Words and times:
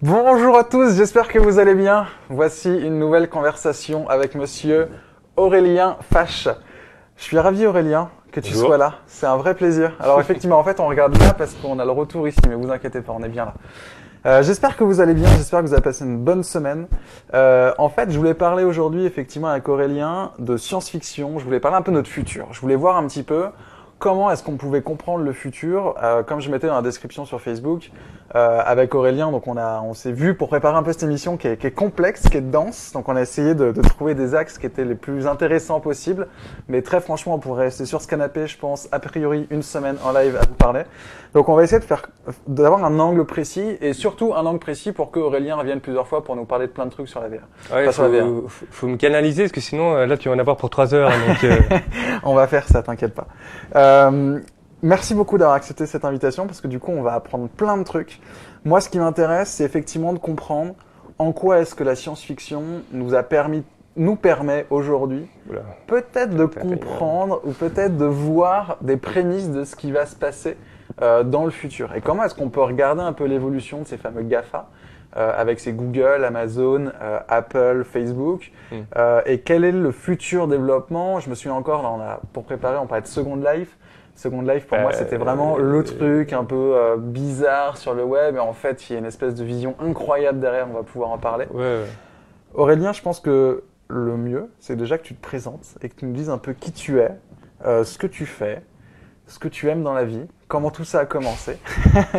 Bonjour 0.00 0.56
à 0.56 0.62
tous, 0.62 0.94
j'espère 0.96 1.26
que 1.26 1.40
vous 1.40 1.58
allez 1.58 1.74
bien. 1.74 2.06
Voici 2.28 2.68
une 2.70 3.00
nouvelle 3.00 3.28
conversation 3.28 4.08
avec 4.08 4.36
monsieur 4.36 4.86
Aurélien 5.34 5.96
Fache. 6.12 6.46
Je 7.16 7.24
suis 7.24 7.36
ravi 7.36 7.66
Aurélien 7.66 8.08
que 8.30 8.38
tu 8.38 8.52
Bonjour. 8.52 8.68
sois 8.68 8.78
là, 8.78 8.94
c'est 9.08 9.26
un 9.26 9.36
vrai 9.36 9.56
plaisir. 9.56 9.96
Alors 9.98 10.20
effectivement, 10.20 10.56
en 10.56 10.62
fait, 10.62 10.78
on 10.78 10.86
regarde 10.86 11.18
là 11.18 11.34
parce 11.34 11.54
qu'on 11.54 11.80
a 11.80 11.84
le 11.84 11.90
retour 11.90 12.28
ici, 12.28 12.38
mais 12.48 12.54
vous 12.54 12.70
inquiétez 12.70 13.00
pas, 13.00 13.12
on 13.12 13.24
est 13.24 13.28
bien 13.28 13.46
là. 13.46 13.54
Euh, 14.26 14.42
j'espère 14.44 14.76
que 14.76 14.84
vous 14.84 15.00
allez 15.00 15.14
bien, 15.14 15.26
j'espère 15.30 15.62
que 15.62 15.66
vous 15.66 15.72
avez 15.72 15.82
passé 15.82 16.04
une 16.04 16.18
bonne 16.18 16.44
semaine. 16.44 16.86
Euh, 17.34 17.72
en 17.78 17.88
fait, 17.88 18.12
je 18.12 18.16
voulais 18.16 18.34
parler 18.34 18.62
aujourd'hui 18.62 19.04
effectivement 19.04 19.48
avec 19.48 19.68
Aurélien 19.68 20.30
de 20.38 20.56
science-fiction, 20.56 21.40
je 21.40 21.44
voulais 21.44 21.58
parler 21.58 21.76
un 21.76 21.82
peu 21.82 21.90
de 21.90 21.96
notre 21.96 22.08
futur. 22.08 22.46
Je 22.52 22.60
voulais 22.60 22.76
voir 22.76 22.98
un 22.98 23.08
petit 23.08 23.24
peu 23.24 23.46
comment 23.98 24.30
est-ce 24.30 24.42
qu'on 24.42 24.56
pouvait 24.56 24.82
comprendre 24.82 25.24
le 25.24 25.32
futur, 25.32 25.94
euh, 26.02 26.22
comme 26.22 26.40
je 26.40 26.50
mettais 26.50 26.66
dans 26.66 26.76
la 26.76 26.82
description 26.82 27.24
sur 27.24 27.40
Facebook, 27.40 27.90
euh, 28.34 28.60
avec 28.64 28.94
Aurélien. 28.94 29.30
Donc 29.32 29.46
on 29.46 29.56
a, 29.56 29.80
on 29.82 29.94
s'est 29.94 30.12
vu 30.12 30.34
pour 30.34 30.48
préparer 30.48 30.76
un 30.76 30.82
peu 30.82 30.92
cette 30.92 31.02
émission 31.02 31.36
qui 31.36 31.48
est, 31.48 31.56
qui 31.56 31.66
est 31.66 31.72
complexe, 31.72 32.22
qui 32.28 32.36
est 32.36 32.42
dense. 32.42 32.92
Donc 32.92 33.08
on 33.08 33.16
a 33.16 33.22
essayé 33.22 33.54
de, 33.54 33.72
de 33.72 33.80
trouver 33.80 34.14
des 34.14 34.34
axes 34.34 34.58
qui 34.58 34.66
étaient 34.66 34.84
les 34.84 34.94
plus 34.94 35.26
intéressants 35.26 35.80
possibles. 35.80 36.28
Mais 36.68 36.82
très 36.82 37.00
franchement, 37.00 37.34
on 37.34 37.38
pourrait 37.38 37.64
rester 37.64 37.86
sur 37.86 38.00
ce 38.00 38.06
canapé, 38.06 38.46
je 38.46 38.58
pense, 38.58 38.88
a 38.92 38.98
priori 38.98 39.46
une 39.50 39.62
semaine 39.62 39.96
en 40.04 40.12
live 40.12 40.36
à 40.36 40.46
vous 40.46 40.54
parler. 40.54 40.82
Donc 41.34 41.48
on 41.48 41.54
va 41.54 41.62
essayer 41.62 41.78
de 41.80 41.84
faire, 41.84 42.02
d'avoir 42.46 42.84
un 42.84 42.98
angle 43.00 43.24
précis 43.24 43.76
et 43.80 43.92
surtout 43.92 44.34
un 44.34 44.46
angle 44.46 44.58
précis 44.58 44.92
pour 44.92 45.10
que 45.10 45.18
Aurélien 45.20 45.56
revienne 45.56 45.80
plusieurs 45.80 46.06
fois 46.06 46.24
pour 46.24 46.36
nous 46.36 46.44
parler 46.44 46.66
de 46.66 46.72
plein 46.72 46.86
de 46.86 46.90
trucs 46.90 47.08
sur 47.08 47.20
la 47.20 47.28
VR. 47.28 47.40
Ouais, 47.72 47.84
Pas 47.86 47.92
sur 47.92 48.04
la 48.04 48.08
VR. 48.08 48.26
faut, 48.26 48.48
faut, 48.48 48.66
faut 48.70 48.86
me 48.86 48.96
canaliser 48.96 49.42
parce 49.44 49.52
que 49.52 49.60
sinon 49.60 49.94
euh, 49.94 50.06
là 50.06 50.16
tu 50.16 50.28
vas 50.28 50.34
en 50.34 50.38
avoir 50.38 50.56
pour 50.56 50.70
trois 50.70 50.94
heures. 50.94 51.10
Donc, 51.26 51.44
euh, 51.44 51.56
On 52.22 52.34
va 52.34 52.46
faire 52.46 52.66
ça, 52.66 52.82
t'inquiète 52.82 53.14
pas. 53.14 53.26
Euh, 53.88 54.40
merci 54.82 55.14
beaucoup 55.14 55.38
d'avoir 55.38 55.56
accepté 55.56 55.86
cette 55.86 56.04
invitation 56.04 56.46
parce 56.46 56.60
que 56.60 56.68
du 56.68 56.78
coup, 56.78 56.92
on 56.92 57.02
va 57.02 57.14
apprendre 57.14 57.48
plein 57.48 57.76
de 57.76 57.84
trucs. 57.84 58.20
Moi, 58.64 58.80
ce 58.80 58.88
qui 58.88 58.98
m'intéresse, 58.98 59.50
c'est 59.50 59.64
effectivement 59.64 60.12
de 60.12 60.18
comprendre 60.18 60.74
en 61.18 61.32
quoi 61.32 61.60
est-ce 61.60 61.74
que 61.74 61.84
la 61.84 61.96
science-fiction 61.96 62.62
nous 62.92 63.14
a 63.14 63.22
permis, 63.22 63.64
nous 63.96 64.16
permet 64.16 64.66
aujourd'hui, 64.70 65.26
peut-être 65.86 66.36
de 66.36 66.44
comprendre 66.44 67.40
ou 67.44 67.52
peut-être 67.52 67.96
de 67.96 68.04
voir 68.04 68.76
des 68.82 68.96
prémices 68.96 69.50
de 69.50 69.64
ce 69.64 69.74
qui 69.74 69.90
va 69.90 70.06
se 70.06 70.14
passer 70.14 70.56
euh, 71.02 71.24
dans 71.24 71.44
le 71.44 71.50
futur. 71.50 71.94
Et 71.94 72.00
comment 72.00 72.24
est-ce 72.24 72.34
qu'on 72.34 72.50
peut 72.50 72.62
regarder 72.62 73.02
un 73.02 73.12
peu 73.12 73.24
l'évolution 73.24 73.80
de 73.80 73.86
ces 73.86 73.96
fameux 73.96 74.22
GAFA? 74.22 74.68
Euh, 75.16 75.32
avec 75.36 75.58
ces 75.60 75.72
Google, 75.72 76.24
Amazon, 76.24 76.90
euh, 77.00 77.18
Apple, 77.28 77.84
Facebook, 77.84 78.52
Mm. 78.70 78.76
euh, 78.96 79.22
et 79.24 79.40
quel 79.40 79.64
est 79.64 79.72
le 79.72 79.90
futur 79.90 80.46
développement? 80.48 81.18
Je 81.20 81.30
me 81.30 81.34
souviens 81.34 81.54
encore, 81.54 81.82
là, 81.82 81.90
on 81.90 82.00
a, 82.00 82.20
pour 82.32 82.44
préparer, 82.44 82.76
on 82.76 82.86
parlait 82.86 83.02
de 83.02 83.06
Second 83.06 83.36
Life. 83.36 83.76
Second 84.14 84.42
Life, 84.42 84.66
pour 84.66 84.78
moi, 84.78 84.92
c'était 84.92 85.16
vraiment 85.16 85.56
le 85.56 85.82
truc 85.84 86.32
un 86.32 86.44
peu 86.44 86.74
bizarre 86.98 87.76
sur 87.76 87.94
le 87.94 88.02
web, 88.04 88.36
et 88.36 88.40
en 88.40 88.52
fait, 88.52 88.88
il 88.90 88.92
y 88.94 88.96
a 88.96 88.98
une 88.98 89.06
espèce 89.06 89.34
de 89.34 89.44
vision 89.44 89.74
incroyable 89.80 90.40
derrière, 90.40 90.66
on 90.68 90.74
va 90.74 90.82
pouvoir 90.82 91.10
en 91.10 91.18
parler. 91.18 91.46
ouais, 91.54 91.60
ouais. 91.60 91.84
Aurélien, 92.54 92.92
je 92.92 93.00
pense 93.02 93.20
que 93.20 93.62
le 93.88 94.16
mieux, 94.16 94.50
c'est 94.58 94.74
déjà 94.76 94.98
que 94.98 95.04
tu 95.04 95.14
te 95.14 95.22
présentes 95.22 95.76
et 95.82 95.88
que 95.88 95.94
tu 95.94 96.04
nous 96.06 96.12
dises 96.12 96.30
un 96.30 96.38
peu 96.38 96.52
qui 96.52 96.72
tu 96.72 96.98
es, 96.98 97.10
ce 97.64 97.96
que 97.96 98.06
tu 98.08 98.26
fais, 98.26 98.62
ce 99.26 99.38
que 99.38 99.48
tu 99.48 99.68
aimes 99.68 99.82
dans 99.82 99.94
la 99.94 100.04
vie, 100.04 100.26
comment 100.48 100.70
tout 100.70 100.84
ça 100.84 101.00
a 101.00 101.06
commencé. 101.06 101.58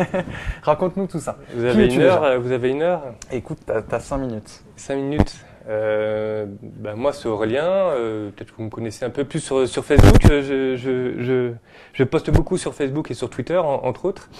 Raconte-nous 0.62 1.06
tout 1.06 1.18
ça. 1.20 1.36
Vous 1.54 1.64
avez 1.64 1.92
une 1.94 2.00
heure. 2.00 2.40
Vous 2.40 2.52
avez 2.52 2.70
une 2.70 2.82
heure. 2.82 3.02
Écoute, 3.32 3.58
t'as 3.66 3.82
as 3.90 4.00
5 4.00 4.18
minutes. 4.18 4.62
Cinq 4.76 4.96
minutes. 4.96 5.36
Euh, 5.68 6.46
bah, 6.62 6.94
moi 6.96 7.12
c'est 7.12 7.28
Aurélien. 7.28 7.64
euh, 7.66 8.30
Peut-être 8.30 8.52
que 8.52 8.56
vous 8.56 8.64
me 8.64 8.70
connaissez 8.70 9.04
un 9.04 9.10
peu 9.10 9.24
plus 9.24 9.40
sur, 9.40 9.68
sur 9.68 9.84
Facebook. 9.84 10.24
Euh, 10.30 10.42
Je, 10.42 10.76
je, 10.76 11.22
je, 11.22 11.52
je 11.92 12.04
poste 12.04 12.30
beaucoup 12.30 12.56
sur 12.56 12.74
Facebook 12.74 13.10
et 13.10 13.14
sur 13.14 13.28
Twitter 13.28 13.58
en- 13.58 13.84
entre 13.84 14.06
autres. 14.06 14.30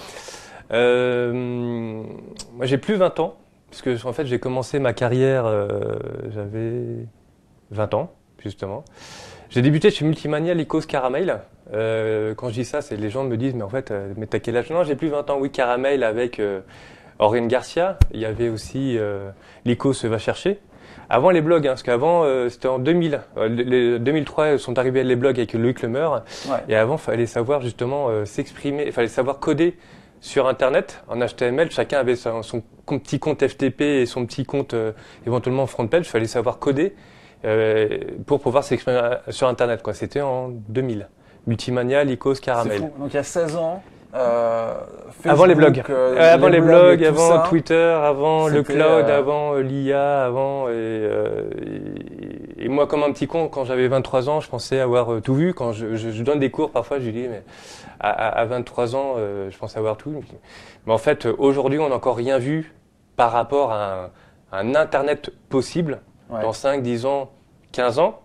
Euh, 0.73 1.33
moi 2.55 2.65
j'ai 2.67 2.79
plus 2.79 2.95
20 2.95 3.19
ans 3.21 3.37
parce 3.71 3.83
que 3.83 4.07
en 4.07 4.13
fait 4.13 4.25
j'ai 4.27 4.39
commencé 4.39 4.79
ma 4.79 4.93
carrière. 4.93 5.45
euh, 5.47 5.99
J'avais 6.31 7.07
20 7.71 7.95
ans 7.95 8.13
justement. 8.39 8.85
J'ai 9.51 9.63
débuté 9.63 9.91
chez 9.91 10.05
Multimania 10.05 10.55
Lycos 10.55 10.83
Caramel. 10.83 11.41
Euh, 11.73 12.35
quand 12.37 12.49
je 12.51 12.55
dis 12.55 12.65
ça, 12.65 12.83
c'est 12.83 12.97
les 12.97 13.11
gens 13.11 13.25
me 13.25 13.37
disent 13.37 13.55
mais 13.55 13.63
en 13.63 13.69
fait, 13.69 13.91
euh, 13.91 14.13
mais 14.17 14.27
t'as 14.27 14.39
quel 14.39 14.57
âge? 14.57 14.71
Non, 14.71 14.85
j'ai 14.85 14.95
plus 14.95 15.09
20 15.09 15.29
ans. 15.31 15.39
Oui, 15.41 15.51
Caramel 15.51 16.05
avec 16.05 16.39
euh, 16.39 16.61
Aurélien 17.19 17.49
Garcia. 17.49 17.99
Il 18.13 18.21
y 18.21 18.25
avait 18.25 18.49
aussi 18.49 18.97
euh, 18.97 19.31
Lycos 19.65 19.95
va 20.05 20.19
chercher. 20.19 20.61
Avant 21.09 21.31
les 21.31 21.41
blogs, 21.41 21.67
hein, 21.67 21.71
parce 21.71 21.83
qu'avant 21.83 22.23
euh, 22.23 22.49
c'était 22.49 22.69
en 22.69 22.79
2000. 22.79 23.21
Euh, 23.37 23.49
les, 23.49 23.65
les 23.65 23.99
2003 23.99 24.59
sont 24.59 24.79
arrivés 24.79 25.03
les 25.03 25.17
blogs 25.17 25.37
avec 25.39 25.53
Loïc 25.53 25.83
Lemeur. 25.83 26.25
Ouais. 26.49 26.59
Et 26.69 26.77
avant, 26.77 26.97
fallait 26.97 27.27
savoir 27.27 27.61
justement 27.61 28.25
s'exprimer, 28.25 28.85
il 28.87 28.93
fallait 28.93 29.09
savoir 29.09 29.41
coder 29.41 29.77
sur 30.21 30.47
Internet 30.47 31.03
en 31.09 31.19
HTML. 31.19 31.71
Chacun 31.71 31.99
avait 31.99 32.17
son, 32.17 32.43
petit 32.87 33.19
compte 33.19 33.47
FTP 33.47 33.81
et 33.81 34.07
son 34.07 34.27
petit 34.27 34.45
compte 34.45 34.75
euh, 34.75 34.93
éventuellement 35.27 35.67
front 35.67 35.87
page. 35.87 36.07
Il 36.07 36.11
fallait 36.11 36.27
savoir 36.27 36.59
coder 36.59 36.95
euh, 37.45 37.99
pour 38.27 38.41
pouvoir 38.41 38.65
s'exprimer 38.65 38.99
euh, 39.03 39.17
sur 39.29 39.49
Internet. 39.49 39.83
quoi. 39.83 39.95
C'était 39.95 40.21
en 40.21 40.49
2000. 40.49 41.09
Multimania, 41.47 42.05
Lycos, 42.05 42.35
Caramel. 42.35 42.79
fou. 42.79 42.93
Donc 42.99 43.11
il 43.13 43.15
y 43.15 43.19
a 43.19 43.23
16 43.23 43.57
ans. 43.57 43.83
euh, 44.15 44.75
Avant 45.25 45.47
les 45.47 45.55
blogs, 45.55 45.83
euh, 45.89 46.35
avant 46.35 46.49
les, 46.49 46.61
blogs, 46.61 47.03
avant 47.05 47.29
ça. 47.29 47.45
Twitter, 47.49 47.75
avant 48.03 48.49
le 48.49 48.63
cloud, 48.63 48.81
euh, 49.09 49.19
avant 49.19 49.55
l'IA, 49.55 50.25
avant 50.27 50.69
et, 50.69 51.09
et, 52.59 52.65
et 52.65 52.69
moi 52.69 52.87
comme 52.87 53.03
un 53.05 53.13
petit 53.13 53.27
con 53.27 53.49
quand 53.49 53.65
j'avais 53.65 53.89
23 53.89 54.29
ans, 54.29 54.41
je 54.41 54.49
pensais 54.51 54.81
avoir 54.81 55.21
tout 55.23 55.35
vu. 55.35 55.55
Quand 55.55 55.73
je, 55.73 55.95
je- 55.97 56.11
je 56.11 56.23
donne 56.23 56.39
des 56.41 56.51
cours 56.51 56.71
parfois, 56.71 56.99
je 56.99 57.09
dis 57.11 57.27
mais 57.29 57.43
à, 58.01 58.11
à- 58.11 58.41
à 58.41 58.45
23 58.45 58.97
ans, 58.97 59.15
je 59.49 59.57
pensais 59.57 59.79
avoir 59.79 59.97
tout. 59.97 60.23
Mais 60.87 60.93
en 60.93 60.99
fait, 60.99 61.27
aujourd'hui, 61.39 61.79
on 61.79 61.89
n'a 61.89 61.95
encore 61.95 62.17
rien 62.17 62.39
vu 62.39 62.75
par 63.17 63.33
rapport 63.33 63.73
à 63.73 64.11
un, 64.53 64.59
un 64.59 64.75
internet 64.75 65.31
possible 65.49 66.01
Dans 66.43 66.53
5, 66.53 66.83
10 66.83 67.07
ans, 67.07 67.31
15 67.73 67.99
ans. 67.99 68.21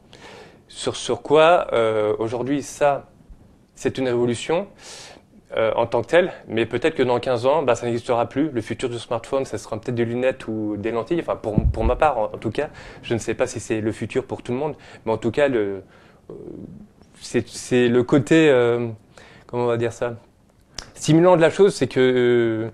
Sur, 0.67 1.21
quoi 1.21 1.67
euh, 1.73 2.15
aujourd'hui 2.19 2.61
ça, 2.61 3.07
c'est 3.75 3.97
une 3.97 4.07
révolution 4.07 4.67
euh, 5.55 5.71
en 5.75 5.85
tant 5.85 6.01
que 6.01 6.07
telle, 6.07 6.33
mais 6.47 6.65
peut-être 6.65 6.95
que 6.95 7.03
dans 7.03 7.19
15 7.19 7.45
ans, 7.45 7.63
bah, 7.63 7.75
ça 7.75 7.85
n'existera 7.85 8.27
plus. 8.27 8.49
Le 8.49 8.61
futur 8.61 8.89
du 8.89 8.99
smartphone, 8.99 9.45
ça 9.45 9.57
sera 9.57 9.79
peut-être 9.79 9.95
des 9.95 10.05
lunettes 10.05 10.47
ou 10.47 10.75
des 10.77 10.91
lentilles. 10.91 11.19
Enfin, 11.21 11.35
pour, 11.35 11.55
pour 11.71 11.83
ma 11.83 11.95
part, 11.95 12.17
en, 12.17 12.27
tout 12.29 12.51
cas, 12.51 12.69
je 13.03 13.13
ne 13.13 13.19
sais 13.19 13.35
pas 13.35 13.47
si 13.47 13.59
c'est 13.59 13.79
le 13.79 13.91
futur 13.91 14.25
pour 14.25 14.41
tout 14.41 14.51
le 14.51 14.57
monde, 14.57 14.75
mais 15.05 15.11
en 15.11 15.17
tout 15.17 15.31
cas, 15.31 15.49
euh, 15.49 15.81
c'est 17.15 17.87
le 17.87 18.03
côté, 18.03 18.49
comment 19.47 19.63
on 19.63 19.67
va 19.67 19.77
dire 19.77 19.93
ça, 19.93 20.15
stimulant 20.95 21.37
de 21.37 21.41
la 21.41 21.49
chose, 21.49 21.73
c'est 21.73 21.87
que 21.87 22.69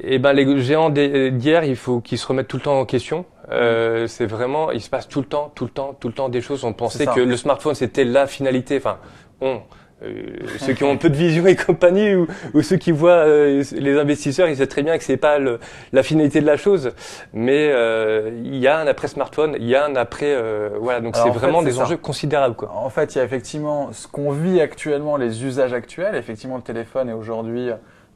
eh 0.00 0.18
ben, 0.18 0.32
les 0.32 0.60
géants 0.60 0.90
d'hi- 0.90 1.30
d'hier, 1.32 1.64
il 1.64 1.76
faut 1.76 2.00
qu'ils 2.00 2.18
se 2.18 2.26
remettent 2.26 2.48
tout 2.48 2.56
le 2.56 2.62
temps 2.62 2.78
en 2.78 2.84
question. 2.84 3.24
Euh, 3.50 4.06
c'est 4.06 4.26
vraiment, 4.26 4.70
il 4.70 4.80
se 4.80 4.88
passe 4.90 5.08
tout 5.08 5.20
le 5.20 5.26
temps, 5.26 5.52
tout 5.54 5.64
le 5.64 5.70
temps, 5.70 5.94
tout 5.98 6.08
le 6.08 6.14
temps 6.14 6.28
des 6.28 6.40
choses. 6.40 6.64
On 6.64 6.72
pensait 6.72 7.06
que 7.06 7.20
le 7.20 7.36
smartphone 7.36 7.74
c'était 7.74 8.04
la 8.04 8.26
finalité. 8.26 8.78
Enfin, 8.78 8.98
on, 9.40 9.60
euh, 10.02 10.22
ceux 10.58 10.72
qui 10.72 10.82
ont 10.84 10.96
peu 10.96 11.08
de 11.10 11.14
vision 11.16 11.46
et 11.46 11.54
compagnie, 11.54 12.14
ou, 12.14 12.26
ou 12.54 12.62
ceux 12.62 12.76
qui 12.76 12.90
voient 12.90 13.12
euh, 13.12 13.62
les 13.72 13.98
investisseurs, 13.98 14.48
ils 14.48 14.56
savent 14.56 14.66
très 14.66 14.82
bien 14.82 14.96
que 14.98 15.04
c'est 15.04 15.16
pas 15.18 15.38
le- 15.38 15.60
la 15.92 16.02
finalité 16.02 16.40
de 16.40 16.46
la 16.46 16.56
chose. 16.56 16.92
Mais 17.32 17.68
euh, 17.70 18.30
il 18.44 18.56
y 18.56 18.66
a 18.66 18.78
un 18.78 18.86
après 18.86 19.08
smartphone, 19.08 19.56
il 19.58 19.66
y 19.68 19.74
a 19.76 19.84
un 19.84 19.94
après, 19.96 20.34
euh, 20.34 20.70
voilà. 20.80 21.00
Donc 21.00 21.14
c'est 21.16 21.22
fait, 21.24 21.30
vraiment 21.30 21.62
des 21.62 21.72
ça. 21.72 21.82
enjeux 21.82 21.96
considérables, 21.98 22.56
quoi. 22.56 22.72
En 22.74 22.88
fait, 22.90 23.14
il 23.14 23.18
y 23.18 23.20
a 23.20 23.24
effectivement 23.24 23.92
ce 23.92 24.08
qu'on 24.08 24.30
vit 24.30 24.60
actuellement, 24.60 25.16
les 25.16 25.44
usages 25.44 25.72
actuels. 25.74 26.14
Effectivement, 26.16 26.56
le 26.56 26.62
téléphone 26.62 27.08
est 27.10 27.14
aujourd'hui 27.14 27.70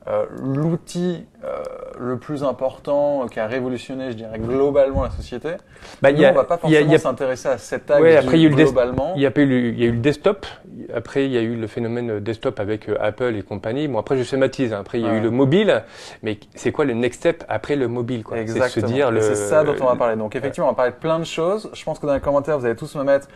euh, 0.08 0.24
l'outil 0.42 1.26
euh, 1.44 1.62
le 2.00 2.16
plus 2.18 2.42
important 2.44 3.24
euh, 3.24 3.28
qui 3.28 3.40
a 3.40 3.46
révolutionné, 3.46 4.10
je 4.12 4.16
dirais, 4.16 4.38
globalement 4.38 5.02
la 5.02 5.10
société. 5.10 5.50
Bah, 6.02 6.12
Nous, 6.12 6.24
a- 6.24 6.30
on 6.30 6.34
va 6.34 6.44
pas 6.44 6.58
forcément 6.58 6.92
a- 6.92 6.98
s'intéresser 6.98 7.48
à 7.48 7.58
cet 7.58 7.90
axe 7.90 8.00
Ouais, 8.00 8.16
après, 8.16 8.38
il 8.38 8.42
y 8.42 8.44
a 8.44 8.46
eu 8.46 8.50
le 8.50 8.56
des- 8.56 8.64
globalement. 8.64 9.12
Il 9.16 9.22
y, 9.22 9.26
a 9.26 9.30
eu 9.36 9.46
le, 9.46 9.56
il 9.68 9.78
y 9.80 9.84
a 9.84 9.86
eu 9.86 9.92
le 9.92 9.98
desktop, 9.98 10.46
après 10.94 11.24
il 11.26 11.32
y 11.32 11.38
a 11.38 11.40
eu 11.42 11.56
le 11.56 11.66
phénomène 11.66 12.20
desktop 12.20 12.60
avec 12.60 12.88
euh, 12.88 12.96
Apple 13.00 13.34
et 13.36 13.42
compagnie. 13.42 13.88
Bon 13.88 13.98
après 13.98 14.16
je 14.16 14.22
schématise, 14.22 14.72
hein. 14.72 14.78
après 14.80 14.98
il 15.00 15.04
y 15.04 15.08
a 15.08 15.12
Ouais. 15.12 15.18
eu 15.18 15.22
le 15.22 15.30
mobile, 15.30 15.82
mais 16.22 16.38
c'est 16.54 16.72
quoi 16.72 16.84
le 16.84 16.94
next 16.94 17.20
step 17.20 17.44
après 17.48 17.76
le 17.76 17.88
mobile 17.88 18.22
quoi? 18.24 18.36
C'est 18.38 18.46
se 18.46 18.52
Exactement. 18.52 18.86
dire 18.86 19.10
le. 19.10 19.20
C'est 19.20 19.34
ça 19.34 19.64
dont 19.64 19.74
on 19.80 19.86
va 19.86 19.96
parler. 19.96 20.16
Donc 20.16 20.36
effectivement, 20.36 20.68
on 20.68 20.72
va 20.72 20.76
parler 20.76 20.92
de 20.92 20.96
plein 20.96 21.18
de 21.18 21.24
choses. 21.24 21.70
Je 21.74 21.84
pense 21.84 21.98
que 21.98 22.06
dans 22.06 22.14
les 22.14 22.20
commentaires, 22.20 22.58
vous 22.58 22.64
allez 22.66 22.76
tous 22.76 22.94
me 22.96 23.02
mettre. 23.04 23.28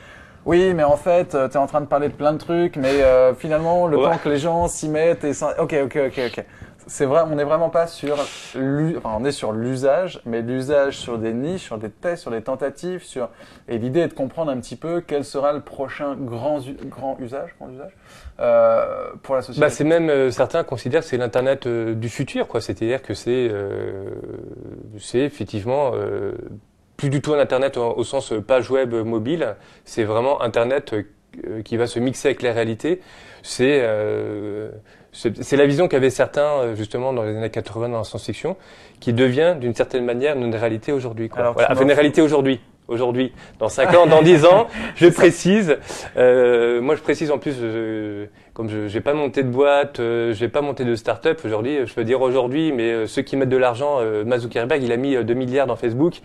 Oui, 0.44 0.75
mais 0.75 0.82
en 0.82 0.97
fait, 0.97 1.29
tu 1.31 1.37
es 1.37 1.56
en 1.56 1.69
train 1.69 1.81
de 1.81 1.87
parler 1.87 2.09
de 2.09 2.14
plein 2.14 2.32
de 2.32 2.38
trucs, 2.38 2.75
mais 2.76 3.00
euh, 3.00 3.32
finalement, 3.32 3.87
le 3.87 3.97
Ouais. 3.97 4.03
temps 4.11 4.19
que 4.19 4.29
les 4.29 4.38
gens 4.38 4.67
s'y 4.67 4.88
mettent 4.88 5.23
et. 5.23 5.31
Ok, 5.61 5.76
ok, 5.85 5.99
ok, 6.09 6.20
ok. 6.26 6.44
C'est 6.87 7.06
vrai, 7.06 7.23
on 7.31 7.37
n'est 7.37 7.44
vraiment 7.44 7.70
pas 7.70 7.87
sur 7.87 8.14
enfin, 8.14 9.17
on 9.19 9.25
est 9.25 9.32
sur 9.32 9.52
l'usage, 9.52 10.20
mais 10.25 10.43
l'usage 10.43 10.96
sur 10.99 11.19
des 11.19 11.32
niches, 11.32 11.62
sur 11.62 11.79
des 11.79 11.90
tests, 11.90 12.23
sur 12.23 12.31
des 12.31 12.43
tentatives, 12.43 13.02
sur 13.05 13.29
et 13.69 13.79
l'idée 13.79 14.00
est 14.00 14.08
de 14.08 14.14
comprendre 14.14 14.50
un 14.50 14.58
petit 14.58 14.76
peu 14.76 15.00
quel 15.00 15.25
sera 15.25 15.52
le 15.52 15.61
prochain 15.61 16.17
grand 16.17 16.61
grand 16.84 17.19
usage, 17.20 17.55
grand 17.58 17.70
usage 17.70 17.93
euh, 18.40 19.12
pour 19.23 19.37
la 19.37 19.43
société. 19.43 19.61
Bah, 19.61 19.70
c'est 19.70 19.84
même 19.84 20.11
euh, 20.11 20.31
certains 20.31 20.64
considèrent 20.64 21.02
que 21.02 21.06
c'est 21.06 21.19
l'internet 21.19 21.67
euh, 21.67 21.94
du 21.94 22.08
futur 22.08 22.49
quoi. 22.49 22.61
C'est-à-dire 22.61 23.02
que 23.02 23.14
c'est 23.14 23.50
c'est 24.99 25.20
effectivement 25.20 25.93
plus 26.96 27.11
du 27.11 27.23
tout 27.23 27.32
un 27.35 27.38
internet 27.38 27.76
au, 27.76 27.96
au 27.96 28.05
sens 28.05 28.32
page 28.46 28.70
web 28.70 28.93
mobile. 28.94 29.56
C'est 29.85 30.05
vraiment 30.05 30.43
internet 30.43 30.94
qui 31.64 31.76
va 31.76 31.87
se 31.87 31.99
mixer 31.99 32.28
avec 32.28 32.43
la 32.43 32.52
réalité. 32.52 33.00
C'est 33.43 33.82
c'est 35.12 35.56
la 35.56 35.67
vision 35.67 35.88
qu'avaient 35.88 36.11
certains 36.11 36.43
euh, 36.43 36.75
justement 36.75 37.12
dans 37.12 37.23
les 37.23 37.37
années 37.37 37.50
80 37.50 37.91
dans 37.91 37.99
la 37.99 38.05
science-fiction, 38.05 38.56
qui 39.00 39.12
devient 39.12 39.56
d'une 39.61 39.75
certaine 39.75 40.05
manière 40.05 40.37
une 40.37 40.55
réalité 40.55 40.93
aujourd'hui. 40.93 41.31
Voilà, 41.32 41.50
enfin, 41.50 41.82
une 41.82 41.93
réalité 41.93 42.23
aujourd'hui. 42.23 42.61
Aujourd'hui, 42.88 43.32
dans 43.61 43.69
5 43.69 43.94
ans, 43.94 44.06
dans 44.06 44.23
10 44.23 44.44
ans, 44.44 44.67
je 44.97 45.06
précise. 45.06 45.79
Euh, 46.17 46.81
moi, 46.81 46.97
je 46.97 47.00
précise 47.00 47.31
en 47.31 47.38
plus, 47.38 47.55
comme 48.55 48.69
je 48.69 48.93
n'ai 48.93 49.00
pas 49.00 49.14
monté 49.14 49.43
de 49.43 49.49
boîte, 49.49 50.00
euh, 50.00 50.35
je 50.35 50.44
n'ai 50.44 50.50
pas 50.50 50.61
monté 50.61 50.85
de 50.85 50.94
start-up 50.94 51.41
aujourd'hui, 51.44 51.87
je 51.87 51.94
peux 51.94 52.05
dire 52.05 52.20
aujourd'hui, 52.20 52.73
mais 52.73 52.91
euh, 52.91 53.06
ceux 53.06 53.23
qui 53.23 53.37
mettent 53.37 53.49
de 53.49 53.56
l'argent, 53.56 53.99
euh, 54.00 54.38
Zuckerberg, 54.38 54.82
il 54.82 54.93
a 54.93 54.97
mis 54.97 55.17
2 55.17 55.35
milliards 55.35 55.67
dans 55.67 55.76
Facebook. 55.76 56.20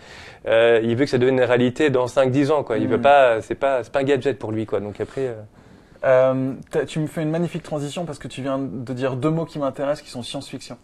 Euh, 0.46 0.80
il 0.82 0.94
veut 0.96 1.04
que 1.04 1.10
ça 1.10 1.18
devienne 1.18 1.38
une 1.38 1.44
réalité 1.44 1.90
dans 1.90 2.06
5-10 2.06 2.50
ans. 2.50 2.62
Quoi. 2.64 2.78
Il 2.78 2.88
veut 2.88 2.98
hmm. 2.98 3.02
pas, 3.02 3.40
c'est 3.40 3.54
pas, 3.54 3.82
pas 3.84 4.00
un 4.00 4.04
gadget 4.04 4.38
pour 4.38 4.52
lui. 4.52 4.66
Quoi. 4.66 4.80
Donc 4.80 5.00
après. 5.00 5.34
Euh, 6.04 6.54
tu 6.86 7.00
me 7.00 7.06
fais 7.06 7.22
une 7.22 7.30
magnifique 7.30 7.62
transition 7.62 8.04
parce 8.04 8.18
que 8.18 8.28
tu 8.28 8.42
viens 8.42 8.58
de 8.58 8.92
dire 8.92 9.16
deux 9.16 9.30
mots 9.30 9.44
qui 9.44 9.58
m'intéressent, 9.58 10.02
qui 10.02 10.10
sont 10.10 10.22
science-fiction. 10.22 10.78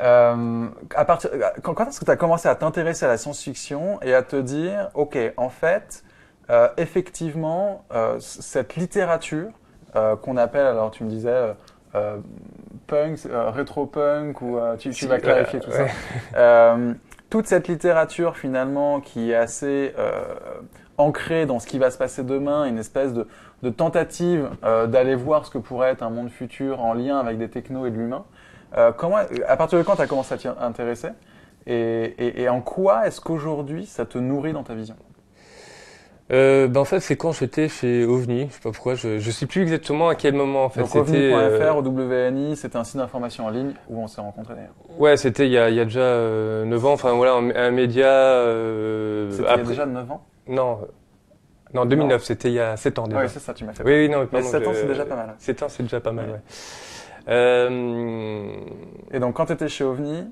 Euh, 0.00 0.66
à 0.94 1.04
partir, 1.04 1.30
quand, 1.62 1.74
quand 1.74 1.88
est-ce 1.88 2.00
que 2.00 2.04
tu 2.04 2.10
as 2.10 2.16
commencé 2.16 2.48
à 2.48 2.54
t'intéresser 2.54 3.04
à 3.04 3.08
la 3.08 3.16
science-fiction 3.16 4.00
et 4.02 4.14
à 4.14 4.22
te 4.22 4.36
dire, 4.36 4.90
ok, 4.94 5.18
en 5.36 5.48
fait, 5.48 6.04
euh, 6.50 6.68
effectivement, 6.76 7.84
cette 8.20 8.76
littérature 8.76 9.50
qu'on 10.22 10.36
appelle, 10.36 10.66
alors 10.66 10.90
tu 10.90 11.04
me 11.04 11.08
disais, 11.10 11.54
punk, 12.86 13.18
rétro-punk, 13.30 14.40
ou 14.40 14.58
tu, 14.78 14.90
tu, 14.90 15.06
vas 15.06 15.18
clarifier 15.18 15.60
tout 15.60 15.70
ça. 15.70 16.76
toute 17.30 17.46
cette 17.46 17.68
littérature 17.68 18.36
finalement 18.36 19.00
qui 19.00 19.32
est 19.32 19.36
assez 19.36 19.94
ancrée 20.98 21.46
dans 21.46 21.58
ce 21.58 21.66
qui 21.66 21.78
va 21.78 21.90
se 21.90 21.98
passer 21.98 22.22
demain, 22.22 22.64
une 22.64 22.78
espèce 22.78 23.12
de, 23.12 23.26
de 23.62 23.70
tentative 23.70 24.50
d'aller 24.62 25.14
voir 25.14 25.46
ce 25.46 25.50
que 25.50 25.58
pourrait 25.58 25.90
être 25.90 26.02
un 26.02 26.10
monde 26.10 26.30
futur 26.30 26.80
en 26.80 26.94
lien 26.94 27.18
avec 27.18 27.38
des 27.38 27.48
technos 27.48 27.86
et 27.86 27.90
de 27.90 27.96
l'humain. 27.96 28.24
Euh, 28.76 28.92
comment, 28.92 29.18
à 29.46 29.56
partir 29.56 29.78
de 29.78 29.84
quand 29.84 29.96
tu 29.96 30.02
as 30.02 30.06
commencé 30.06 30.34
à 30.34 30.38
t'y 30.38 30.48
intéresser? 30.48 31.08
Et, 31.66 32.42
et, 32.42 32.48
en 32.48 32.60
quoi 32.60 33.06
est-ce 33.06 33.20
qu'aujourd'hui 33.20 33.86
ça 33.86 34.04
te 34.04 34.18
nourrit 34.18 34.52
dans 34.52 34.64
ta 34.64 34.74
vision? 34.74 34.96
Euh, 36.32 36.66
ben 36.66 36.80
en 36.80 36.84
fait, 36.84 36.98
c'est 37.00 37.16
quand 37.16 37.32
j'étais 37.32 37.68
chez 37.68 38.04
OVNI. 38.04 38.46
Je 38.48 38.54
sais 38.54 38.60
pas 38.60 38.72
pourquoi. 38.72 38.94
Je, 38.94 39.18
je 39.18 39.30
sais 39.30 39.46
plus 39.46 39.62
exactement 39.62 40.08
à 40.08 40.14
quel 40.14 40.34
moment. 40.34 40.64
En 40.64 40.70
fait, 40.70 40.80
Donc 40.80 40.94
OVNI.fr 40.94 41.12
euh... 41.14 41.72
au 41.74 41.82
WNI, 41.82 42.56
c'était 42.56 42.78
un 42.78 42.84
site 42.84 42.96
d'information 42.96 43.46
en 43.46 43.50
ligne 43.50 43.74
où 43.88 44.00
on 44.00 44.06
s'est 44.08 44.20
rencontrés 44.20 44.54
d'ailleurs. 44.54 44.74
Ouais, 44.98 45.16
c'était 45.16 45.46
il 45.46 45.52
y 45.52 45.58
a, 45.58 45.68
il 45.68 45.76
y 45.76 45.80
a 45.80 45.84
déjà 45.84 46.00
euh, 46.00 46.64
9 46.64 46.86
ans. 46.86 46.92
Enfin 46.94 47.12
voilà, 47.12 47.34
un, 47.34 47.70
média. 47.70 48.06
Euh, 48.06 49.30
c'était 49.30 49.42
il 49.42 49.58
y 49.58 49.60
a 49.60 49.64
déjà 49.64 49.86
9 49.86 50.10
ans? 50.10 50.24
Non. 50.48 50.78
Non, 51.74 51.86
2009, 51.86 52.22
c'était 52.22 52.48
il 52.48 52.54
y 52.54 52.60
a 52.60 52.76
7 52.76 52.98
ans 52.98 53.06
déjà. 53.06 53.20
Oui, 53.20 53.28
c'est 53.28 53.40
ça, 53.40 53.54
tu 53.54 53.64
m'as 53.64 53.72
fait. 53.72 53.82
Oui, 53.82 53.92
oui, 53.92 54.08
non, 54.08 54.28
mais 54.30 54.42
7 54.42 54.66
ans, 54.66 54.72
c'est 54.74 54.86
déjà 54.86 55.04
pas 55.04 55.16
mal. 55.16 55.34
7 55.38 55.62
ans, 55.62 55.68
c'est 55.68 55.82
déjà 55.82 56.00
pas 56.00 56.12
mal, 56.12 56.26
ouais. 56.26 56.32
ouais. 56.32 56.40
Euh... 57.28 58.52
Et 59.12 59.20
donc, 59.20 59.34
quand 59.34 59.46
tu 59.46 59.52
étais 59.52 59.68
chez 59.68 59.84
OVNI, 59.84 60.24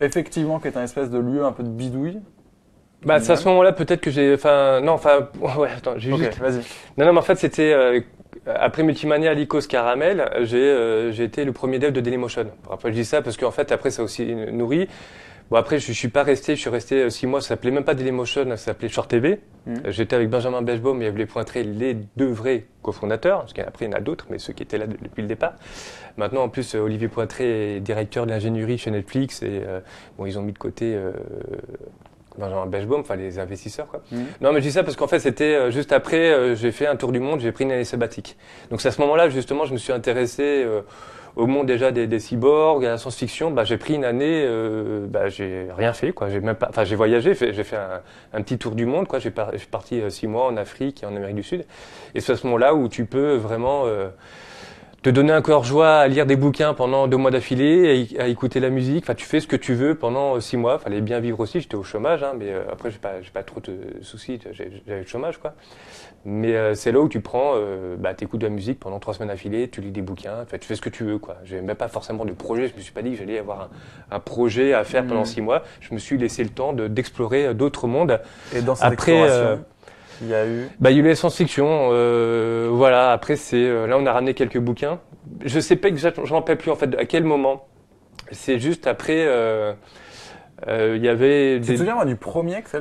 effectivement, 0.00 0.58
qui 0.60 0.68
est 0.68 0.76
un 0.76 0.84
espèce 0.84 1.10
de 1.10 1.18
lieu 1.18 1.44
un 1.44 1.52
peu 1.52 1.62
de 1.62 1.68
bidouille. 1.68 2.20
Bah, 3.04 3.20
c'est 3.20 3.32
à 3.32 3.36
ce 3.36 3.46
moment-là, 3.48 3.72
peut-être 3.72 4.00
que 4.00 4.10
j'ai. 4.10 4.34
Enfin, 4.34 4.80
non, 4.80 4.92
enfin. 4.92 5.28
Ouais, 5.58 5.68
attends, 5.76 5.94
j'ai 5.96 6.12
okay, 6.12 6.26
juste. 6.26 6.38
vas-y. 6.38 6.62
Non, 6.96 7.06
non, 7.06 7.12
mais 7.12 7.18
en 7.18 7.22
fait, 7.22 7.36
c'était. 7.36 7.72
Euh, 7.72 8.00
après 8.46 8.82
Multimania, 8.82 9.32
Lycos, 9.32 9.62
Caramel, 9.68 10.30
j'ai 10.42 10.58
euh, 10.58 11.12
été 11.12 11.44
le 11.44 11.52
premier 11.52 11.78
dev 11.78 11.92
de 11.92 12.00
Dailymotion. 12.00 12.46
Après, 12.70 12.90
je 12.90 12.94
dis 12.94 13.04
ça 13.04 13.22
parce 13.22 13.36
qu'en 13.36 13.50
fait, 13.50 13.72
après, 13.72 13.90
ça 13.90 14.02
aussi 14.02 14.34
nourri. 14.34 14.88
Bon, 15.50 15.56
après, 15.56 15.78
je, 15.78 15.86
je 15.86 15.92
suis 15.92 16.08
pas 16.08 16.22
resté, 16.22 16.56
je 16.56 16.60
suis 16.60 16.70
resté 16.70 17.02
euh, 17.02 17.10
six 17.10 17.26
mois, 17.26 17.40
ça 17.40 17.48
s'appelait 17.48 17.70
même 17.70 17.84
pas 17.84 17.94
Dailymotion, 17.94 18.48
ça 18.50 18.56
s'appelait 18.56 18.88
Short 18.88 19.08
TV. 19.08 19.40
Mmh. 19.66 19.74
J'étais 19.88 20.16
avec 20.16 20.30
Benjamin 20.30 20.62
Bechbaum 20.62 21.00
et 21.02 21.06
Evelyn 21.06 21.26
Pointré, 21.26 21.62
les 21.62 21.96
deux 22.16 22.30
vrais 22.30 22.66
cofondateurs, 22.82 23.40
parce 23.40 23.52
qu'après, 23.52 23.86
il 23.86 23.90
y 23.90 23.94
en 23.94 23.96
a 23.96 24.00
d'autres, 24.00 24.26
mais 24.30 24.38
ceux 24.38 24.52
qui 24.52 24.62
étaient 24.62 24.78
là 24.78 24.86
depuis 24.86 25.22
le 25.22 25.28
départ. 25.28 25.54
Maintenant, 26.16 26.42
en 26.42 26.48
plus, 26.48 26.74
Olivier 26.74 27.08
Pointré 27.08 27.76
est 27.76 27.80
directeur 27.80 28.26
de 28.26 28.30
l'ingénierie 28.30 28.78
chez 28.78 28.90
Netflix 28.90 29.42
et 29.42 29.62
euh, 29.66 29.80
bon, 30.18 30.26
ils 30.26 30.38
ont 30.38 30.42
mis 30.42 30.52
de 30.52 30.58
côté 30.58 30.94
euh, 30.94 31.12
Benjamin 32.38 32.66
Bechbaum, 32.66 33.00
enfin 33.00 33.16
les 33.16 33.38
investisseurs. 33.38 33.86
Quoi. 33.86 34.02
Mmh. 34.10 34.16
Non, 34.40 34.52
mais 34.52 34.60
je 34.60 34.66
dis 34.66 34.72
ça 34.72 34.82
parce 34.82 34.96
qu'en 34.96 35.06
fait, 35.06 35.20
c'était 35.20 35.54
euh, 35.54 35.70
juste 35.70 35.92
après, 35.92 36.32
euh, 36.32 36.54
j'ai 36.54 36.72
fait 36.72 36.86
un 36.86 36.96
tour 36.96 37.12
du 37.12 37.20
monde, 37.20 37.40
j'ai 37.40 37.52
pris 37.52 37.64
une 37.64 37.72
année 37.72 37.84
sabbatique. 37.84 38.36
Donc 38.70 38.80
c'est 38.80 38.88
à 38.88 38.92
ce 38.92 39.00
moment-là, 39.02 39.28
justement, 39.28 39.64
je 39.64 39.72
me 39.72 39.78
suis 39.78 39.92
intéressé 39.92 40.42
euh, 40.42 40.82
au 41.36 41.46
monde 41.46 41.66
déjà 41.66 41.90
des, 41.90 42.06
des 42.06 42.20
cyborgs, 42.20 42.84
à 42.84 42.90
la 42.90 42.98
science-fiction. 42.98 43.50
Bah, 43.50 43.64
j'ai 43.64 43.76
pris 43.76 43.94
une 43.94 44.04
année, 44.04 44.44
euh, 44.46 45.06
bah, 45.08 45.28
j'ai 45.28 45.68
rien 45.76 45.92
fait, 45.92 46.12
quoi. 46.12 46.28
J'ai 46.30 46.40
même 46.40 46.54
pas, 46.54 46.68
enfin, 46.70 46.84
j'ai 46.84 46.96
voyagé, 46.96 47.34
j'ai 47.34 47.64
fait 47.64 47.78
un, 48.32 48.42
petit 48.42 48.58
tour 48.58 48.74
du 48.74 48.86
monde, 48.86 49.06
quoi. 49.06 49.18
J'ai 49.18 49.30
par, 49.30 49.50
parti 49.70 50.02
six 50.10 50.26
mois 50.26 50.46
en 50.46 50.56
Afrique 50.56 51.02
et 51.02 51.06
en 51.06 51.14
Amérique 51.16 51.36
du 51.36 51.42
Sud. 51.42 51.64
Et 52.14 52.20
c'est 52.20 52.32
à 52.32 52.36
ce 52.36 52.46
moment-là 52.46 52.74
où 52.74 52.88
tu 52.88 53.04
peux 53.06 53.34
vraiment 53.34 53.84
te 55.04 55.10
donner 55.10 55.34
un 55.34 55.42
corps 55.42 55.64
joie 55.64 55.98
à 55.98 56.08
lire 56.08 56.24
des 56.24 56.34
bouquins 56.34 56.72
pendant 56.72 57.06
deux 57.08 57.18
mois 57.18 57.30
d'affilée, 57.30 58.08
à 58.18 58.26
écouter 58.26 58.58
la 58.58 58.70
musique. 58.70 59.04
Enfin, 59.04 59.14
tu 59.14 59.26
fais 59.26 59.38
ce 59.38 59.46
que 59.46 59.54
tu 59.54 59.74
veux 59.74 59.94
pendant 59.94 60.40
six 60.40 60.56
mois. 60.56 60.78
Fallait 60.78 61.02
bien 61.02 61.20
vivre 61.20 61.40
aussi. 61.40 61.60
J'étais 61.60 61.74
au 61.74 61.82
chômage, 61.82 62.22
hein, 62.22 62.32
mais 62.38 62.48
euh, 62.48 62.62
après, 62.72 62.90
j'ai 62.90 62.96
pas, 62.96 63.20
j'ai 63.20 63.30
pas 63.30 63.42
trop 63.42 63.60
de 63.60 63.76
soucis. 64.00 64.40
J'avais 64.50 64.70
le 64.86 65.06
chômage, 65.06 65.36
quoi. 65.36 65.52
Mais 66.24 66.56
euh, 66.56 66.74
c'est 66.74 66.90
là 66.90 67.00
où 67.00 67.08
tu 67.10 67.20
prends, 67.20 67.52
euh, 67.56 67.96
bah, 67.98 68.14
t'écoutes 68.14 68.40
de 68.40 68.46
la 68.46 68.50
musique 68.50 68.80
pendant 68.80 68.98
trois 68.98 69.12
semaines 69.12 69.28
d'affilée, 69.28 69.68
tu 69.68 69.82
lis 69.82 69.90
des 69.90 70.00
bouquins, 70.00 70.40
enfin, 70.40 70.56
tu 70.56 70.66
fais 70.66 70.74
ce 70.74 70.80
que 70.80 70.88
tu 70.88 71.04
veux, 71.04 71.18
quoi. 71.18 71.36
J'ai 71.44 71.60
même 71.60 71.76
pas 71.76 71.88
forcément 71.88 72.24
de 72.24 72.32
projet. 72.32 72.68
Je 72.68 72.74
me 72.74 72.80
suis 72.80 72.92
pas 72.92 73.02
dit 73.02 73.10
que 73.10 73.18
j'allais 73.18 73.38
avoir 73.38 73.60
un, 73.60 74.16
un, 74.16 74.20
projet 74.20 74.72
à 74.72 74.84
faire 74.84 75.04
mmh. 75.04 75.08
pendant 75.08 75.26
six 75.26 75.42
mois. 75.42 75.64
Je 75.80 75.92
me 75.92 75.98
suis 75.98 76.16
laissé 76.16 76.42
le 76.42 76.48
temps 76.48 76.72
d'explorer 76.72 77.52
d'autres 77.52 77.86
mondes. 77.88 78.22
Et 78.54 78.62
dans 78.62 78.74
cette 78.74 78.86
après, 78.86 79.20
exploration 79.20 79.64
il 80.22 80.28
y 80.28 80.34
a 80.34 80.46
eu 80.46 80.68
bah, 80.80 80.90
il 80.90 80.96
y 80.96 81.00
a 81.00 81.02
eu 81.02 81.08
la 81.08 81.14
science-fiction. 81.14 81.90
Euh, 81.92 82.68
voilà. 82.70 83.12
Après, 83.12 83.36
c'est 83.36 83.56
euh, 83.56 83.86
là, 83.86 83.98
on 83.98 84.06
a 84.06 84.12
ramené 84.12 84.34
quelques 84.34 84.58
bouquins. 84.58 85.00
Je 85.44 85.60
sais 85.60 85.76
pas 85.76 85.88
exactement, 85.88 86.26
je 86.26 86.32
m'en 86.32 86.40
rappelle 86.40 86.58
plus 86.58 86.70
en 86.70 86.76
fait 86.76 86.94
à 86.96 87.04
quel 87.04 87.24
moment. 87.24 87.66
C'est 88.30 88.58
juste 88.58 88.86
après. 88.86 89.24
Euh, 89.26 89.74
il 90.68 91.04
y 91.04 91.08
avait. 91.08 91.60
Tu 91.60 91.72
te 91.72 91.76
souviens 91.78 92.04
du 92.04 92.16
premier 92.16 92.62
que 92.62 92.70
ça 92.70 92.80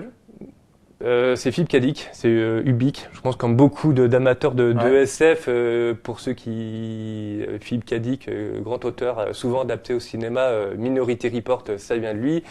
euh, 1.04 1.36
c'est 1.36 1.52
Philippe 1.52 1.70
Cadic, 1.70 2.10
c'est 2.14 2.30
euh, 2.30 2.62
Ubik. 2.66 3.10
Je 3.12 3.20
pense 3.20 3.36
comme 3.36 3.56
beaucoup 3.58 3.92
d'amateurs 3.92 4.54
de, 4.54 4.72
de, 4.72 4.78
ouais. 4.78 4.90
de, 4.90 4.96
SF, 4.96 5.46
euh, 5.48 5.94
pour 5.94 6.20
ceux 6.22 6.34
qui 6.34 7.44
Philippe 7.60 7.86
Cadic, 7.86 8.30
grand 8.62 8.84
auteur, 8.86 9.36
souvent 9.36 9.62
adapté 9.62 9.94
au 9.94 10.00
cinéma. 10.00 10.50
Minority 10.78 11.30
Report, 11.30 11.64
ça 11.78 11.98
vient 11.98 12.14
de 12.14 12.20
lui. 12.20 12.44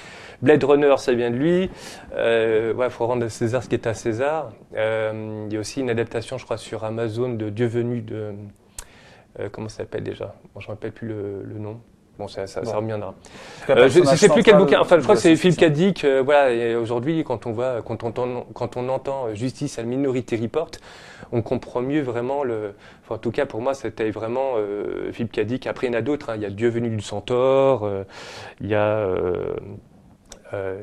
Blade 0.43 0.63
Runner, 0.65 0.95
ça 0.99 1.15
vient 1.15 1.31
de 1.31 1.37
lui. 1.37 1.71
ouais, 2.15 2.91
faut 2.91 3.07
rendre 3.07 3.25
à 3.25 3.29
César 3.29 3.63
ce 3.63 3.69
qui 3.69 3.75
est 3.75 3.87
à 3.87 3.95
César. 3.95 4.53
il 4.75 5.53
y 5.53 5.57
a 5.57 5.61
aussi 5.61 5.81
une 5.81 5.91
adaptation, 5.91 6.37
je 6.37 6.45
crois, 6.45 6.59
sur 6.59 6.85
Amazon 6.85 7.31
de 7.31 7.49
Dieu 7.49 7.67
venu 7.67 8.03
de 8.03 8.33
comment 9.51 9.69
ça 9.69 9.79
s'appelle 9.79 10.03
déjà? 10.03 10.35
Bon, 10.55 10.61
Je 10.61 10.67
ne 10.67 10.73
rappelle 10.73 10.93
plus 10.93 11.09
le, 11.09 11.43
le 11.45 11.59
nom. 11.59 11.81
Bon, 12.19 12.29
ça, 12.29 12.47
ça, 12.47 12.61
bon. 12.61 12.71
ça 12.71 12.77
reviendra. 12.77 13.15
Euh, 13.71 13.89
je 13.89 14.01
ne 14.01 14.05
sais 14.05 14.29
plus 14.29 14.43
quel 14.43 14.57
bouquin. 14.57 14.81
Enfin, 14.81 14.99
je 14.99 15.03
crois 15.03 15.15
que 15.15 15.21
c'est 15.21 15.35
Philippe 15.37 15.59
Cadic. 15.59 16.05
Euh, 16.05 16.23
voilà. 16.23 16.53
Et 16.53 16.75
aujourd'hui, 16.77 17.25
quand 17.25 17.47
on 17.47 17.53
voit, 17.53 17.81
quand 17.83 18.05
on 18.05 18.09
entend, 18.09 18.47
quand 18.55 18.77
on 18.77 18.89
entend 18.89 19.35
Justice 19.35 19.79
à 19.79 19.83
Minority 19.83 20.37
Report, 20.37 20.71
on 21.33 21.43
comprend 21.43 21.81
mieux 21.81 22.03
vraiment 22.03 22.45
le. 22.45 22.75
Enfin, 23.03 23.15
en 23.15 23.19
tout 23.19 23.31
cas, 23.31 23.47
pour 23.47 23.63
moi, 23.63 23.75
c'était 23.75 24.11
vraiment 24.11 24.53
euh, 24.57 25.11
Philippe 25.13 25.33
Cadic. 25.33 25.67
Après, 25.67 25.87
il 25.87 25.93
y 25.93 25.97
en 25.97 25.99
a 25.99 26.03
d'autres. 26.03 26.31
Hein. 26.31 26.35
Il 26.37 26.43
y 26.43 26.47
a 26.47 26.51
Dieu 26.51 26.69
venu 26.69 26.91
du 26.91 27.01
Centaure. 27.01 27.85
Euh, 27.85 28.05
il 28.61 28.69
y 28.69 28.75
a. 28.75 28.87
Euh, 28.87 29.55
euh, 30.55 30.77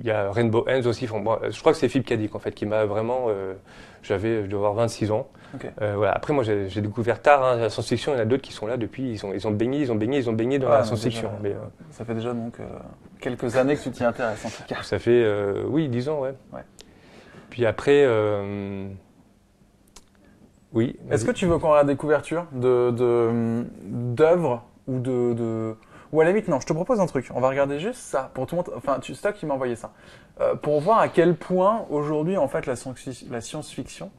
il 0.00 0.06
y 0.06 0.10
a 0.10 0.30
Rainbow 0.30 0.64
Ends 0.68 0.86
aussi. 0.86 1.06
Enfin, 1.10 1.38
je 1.50 1.60
crois 1.60 1.72
que 1.72 1.78
c'est 1.78 1.88
Philippe 1.88 2.06
Cadic 2.06 2.34
en 2.34 2.38
fait 2.38 2.52
qui 2.52 2.66
m'a 2.66 2.84
vraiment. 2.86 3.26
Euh, 3.28 3.54
J'avais, 4.02 4.44
je 4.44 4.46
dois 4.48 4.60
avoir 4.60 4.74
26 4.74 5.10
ans. 5.10 5.28
Okay. 5.54 5.68
Euh, 5.82 5.94
voilà. 5.96 6.12
Après, 6.12 6.32
moi, 6.32 6.42
j'ai 6.42 6.80
découvert 6.80 7.20
tard 7.20 7.44
hein, 7.44 7.56
la 7.56 7.68
science-fiction. 7.68 8.12
Il 8.12 8.16
y 8.16 8.18
en 8.18 8.22
a 8.22 8.24
d'autres 8.24 8.42
qui 8.42 8.52
sont 8.52 8.66
là 8.66 8.76
depuis. 8.76 9.12
Ils 9.12 9.26
ont, 9.26 9.34
ils 9.34 9.46
ont 9.46 9.50
baigné, 9.50 9.80
ils 9.80 9.92
ont 9.92 9.96
baigné, 9.96 10.18
ils 10.18 10.30
ont 10.30 10.32
baigné 10.32 10.58
dans 10.58 10.68
ah, 10.68 10.78
la 10.78 10.84
science-fiction. 10.84 11.30
Mais, 11.42 11.50
euh, 11.50 11.58
ça 11.90 12.04
fait 12.04 12.14
déjà 12.14 12.32
donc 12.32 12.54
quelques 13.20 13.56
années 13.56 13.76
que 13.76 13.82
tu 13.82 13.90
t'y 13.90 14.04
intéresses 14.04 14.44
en 14.44 14.48
tout 14.48 14.62
cas. 14.66 14.82
Ça 14.82 14.98
fait, 14.98 15.26
oui, 15.66 15.88
10 15.88 16.08
ans, 16.08 16.20
ouais. 16.20 16.34
ouais. 16.52 16.62
Puis 17.50 17.66
après. 17.66 18.06
oui. 20.72 20.96
Est-ce 21.10 21.24
que 21.24 21.32
tu 21.32 21.46
veux 21.46 21.58
qu'on 21.58 21.70
regarde 21.70 21.88
des 21.88 21.96
couvertures 21.96 22.46
de 22.52 23.64
d'œuvres 23.84 24.64
ou 24.86 24.98
de, 24.98 25.34
de 25.34 25.76
ou 26.12 26.20
à 26.20 26.24
la 26.24 26.30
limite, 26.30 26.48
non, 26.48 26.60
je 26.60 26.66
te 26.66 26.72
propose 26.72 27.00
un 27.00 27.06
truc. 27.06 27.30
On 27.34 27.40
va 27.40 27.48
regarder 27.48 27.78
juste 27.78 28.00
ça 28.00 28.30
pour 28.34 28.46
tout 28.46 28.56
le 28.56 28.62
monde. 28.62 28.70
Enfin, 28.76 28.98
tu, 29.00 29.14
toi 29.14 29.32
qui 29.32 29.46
m'as 29.46 29.54
envoyé 29.54 29.76
ça. 29.76 29.92
Euh, 30.40 30.54
pour 30.54 30.80
voir 30.80 30.98
à 30.98 31.08
quel 31.08 31.36
point 31.36 31.86
aujourd'hui, 31.90 32.36
en 32.36 32.48
fait, 32.48 32.66
la, 32.66 32.74
la 33.30 33.40
science-fiction 33.40 34.10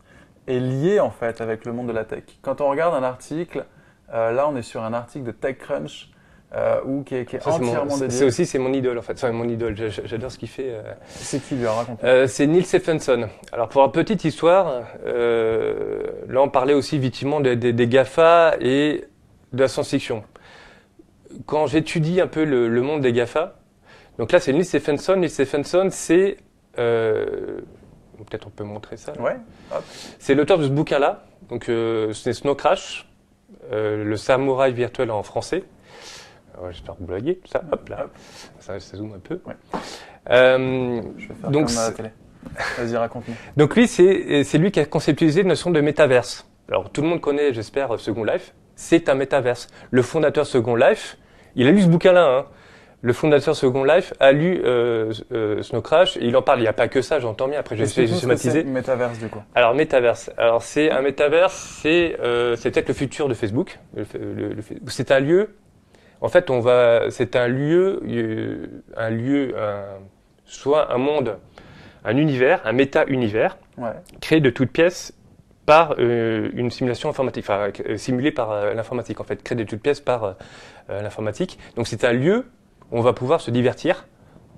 est 0.47 0.59
liée, 0.59 0.99
en 0.99 1.11
fait, 1.11 1.41
avec 1.41 1.65
le 1.65 1.73
monde 1.73 1.87
de 1.87 1.93
la 1.93 2.05
tech. 2.05 2.23
Quand 2.41 2.61
on 2.61 2.69
regarde 2.69 2.95
un 2.95 3.03
article, 3.03 3.65
euh, 4.13 4.31
là, 4.31 4.47
on 4.47 4.55
est 4.55 4.61
sur 4.61 4.83
un 4.83 4.93
article 4.93 5.25
de 5.25 5.31
TechCrunch. 5.31 6.09
Euh, 6.53 6.81
ou 6.83 7.03
qui 7.03 7.15
est, 7.15 7.23
qui 7.23 7.37
est 7.37 7.39
ça, 7.39 7.51
entièrement 7.51 7.97
dédié. 7.97 8.09
C'est 8.09 8.25
aussi 8.25 8.45
c'est 8.45 8.59
mon 8.59 8.73
idole 8.73 8.97
en 8.97 9.01
fait. 9.01 9.17
C'est 9.17 9.31
mon 9.31 9.47
idole. 9.47 9.73
J'adore 9.73 10.29
ce 10.29 10.37
qu'il 10.37 10.49
fait. 10.49 10.71
Euh. 10.71 10.81
C'est 11.07 11.41
qui 11.41 11.55
lui 11.55 11.65
a 11.65 11.71
raconté 11.71 12.05
euh, 12.05 12.27
C'est 12.27 12.45
Neil 12.45 12.65
Stephenson. 12.65 13.29
Alors 13.53 13.69
pour 13.69 13.85
une 13.85 13.91
petite 13.93 14.25
histoire, 14.25 14.81
là 15.05 16.41
on 16.41 16.49
parlait 16.49 16.73
aussi 16.73 16.97
effectivement 16.97 17.39
des, 17.39 17.55
des, 17.55 17.71
des 17.71 17.87
Gafa 17.87 18.55
et 18.59 19.05
de 19.53 19.61
la 19.61 19.69
science-fiction 19.69 20.25
quand 21.45 21.67
j'étudie 21.67 22.21
un 22.21 22.27
peu 22.27 22.43
le, 22.43 22.67
le, 22.67 22.81
monde 22.81 23.01
des 23.01 23.13
GAFA, 23.13 23.55
donc 24.17 24.31
là 24.31 24.39
c'est 24.39 24.53
Neil 24.53 24.65
Stephenson. 24.65 25.15
Neil 25.15 25.29
Stephenson, 25.29 25.87
c'est. 25.91 26.37
Euh, 26.77 27.61
Peut-être 28.29 28.45
on 28.47 28.51
peut 28.51 28.63
montrer 28.63 28.97
ça. 28.97 29.13
Ouais. 29.19 29.35
C'est 30.19 30.35
l'auteur 30.35 30.59
de 30.59 30.65
ce 30.65 30.69
bouquin-là. 30.69 31.23
Donc 31.49 31.69
euh, 31.69 32.13
c'est 32.13 32.33
Snow 32.33 32.53
Crash. 32.53 33.09
le 33.71 34.15
samouraï 34.15 34.73
virtuel 34.73 35.09
en 35.09 35.23
français. 35.23 35.63
J'espère 36.69 36.95
que 36.95 36.99
vous 36.99 37.07
voyez, 37.07 37.41
ça, 37.45 37.63
hop 37.71 37.89
là, 37.89 38.07
ça, 38.59 38.79
ça 38.79 38.97
zoome 38.97 39.13
un 39.15 39.19
peu. 39.19 39.41
Ouais. 39.45 39.55
Euh, 40.29 41.01
Je 41.17 41.27
vais 41.27 41.33
faire 41.33 41.49
donc, 41.49 41.67
comme 41.67 41.77
à 41.77 41.87
la 41.87 41.91
télé. 41.91 42.09
Vas-y, 42.77 42.95
raconte-nous. 42.95 43.35
donc 43.57 43.75
lui, 43.75 43.87
c'est 43.87 44.43
c'est 44.43 44.57
lui 44.57 44.71
qui 44.71 44.79
a 44.79 44.85
conceptualisé 44.85 45.43
la 45.43 45.49
notion 45.49 45.71
de 45.71 45.81
métaverse. 45.81 46.47
Alors 46.69 46.89
tout 46.89 47.01
le 47.01 47.07
monde 47.07 47.21
connaît, 47.21 47.53
j'espère, 47.53 47.99
Second 47.99 48.23
Life. 48.23 48.53
C'est 48.75 49.09
un 49.09 49.15
métaverse. 49.15 49.67
Le 49.91 50.01
fondateur 50.01 50.45
Second 50.45 50.75
Life, 50.75 51.17
il 51.55 51.67
a 51.67 51.71
lu 51.71 51.81
ce 51.81 51.87
bouquin-là. 51.87 52.25
hein. 52.39 52.45
Le 53.03 53.13
fondateur 53.13 53.55
Second 53.55 53.83
Life 53.83 54.13
a 54.19 54.31
lu 54.31 54.61
euh, 54.63 55.11
euh, 55.31 55.63
Snow 55.63 55.81
Crash. 55.81 56.17
Et 56.17 56.25
il 56.25 56.37
en 56.37 56.43
parle. 56.43 56.59
Il 56.59 56.63
n'y 56.63 56.67
a 56.67 56.73
pas 56.73 56.87
que 56.87 57.01
ça. 57.01 57.19
J'entends 57.19 57.47
bien. 57.47 57.59
Après, 57.59 57.75
c'est, 57.87 58.05
schématiser. 58.05 58.63
Metaverse, 58.63 59.17
du 59.17 59.27
coup. 59.27 59.41
Alors 59.55 59.73
métaverse. 59.73 60.29
Alors 60.37 60.61
c'est 60.61 60.91
un 60.91 61.01
métaverse. 61.01 61.79
C'est 61.81 62.15
euh, 62.21 62.55
peut-être 62.61 62.89
le 62.89 62.93
futur 62.93 63.27
de 63.27 63.33
Facebook. 63.33 63.79
C'est 64.87 65.11
un 65.11 65.19
lieu. 65.19 65.55
En 66.21 66.29
fait, 66.29 66.49
on 66.51 66.59
va. 66.59 67.09
C'est 67.09 67.35
un 67.35 67.47
lieu, 67.47 68.01
euh, 68.07 68.67
un 68.95 69.09
lieu, 69.09 69.55
un- 69.57 69.97
soit 70.45 70.93
un 70.93 70.97
monde, 70.99 71.37
un 72.05 72.17
univers, 72.17 72.61
un 72.65 72.73
méta-univers 72.73 73.57
Ouais. 73.77 73.89
créé 74.19 74.41
de 74.41 74.49
toutes 74.51 74.69
pièces 74.71 75.13
par 75.71 75.95
euh, 75.99 76.49
une 76.53 76.69
simulation 76.69 77.07
informatique, 77.07 77.45
enfin 77.47 77.69
euh, 77.87 77.95
simulée 77.95 78.33
par 78.33 78.51
euh, 78.51 78.73
l'informatique 78.73 79.21
en 79.21 79.23
fait, 79.23 79.41
créé 79.41 79.55
de 79.57 79.63
toutes 79.63 79.81
pièces 79.81 80.01
par 80.01 80.23
euh, 80.25 80.33
euh, 80.89 81.01
l'informatique. 81.01 81.57
Donc 81.77 81.87
c'est 81.87 82.03
un 82.03 82.11
lieu 82.11 82.45
où 82.91 82.97
on 82.99 83.01
va 83.01 83.13
pouvoir 83.13 83.39
se 83.39 83.51
divertir, 83.51 84.05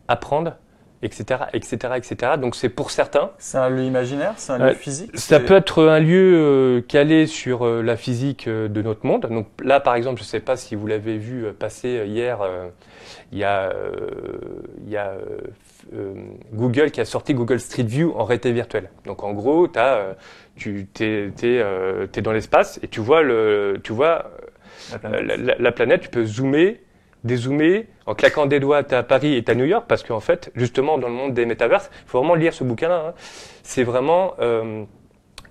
apprendre, 0.07 0.55
etc., 1.03 1.41
etc., 1.53 1.75
etc. 1.97 2.31
Donc 2.41 2.55
c'est 2.55 2.69
pour 2.69 2.89
certains. 2.89 3.29
C'est 3.37 3.59
un 3.59 3.69
lieu 3.69 3.83
imaginaire, 3.83 4.33
c'est 4.37 4.53
un 4.53 4.61
Euh, 4.61 4.69
lieu 4.69 4.73
physique. 4.73 5.11
Ça 5.13 5.39
peut 5.39 5.55
être 5.55 5.83
un 5.83 5.99
lieu 5.99 6.33
euh, 6.35 6.81
calé 6.81 7.27
sur 7.27 7.63
euh, 7.63 7.83
la 7.83 7.95
physique 7.95 8.47
euh, 8.47 8.67
de 8.67 8.81
notre 8.81 9.05
monde. 9.05 9.27
Donc 9.29 9.45
là, 9.61 9.79
par 9.79 9.93
exemple, 9.93 10.17
je 10.17 10.23
ne 10.23 10.29
sais 10.29 10.39
pas 10.39 10.55
si 10.55 10.73
vous 10.75 10.87
l'avez 10.87 11.17
vu 11.19 11.45
euh, 11.45 11.53
passer 11.53 11.99
euh, 11.99 12.05
hier, 12.05 12.41
euh, 12.41 12.69
il 13.31 13.37
y 13.37 13.43
a, 13.43 13.69
euh, 13.69 14.09
y 14.87 14.95
a 14.97 15.09
euh, 15.09 15.19
euh, 15.93 16.13
Google 16.53 16.89
qui 16.91 17.01
a 17.01 17.05
sorti 17.05 17.33
Google 17.33 17.59
Street 17.59 17.83
View 17.83 18.13
en 18.15 18.23
réalité 18.23 18.51
virtuelle. 18.51 18.89
Donc 19.05 19.23
en 19.23 19.33
gros, 19.33 19.67
as, 19.75 20.15
euh, 20.67 22.07
tu 22.11 22.19
es, 22.19 22.21
dans 22.21 22.31
l'espace 22.31 22.79
et 22.83 22.87
tu 22.87 22.99
vois, 22.99 23.21
le, 23.21 23.79
tu 23.83 23.93
vois 23.93 24.31
la 24.91 24.95
euh, 24.95 24.99
planète. 24.99 25.27
la, 25.27 25.37
la- 25.37 25.55
la 25.59 25.71
planète, 25.71 26.01
tu 26.01 26.09
peux 26.09 26.25
zoomer, 26.25 26.81
dézoomer, 27.23 27.87
en 28.05 28.15
claquant 28.15 28.45
des 28.45 28.59
doigts, 28.59 28.83
tu 28.83 28.95
à 28.95 29.03
Paris 29.03 29.35
et 29.35 29.43
tu 29.43 29.51
à 29.51 29.55
New 29.55 29.65
York, 29.65 29.85
parce 29.87 30.03
qu'en 30.03 30.19
fait, 30.19 30.51
justement, 30.55 30.97
dans 30.97 31.07
le 31.07 31.13
monde 31.13 31.33
des 31.33 31.45
métaverses, 31.45 31.89
il 32.05 32.09
faut 32.09 32.19
vraiment 32.19 32.35
lire 32.35 32.53
ce 32.53 32.63
bouquin-là. 32.63 33.05
hein. 33.09 33.13
C'est 33.63 33.83
vraiment. 33.83 34.33
euh, 34.39 34.83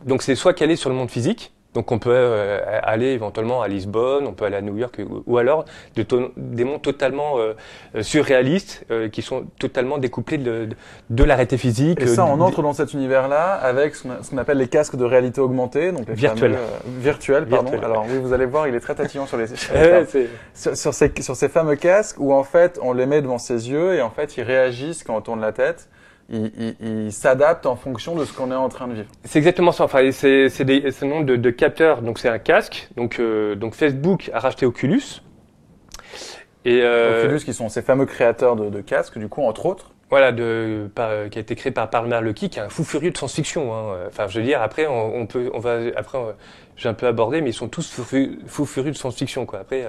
donc, 0.05 0.23
c'est 0.23 0.35
soit 0.35 0.53
calé 0.55 0.77
sur 0.77 0.91
le 0.91 0.97
monde 0.97 1.11
physique, 1.11 1.53
donc 1.75 1.91
on 1.91 1.99
peut 1.99 2.11
euh, 2.13 2.61
aller 2.83 3.09
éventuellement 3.09 3.63
à 3.63 3.69
Lisbonne, 3.69 4.27
on 4.27 4.33
peut 4.33 4.45
aller 4.45 4.57
à 4.57 4.61
New 4.61 4.77
York, 4.77 5.01
ou, 5.27 5.39
alors 5.39 5.65
de 5.97 6.05
des 6.37 6.65
mondes 6.65 6.83
totalement 6.83 7.39
euh, 7.39 7.55
euh, 7.97 8.03
surréalistes, 8.03 8.85
euh, 8.91 9.09
qui 9.09 9.23
sont 9.23 9.45
totalement 9.59 9.99
découplés 9.99 10.39
de, 10.39 10.67
de, 10.67 10.77
de 11.11 11.25
la 11.25 11.35
réalité 11.35 11.57
physique. 11.57 12.01
Et 12.01 12.07
ça, 12.07 12.23
euh, 12.23 12.29
on 12.29 12.41
entre 12.41 12.63
dans 12.63 12.75
cet 12.75 12.93
univers-là 12.93 13.55
avec 13.55 13.95
ce 13.95 14.03
qu'on 14.31 14.39
appelle 14.39 14.59
les 14.59 14.69
casques 14.69 14.97
de 14.97 15.05
réalité 15.05 15.41
augmentée, 15.41 15.93
donc 15.93 16.09
les 16.09 16.15
Virtuel. 16.15 16.53
fameux, 16.53 16.63
euh, 16.63 17.01
virtuels, 17.01 17.47
pardon. 17.47 17.71
Virtuel. 17.71 17.91
Alors 17.91 18.05
oui, 18.09 18.19
vous 18.19 18.33
allez 18.33 18.47
voir, 18.47 18.69
il 18.69 18.75
est 18.75 18.81
très 18.81 18.95
tatillon 18.95 19.27
sur 19.27 19.39
les 19.39 19.47
sur, 20.55 20.77
sur 20.77 20.95
ces, 20.95 21.13
sur 21.21 21.37
ces 21.37 21.49
fameux 21.49 21.77
casques 21.77 22.19
où 22.21 22.33
en 22.35 22.45
fait 22.45 22.79
on 22.83 22.93
les 22.93 23.07
met 23.07 23.23
devant 23.23 23.39
ses 23.39 23.71
yeux 23.71 23.95
et 23.95 24.03
en 24.03 24.11
fait 24.11 24.37
ils 24.37 24.43
réagissent 24.43 25.05
quand 25.05 25.17
on 25.17 25.21
tourne 25.21 25.41
la 25.41 25.53
tête. 25.53 25.89
Ils 26.31 27.13
s'adaptent 27.13 27.67
en 27.67 27.77
fonction 27.77 28.15
de 28.15 28.25
ce 28.25 28.33
qu'on 28.33 28.51
est 28.51 28.55
en 28.55 28.69
train 28.69 28.89
de 28.89 28.95
vivre. 28.95 29.09
C'est 29.25 29.39
exactement 29.39 29.73
ça. 29.73 29.85
Enfin, 29.85 30.11
c'est 30.13 30.47
un 31.03 31.07
nombre 31.07 31.27
de, 31.27 31.37
de 31.37 31.51
capteurs. 31.51 32.03
Donc 32.03 32.19
c'est 32.19 32.29
un 32.29 32.39
casque. 32.39 32.89
Donc 32.97 33.19
euh, 33.19 33.55
donc 33.55 33.75
Facebook 33.75 34.31
a 34.33 34.39
racheté 34.39 34.65
Oculus. 34.67 35.23
Et 36.65 36.81
euh, 36.83 37.25
Oculus, 37.25 37.41
qui 37.45 37.53
sont 37.53 37.69
ces 37.69 37.83
fameux 37.83 38.07
créateurs 38.07 38.57
de, 38.57 38.71
de 38.71 38.81
casques, 38.81 39.19
du 39.19 39.29
coup, 39.29 39.43
entre 39.43 39.67
autres. 39.67 39.91
voilà, 40.13 40.31
de, 40.31 40.91
par- 40.95 41.31
qui 41.31 41.39
a 41.39 41.41
été 41.41 41.55
créé 41.57 41.73
par 41.73 41.89
Palmer 41.89 42.21
Luckey, 42.21 42.51
qui 42.51 42.59
est 42.59 42.63
un 42.63 42.69
fou 42.69 42.85
furieux 42.85 43.11
de 43.11 43.17
science-fiction. 43.17 43.75
hein. 43.75 43.97
Enfin, 44.09 44.29
je 44.29 44.39
veux 44.39 44.45
dire, 44.45 44.61
après, 44.61 44.87
on, 44.87 45.17
on 45.17 45.27
peut, 45.27 45.51
on 45.55 45.59
va, 45.59 45.79
après, 45.97 46.19
j'ai 46.77 46.89
un 46.91 46.95
peu 46.95 47.07
abordé, 47.07 47.41
mais 47.41 47.49
ils 47.51 47.55
sont 47.55 47.69
tous 47.69 47.91
fou, 47.91 48.05
fous 48.47 48.67
furieux 48.67 48.91
de 48.93 48.97
science-fiction, 48.97 49.47
quoi. 49.47 49.61
Après, 49.61 49.87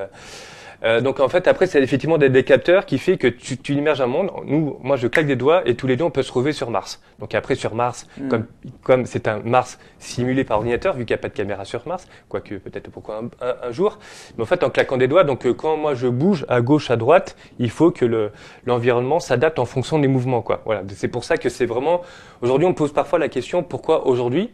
euh, 0.83 0.99
donc 1.01 1.19
en 1.19 1.29
fait, 1.29 1.47
après, 1.47 1.65
c'est 1.67 1.81
effectivement 1.81 2.17
des, 2.17 2.29
des 2.29 2.43
capteurs 2.43 2.85
qui 2.85 2.97
fait 2.97 3.17
que 3.17 3.27
tu, 3.27 3.57
tu 3.57 3.73
immerges 3.73 4.01
un 4.01 4.07
monde. 4.07 4.31
Nous, 4.45 4.77
moi, 4.81 4.95
je 4.97 5.07
claque 5.07 5.27
des 5.27 5.35
doigts 5.37 5.61
et 5.65 5.75
tous 5.75 5.87
les 5.87 5.95
deux, 5.95 6.03
on 6.03 6.11
peut 6.11 6.21
se 6.23 6.27
retrouver 6.27 6.51
sur 6.51 6.69
Mars. 6.69 7.01
Donc 7.19 7.33
après, 7.35 7.55
sur 7.55 7.73
Mars, 7.75 8.05
Mm. 8.17 8.27
comme 8.27 8.45
comme 8.83 9.05
c'est 9.05 9.27
un 9.27 9.39
Mars 9.39 9.79
simulé 9.99 10.43
par 10.43 10.57
ordinateur, 10.57 10.93
vu 10.95 11.05
qu'il 11.05 11.13
n'y 11.13 11.19
a 11.19 11.21
pas 11.21 11.29
de 11.29 11.33
caméra 11.33 11.63
sur 11.65 11.87
Mars, 11.87 12.07
quoique 12.27 12.55
peut-être 12.55 12.89
pourquoi 12.91 13.17
un, 13.19 13.45
un- 13.47 13.55
un 13.69 13.71
jour. 13.71 13.97
Mais 14.37 14.43
en 14.43 14.45
fait, 14.45 14.63
en 14.63 14.69
claquant 14.69 14.97
des 14.97 15.07
doigts, 15.07 15.23
donc 15.23 15.45
euh, 15.45 15.53
quand 15.53 15.77
moi 15.77 15.95
je 15.95 16.07
bouge 16.07 16.45
à 16.49 16.59
gauche, 16.61 16.91
à 16.91 16.95
droite, 16.97 17.35
il 17.59 17.69
faut 17.69 17.91
que 17.91 18.03
le, 18.05 18.31
l'environnement 18.65 19.19
s'adapte 19.19 19.59
en 19.59 19.65
fonction 19.65 19.99
des 19.99 20.07
mouvements, 20.09 20.41
quoi. 20.41 20.61
Voilà. 20.65 20.83
C'est 20.95 21.07
pour 21.07 21.23
ça 21.23 21.37
que 21.37 21.49
c'est 21.49 21.65
vraiment. 21.65 22.01
Aujourd'hui, 22.41 22.67
on 22.67 22.73
pose 22.73 22.91
parfois 22.91 23.19
la 23.19 23.29
question 23.29 23.63
pourquoi 23.63 24.05
aujourd'hui? 24.07 24.51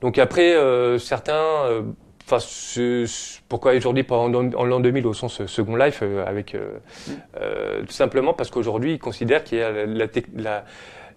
Donc 0.00 0.16
après, 0.18 0.54
euh, 0.54 0.98
certains. 0.98 1.32
euh, 1.34 1.82
Enfin, 2.32 2.38
ce- 2.48 3.06
ce- 3.06 3.40
pourquoi 3.48 3.74
aujourd'hui 3.74 4.04
pas 4.04 4.16
en, 4.16 4.28
l'an 4.28 4.78
2000 4.78 5.04
au 5.08 5.12
sens 5.14 5.40
euh, 5.40 5.48
Second 5.48 5.74
Life 5.74 5.98
euh, 6.02 6.24
avec 6.24 6.54
euh, 6.54 6.78
euh, 7.40 7.80
tout 7.82 7.92
simplement 7.92 8.34
parce 8.34 8.50
qu'aujourd'hui 8.52 8.92
ils 8.92 8.98
considèrent 9.00 9.42
qu'il 9.42 9.58
y 9.58 9.62
a 9.62 9.72
la, 9.72 10.64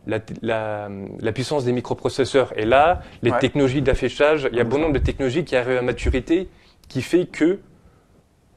la, 0.07 0.89
la, 1.21 1.31
puissance 1.31 1.65
des 1.65 1.71
microprocesseurs 1.71 2.51
et 2.57 2.65
là 2.65 3.01
les 3.21 3.29
Ouais. 3.29 3.37
technologies 3.37 3.83
d'affichage 3.83 4.49
il 4.51 4.57
y 4.57 4.61
a 4.61 4.63
bon 4.63 4.79
nombre 4.79 4.93
de 4.93 4.99
technologies 4.99 5.45
qui 5.45 5.55
arrivent 5.55 5.77
à 5.77 5.81
maturité 5.83 6.49
qui 6.89 7.03
fait 7.03 7.27
que 7.27 7.59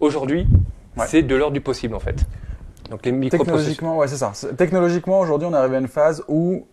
aujourd'hui 0.01 0.47
Ouais. 0.97 1.05
c'est 1.07 1.23
de 1.23 1.37
l'ordre 1.37 1.53
du 1.53 1.61
possible 1.61 1.95
en 1.95 2.01
fait 2.01 2.25
donc 2.91 3.05
les 3.05 3.13
microprocesseurs 3.13 3.57
Technologiquement, 3.59 3.99
ouais, 3.99 4.09
c'est 4.09 4.17
ça. 4.17 4.33
Technologiquement, 4.57 5.19
aujourd'hui, 5.21 5.47
on 5.47 5.53
est 5.53 5.57
arrivé 5.57 5.75
à 5.77 5.81
une 5.81 5.89
phase 5.89 6.25
où 6.29 6.67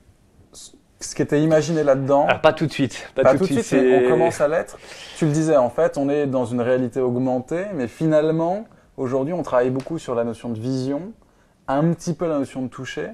ce 1.04 1.16
qui 1.16 1.22
était 1.22 1.42
imaginé 1.42 1.84
là-dedans, 1.84 2.26
Ah, 2.30 2.36
pas 2.36 2.54
tout 2.54 2.66
de 2.66 2.72
suite 2.72 3.10
pas, 3.16 3.24
pas 3.24 3.32
tout 3.36 3.46
de 3.46 3.62
suite, 3.62 3.72
mais 3.74 4.06
on 4.06 4.10
commence 4.10 4.42
à 4.42 4.48
l'être. 4.48 4.78
Tu 5.18 5.26
le 5.26 5.32
disais, 5.32 5.58
en 5.58 5.70
fait, 5.70 5.98
on 5.98 6.10
est 6.10 6.28
dans 6.28 6.46
une 6.46 6.62
réalité 6.62 7.00
augmentée, 7.00 7.66
mais 7.74 7.88
finalement, 7.88 8.66
aujourd'hui, 8.98 9.34
on 9.34 9.44
travaille 9.44 9.70
beaucoup 9.70 10.00
sur 10.00 10.16
la 10.16 10.24
notion 10.24 10.50
de 10.50 10.60
vision, 10.60 11.14
un 11.68 11.94
petit 11.94 12.14
peu 12.14 12.28
la 12.28 12.40
notion 12.40 12.62
de 12.62 12.68
toucher, 12.68 13.10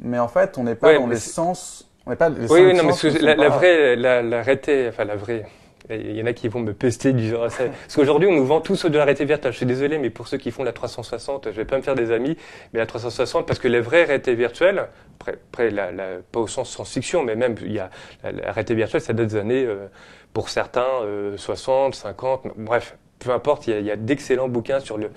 mais 0.00 0.18
en 0.18 0.28
fait, 0.28 0.58
on 0.58 0.64
n'est 0.64 0.74
pas 0.74 0.88
Ouais, 0.88 0.98
dans 0.98 1.06
les 1.06 1.16
sens. 1.16 1.90
On 2.06 2.10
n'est 2.10 2.16
pas 2.16 2.28
les 2.28 2.50
Oui, 2.50 2.60
oui, 2.66 2.74
non, 2.74 2.84
mais 2.84 3.34
la, 3.34 3.48
vraie, 3.48 3.96
la, 3.96 4.22
la 4.22 4.40
enfin 4.40 5.04
la 5.04 5.16
vraie. 5.16 5.46
Il 5.90 6.16
y 6.16 6.22
en 6.22 6.26
a 6.26 6.32
qui 6.32 6.48
vont 6.48 6.60
me 6.60 6.72
pester 6.72 7.12
du 7.12 7.28
genre 7.28 7.50
ça. 7.50 7.64
Parce 7.82 7.96
qu'aujourd'hui, 7.96 8.26
on 8.28 8.32
nous 8.32 8.46
vend 8.46 8.60
tous 8.62 8.86
de 8.86 8.96
la 8.96 9.04
réalité 9.04 9.26
virtuelle. 9.26 9.52
Je 9.52 9.58
suis 9.58 9.66
désolé, 9.66 9.98
mais 9.98 10.08
pour 10.08 10.28
ceux 10.28 10.38
qui 10.38 10.50
font 10.50 10.64
la 10.64 10.72
360, 10.72 11.46
je 11.46 11.50
vais 11.50 11.66
pas 11.66 11.76
me 11.76 11.82
faire 11.82 11.94
des 11.94 12.10
amis, 12.10 12.36
mais 12.72 12.78
la 12.78 12.86
360, 12.86 13.46
parce 13.46 13.58
que 13.58 13.68
les 13.68 13.80
vraies 13.80 14.04
réalités 14.04 14.34
virtuelles, 14.34 14.88
après, 15.20 15.32
après 15.32 15.70
la, 15.70 15.92
la- 15.92 16.16
pas 16.32 16.40
au 16.40 16.46
sens 16.46 16.70
science-fiction, 16.70 17.22
mais 17.22 17.36
même 17.36 17.54
il 17.60 17.72
y 17.72 17.78
a 17.80 17.90
la, 18.22 18.32
la 18.32 18.52
réalité 18.52 18.74
virtuelle, 18.74 19.02
ça 19.02 19.12
date 19.12 19.26
des 19.28 19.36
années, 19.36 19.64
euh, 19.66 19.86
pour 20.32 20.48
certains, 20.48 20.86
euh, 21.02 21.36
60, 21.36 21.94
50, 21.94 22.46
bref, 22.56 22.96
peu 23.18 23.30
importe. 23.30 23.66
Il 23.66 23.74
y 23.74 23.76
a, 23.76 23.80
il 23.80 23.86
y 23.86 23.90
a 23.90 23.96
d'excellents 23.96 24.48
bouquins 24.48 24.80
sur 24.80 24.96
le. 24.96 25.10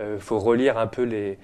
Il 0.00 0.18
faut 0.20 0.38
relire 0.38 0.78
un 0.78 0.86
peu 0.86 1.02
les. 1.02 1.38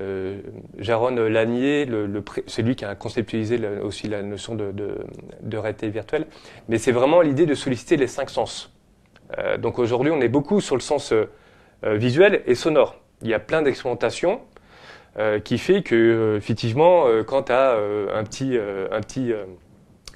Euh, 0.00 0.40
Jaron 0.78 1.10
Lanier, 1.10 1.84
le, 1.84 2.22
c'est 2.46 2.62
lui 2.62 2.76
qui 2.76 2.84
a 2.84 2.94
conceptualisé 2.94 3.58
le- 3.58 3.84
aussi 3.84 4.08
la 4.08 4.22
notion 4.22 4.54
de, 4.54 4.72
de, 4.72 4.98
de 5.42 5.56
réalité 5.58 5.88
virtuelle. 5.90 6.26
Mais 6.68 6.78
c'est 6.78 6.92
vraiment 6.92 7.20
l'idée 7.20 7.44
de 7.46 7.54
solliciter 7.54 7.96
les 7.96 8.06
cinq 8.06 8.30
sens. 8.30 8.72
Euh, 9.38 9.58
donc 9.58 9.78
aujourd'hui, 9.78 10.10
on 10.10 10.20
est 10.20 10.28
beaucoup 10.28 10.60
sur 10.60 10.76
le 10.76 10.80
sens 10.80 11.12
euh, 11.12 11.26
visuel 11.84 12.42
et 12.46 12.54
sonore. 12.54 12.96
Il 13.22 13.28
y 13.28 13.34
a 13.34 13.38
plein 13.38 13.62
d'expérimentations 13.62 14.40
qui 15.44 15.58
fait 15.58 15.82
que, 15.82 16.36
effectivement, 16.38 17.04
quand 17.26 17.42
tu 17.44 17.52
as 17.52 17.72
un 18.14 18.24
petit, 18.24 18.56
un, 18.56 19.00
petit, 19.02 19.30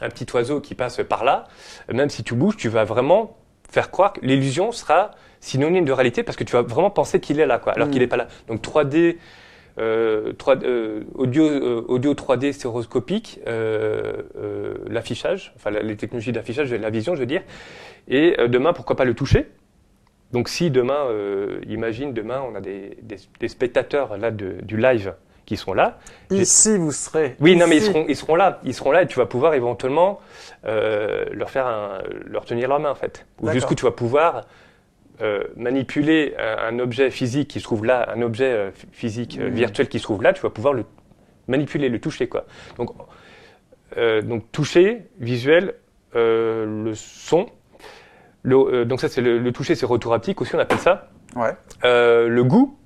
un 0.00 0.08
petit 0.08 0.26
oiseau 0.34 0.62
qui 0.62 0.74
passe 0.74 1.02
par 1.06 1.22
là, 1.22 1.44
même 1.92 2.08
si 2.08 2.24
tu 2.24 2.34
bouges, 2.34 2.56
tu 2.56 2.70
vas 2.70 2.84
vraiment 2.84 3.36
faire 3.70 3.90
croire 3.90 4.14
que 4.14 4.20
l'illusion 4.22 4.72
sera 4.72 5.10
synonyme 5.40 5.84
de 5.84 5.92
réalité 5.92 6.22
parce 6.22 6.34
que 6.36 6.44
tu 6.44 6.52
vas 6.54 6.62
vraiment 6.62 6.90
penser 6.90 7.20
qu'il 7.20 7.38
est 7.40 7.46
là, 7.46 7.58
quoi, 7.58 7.74
alors 7.74 7.88
Mm. 7.88 7.90
qu'il 7.90 8.00
n'est 8.00 8.06
pas 8.06 8.16
là. 8.16 8.26
Donc 8.48 8.62
3D, 8.62 9.18
euh, 9.78 10.32
3D, 10.32 10.64
euh, 10.64 11.00
audio, 11.14 11.44
euh, 11.44 11.84
audio 11.88 12.14
3D 12.14 12.52
stéréoscopique, 12.52 13.40
euh, 13.46 14.22
euh, 14.38 14.74
l'affichage, 14.88 15.52
enfin 15.56 15.70
la- 15.70 15.82
les 15.82 15.96
technologies 15.96 16.32
d'affichage, 16.32 16.72
la 16.72 16.90
vision, 16.90 17.14
je 17.14 17.20
veux 17.20 17.26
dire, 17.26 17.42
et 18.08 18.36
demain, 18.48 18.72
pourquoi 18.72 18.96
pas 18.96 19.04
le 19.04 19.14
toucher? 19.14 19.46
Donc 20.32 20.48
si 20.48 20.70
demain, 20.70 21.06
imagine 21.68 22.12
demain, 22.12 22.42
on 22.50 22.54
a 22.54 22.60
des, 22.60 22.96
des, 23.02 23.16
des 23.40 23.48
spectateurs 23.48 24.16
là 24.16 24.30
de, 24.30 24.56
du 24.62 24.76
live 24.76 25.14
qui 25.44 25.56
sont 25.56 25.72
là. 25.74 25.98
Ici, 26.32 26.76
vous 26.76 26.90
serez. 26.90 27.36
Oui, 27.38 27.54
non, 27.56 27.66
mais 27.68 27.76
ils 27.76 27.82
seront, 27.82 28.04
ils 28.08 28.16
seront 28.16 28.34
là, 28.34 28.60
ils 28.64 28.74
seront 28.74 28.90
là, 28.90 29.02
et 29.02 29.06
tu 29.06 29.18
vas 29.18 29.26
pouvoir 29.26 29.54
éventuellement 29.54 30.20
leur 30.64 31.50
faire 31.50 31.66
un, 31.66 31.98
leur 32.26 32.44
tenir 32.44 32.68
leur 32.68 32.80
main 32.80 32.90
en 32.90 32.94
fait. 32.96 33.26
Ou 33.40 33.46
jusqu'où 33.52 33.74
tu 33.74 33.84
vas 33.84 33.92
pouvoir 33.92 34.46
euh, 35.22 35.44
manipuler 35.56 36.34
un, 36.38 36.74
un 36.74 36.78
objet 36.78 37.10
physique 37.10 37.48
qui 37.48 37.58
se 37.60 37.64
trouve 37.64 37.84
là, 37.84 38.08
un 38.14 38.20
objet 38.22 38.52
euh, 38.52 38.70
ph- 38.70 38.86
physique 38.92 39.38
euh, 39.40 39.48
Mhm. 39.48 39.54
virtuel 39.54 39.88
qui 39.88 39.98
se 39.98 40.04
trouve 40.04 40.22
là, 40.22 40.32
tu 40.32 40.42
vas 40.42 40.50
pouvoir 40.50 40.74
le 40.74 40.84
manipuler, 41.48 41.88
le 41.88 41.98
toucher 42.00 42.28
quoi. 42.28 42.44
Donc, 42.76 42.90
euh, 43.96 44.20
donc 44.22 44.50
toucher, 44.52 45.02
visuel, 45.20 45.74
euh, 46.14 46.84
le 46.84 46.94
son. 46.94 47.46
Le, 48.42 48.56
euh, 48.56 48.84
donc 48.84 49.00
ça, 49.00 49.08
c'est 49.08 49.20
le, 49.20 49.38
le 49.38 49.52
toucher, 49.52 49.74
c'est 49.74 49.86
retour 49.86 50.12
haptique 50.14 50.40
aussi, 50.40 50.54
on 50.54 50.58
appelle 50.58 50.78
ça. 50.78 51.08
Ouais. 51.34 51.50
Euh, 51.84 52.28
le 52.28 52.44
goût 52.44 52.78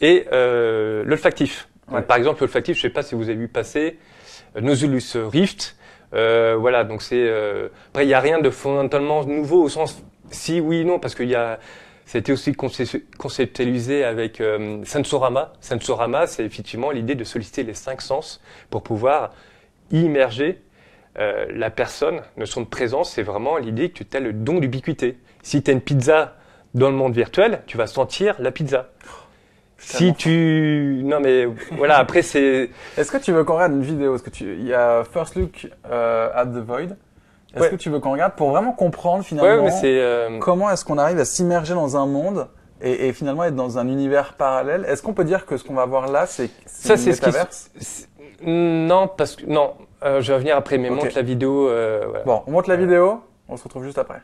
et 0.00 0.26
euh, 0.32 1.02
l'olfactif. 1.04 1.68
Ouais. 1.90 2.02
Par 2.02 2.16
exemple, 2.16 2.40
l'olfactif, 2.40 2.76
je 2.76 2.82
sais 2.82 2.90
pas 2.90 3.02
si 3.02 3.14
vous 3.14 3.24
avez 3.28 3.34
vu 3.38 3.48
passer 3.48 3.98
euh, 4.56 4.60
Nautilus 4.60 5.16
Rift. 5.16 5.76
Euh, 6.14 6.56
voilà, 6.58 6.84
donc 6.84 7.02
c'est. 7.02 7.16
euh, 7.28 7.68
après, 7.90 8.04
il 8.04 8.08
n'y 8.08 8.14
a 8.14 8.20
rien 8.20 8.40
de 8.40 8.48
fondamentalement 8.50 9.24
nouveau 9.24 9.62
au 9.64 9.68
sens 9.68 10.02
si, 10.30 10.60
oui, 10.60 10.84
non, 10.84 10.98
parce 10.98 11.14
qu'il 11.14 11.28
y 11.28 11.34
a. 11.34 11.58
Ça 12.06 12.16
a 12.16 12.20
été 12.20 12.32
aussi 12.32 12.52
concep- 12.52 13.02
conceptualisé 13.18 14.02
avec 14.02 14.40
euh, 14.40 14.82
Sensorama. 14.86 15.52
Sensorama, 15.60 16.26
c'est 16.26 16.42
effectivement 16.42 16.90
l'idée 16.90 17.14
de 17.14 17.24
solliciter 17.24 17.64
les 17.64 17.74
cinq 17.74 18.00
sens 18.00 18.40
pour 18.70 18.82
pouvoir 18.82 19.34
immerger 19.90 20.62
euh, 21.18 21.46
la 21.50 21.70
personne, 21.70 22.20
notion 22.36 22.60
de 22.60 22.66
présence, 22.66 23.12
c'est 23.12 23.22
vraiment 23.22 23.56
l'idée 23.56 23.90
que 23.90 24.04
tu 24.04 24.16
as 24.16 24.20
le 24.20 24.32
don 24.32 24.60
d'ubiquité. 24.60 25.18
Si 25.42 25.62
tu 25.62 25.70
as 25.70 25.74
une 25.74 25.80
pizza 25.80 26.36
dans 26.74 26.90
le 26.90 26.96
monde 26.96 27.14
virtuel, 27.14 27.62
tu 27.66 27.76
vas 27.76 27.86
sentir 27.86 28.36
la 28.38 28.52
pizza. 28.52 28.90
Si 29.78 30.14
tu... 30.14 31.02
Non 31.04 31.20
mais 31.20 31.46
voilà, 31.72 31.98
après 31.98 32.22
c'est... 32.22 32.70
Est-ce 32.96 33.10
que 33.10 33.16
tu 33.16 33.32
veux 33.32 33.44
qu'on 33.44 33.54
regarde 33.54 33.72
une 33.72 33.82
vidéo? 33.82 34.12
Parce 34.12 34.22
que 34.22 34.30
tu... 34.30 34.54
il 34.54 34.66
y 34.66 34.74
a 34.74 35.04
First 35.04 35.34
Look 35.36 35.68
euh, 35.90 36.30
at 36.34 36.46
the 36.46 36.64
Void. 36.64 36.96
Est-ce 37.58 37.64
Ouais. 37.64 37.70
que 37.70 37.76
tu 37.76 37.90
veux 37.90 38.00
qu'on 38.00 38.12
regarde 38.12 38.32
pour 38.34 38.50
vraiment 38.50 38.72
comprendre 38.72 39.18
Ouais, 39.18 39.24
finalement 39.24 39.64
mais 39.64 39.80
euh, 39.84 40.38
comment 40.38 40.70
est-ce 40.70 40.84
qu'on 40.84 40.98
arrive 40.98 41.18
à 41.18 41.24
s'immerger 41.24 41.74
dans 41.74 41.96
un 41.96 42.06
monde 42.06 42.48
et, 42.80 43.08
et 43.08 43.12
finalement 43.12 43.44
être 43.44 43.56
dans 43.56 43.78
un 43.78 43.86
univers 43.88 44.34
parallèle? 44.34 44.84
Est-ce 44.88 45.02
qu'on 45.02 45.12
peut 45.14 45.24
dire 45.24 45.46
que 45.46 45.56
ce 45.56 45.64
qu'on 45.64 45.74
va 45.74 45.84
voir 45.86 46.08
là, 46.08 46.26
c'est 46.26 46.50
Ça, 46.66 46.96
c'est 46.96 47.12
ce 47.12 47.20
qui... 47.20 48.06
Non, 48.42 49.08
parce 49.08 49.36
que... 49.36 49.46
Non, 49.46 49.72
euh, 50.04 50.20
je 50.20 50.28
vais 50.28 50.34
revenir 50.34 50.56
après, 50.56 50.78
mais 50.78 50.88
Ok. 50.90 50.96
montre 50.96 51.16
la 51.16 51.22
vidéo. 51.22 51.68
euh, 51.68 52.04
voilà. 52.08 52.24
Bon, 52.24 52.42
on 52.46 52.52
monte 52.52 52.68
la 52.68 52.76
vidéo, 52.76 53.20
on 53.48 53.56
se 53.56 53.64
retrouve 53.64 53.84
juste 53.84 53.98
après. 53.98 54.20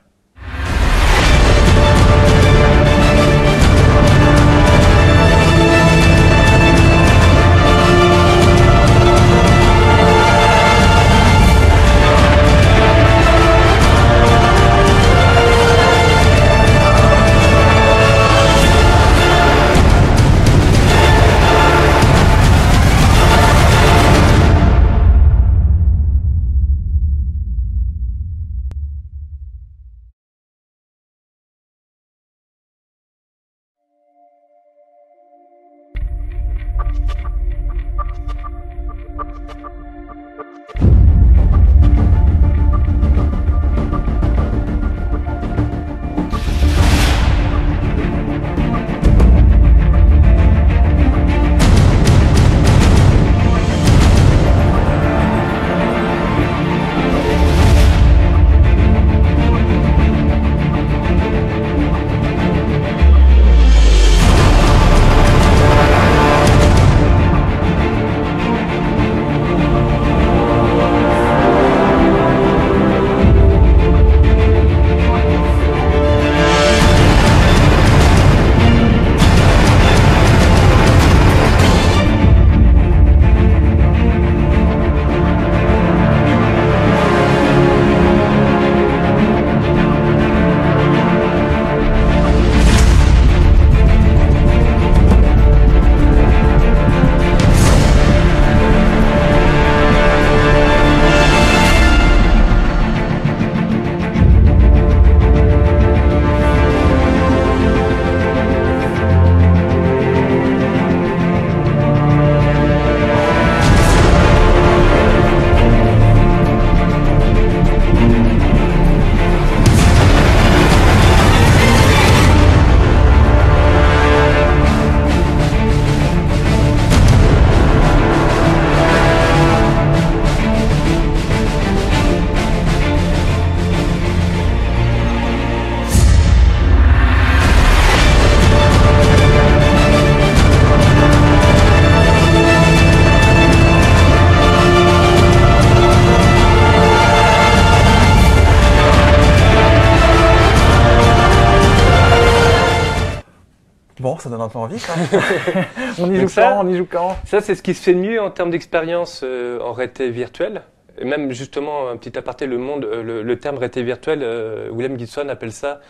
Bon, 154.53 154.69
ça 154.79 154.95
on 155.99 156.11
y 156.13 156.21
joue 156.21 156.29
ça- 156.29 156.55
quand 156.59 156.65
On 156.65 156.69
y 156.69 156.77
joue 156.77 156.87
quand? 156.91 157.17
Ça, 157.25 157.41
c'est 157.41 157.55
ce 157.55 157.63
qui 157.63 157.75
se 157.75 157.83
fait 157.83 157.95
de 157.95 158.01
mieux 158.01 158.21
en 158.21 158.31
termes 158.31 158.51
d'expérience 158.51 159.23
euh, 159.25 159.61
en 159.61 159.73
réalité 159.73 160.11
virtuelle. 160.11 160.63
Et 160.99 161.05
même 161.05 161.33
justement, 161.33 161.89
un 161.89 161.97
petit 161.97 162.17
aparté, 162.19 162.47
le 162.47 162.59
monde, 162.59 162.85
euh, 162.85 163.03
le, 163.03 163.23
le 163.23 163.39
terme 163.39 163.57
réalité 163.57 163.83
virtuelle, 163.83 164.21
euh, 164.23 164.69
William 164.71 164.99
Gibson 164.99 165.29
appelle 165.29 165.53
ça 165.53 165.81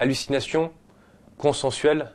hallucination 0.00 0.70
consensuelle 1.38 2.10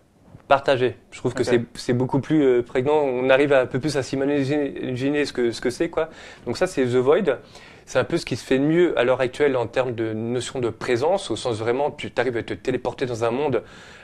partagée. 0.47 0.97
Je 1.11 1.17
trouve 1.19 1.33
que 1.33 1.43
c'est 1.43 1.63
c'est 1.73 1.93
beaucoup 1.93 2.19
plus 2.19 2.43
euh, 2.43 2.61
prégnant. 2.61 2.93
On 3.01 3.29
arrive 3.29 3.53
à 3.53 3.61
un 3.61 3.65
peu 3.65 3.79
plus 3.79 3.97
à 3.97 4.03
s'imaginer 4.03 5.25
ce 5.25 5.33
que 5.33 5.51
ce 5.51 5.61
que 5.61 5.69
c'est 5.69 5.89
quoi. 5.89 6.09
Donc 6.45 6.57
ça, 6.57 6.67
c'est 6.67 6.83
The 6.85 6.95
Void. 6.97 7.39
C'est 7.87 7.99
un 7.99 8.03
peu 8.03 8.17
ce 8.17 8.25
qui 8.25 8.35
se 8.35 8.43
fait 8.43 8.57
de 8.57 8.63
mieux 8.63 8.97
à 8.97 9.03
l'heure 9.03 9.21
actuelle 9.21 9.55
en 9.55 9.67
termes 9.67 9.93
de 9.93 10.11
notion 10.13 10.59
de 10.59 10.69
présence, 10.69 11.29
au 11.29 11.35
sens 11.35 11.57
vraiment, 11.59 11.91
tu 11.91 12.11
arrives 12.17 12.35
à 12.37 12.41
te 12.43 12.55
téléporter 12.55 13.05
dans 13.05 13.23
un 13.23 13.29
monde. 13.31 13.61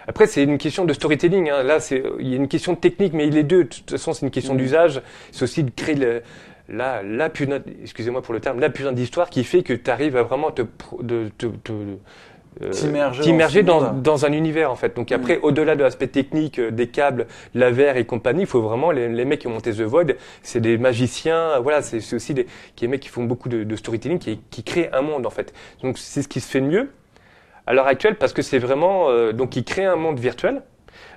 Après, 0.07 0.27
c'est 0.27 0.43
une 0.43 0.59
question 0.59 0.85
de 0.85 0.93
storytelling. 0.93 1.49
hein. 1.49 1.63
Là, 1.63 1.79
c'est 1.79 2.03
il 2.19 2.27
y 2.29 2.33
a 2.33 2.35
une 2.37 2.47
question 2.47 2.73
de 2.73 2.77
technique, 2.77 3.13
mais 3.13 3.25
les 3.27 3.43
deux, 3.43 3.63
de 3.63 3.69
toute 3.69 3.89
façon, 3.89 4.13
c'est 4.13 4.23
une 4.25 4.31
question 4.31 4.53
Mhm. 4.53 4.59
d'usage. 4.59 5.01
C'est 5.31 5.43
aussi 5.43 5.63
de 5.63 5.71
créer 5.71 5.95
le, 5.95 6.21
la, 6.69 7.01
la 7.01 7.29
putain, 7.29 7.59
excusez-moi 7.81 8.21
pour 8.21 8.35
le 8.35 8.39
terme, 8.39 8.59
la 8.59 8.69
putain 8.69 8.91
d'histoire 8.91 9.29
qui 9.31 9.43
fait 9.43 9.63
que 9.63 9.73
tu 9.73 9.89
arrives 9.89 10.15
à 10.15 10.21
vraiment 10.23 10.51
te, 10.51 10.61
pro- 10.61 11.01
de, 11.01 11.29
te, 11.39 11.47
te- 11.47 11.71
T'immerger 12.71 13.23
t'immerger 13.23 13.63
dans 13.63 13.93
dans, 13.93 14.25
un 14.25 14.33
univers 14.33 14.71
en 14.71 14.75
fait. 14.75 14.93
Donc 14.95 15.11
après, 15.13 15.39
au-delà 15.41 15.75
de 15.75 15.83
l'aspect 15.83 16.07
technique, 16.07 16.59
euh, 16.59 16.69
des 16.69 16.87
câbles, 16.87 17.27
la 17.55 17.71
verre 17.71 17.95
et 17.95 18.05
compagnie, 18.05 18.41
il 18.41 18.45
faut 18.47 18.61
vraiment 18.61 18.91
les, 18.91 19.07
les 19.07 19.23
mecs 19.25 19.39
qui 19.39 19.47
ont 19.47 19.51
monté 19.51 19.71
The 19.71 19.81
Void, 19.81 20.15
c'est 20.43 20.59
des 20.59 20.77
magiciens. 20.77 21.51
euh, 21.55 21.59
Voilà, 21.59 21.81
c'est 21.81 22.01
c'est 22.01 22.15
aussi 22.15 22.33
des, 22.33 22.45
qui, 22.75 22.85
des 22.85 22.87
mecs 22.89 22.99
qui 22.99 23.07
font 23.09 23.23
beaucoup 23.23 23.47
de, 23.47 23.63
de 23.63 23.75
storytelling, 23.77 24.19
qui, 24.19 24.41
qui 24.49 24.63
créent 24.63 24.89
un 24.93 25.01
monde 25.01 25.25
en 25.25 25.29
fait. 25.29 25.53
Donc 25.81 25.97
c'est 25.97 26.21
ce 26.21 26.27
qui 26.27 26.41
se 26.41 26.51
fait 26.51 26.59
de 26.59 26.65
mieux 26.65 26.89
à 27.67 27.73
l'heure 27.73 27.87
actuelle 27.87 28.15
parce 28.17 28.33
que 28.33 28.41
c'est 28.41 28.59
vraiment 28.59 29.09
euh, 29.09 29.31
donc 29.31 29.55
ils 29.55 29.63
créent 29.63 29.85
un 29.85 29.95
monde 29.95 30.19
virtuel 30.19 30.61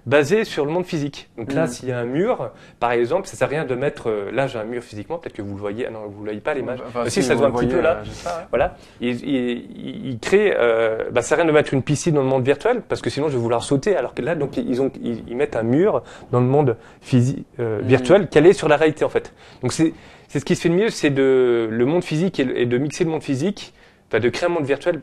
basé 0.07 0.45
sur 0.45 0.65
le 0.67 0.71
monde 0.71 0.85
physique. 0.85 1.31
Donc 1.39 1.53
là, 1.53 1.63
Mhm. 1.63 1.67
s'il 1.69 1.89
y 1.89 1.93
a 1.93 1.99
un 1.99 2.05
mur, 2.05 2.51
par 2.79 2.93
exemple, 2.93 3.27
ça 3.27 3.37
sert 3.37 3.49
à 3.49 3.51
rien 3.51 3.65
de 3.65 3.75
mettre. 3.75 4.11
euh, 4.11 4.31
là, 4.33 4.47
j'ai 4.47 4.59
un 4.59 4.65
mur 4.65 4.83
physiquement. 4.83 5.19
Peut-être 5.19 5.35
que 5.35 5.43
vous 5.43 5.55
le 5.55 5.61
voyez. 5.61 5.87
Ah 5.87 5.91
non, 5.91 6.01
vous 6.09 6.19
le 6.21 6.25
voyez 6.27 6.41
pas 6.41 6.53
l'image. 6.55 6.81
Enfin, 6.87 7.09
si, 7.09 7.23
ça 7.23 7.31
se 7.35 7.39
voit 7.39 7.47
un 7.47 7.51
petit 7.53 7.67
peu 7.67 7.81
là. 7.81 8.03
euh. 8.27 8.31
Voilà, 8.51 8.77
il, 9.01 9.15
il, 9.27 10.07
il 10.11 10.19
crée, 10.19 10.55
euh, 10.57 11.11
bah, 11.11 11.23
ça 11.23 11.29
sert 11.31 11.39
à 11.39 11.43
rien 11.43 11.51
de 11.51 11.55
mettre 11.55 11.73
une 11.73 11.83
piscine 11.83 12.15
dans 12.15 12.23
le 12.23 12.29
monde 12.29 12.45
virtuel 12.45 12.83
parce 12.89 13.01
que 13.01 13.09
sinon 13.11 13.29
je 13.29 13.33
vais 13.37 13.43
vouloir 13.43 13.63
sauter. 13.63 13.97
Alors 13.97 14.15
que 14.15 14.23
là, 14.23 14.35
donc 14.35 14.57
ils 14.57 14.83
ont, 14.83 14.91
ils, 15.03 15.23
ils 15.29 15.37
mettent 15.37 15.57
un 15.57 15.63
mur 15.63 16.03
dans 16.33 16.41
le 16.41 16.47
monde 16.47 16.77
physique, 17.01 17.47
euh, 17.61 17.81
Mhm. 17.81 17.87
virtuel, 17.87 18.29
calé 18.29 18.53
sur 18.53 18.69
la 18.69 18.77
réalité 18.77 19.05
en 19.05 19.09
fait. 19.09 19.33
Donc 19.63 19.73
c'est, 19.73 19.95
c'est 20.29 20.39
ce 20.41 20.45
qui 20.45 20.55
se 20.57 20.61
fait 20.63 20.69
de 20.69 20.75
mieux, 20.75 20.91
c'est 20.91 21.11
de 21.11 21.69
le 21.71 21.85
monde 21.87 22.05
physique 22.05 22.41
et, 22.41 22.67
de 22.67 22.79
mixer 22.79 23.05
le 23.05 23.11
monde 23.11 23.23
physique, 23.23 23.73
enfin 24.09 24.21
de 24.21 24.29
créer 24.29 24.49
un 24.49 24.53
monde 24.53 24.65
virtuel 24.65 25.01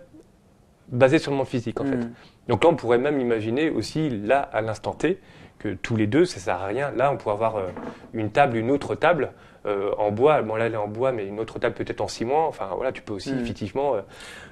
basé 0.91 1.17
sur 1.19 1.31
le 1.31 1.37
monde 1.37 1.47
physique 1.47 1.79
en 1.79 1.85
fait. 1.85 1.95
Hmm. 1.95 2.11
Donc 2.47 2.63
là, 2.63 2.69
on 2.69 2.75
pourrait 2.75 2.97
même 2.97 3.19
imaginer 3.19 3.69
aussi, 3.69 4.09
là, 4.09 4.49
à 4.53 4.61
l'instant 4.61 4.93
T, 4.93 5.19
que 5.59 5.69
tous 5.73 5.95
les 5.95 6.07
deux, 6.07 6.25
ça 6.25 6.39
sert 6.39 6.55
à 6.61 6.65
rien. 6.65 6.91
Là, 6.95 7.11
on 7.11 7.17
pourrait 7.17 7.35
avoir 7.35 7.57
euh, 7.57 7.67
une 8.13 8.31
table, 8.31 8.57
une 8.57 8.71
autre 8.71 8.95
table 8.95 9.31
euh, 9.67 9.91
en 9.99 10.09
bois. 10.11 10.41
Bon, 10.41 10.55
là, 10.55 10.65
elle 10.65 10.73
est 10.73 10.77
en 10.77 10.87
bois, 10.87 11.11
mais 11.11 11.27
une 11.27 11.39
autre 11.39 11.59
table 11.59 11.75
peut-être 11.75 12.01
en 12.01 12.07
ciment. 12.07 12.47
Enfin, 12.47 12.69
voilà, 12.75 12.91
tu 12.91 13.03
peux 13.03 13.13
aussi, 13.13 13.31
Mm. 13.31 13.39
effectivement. 13.41 13.93
euh, 13.95 14.01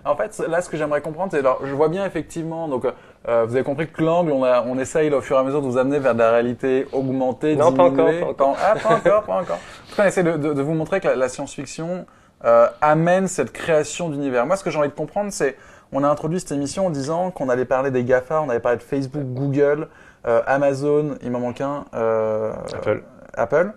En 0.06 0.16
fait, 0.16 0.38
là, 0.48 0.62
ce 0.62 0.70
que 0.70 0.78
j'aimerais 0.78 1.02
comprendre, 1.02 1.32
c'est, 1.32 1.40
alors, 1.40 1.66
je 1.66 1.74
vois 1.74 1.90
bien 1.90 2.06
effectivement, 2.06 2.68
donc, 2.68 2.86
euh, 2.86 3.46
vous 3.48 3.56
avez 3.56 3.64
compris 3.64 3.88
que 3.88 4.04
l'angle, 4.04 4.32
on, 4.32 4.44
a, 4.44 4.62
on 4.68 4.78
essaye 4.78 5.10
là, 5.10 5.18
au 5.18 5.22
fur 5.22 5.36
et 5.36 5.40
à 5.40 5.44
mesure 5.44 5.62
de 5.64 5.68
vous 5.68 5.78
amener 5.80 5.98
vers 5.98 6.14
de 6.14 6.20
la 6.20 6.30
réalité 6.32 6.86
augmentée, 6.94 7.56
Non, 7.56 7.74
pas 7.74 7.84
encore, 7.86 8.12
pas 8.20 8.26
encore. 8.28 8.58
Ah, 8.64 8.76
pas 8.76 8.96
encore, 8.96 9.24
pas 9.24 9.34
encore. 9.42 9.56
En 9.58 9.90
tout 9.90 9.96
cas, 9.96 10.04
on 10.04 10.08
essaie 10.08 10.24
de, 10.24 10.38
de- 10.38 10.54
de 10.54 10.62
vous 10.62 10.76
montrer 10.76 11.00
que 11.02 11.08
la, 11.08 11.16
la 11.16 11.28
science-fiction 11.28 12.06
euh, 12.46 12.68
amène 12.82 13.28
cette 13.28 13.52
création 13.52 14.10
d'univers. 14.10 14.46
Moi, 14.46 14.56
ce 14.58 14.64
que 14.64 14.70
j'ai 14.70 14.78
envie 14.78 14.90
de 14.90 14.94
comprendre, 14.94 15.32
c'est, 15.34 15.58
on 15.92 16.04
a 16.04 16.10
introduit 16.10 16.40
cette 16.40 16.52
émission 16.52 16.88
en 16.88 16.90
disant 16.90 17.32
qu'on 17.32 17.50
allait 17.50 17.66
parler 17.66 17.92
des 17.92 18.04
GAFA, 18.04 18.42
on 18.42 18.50
allait 18.50 18.60
parler 18.60 18.78
de 18.78 18.84
Facebook, 18.84 19.24
Google, 19.24 19.88
euh, 20.28 20.42
Amazon, 20.46 21.16
il 21.22 21.32
m'en 21.32 21.40
manque 21.40 21.62
un, 21.62 21.86
euh, 21.94 22.54
Apple. 22.74 23.04
Apple. 23.34 23.74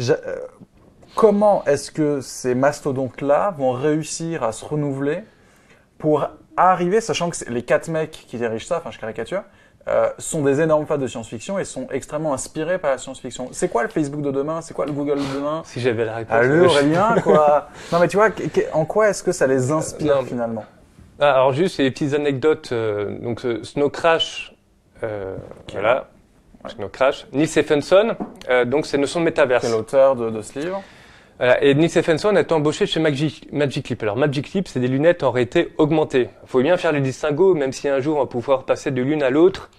Euh, 0.00 0.14
comment 1.14 1.64
est-ce 1.64 1.90
que 1.90 2.20
ces 2.20 2.54
mastodontes-là 2.54 3.54
vont 3.56 3.72
réussir 3.72 4.42
à 4.42 4.52
se 4.52 4.64
renouveler 4.64 5.24
pour 5.98 6.28
arriver, 6.56 7.00
sachant 7.00 7.30
que 7.30 7.36
les 7.48 7.62
quatre 7.62 7.88
mecs 7.88 8.10
qui 8.10 8.36
dirigent 8.36 8.66
ça, 8.66 8.78
enfin 8.78 8.90
je 8.90 8.98
caricature, 8.98 9.42
euh, 9.88 10.08
sont 10.18 10.42
des 10.42 10.60
énormes 10.60 10.86
fans 10.86 10.96
de 10.98 11.08
science-fiction 11.08 11.58
et 11.58 11.64
sont 11.64 11.88
extrêmement 11.90 12.32
inspirés 12.32 12.78
par 12.78 12.92
la 12.92 12.98
science-fiction. 12.98 13.48
C'est 13.50 13.68
quoi 13.68 13.82
le 13.82 13.88
Facebook 13.88 14.22
de 14.22 14.30
demain? 14.30 14.60
C'est 14.60 14.74
quoi 14.74 14.86
le 14.86 14.92
Google 14.92 15.18
de 15.18 15.34
demain? 15.34 15.62
Si 15.64 15.80
j'avais 15.80 16.04
la 16.04 16.16
réponse. 16.16 16.36
Allez 16.36 16.60
Aurélien, 16.60 17.16
quoi? 17.22 17.68
Non 17.92 17.98
mais 17.98 18.06
tu 18.06 18.16
vois, 18.16 18.28
en 18.74 18.84
quoi 18.84 19.08
est-ce 19.08 19.24
que 19.24 19.32
ça 19.32 19.48
les 19.48 19.72
inspire 19.72 20.18
Euh, 20.18 20.20
non, 20.20 20.26
finalement? 20.26 20.64
Ah, 21.24 21.34
alors, 21.34 21.52
juste 21.52 21.78
les 21.78 21.88
petites 21.92 22.14
anecdotes. 22.14 22.70
euh, 22.72 23.16
donc, 23.20 23.44
euh, 23.44 23.62
Snow 23.62 23.90
Crash, 23.90 24.56
euh, 25.04 25.36
voilà. 25.70 26.08
Snow 26.66 26.88
Crash. 26.88 27.28
Neil 27.32 27.46
Stephenson, 27.46 28.16
euh, 28.50 28.64
donc 28.64 28.86
c'est 28.86 28.98
notion 28.98 29.20
de 29.20 29.26
métaverse. 29.26 29.64
Quel 29.64 29.74
auteur 29.74 30.16
de, 30.16 30.30
de 30.30 30.42
ce 30.42 30.58
livre? 30.58 30.82
Voilà, 31.38 31.62
et 31.62 31.74
Neil 31.74 31.88
Stephenson 31.88 32.34
a 32.34 32.40
été 32.40 32.52
embauché 32.52 32.86
chez 32.86 32.98
Magic, 32.98 33.48
Magic 33.52 33.88
Leap. 33.88 34.02
Alors 34.02 34.16
Magic 34.16 34.52
Leap, 34.52 34.66
c'est 34.66 34.80
des 34.80 34.88
lunettes 34.88 35.22
en 35.22 35.30
réalité 35.30 35.72
augmentée. 35.78 36.28
Il 36.42 36.48
faut 36.48 36.60
bien 36.60 36.76
faire 36.76 36.90
le 36.90 36.98
distinguo, 36.98 37.54
même 37.54 37.70
si 37.72 37.88
un 37.88 38.00
jour 38.00 38.16
on 38.16 38.20
va 38.20 38.26
pouvoir 38.26 38.64
passer 38.64 38.90
de 38.90 39.00
l'une 39.00 39.22
à 39.22 39.30
l'autre 39.30 39.70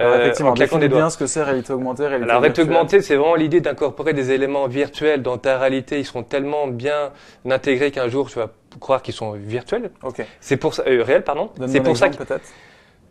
Alors, 0.00 0.14
euh, 0.14 0.20
Effectivement, 0.22 0.50
en 0.50 0.54
claquant 0.54 0.78
des 0.78 0.88
doigts. 0.88 0.98
bien 1.00 1.10
ce 1.10 1.18
que 1.18 1.26
c'est 1.26 1.42
réalité 1.42 1.72
augmentée, 1.72 2.06
réalité 2.06 2.30
Alors 2.30 2.40
réalité 2.42 2.62
augmentée, 2.62 3.02
c'est 3.02 3.16
vraiment 3.16 3.34
l'idée 3.34 3.60
d'incorporer 3.60 4.12
des 4.12 4.30
éléments 4.32 4.66
virtuels 4.66 5.22
dans 5.22 5.38
ta 5.38 5.58
réalité. 5.58 5.98
Ils 5.98 6.04
seront 6.06 6.22
tellement 6.22 6.66
bien 6.68 7.10
intégrés 7.48 7.90
qu'un 7.90 8.08
jour 8.08 8.28
tu 8.30 8.38
vas 8.38 8.48
croire 8.80 9.02
qu'ils 9.02 9.14
sont 9.14 9.32
virtuels. 9.32 9.90
Ok. 10.02 10.24
C'est 10.40 10.56
pour 10.56 10.74
ça, 10.74 10.82
euh, 10.86 11.02
réel, 11.02 11.22
pardon. 11.22 11.50
C'est 11.66 11.80
pour 11.80 11.96
ça 11.96 12.08
que 12.08 12.16
peut-être. 12.16 12.48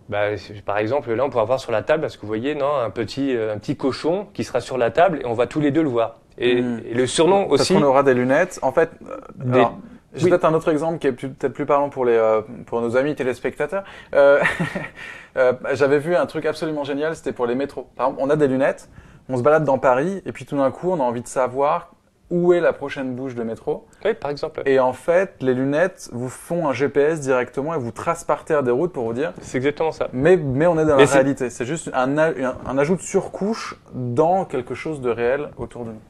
bah, 0.10 0.30
par 0.66 0.78
exemple, 0.80 1.14
là, 1.14 1.24
on 1.26 1.30
pourra 1.30 1.44
voir 1.46 1.60
sur 1.60 1.72
la 1.72 1.84
table, 1.84 2.02
parce 2.02 2.16
que 2.18 2.22
vous 2.22 2.28
voyez, 2.28 2.56
non, 2.56 2.76
un 2.76 2.90
petit, 2.90 3.36
euh, 3.36 3.54
un 3.54 3.58
petit 3.60 3.76
cochon 3.78 4.28
qui 4.34 4.44
sera 4.44 4.60
sur 4.60 4.78
la 4.78 4.90
table 4.90 5.20
et 5.22 5.26
on 5.26 5.34
va 5.34 5.46
tous 5.48 5.60
les 5.60 5.72
deux 5.72 5.84
le 5.84 5.90
voir. 5.90 6.16
Et, 6.40 6.62
Mm. 6.62 6.82
et 6.90 6.94
le 6.96 7.06
surnom 7.06 7.48
Parce 7.50 7.62
aussi. 7.62 7.74
qu'on 7.76 7.84
aura 7.84 8.02
des 8.02 8.14
lunettes. 8.14 8.60
En 8.62 8.72
fait, 8.72 8.90
euh, 9.08 9.18
Des- 9.36 9.60
alors, 9.60 9.78
j'ai 10.14 10.24
Oui. 10.26 10.30
peut-être 10.30 10.46
un 10.46 10.54
autre 10.54 10.70
exemple 10.70 11.00
qui 11.00 11.08
est 11.08 11.12
peut-être 11.12 11.54
plus 11.54 11.66
parlant 11.66 11.90
pour 11.90 12.06
les 12.06 12.14
euh, 12.16 12.42
pour 12.66 12.82
nos 12.82 12.98
amis 12.98 13.16
téléspectateurs. 13.16 13.84
Euh, 14.14 14.40
euh, 15.38 15.54
J'avais 15.74 16.00
vu 16.00 16.16
un 16.16 16.26
truc 16.26 16.46
absolument 16.46 16.84
génial, 16.84 17.16
c'était 17.16 17.34
pour 17.34 17.46
les 17.46 17.56
métros. 17.56 17.88
Par 17.96 18.08
exemple, 18.08 18.24
on 18.26 18.30
a 18.30 18.36
des 18.36 18.48
lunettes, 18.48 18.90
on 19.30 19.38
se 19.38 19.44
balade 19.44 19.64
dans 19.64 19.78
Paris 19.78 20.22
et 20.26 20.32
puis 20.32 20.46
tout 20.46 20.58
d'un 20.58 20.72
coup, 20.72 20.92
on 20.92 21.00
a 21.00 21.04
envie 21.04 21.22
de 21.22 21.28
savoir 21.28 21.94
où 22.32 22.54
est 22.54 22.60
la 22.60 22.74
prochaine 22.74 23.16
bouche 23.16 23.34
de 23.34 23.42
métro. 23.42 23.88
Oui, 24.06 24.14
par 24.14 24.30
exemple. 24.30 24.62
Et 24.68 24.80
en 24.80 24.94
fait, 24.94 25.34
les 25.42 25.56
lunettes 25.56 26.10
vous 26.14 26.30
font 26.30 26.68
un 26.68 26.74
GPS 26.74 27.20
directement 27.22 27.74
et 27.74 27.80
vous 27.80 27.92
tracent 27.92 28.24
par 28.24 28.46
terre 28.46 28.62
des 28.62 28.70
routes 28.70 28.94
pour 28.94 29.06
vous 29.06 29.14
dire. 29.14 29.34
C'est 29.42 29.58
exactement 29.58 29.92
ça. 29.92 30.10
Mais, 30.14 30.38
mais 30.38 30.68
on 30.68 30.78
est 30.78 30.86
dans 30.86 30.96
Mais 30.96 31.06
la 31.06 31.12
réalité. 31.12 31.50
C'est 31.50 31.66
juste 31.66 31.90
un, 31.92 32.18
un, 32.20 32.34
un 32.68 32.78
ajout 32.78 32.96
de 32.96 33.02
surcouche 33.02 33.76
dans 33.94 34.46
quelque 34.46 34.76
chose 34.76 35.02
de 35.02 35.10
réel 35.10 35.50
autour 35.58 35.86
de 35.86 35.90
nous. 35.92 36.02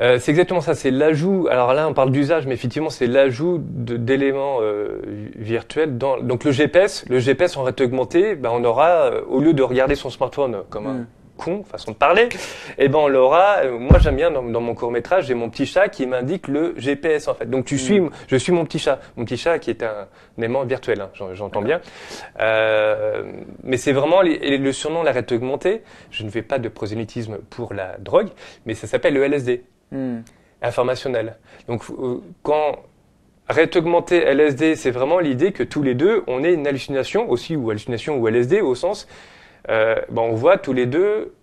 Euh, 0.00 0.18
c'est 0.18 0.30
exactement 0.30 0.60
ça, 0.62 0.74
c'est 0.74 0.90
l'ajout. 0.90 1.46
Alors 1.50 1.74
là, 1.74 1.86
on 1.88 1.92
parle 1.94 2.10
d'usage, 2.10 2.46
mais 2.46 2.54
effectivement, 2.54 2.88
c'est 2.90 3.06
l'ajout 3.06 3.58
d'éléments 3.60 4.58
euh, 4.62 5.00
virtuels 5.36 5.98
dans. 5.98 6.18
Donc 6.18 6.44
le 6.44 6.52
GPS, 6.52 7.04
le 7.08 7.18
GPS 7.18 7.56
en 7.56 7.62
réalité 7.64 7.84
augmenté, 7.84 8.34
ben 8.34 8.50
on 8.52 8.64
aura, 8.64 8.88
euh, 9.12 9.20
au 9.28 9.40
lieu 9.40 9.52
de 9.52 9.62
regarder 9.62 9.94
son 9.94 10.08
smartphone 10.10 10.62
comme 10.70 10.86
un 10.86 10.94
Mm. 10.94 11.06
con, 11.36 11.64
façon 11.64 11.92
de 11.92 11.96
parler, 11.96 12.28
eh 12.78 12.88
ben 12.88 12.98
on 12.98 13.08
l'aura. 13.08 13.58
euh, 13.64 13.78
moi, 13.78 13.98
j'aime 13.98 14.16
bien 14.16 14.30
dans, 14.30 14.42
dans 14.42 14.60
mon 14.60 14.74
court 14.74 14.90
métrage, 14.90 15.26
j'ai 15.26 15.34
mon 15.34 15.48
petit 15.50 15.64
chat 15.66 15.88
qui 15.88 16.06
m'indique 16.06 16.48
le 16.48 16.74
GPS 16.78 17.28
en 17.28 17.34
fait. 17.34 17.48
Donc 17.48 17.64
tu 17.66 17.74
Mm. 17.74 17.78
suis, 17.78 18.02
je 18.28 18.36
suis 18.36 18.52
mon 18.52 18.64
petit 18.64 18.78
chat, 18.78 19.00
mon 19.16 19.24
petit 19.24 19.36
chat 19.36 19.58
qui 19.58 19.70
est 19.70 19.82
un, 19.82 20.06
un 20.38 20.42
aimant 20.42 20.64
virtuel, 20.64 21.00
hein, 21.02 21.10
j'en- 21.14 21.34
j'entends 21.34 21.62
bien. 21.62 21.80
Euh, 22.40 23.22
mais 23.62 23.76
c'est 23.76 23.92
vraiment 23.92 24.22
les- 24.22 24.32
et 24.34 24.58
le 24.58 24.72
surnom 24.72 25.02
la 25.02 25.12
réalité 25.12 25.34
augmentée. 25.34 25.82
Je 26.10 26.24
ne 26.24 26.30
fais 26.30 26.42
pas 26.42 26.58
de 26.58 26.68
prosélytisme 26.68 27.38
pour 27.50 27.74
la 27.74 27.96
drogue, 27.98 28.28
mais 28.66 28.74
ça 28.74 28.86
s'appelle 28.86 29.14
le 29.14 29.24
LSD 29.24 29.62
Hmm. 29.92 30.20
informationnel. 30.62 31.36
Donc 31.66 31.82
euh, 31.90 32.20
quand 32.42 32.76
réalité 33.48 33.78
augmentée 33.78 34.18
LSD, 34.18 34.76
c'est 34.76 34.90
vraiment 34.90 35.18
l'idée 35.18 35.52
que 35.52 35.62
tous 35.62 35.82
les 35.82 35.94
deux, 35.94 36.22
on 36.26 36.44
ait 36.44 36.54
une 36.54 36.66
hallucination 36.66 37.28
aussi, 37.28 37.56
ou 37.56 37.70
hallucination 37.70 38.18
ou 38.18 38.28
LSD 38.28 38.60
au 38.60 38.74
sens, 38.74 39.08
euh, 39.68 39.96
ben, 40.10 40.22
on 40.22 40.34
voit 40.34 40.58
tous 40.58 40.72
les 40.72 40.86
deux, 40.86 41.34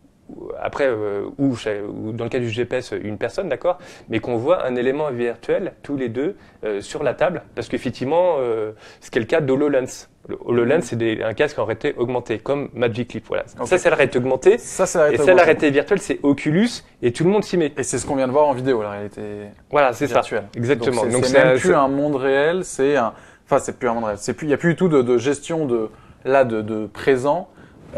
après, 0.62 0.88
euh, 0.88 1.26
ou, 1.38 1.56
ou 1.56 2.12
dans 2.12 2.24
le 2.24 2.30
cas 2.30 2.40
du 2.40 2.50
GPS, 2.50 2.94
une 3.02 3.18
personne, 3.18 3.50
d'accord, 3.50 3.78
mais 4.10 4.20
qu'on 4.20 4.38
voit 4.38 4.66
un 4.66 4.76
élément 4.76 5.10
virtuel 5.12 5.74
tous 5.84 5.98
les 5.98 6.10
deux 6.10 6.36
euh, 6.64 6.82
sur 6.82 7.04
la 7.04 7.14
table, 7.14 7.44
parce 7.56 7.68
qu'effectivement, 7.68 8.36
euh, 8.40 8.72
ce 9.02 9.10
qui 9.10 9.18
est 9.18 9.22
le 9.22 9.28
cas 9.28 9.42
d'HoloLens. 9.42 10.10
Le 10.30 10.38
HoloLens, 10.44 10.82
c'est 10.82 11.24
un 11.24 11.34
casque 11.34 11.58
en 11.58 11.64
réalité 11.64 11.94
augmentée, 11.98 12.40
comme 12.40 12.70
Magic 12.74 13.14
Leap. 13.14 13.26
Voilà. 13.28 13.46
Ok. 13.60 13.68
Ça, 13.68 13.78
c'est 13.78 13.90
la 13.90 13.96
réalité 13.96 14.18
augmentée. 14.18 14.58
Ça, 14.58 14.86
c'est 14.86 14.98
la 14.98 15.06
Et 15.06 15.08
réalité 15.08 15.26
ça, 15.26 15.34
la 15.34 15.44
réalité 15.44 15.72
virtuelle, 15.72 16.00
c'est 16.00 16.20
Oculus, 16.22 16.70
et 17.02 17.14
tout 17.14 17.24
le 17.24 17.30
monde 17.30 17.46
s'y 17.46 17.56
met. 17.56 17.72
Et 17.78 17.84
c'est 17.84 17.98
ce 17.98 18.06
qu'on 18.06 18.18
vient 18.18 18.28
de 18.28 18.34
voir 18.34 18.48
en 18.48 18.54
vidéo, 18.54 18.82
la 18.82 18.92
réalité 18.92 19.22
Voilà, 19.72 19.94
c'est 19.94 20.08
ça. 20.08 20.22
Exactement. 20.56 21.06
Donc, 21.06 21.26
c'est 21.26 21.46
même 21.46 21.58
plus 21.58 21.74
un 21.74 21.88
monde 21.88 22.16
réel, 22.16 22.66
c'est 22.66 22.98
un. 22.98 23.14
Enfin, 23.46 23.60
c'est 23.60 23.80
plus 23.80 23.88
un 23.88 23.94
monde 23.94 24.04
réel. 24.04 24.18
C'est 24.20 24.34
plus. 24.34 24.48
Il 24.48 24.50
y 24.50 24.54
a 24.54 24.58
plus 24.58 24.72
du 24.72 24.76
tout 24.76 24.90
de, 24.90 25.02
de 25.02 25.18
gestion 25.18 25.66
de 25.66 25.90
là 26.26 26.44
de, 26.44 26.62
de 26.62 26.88
présent. 26.88 27.48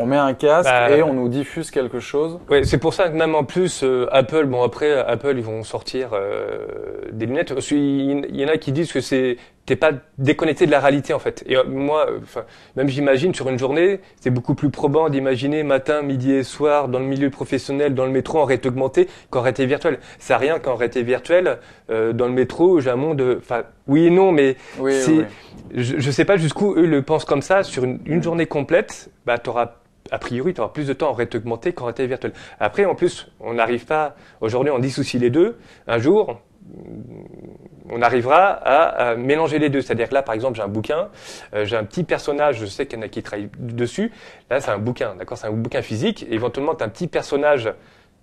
On 0.02 0.06
met 0.06 0.18
un 0.18 0.34
casque 0.34 0.70
Bah, 0.70 0.90
et 0.92 1.04
on 1.04 1.14
nous 1.14 1.28
diffuse 1.30 1.72
quelque 1.72 2.00
chose. 2.00 2.40
Ouais, 2.50 2.64
c'est 2.64 2.78
pour 2.78 2.94
ça 2.94 3.10
que 3.10 3.16
même 3.16 3.36
en 3.36 3.44
plus, 3.44 3.84
euh, 3.84 4.08
Apple, 4.12 4.46
bon 4.46 4.64
après, 4.64 4.94
Apple, 4.98 5.34
ils 5.36 5.44
vont 5.44 5.64
sortir 5.64 6.12
euh, 6.14 6.66
des 7.12 7.26
lunettes. 7.26 7.54
Il 7.72 8.36
y 8.36 8.46
en 8.46 8.48
a 8.48 8.58
qui 8.58 8.72
disent 8.72 8.92
que 8.94 9.02
c'est 9.02 9.38
t'es 9.66 9.76
pas 9.76 9.92
déconnecté 10.18 10.66
de 10.66 10.72
la 10.72 10.80
réalité 10.80 11.14
en 11.14 11.20
fait. 11.20 11.44
Et 11.46 11.56
euh, 11.56 11.64
moi, 11.68 12.08
enfin, 12.24 12.42
même 12.76 12.88
j'imagine 12.90 13.36
sur 13.36 13.50
une 13.50 13.60
journée, 13.60 14.00
c'est 14.20 14.32
beaucoup 14.32 14.56
plus 14.56 14.72
probant 14.72 15.10
d'imaginer 15.10 15.62
matin, 15.62 16.02
midi 16.02 16.32
et 16.32 16.44
soir 16.44 16.88
dans 16.88 16.98
le 16.98 17.06
milieu 17.06 17.30
professionnel, 17.30 17.94
dans 17.94 18.06
le 18.06 18.12
métro 18.12 18.40
en 18.40 18.46
réalité 18.46 18.70
augmentée 18.70 19.08
qu'en 19.30 19.42
réalité 19.42 19.68
virtuelle. 19.68 20.00
Ça 20.18 20.38
rien 20.38 20.58
qu'en 20.60 20.76
réalité 20.76 21.04
virtuelle. 21.04 21.60
euh, 21.92 22.14
dans 22.14 22.26
le 22.26 22.34
métro, 22.34 22.80
j'ai 22.80 22.90
un 22.90 22.96
monde. 22.96 23.38
Enfin, 23.40 23.64
oui 23.88 24.08
et 24.08 24.10
non, 24.10 24.32
mais 24.32 24.56
Oui, 24.80 24.94
Si- 25.02 25.12
oui, 25.12 25.26
oui. 25.76 25.84
je, 25.84 26.00
je 26.00 26.12
sais 26.12 26.26
pas 26.26 26.38
jusqu'où 26.38 26.74
eux 26.76 26.86
le 26.88 27.02
pensent 27.04 27.26
comme 27.26 27.42
ça. 27.44 27.62
Sur 27.64 27.84
une, 27.84 28.00
une 28.06 28.24
journée 28.24 28.48
complète, 28.48 29.10
bah, 29.28 29.38
t'auras 29.38 29.74
a 30.12 30.20
priori, 30.20 30.54
tu 30.54 30.62
auras 30.62 30.72
plus 30.72 30.88
de 30.88 30.94
temps 30.94 31.10
en 31.10 31.14
réalité 31.14 31.38
augmentée 31.38 31.74
qu'en 31.74 31.86
réalité 31.86 32.08
virtuelle. 32.08 32.34
Après, 32.60 32.86
en 32.86 32.96
plus, 32.96 33.28
on 33.40 33.54
n'arrive 33.54 33.86
pas, 33.86 34.16
aujourd'hui, 34.42 34.72
on 34.72 34.80
dissocie 34.80 35.20
les 35.20 35.30
deux. 35.30 35.58
Un 35.88 36.00
jour, 36.00 36.40
on 37.90 38.02
arrivera 38.02 38.48
à, 38.48 39.16
mélanger 39.16 39.60
les 39.60 39.70
deux. 39.70 39.82
C'est-à-dire 39.82 40.10
que 40.10 40.14
là, 40.14 40.22
par 40.22 40.36
exemple, 40.36 40.56
j'ai 40.56 40.62
un 40.62 40.68
bouquin, 40.68 41.10
euh, 41.54 41.66
j'ai 41.66 41.76
un 41.76 41.84
petit 41.84 42.04
personnage, 42.04 42.60
je 42.60 42.66
sais 42.66 42.86
qu'il 42.86 43.00
y 43.00 43.02
en 43.02 43.06
a 43.06 43.08
qui 43.08 43.24
travaillent 43.24 43.50
dessus. 43.58 44.12
Là, 44.50 44.62
c'est 44.62 44.72
un 44.72 44.78
bouquin, 44.78 45.16
d'accord 45.16 45.38
C'est 45.38 45.48
un 45.48 45.52
bouquin 45.52 45.82
physique. 45.82 46.24
Et 46.24 46.34
éventuellement, 46.34 46.76
tu 46.76 46.84
as 46.84 46.88
un 46.88 46.90
petit 46.90 47.08
personnage, 47.08 47.72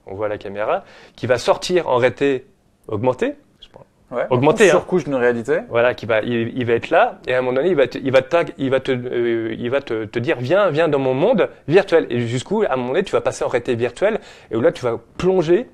on 0.07 0.15
voit 0.15 0.29
la 0.29 0.39
caméra, 0.39 0.85
qui 1.17 1.27
va 1.27 1.39
sortir 1.39 1.89
en 1.89 1.97
réalité 1.97 2.47
augmentée. 2.89 3.35
Ouais. 4.11 4.23
Augmenté, 4.31 4.65
On 4.65 4.67
hein. 4.67 4.71
surcouche 4.71 5.05
d'une 5.05 5.17
réalité. 5.17 5.59
Voilà, 5.69 5.93
qui 5.95 6.07
va, 6.07 6.21
il, 6.21 6.57
il 6.57 6.65
va 6.65 6.75
être 6.75 6.91
là, 6.91 7.19
et 7.27 7.35
à 7.35 7.39
un 7.39 7.41
moment 7.43 7.57
donné, 7.57 7.71
il 7.71 7.75
va 7.77 7.89
te, 7.89 7.99
il 7.99 8.13
va 8.13 8.23
te, 8.23 8.29
tag- 8.29 8.53
il 8.57 8.71
va 8.71 8.79
te, 8.79 8.93
euh, 8.93 9.55
il 9.59 9.69
va 9.69 9.81
te, 9.81 10.05
te 10.05 10.19
dire, 10.21 10.37
viens, 10.39 10.71
viens 10.71 10.87
dans 10.89 11.01
mon 11.01 11.13
monde 11.15 11.49
virtuel. 11.67 12.07
Et 12.11 12.21
jusqu'où, 12.21 12.63
à 12.63 12.73
un 12.73 12.77
moment 12.77 12.91
donné, 12.91 13.03
tu 13.03 13.13
vas 13.13 13.21
passer 13.21 13.45
en 13.45 13.49
réalité 13.49 13.75
virtuelle, 13.75 14.21
et 14.53 14.57
où 14.57 14.61
là, 14.61 14.71
tu 14.71 14.85
vas 14.85 15.01
plonger 15.19 15.67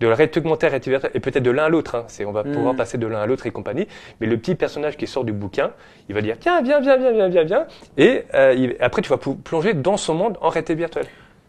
de 0.00 0.06
la 0.08 0.14
réalité 0.14 0.38
augmentée 0.40 0.66
à 0.66 0.68
la 0.68 0.72
réalité 0.72 0.90
virtuelle, 0.90 1.10
et 1.14 1.20
peut-être 1.20 1.42
de 1.42 1.50
l'un 1.50 1.64
à 1.64 1.68
l'autre. 1.68 1.96
Hein. 1.96 2.04
C'est, 2.08 2.24
on 2.24 2.32
va 2.32 2.44
pouvoir 2.44 2.76
passer 2.76 2.96
de 2.98 3.06
l'un 3.08 3.20
à 3.20 3.26
l'autre 3.26 3.46
et 3.46 3.50
compagnie. 3.50 3.88
Mais 4.20 4.26
le 4.28 4.36
petit 4.36 4.54
personnage 4.54 4.96
qui 4.96 5.06
sort 5.08 5.24
du 5.24 5.32
bouquin, 5.32 5.70
il 6.08 6.14
va 6.14 6.20
dire, 6.20 6.36
tiens, 6.38 6.62
viens, 6.62 6.80
viens, 6.80 6.96
viens, 6.96 7.12
viens, 7.12 7.28
viens, 7.28 7.44
viens. 7.44 7.66
Et 7.96 8.24
euh, 8.34 8.54
il- 8.56 8.76
après, 8.80 9.02
tu 9.02 9.08
vas 9.10 9.18
plonger 9.18 9.74
dans 9.74 9.96
son 9.96 10.14
monde 10.14 10.36
en 10.40 10.48
réalité 10.48 10.74
virtuelle. 10.76 11.06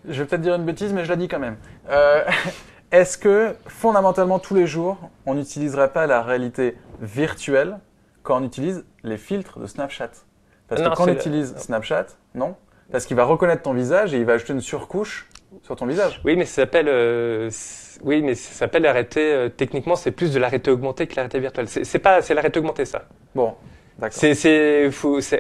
Je 0.08 0.22
vais 0.22 0.28
peut-être 0.28 0.42
dire 0.42 0.56
une 0.56 0.64
bêtise, 0.66 0.92
mais 0.94 1.04
je 1.04 1.10
la 1.10 1.16
dis 1.18 1.28
quand 1.28 1.40
même. 1.40 1.58
Euh, 1.92 2.22
Est-ce 2.92 3.18
que 3.18 3.56
fondamentalement 3.68 4.40
tous 4.40 4.56
les 4.56 4.68
jours, 4.68 4.98
on 5.26 5.34
n'utiliserait 5.36 5.92
pas 5.92 6.08
la 6.08 6.22
réalité 6.22 6.78
virtuelle 7.02 7.80
quand 8.24 8.42
on 8.42 8.44
utilise 8.44 8.86
les 9.04 9.18
filtres 9.18 9.60
de 9.60 9.66
Snapchat? 9.66 10.12
Parce 10.68 10.82
Non, 10.82 10.90
que 10.92 10.96
quand 10.96 11.04
on 11.06 11.14
utilise 11.14 11.56
Snapchat, 11.58 12.08
non? 12.34 12.56
Parce 12.92 13.06
qu'il 13.06 13.18
va 13.18 13.26
reconnaître 13.26 13.64
ton 13.64 13.74
visage 13.74 14.14
et 14.14 14.18
il 14.18 14.26
va 14.26 14.34
ajouter 14.34 14.54
une 14.54 14.62
surcouche 14.62 15.28
sur 15.64 15.76
ton 15.76 15.86
visage. 15.86 16.22
Oui, 16.24 16.36
mais 16.36 16.46
ça 16.46 16.64
s'appelle, 16.64 16.88
euh, 16.88 17.50
oui, 18.04 18.22
mais 18.22 18.36
ça 18.36 18.54
s'appelle 18.54 18.84
la 18.84 18.92
réalité, 18.92 19.34
euh, 19.34 19.50
techniquement, 19.50 19.96
c'est 19.96 20.12
plus 20.12 20.34
de 20.34 20.40
la 20.40 20.48
réalité 20.48 20.72
augmentée 20.72 21.08
que 21.08 21.16
la 21.16 21.24
réalité 21.24 21.40
virtuelle. 21.40 21.68
C'est, 21.68 22.00
pas, 22.00 22.22
c'est 22.22 22.34
la 22.34 22.42
réalité 22.42 22.60
augmentée, 22.60 22.86
ça. 22.86 23.06
Bon, 23.34 23.56
D'accord. 23.98 24.20
C'est, 24.20 24.92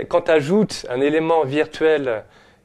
quand 0.07 0.21
tu 0.21 0.31
ajoutes 0.31 0.85
un 0.89 1.01
élément 1.01 1.43
virtuel 1.43 2.23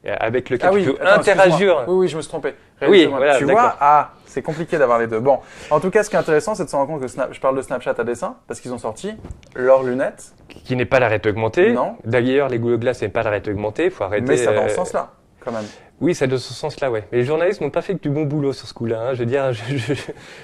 avec 0.09 0.49
lequel 0.49 0.69
Ah 0.69 0.73
oui, 0.73 0.83
tu 0.83 0.93
peux 0.93 1.01
attends, 1.05 1.19
interagir. 1.19 1.83
Oui, 1.87 1.93
oui, 1.95 2.07
je 2.07 2.17
me 2.17 2.21
suis 2.21 2.29
trompé. 2.29 2.55
Oui, 2.87 3.05
voilà, 3.05 3.37
Tu 3.37 3.45
vois, 3.45 3.75
ah, 3.79 4.11
c'est 4.25 4.41
compliqué 4.41 4.77
d'avoir 4.77 4.97
les 4.97 5.07
deux. 5.07 5.19
Bon, 5.19 5.39
en 5.69 5.79
tout 5.79 5.91
cas, 5.91 6.03
ce 6.03 6.09
qui 6.09 6.15
est 6.15 6.19
intéressant, 6.19 6.55
c'est 6.55 6.65
de 6.65 6.69
se 6.69 6.75
rendre 6.75 6.87
compte 6.87 7.01
que 7.01 7.07
Snap- 7.07 7.33
je 7.33 7.39
parle 7.39 7.55
de 7.55 7.61
Snapchat 7.61 7.93
à 7.97 8.03
dessin 8.03 8.37
parce 8.47 8.59
qu'ils 8.59 8.73
ont 8.73 8.79
sorti 8.79 9.13
leurs 9.55 9.83
lunettes, 9.83 10.33
qui 10.47 10.75
n'est 10.75 10.85
pas 10.85 10.99
la 10.99 11.07
réalité 11.07 11.29
augmentée. 11.29 11.71
Non. 11.73 11.97
D'ailleurs, 12.03 12.49
les 12.49 12.57
Google 12.57 12.79
Glass 12.79 13.01
n'est 13.01 13.09
pas 13.09 13.21
la 13.23 13.29
réalité 13.29 13.51
augmentée. 13.51 13.85
Il 13.85 13.91
faut 13.91 14.03
arrêter. 14.03 14.25
mais 14.27 14.37
ça 14.37 14.51
va 14.51 14.57
dans 14.61 14.65
euh, 14.65 14.69
ce 14.69 14.75
sens-là, 14.75 15.11
quand 15.39 15.51
même. 15.51 15.65
Oui, 16.01 16.15
ça 16.15 16.25
dans 16.25 16.37
ce 16.39 16.53
sens-là, 16.53 16.89
ouais. 16.89 17.03
Mais 17.11 17.19
les 17.19 17.23
journalistes 17.25 17.61
n'ont 17.61 17.69
pas 17.69 17.83
fait 17.83 17.93
que 17.93 17.99
du 17.99 18.09
bon 18.09 18.23
boulot 18.23 18.53
sur 18.53 18.67
ce 18.67 18.73
coup-là. 18.73 19.01
hein. 19.01 19.13
Je 19.13 19.19
veux 19.19 19.25
dire, 19.27 19.53
je, 19.53 19.77
je- 19.77 19.93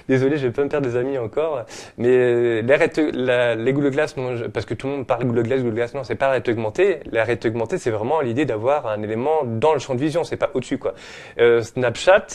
désolé, 0.07 0.37
je 0.37 0.45
vais 0.47 0.53
pas 0.53 0.63
me 0.63 0.69
perdre 0.69 0.87
des 0.87 0.95
amis 0.95 1.17
encore. 1.17 1.65
Mais 1.97 2.09
euh, 2.09 2.61
la 2.61 2.77
réalité- 2.77 3.11
la- 3.11 3.55
les 3.55 3.73
Glass, 3.73 4.15
non, 4.17 4.35
je- 4.35 4.45
parce 4.45 4.65
que 4.67 4.75
tout 4.75 4.85
le 4.87 4.93
monde 4.93 5.07
parle 5.07 5.25
Google 5.25 5.43
Glass, 5.43 5.61
Google 5.61 5.75
Glass, 5.75 5.93
non, 5.95 6.03
c'est 6.03 6.15
pas 6.15 6.25
la 6.27 6.31
réalité 6.33 6.51
augmentée. 6.51 6.99
La 7.11 7.23
réalité 7.23 7.49
augmentée, 7.49 7.79
c'est 7.79 7.89
vraiment 7.89 8.21
l'idée 8.21 8.45
d'avoir 8.45 8.85
un 8.87 9.01
élément 9.01 9.41
dans 9.45 9.73
le 9.73 9.79
champ 9.79 9.95
de 9.95 9.99
vision, 9.99 10.23
c'est 10.23 10.37
pas 10.37 10.51
au-dessus, 10.53 10.77
quoi. 10.77 10.93
Euh, 11.39 11.61
Snapchat, 11.63 12.27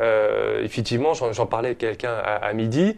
euh, 0.00 0.62
effectivement, 0.64 1.12
j'en 1.14 1.46
parlais 1.46 1.68
avec 1.68 1.78
quelqu'un 1.78 2.14
à, 2.14 2.34
à 2.34 2.52
midi. 2.52 2.96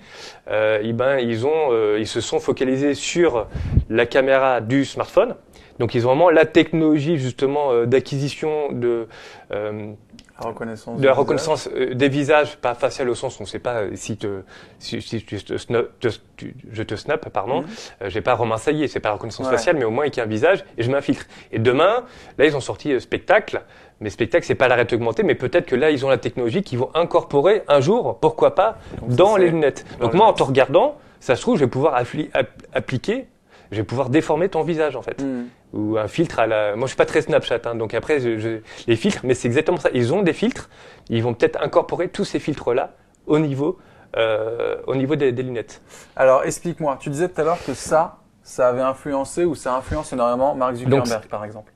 Euh, 0.50 0.78
eh 0.82 0.92
ben, 0.94 1.18
ils 1.18 1.46
ont, 1.46 1.68
euh, 1.72 1.96
ils 1.98 2.06
se 2.06 2.20
sont 2.22 2.40
focalisés 2.40 2.94
sur 2.94 3.48
la 3.90 4.06
caméra 4.06 4.60
du 4.62 4.84
smartphone. 4.86 5.34
Donc, 5.82 5.96
ils 5.96 6.06
ont 6.06 6.10
vraiment 6.10 6.30
la 6.30 6.46
technologie 6.46 7.18
justement 7.18 7.72
euh, 7.72 7.86
d'acquisition 7.86 8.70
de 8.70 9.08
euh, 9.50 9.92
La 10.40 10.46
reconnaissance. 10.46 10.94
de 10.94 11.00
du 11.00 11.06
la 11.06 11.10
visage. 11.10 11.18
reconnaissance 11.18 11.68
euh, 11.74 11.92
des 11.96 12.08
visages, 12.08 12.56
pas 12.56 12.74
facial 12.74 13.08
au 13.08 13.16
sens 13.16 13.34
où 13.34 13.42
on 13.42 13.46
ne 13.46 13.48
sait 13.48 13.58
pas 13.58 13.80
si, 13.94 14.16
te, 14.16 14.42
si, 14.78 15.02
si 15.02 15.24
tu 15.24 15.42
te 15.42 15.54
snap- 15.58 15.88
te- 15.98 16.06
tu- 16.36 16.54
je 16.70 16.84
te 16.84 16.94
snap, 16.94 17.28
pardon, 17.30 17.62
Mhm. 17.62 17.66
euh, 18.02 18.10
j'ai 18.10 18.20
pas 18.20 18.38
c'est 18.86 19.00
pas 19.00 19.08
la 19.08 19.14
reconnaissance 19.14 19.46
Ouais. 19.46 19.50
faciale, 19.52 19.74
mais 19.76 19.84
au 19.84 19.90
moins 19.90 20.06
il 20.06 20.16
y 20.16 20.20
a 20.20 20.22
un 20.22 20.26
visage 20.26 20.64
et 20.78 20.84
je 20.84 20.90
mets 20.92 20.98
un 20.98 21.00
filtre. 21.00 21.26
Et 21.50 21.58
demain, 21.58 22.04
là 22.38 22.46
ils 22.46 22.56
ont 22.56 22.60
sorti 22.60 22.92
euh, 22.92 23.00
spectacle, 23.00 23.60
mais 23.98 24.08
spectacle 24.08 24.46
c'est 24.46 24.54
pas 24.54 24.68
la 24.68 24.76
réalité 24.76 24.94
augmentée, 24.94 25.24
mais 25.24 25.34
peut-être 25.34 25.66
que 25.66 25.74
là 25.74 25.90
ils 25.90 26.06
ont 26.06 26.10
la 26.10 26.18
technologie 26.18 26.62
qu'ils 26.62 26.78
vont 26.78 26.90
incorporer 26.94 27.62
un 27.66 27.80
jour, 27.80 28.20
pourquoi 28.20 28.54
pas, 28.54 28.78
Donc 29.00 29.16
dans 29.16 29.36
les 29.36 29.48
lunettes. 29.48 29.84
dans 29.98 30.04
Donc 30.04 30.12
les 30.12 30.18
moi 30.18 30.28
en 30.28 30.32
te 30.32 30.44
regardant, 30.44 30.96
ça 31.18 31.34
se 31.34 31.40
trouve 31.40 31.56
je 31.56 31.64
vais 31.64 31.70
pouvoir 31.70 32.00
appli- 32.00 32.30
app- 32.34 32.62
appliquer, 32.72 33.26
je 33.72 33.78
vais 33.78 33.84
pouvoir 33.84 34.10
déformer 34.10 34.48
ton 34.48 34.62
visage 34.62 34.94
en 34.94 35.02
fait 35.02 35.20
Hmm. 35.20 35.46
Ou 35.72 35.96
un 35.98 36.08
filtre 36.08 36.38
à 36.38 36.46
la. 36.46 36.76
Moi, 36.76 36.86
je 36.86 36.90
suis 36.90 36.96
pas 36.96 37.06
très 37.06 37.22
Snapchat, 37.22 37.60
hein, 37.64 37.74
donc 37.74 37.94
après, 37.94 38.20
je, 38.20 38.38
je- 38.38 38.58
les 38.86 38.96
filtres, 38.96 39.20
mais 39.24 39.34
c'est 39.34 39.48
exactement 39.48 39.78
ça. 39.78 39.88
Ils 39.94 40.12
ont 40.12 40.22
des 40.22 40.32
filtres, 40.32 40.68
ils 41.08 41.22
vont 41.22 41.34
peut-être 41.34 41.62
incorporer 41.62 42.08
tous 42.08 42.24
ces 42.24 42.38
filtres-là 42.38 42.94
au 43.26 43.38
niveau, 43.38 43.78
euh, 44.16 44.76
au 44.86 44.94
niveau 44.94 45.16
des, 45.16 45.32
des 45.32 45.42
lunettes. 45.42 45.80
Alors, 46.16 46.44
explique-moi. 46.44 46.98
Tu 47.00 47.08
disais 47.10 47.28
tout 47.28 47.40
à 47.40 47.44
l'heure 47.44 47.64
que 47.64 47.74
ça, 47.74 48.18
ça 48.42 48.68
avait 48.68 48.82
influencé 48.82 49.44
ou 49.44 49.54
ça 49.54 49.74
influence 49.76 50.12
énormément 50.12 50.54
Mark 50.54 50.74
Zuckerberg, 50.74 51.26
par 51.28 51.44
exemple. 51.44 51.72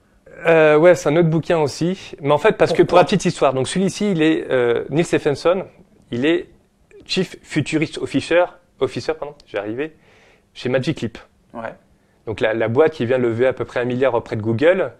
Euh, 0.46 0.76
ouais, 0.76 0.94
c'est 0.94 1.08
un 1.08 1.16
autre 1.16 1.30
bouquin 1.30 1.58
aussi, 1.58 2.12
mais 2.20 2.32
en 2.32 2.38
fait, 2.38 2.58
parce 2.58 2.72
que 2.74 2.82
pour 2.82 2.98
la 2.98 3.04
petite 3.04 3.24
histoire, 3.24 3.54
donc 3.54 3.68
celui-ci, 3.68 4.10
il 4.10 4.20
est 4.20 4.46
euh, 4.50 4.84
Neil 4.90 5.04
Stephenson, 5.04 5.64
il 6.10 6.26
est 6.26 6.50
Chief 7.06 7.36
Futurist 7.42 7.96
Officer, 7.98 8.44
officer, 8.80 9.14
pardon, 9.14 9.34
j'ai 9.46 9.56
arrivé, 9.56 9.96
chez 10.52 10.68
Magic 10.68 11.00
Leap. 11.00 11.16
Ouais. 11.54 11.72
Donc 12.26 12.40
la, 12.40 12.68
boîte 12.68 12.92
qui 12.92 13.06
vient 13.06 13.18
lever 13.18 13.46
à 13.46 13.52
peu 13.52 13.64
près 13.64 13.80
un 13.80 13.84
milliard 13.84 14.14
auprès 14.14 14.36
de 14.36 14.42
Google, 14.42 14.92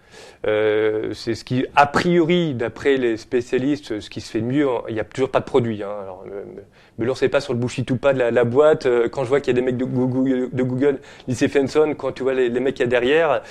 euh, 0.47 1.13
c'est 1.13 1.35
ce 1.35 1.45
qui, 1.45 1.67
a 1.75 1.87
priori, 1.87 2.55
d'après 2.55 2.97
les 2.97 3.17
spécialistes, 3.17 4.01
ce 4.01 4.09
qui 4.09 4.21
se 4.21 4.31
fait 4.31 4.41
mieux. 4.41 4.67
Il 4.89 4.95
n'y 4.95 5.01
a 5.01 5.05
toujours 5.05 5.31
pas 5.31 5.41
de 5.41 5.45
produit. 5.45 5.83
Hein. 5.83 5.91
Alors, 6.03 6.25
me, 6.25 6.31
me, 6.31 6.63
me 6.99 7.05
lancez 7.05 7.29
pas 7.29 7.41
sur 7.41 7.53
le 7.53 7.59
bullshit 7.59 7.91
ou 7.91 7.97
pas 7.97 8.13
de 8.13 8.21
la, 8.21 8.45
boîte. 8.45 8.87
Euh, 8.87 9.09
Quand 9.09 9.25
je 9.25 9.29
vois 9.29 9.41
qu'il 9.41 9.55
y 9.55 9.59
a 9.59 9.61
des 9.61 9.67
mecs 9.67 9.77
de 9.77 9.85
Google, 9.85 10.51
de 10.53 10.63
Google 10.63 11.01
Stephenson, 11.29 11.95
quand 11.99 12.13
tu 12.13 12.23
vois 12.23 12.35
les, 12.35 12.49
mecs 12.61 12.75
qu'il 12.77 12.85
y 12.85 12.87
a 12.87 12.91
derrière, 12.91 13.43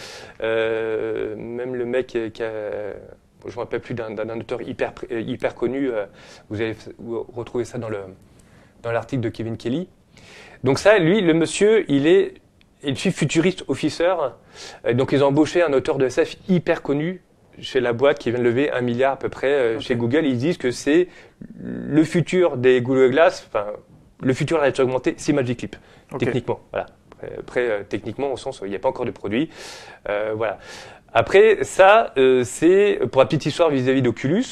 euh, 0.42 1.36
même 1.36 1.76
le 1.76 1.86
mec 1.86 2.18
qui 2.34 2.44
a, 2.44 2.94
je 3.46 3.52
ne 3.52 3.56
me 3.56 3.60
rappelle 3.60 3.80
plus 3.80 3.94
d'un 3.94 4.40
auteur 4.40 4.62
hyper, 4.62 4.94
euh, 5.12 5.22
hyper 5.22 5.56
connu, 5.56 5.92
euh, 5.92 6.06
vous 6.50 6.62
allez 6.62 6.76
retrouver 7.34 7.66
ça 7.66 7.78
dans 7.78 7.90
le 7.90 8.00
dans 8.82 8.92
l'article 8.92 9.22
de 9.22 9.30
Kevin 9.30 9.58
Kelly. 9.58 9.88
Donc 10.64 10.78
ça, 10.80 11.00
lui, 11.00 11.22
le 11.22 11.34
monsieur, 11.34 11.90
il 11.92 12.06
est 12.06 12.36
il 12.86 12.96
chief 12.98 13.16
futuriste 13.16 13.64
officer. 13.68 14.14
Euh, 14.86 14.94
Donc 14.94 15.12
ils 15.12 15.24
ont 15.24 15.28
embauché 15.28 15.62
un 15.64 15.74
auteur 15.74 15.98
de 15.98 16.06
SF 16.06 16.36
hyper 16.50 16.82
connu 16.82 17.22
chez 17.60 17.80
la 17.80 17.94
boîte 17.94 18.20
qui 18.20 18.30
vient 18.32 18.40
de 18.40 18.44
lever 18.44 18.70
un 18.72 18.82
milliard 18.82 19.14
à 19.14 19.18
peu 19.18 19.30
près 19.30 19.48
euh, 19.52 19.80
chez 19.80 19.96
Google. 19.96 20.26
Ils 20.26 20.38
disent 20.38 20.58
que 20.58 20.72
c'est 20.72 21.08
le 21.62 22.04
futur 22.04 22.58
des 22.58 22.82
Google 22.82 23.12
Glass, 23.12 23.48
enfin 23.48 23.68
le 24.22 24.34
futur 24.34 24.56
de 24.58 24.60
la 24.60 24.64
réalité 24.64 24.82
augmentée, 24.82 25.14
c'est 25.18 25.34
Magic 25.34 25.62
Leap, 25.62 25.76
Ok. 26.12 26.20
techniquement. 26.20 26.60
Voilà. 26.72 26.88
Après, 27.40 27.70
euh, 27.70 27.84
techniquement, 27.88 28.32
au 28.32 28.38
sens 28.38 28.62
où 28.62 28.66
il 28.66 28.70
n'y 28.70 28.76
a 28.76 28.80
pas 28.80 28.90
encore 28.90 29.06
de 29.06 29.12
produit. 29.12 29.50
Euh, 30.10 30.34
voilà. 30.36 30.60
Après, 31.14 31.64
ça, 31.64 32.14
euh, 32.18 32.44
c'est 32.44 33.00
pour 33.12 33.22
la 33.22 33.26
petite 33.26 33.46
histoire 33.46 33.70
vis-à-vis 33.70 34.02
d'Oculus. 34.02 34.44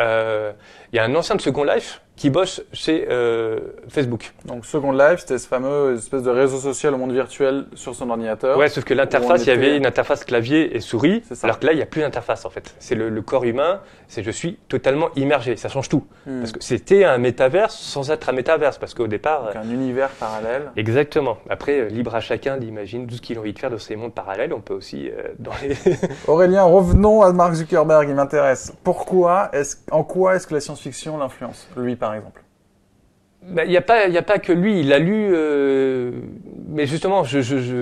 euh, 0.00 0.52
Il 0.92 0.96
y 0.96 0.98
a 0.98 1.04
un 1.04 1.14
ancien 1.14 1.36
de 1.36 1.40
Second 1.40 1.64
Life 1.64 2.00
qui 2.20 2.28
bosse 2.28 2.62
chez 2.74 3.06
euh, 3.08 3.60
Facebook. 3.88 4.34
Donc, 4.44 4.66
Second 4.66 4.92
Life, 4.92 5.20
c'était 5.20 5.38
ce 5.38 5.48
fameux 5.48 5.94
espèce 5.94 6.22
de 6.22 6.28
réseau 6.28 6.58
social 6.58 6.92
au 6.92 6.98
monde 6.98 7.12
virtuel 7.12 7.64
sur 7.74 7.94
son 7.94 8.10
ordinateur. 8.10 8.58
Ouais, 8.58 8.68
sauf 8.68 8.84
que 8.84 8.92
l'interface, 8.92 9.46
il 9.46 9.48
y 9.48 9.52
avait 9.52 9.74
une 9.78 9.86
interface 9.86 10.26
clavier 10.26 10.76
et 10.76 10.80
souris, 10.80 11.22
alors 11.42 11.58
que 11.58 11.64
là, 11.64 11.72
il 11.72 11.76
n'y 11.76 11.82
a 11.82 11.86
plus 11.86 12.02
d'interface 12.02 12.44
en 12.44 12.50
fait. 12.50 12.74
C'est 12.78 12.94
le, 12.94 13.08
le 13.08 13.22
corps 13.22 13.44
humain, 13.44 13.80
c'est 14.06 14.22
je 14.22 14.30
suis 14.30 14.58
totalement 14.68 15.08
immergé, 15.16 15.56
ça 15.56 15.70
change 15.70 15.88
tout. 15.88 16.04
Hmm. 16.26 16.40
Parce 16.40 16.52
que 16.52 16.62
c'était 16.62 17.04
un 17.04 17.16
métaverse 17.16 17.74
sans 17.74 18.10
être 18.10 18.28
un 18.28 18.32
métaverse, 18.32 18.76
parce 18.76 18.92
qu'au 18.92 19.06
départ... 19.06 19.46
Donc, 19.46 19.56
un 19.56 19.70
univers 19.70 20.10
parallèle. 20.10 20.72
Exactement. 20.76 21.38
Après, 21.48 21.80
euh, 21.80 21.88
libre 21.88 22.14
à 22.14 22.20
chacun 22.20 22.58
d'imaginer 22.58 23.06
tout 23.06 23.14
ce 23.14 23.22
qu'il 23.22 23.38
a 23.38 23.40
envie 23.40 23.54
de 23.54 23.58
faire 23.58 23.70
de 23.70 23.78
ces 23.78 23.96
mondes 23.96 24.12
parallèles. 24.12 24.52
On 24.52 24.60
peut 24.60 24.74
aussi, 24.74 25.08
euh, 25.08 25.22
dans 25.38 25.52
les... 25.62 25.74
Aurélien, 26.28 26.64
revenons 26.64 27.22
à 27.22 27.32
Mark 27.32 27.54
Zuckerberg, 27.54 28.10
il 28.10 28.14
m'intéresse. 28.14 28.74
Pourquoi, 28.84 29.50
en 29.90 30.04
quoi 30.04 30.36
est-ce 30.36 30.46
que 30.46 30.52
la 30.52 30.60
science-fiction 30.60 31.16
l'influence 31.16 31.66
Lui, 31.78 31.96
par 31.96 32.09
exemple. 32.12 32.42
Bah, 33.42 33.64
Il 33.64 33.70
n'y 33.70 33.76
a, 33.76 33.82
pas- 33.82 34.06
il 34.06 34.16
a 34.18 34.22
pas 34.22 34.38
que 34.38 34.52
lui, 34.52 34.80
il 34.80 34.92
a 34.92 34.98
lu... 34.98 35.30
euh, 35.32 36.12
Mais 36.68 36.86
justement, 36.86 37.24
je, 37.24 37.40
je, 37.40 37.58
je... 37.58 37.74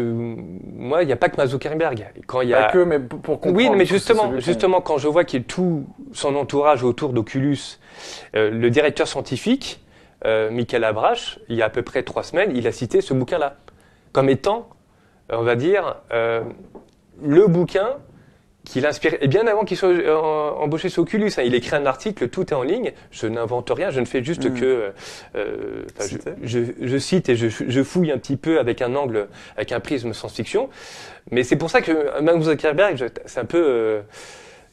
moi, 0.77 1.03
il 1.03 1.07
n'y 1.07 1.12
a 1.12 1.17
pas 1.17 1.29
que 1.29 1.47
Zuckerberg. 1.47 2.12
Quand 2.27 2.43
il 2.43 2.51
y 2.51 2.55
a... 2.55 2.64
Pas 2.64 2.73
que, 2.73 2.79
mais 2.85 2.99
pour 3.01 3.41
comprendre. 3.41 3.57
Oui, 3.57 3.69
mais 3.71 3.85
justement, 3.85 4.38
justement, 4.38 4.81
quand 4.81 4.99
je 4.99 5.09
vois 5.09 5.25
qu'il 5.25 5.41
y 5.41 5.43
a 5.43 5.47
tout 5.47 5.85
son 6.12 6.37
entourage 6.37 6.85
autour 6.85 7.12
d'Oculus, 7.12 7.59
euh, 8.37 8.51
le 8.51 8.71
directeur 8.71 9.09
scientifique, 9.09 9.85
euh, 10.25 10.51
Michael 10.51 10.85
Abrache, 10.85 11.41
il 11.49 11.57
y 11.57 11.62
a 11.62 11.67
à 11.67 11.71
peu 11.71 11.83
près 11.83 12.03
trois 12.05 12.23
semaines, 12.23 12.53
il 12.55 12.67
a 12.67 12.73
cité 12.73 13.01
ce 13.01 13.12
bouquin-là 13.14 13.57
comme 14.12 14.29
étant, 14.29 14.69
on 15.31 15.43
va 15.43 15.55
dire, 15.55 15.97
le 16.11 17.47
bouquin 17.47 17.97
qui 18.68 18.81
l'inspire. 18.81 19.14
Et 19.20 19.28
bien 19.28 19.46
avant 19.46 19.64
qu'il 19.64 19.76
soit 19.76 19.88
euh, 19.88 20.14
embauché 20.16 20.88
sur 20.90 21.02
Oculus, 21.02 21.31
hein, 21.38 21.42
il 21.44 21.54
écrit 21.54 21.74
un 21.74 21.87
article, 21.87 22.28
tout 22.28 22.42
est 22.50 22.52
en 22.54 22.62
ligne. 22.62 22.92
Je 23.11 23.26
n'invente 23.26 23.70
rien, 23.70 23.90
je 23.90 24.00
ne 24.00 24.04
fais 24.04 24.22
juste 24.22 24.44
Mhm. 24.44 24.61
que, 24.61 24.92
euh, 25.37 25.83
enfin, 25.96 26.04
je, 26.04 26.09
Citer. 26.09 26.31
je, 26.42 26.59
je 26.83 26.98
cite 26.98 27.28
et 27.31 27.37
je, 27.37 27.48
je 27.48 27.83
fouille 27.83 28.12
un 28.12 28.18
petit 28.18 28.37
peu 28.37 28.59
avec 28.59 28.83
un 28.83 28.94
angle, 28.94 29.28
avec 29.57 29.72
un 29.72 29.81
prisme 29.81 30.12
science-fiction. 30.12 30.68
Mais 31.31 31.44
c'est 31.44 31.57
pour 31.57 31.70
ça 31.70 31.81
que 31.81 32.20
Mark 32.20 32.40
Zuckerberg, 32.42 33.09
c'est 33.24 33.40
un 33.40 33.44
peu, 33.46 33.62
euh, 33.66 34.00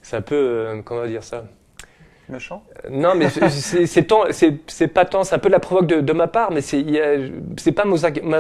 c'est 0.02 0.18
un 0.18 0.22
peu, 0.22 0.36
euh, 0.36 0.82
comment 0.84 1.06
dire 1.06 1.24
ça? 1.24 1.46
Méchant 2.30 2.64
Non, 2.90 3.14
mais 3.16 3.28
c'est 3.30 4.88
pas 4.88 5.06
tant, 5.06 5.24
c'est 5.24 5.36
un 5.36 5.40
peu 5.40 5.50
la 5.50 5.60
provoque 5.60 5.88
de, 5.88 6.02
de 6.02 6.14
ma 6.14 6.28
part, 6.28 6.52
mais 6.52 6.62
c'est 6.62 7.72
pas 7.72 7.86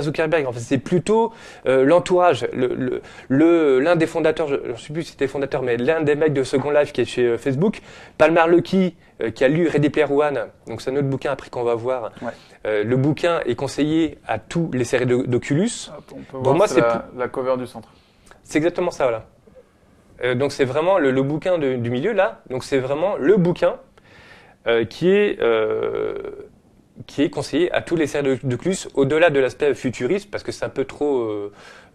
Zuckerberg. 0.01 0.45
En 0.47 0.51
fait, 0.51 0.59
c'est 0.59 0.77
plutôt 0.77 1.31
euh, 1.67 1.83
l'entourage, 1.85 2.47
le 2.53 2.67
le- 2.75 3.01
le- 3.29 3.79
l'un 3.79 3.95
des 3.95 4.07
fondateurs, 4.07 4.47
je, 4.47 4.55
je 4.75 4.81
sais 4.81 4.93
plus 4.93 5.03
si 5.03 5.11
c'était 5.11 5.27
fondateur, 5.27 5.61
mais 5.61 5.77
l'un 5.77 6.01
des 6.01 6.15
mecs 6.15 6.33
de 6.33 6.43
Second 6.43 6.71
Life 6.71 6.93
qui 6.93 7.01
est 7.01 7.05
chez 7.05 7.25
euh, 7.25 7.37
Facebook, 7.37 7.81
Palmer 8.17 8.43
Luckey, 8.47 8.95
euh, 9.21 9.29
qui 9.31 9.43
a 9.43 9.47
lu 9.47 9.67
Ready 9.67 9.89
Player 9.89 10.11
One. 10.11 10.45
Donc 10.67 10.81
c'est 10.81 10.89
un 10.91 10.95
autre 10.95 11.07
bouquin 11.07 11.31
après 11.31 11.49
qu'on 11.49 11.63
va 11.63 11.75
voir. 11.75 12.11
Ouais. 12.21 12.31
Le 12.83 12.95
bouquin 12.97 13.41
est 13.45 13.53
conseillé 13.53 14.17
à 14.27 14.39
tous 14.39 14.71
les 14.73 14.85
séries 14.85 15.05
de- 15.05 15.17
d'Oculus. 15.27 15.69
Hop, 15.95 16.11
On 16.13 16.21
peut 16.21 16.41
Pour 16.43 16.55
moi, 16.55 16.67
c'est 16.67 16.75
c'est 16.75 16.81
la, 16.81 17.05
la 17.15 17.27
cover 17.27 17.57
du 17.57 17.67
centre. 17.67 17.89
C'est 18.43 18.57
exactement 18.57 18.89
ça, 18.89 19.03
voilà. 19.03 19.25
Euh, 20.23 20.35
donc 20.35 20.51
c'est 20.51 20.65
vraiment 20.65 20.97
le, 20.97 21.21
bouquin 21.21 21.57
du 21.57 21.89
milieu 21.89 22.13
là. 22.13 22.41
Donc 22.49 22.63
c'est 22.63 22.79
vraiment 22.79 23.15
le 23.17 23.37
bouquin 23.37 23.75
euh, 24.67 24.85
qui 24.85 25.09
est 25.09 25.39
euh, 25.41 26.15
qui 27.07 27.23
est 27.23 27.29
conseillé 27.29 27.71
à 27.71 27.81
tous 27.81 27.95
les 27.95 28.07
séries 28.07 28.39
de, 28.41 28.47
de 28.47 28.55
Clus, 28.55 28.87
au-delà 28.93 29.29
de 29.29 29.39
l'aspect 29.39 29.73
futuriste, 29.73 30.31
parce 30.31 30.43
que 30.43 30.51
c'est 30.51 30.63
un 30.63 30.69
peu 30.69 30.85
trop 30.85 31.51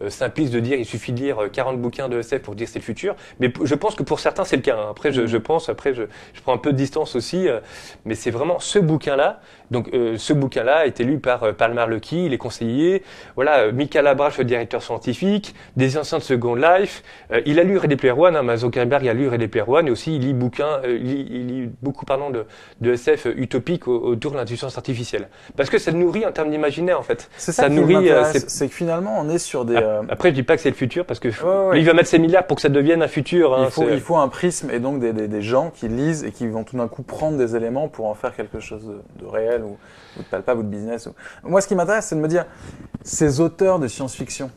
simpliste 0.09 0.53
de 0.53 0.61
dire 0.61 0.79
il 0.79 0.85
suffit 0.87 1.13
de 1.13 1.21
lire 1.21 1.43
euh, 1.43 1.49
40 1.49 1.81
bouquins 1.81 2.09
de 2.09 2.19
SF 2.21 2.43
pour 2.43 2.55
dire 2.55 2.69
c'est 2.69 2.79
le 2.79 2.85
futur. 2.85 3.15
Mais 3.39 3.53
je 3.63 3.75
pense 3.75 3.95
que 3.95 4.03
pour 4.03 4.21
certains 4.21 4.45
c'est 4.45 4.57
le 4.57 4.63
cas. 4.63 4.77
hein. 4.79 4.87
Après 4.91 5.13
je, 5.13 5.21
Mhm. 5.23 5.27
je 5.27 5.37
pense, 5.37 5.69
après 5.69 5.93
je, 5.95 6.05
je 6.33 6.41
prends 6.41 6.55
un 6.55 6.59
peu 6.59 6.73
de 6.73 6.77
distance 6.77 7.17
aussi, 7.17 7.49
euh, 7.49 7.61
mais 8.05 8.15
c'est 8.15 8.31
vraiment 8.31 8.59
ce 8.59 8.79
bouquin-là. 8.79 9.41
Donc 9.71 9.91
euh, 9.93 10.17
ce 10.17 10.33
bouquin-là 10.33 10.79
a 10.79 10.87
été 10.87 11.05
lu 11.05 11.19
par 11.19 11.43
euh, 11.45 11.53
Palmer 11.53 11.85
Luckey, 11.89 12.25
il 12.25 12.33
est 12.33 12.39
conseillé. 12.39 13.03
Voilà, 13.37 13.59
euh, 13.65 13.73
Michael 13.73 14.07
Abrache, 14.07 14.39
le 14.39 14.45
directeur 14.45 14.83
scientifique, 14.83 15.55
des 15.77 15.97
anciens 15.99 16.19
de 16.19 16.23
Second 16.23 16.55
Life. 16.55 17.03
Euh, 17.33 17.41
il 17.47 17.59
a 17.61 17.63
lu 17.65 17.77
Ready 17.79 17.97
Player 17.97 18.15
One, 18.17 18.37
hein, 18.37 18.43
Mark 18.43 18.59
Zuckerberg 18.59 19.07
a 19.07 19.15
lu 19.15 19.29
Ready 19.29 19.49
Player 19.49 19.65
One, 19.69 19.89
et 19.89 19.91
aussi 19.91 20.17
il 20.17 20.23
lit, 20.23 20.33
bouquin, 20.35 20.81
euh, 20.85 20.99
il 21.01 21.05
lit, 21.07 21.27
il 21.31 21.47
lit 21.47 21.71
beaucoup 21.83 22.05
pardon, 22.05 22.31
de, 22.31 22.47
de 22.81 22.93
SF 22.93 23.27
utopique 23.37 23.87
au- 23.87 24.01
autour 24.01 24.33
de 24.33 24.37
l'intelligence 24.39 24.77
artificielle. 24.77 25.29
Parce 25.57 25.71
que 25.71 25.79
ça 25.79 25.93
nourrit 25.93 26.27
en 26.27 26.33
termes 26.33 26.51
d'imaginaire, 26.51 26.99
en 26.99 27.03
fait. 27.03 27.31
C'est 27.37 27.53
ça, 27.53 27.63
Ça 27.65 27.69
qui 27.69 27.75
nourrit, 27.77 28.11
euh, 28.11 28.25
c'est 28.33 28.69
que 28.69 28.75
finalement 28.75 29.19
on 29.21 29.29
est 29.29 29.39
sur 29.39 29.65
des... 29.65 29.77
Ah, 29.77 29.90
euh, 29.91 30.03
Après, 30.09 30.31
je 30.31 30.35
dis 30.35 30.43
pas 30.43 30.57
que 30.57 30.63
c'est 30.63 30.71
le 30.71 30.77
futur, 30.77 31.05
parce 31.05 31.21
que 31.21 31.29
ouais. 31.29 31.81
il 31.81 31.85
va 31.87 31.93
mettre 31.95 32.09
ses 32.09 32.19
milliards 32.19 32.47
pour 32.47 32.57
que 32.57 32.63
ça 32.63 32.69
devienne 32.69 33.03
un 33.03 33.09
futur. 33.09 33.55
hein, 33.55 33.65
il, 33.67 33.71
faut, 33.71 33.83
c'est- 33.83 33.95
il 33.95 34.01
faut 34.01 34.17
un 34.17 34.29
prisme 34.29 34.71
et 34.71 34.79
donc 34.81 35.01
des, 35.01 35.13
des, 35.13 35.29
des 35.29 35.43
gens 35.43 35.71
qui 35.71 35.89
lisent 35.89 36.25
et 36.25 36.33
qui 36.33 36.47
vont 36.47 36.65
tout 36.65 36.77
d'un 36.77 36.89
coup 36.89 37.03
prendre 37.03 37.37
des 37.39 37.57
éléments 37.57 37.89
pour 37.89 38.07
en 38.07 38.15
faire 38.15 38.35
quelque 38.35 38.61
chose 38.61 38.87
de, 38.87 39.01
de 39.23 39.27
réel 39.27 39.63
ou, 39.63 39.77
ou 40.19 40.23
de 40.23 40.25
palpable 40.29 40.61
ou 40.61 40.63
de 40.63 40.69
business. 40.69 41.07
ou- 41.07 41.15
Moi, 41.49 41.61
ce 41.61 41.69
qui 41.69 41.75
m'intéresse, 41.75 42.07
c'est 42.07 42.17
de 42.17 42.21
me 42.21 42.29
dire, 42.29 42.47
ces 43.03 43.41
auteurs 43.41 43.79
de 43.79 43.89
science-fiction, 43.89 44.51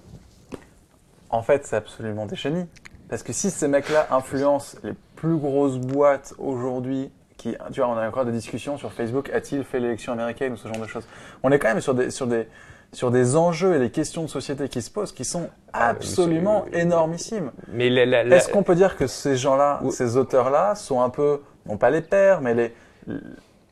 en 1.30 1.42
fait, 1.42 1.66
c'est 1.66 1.76
absolument 1.76 2.26
des 2.26 2.36
génies. 2.36 2.68
Parce 3.10 3.24
que 3.24 3.34
si 3.34 3.52
ces 3.52 3.68
mecs-là 3.68 4.08
influencent 4.12 4.78
les 4.84 4.94
plus 5.16 5.38
grosses 5.38 5.78
boîtes 5.78 6.34
aujourd'hui, 6.38 7.12
qui, 7.38 7.56
tu 7.72 7.80
vois, 7.82 7.90
on 7.90 7.98
a 7.98 8.08
encore 8.08 8.26
des 8.26 8.32
discussions 8.32 8.78
sur 8.78 8.92
Facebook, 8.94 9.30
a-t-il 9.32 9.64
fait 9.64 9.80
l'élection 9.80 10.14
américaine 10.14 10.54
ou 10.54 10.58
ce 10.58 10.68
genre 10.68 10.78
de 10.78 10.88
choses? 10.88 11.06
On 11.44 11.52
est 11.52 11.60
quand 11.60 11.68
même 11.70 11.82
sur 11.82 11.94
des, 11.94 12.10
sur 12.10 12.28
des, 12.28 12.48
sur 12.94 13.12
des 13.12 13.36
enjeux 13.36 13.76
et 13.76 13.80
des 13.80 13.90
questions 13.90 14.24
de 14.24 14.28
société 14.30 14.70
qui 14.70 14.82
se 14.82 14.90
posent 14.90 15.12
qui 15.12 15.26
sont 15.26 15.42
mais 15.42 15.48
absolument 15.74 16.66
c'est- 16.72 16.80
énormissimes. 16.80 17.52
Mais 17.68 17.90
la- 17.90 18.06
la- 18.06 18.24
la- 18.24 18.36
Est-ce 18.38 18.50
qu'on 18.50 18.64
peut 18.64 18.76
dire 18.76 18.96
que 18.96 19.08
ces 19.08 19.36
gens-là, 19.36 19.80
Ou- 19.84 19.92
ces 19.92 20.16
auteurs-là, 20.18 20.76
sont 20.76 21.02
un 21.02 21.10
peu, 21.10 21.42
non 21.68 21.78
pas 21.78 21.90
les 21.90 22.02
pères, 22.02 22.40
mais 22.42 22.54
les, 22.54 22.74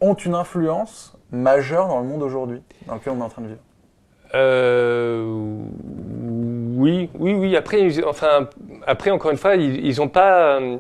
ont 0.02 0.16
une 0.16 0.34
influence 0.36 1.16
majeure 1.32 1.88
dans 1.88 2.00
le 2.02 2.06
monde 2.08 2.24
aujourd'hui, 2.24 2.62
dans 2.88 2.96
lequel 2.96 3.14
on 3.14 3.20
est 3.20 3.24
en 3.24 3.30
train 3.30 3.42
de 3.44 3.48
vivre? 3.48 3.60
Euh, 4.34 5.24
oui, 6.78 7.10
oui, 7.20 7.34
oui. 7.34 7.56
Après, 7.56 8.04
enfin, 8.06 8.48
après 8.88 9.12
encore 9.12 9.32
une 9.32 9.38
fois, 9.38 9.56
ils, 9.56 9.86
ils 9.86 10.02
ont 10.02 10.08
pas. 10.08 10.60
euh, 10.60 10.78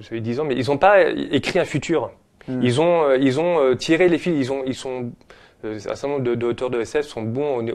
J'avais 0.00 0.20
10 0.20 0.40
ans, 0.40 0.44
mais 0.44 0.54
ils 0.54 0.66
n'ont 0.68 0.78
pas 0.78 1.02
écrit 1.10 1.58
un 1.58 1.64
futur. 1.64 2.10
Hmm. 2.48 2.60
Ils 2.62 2.80
ont, 2.80 3.04
euh, 3.04 3.16
ils 3.18 3.40
ont 3.40 3.58
euh, 3.60 3.74
tiré 3.74 4.08
les 4.08 4.18
fils. 4.18 4.34
Ils 4.38 4.52
ont, 4.52 4.62
ils 4.66 4.74
sont. 4.74 5.10
Euh, 5.64 5.76
Un 5.76 5.78
certain 5.78 6.08
nombre 6.08 6.22
de- 6.24 6.34
d'auteurs 6.34 6.70
de 6.70 6.80
SF 6.80 7.06
sont 7.06 7.22
bons 7.22 7.66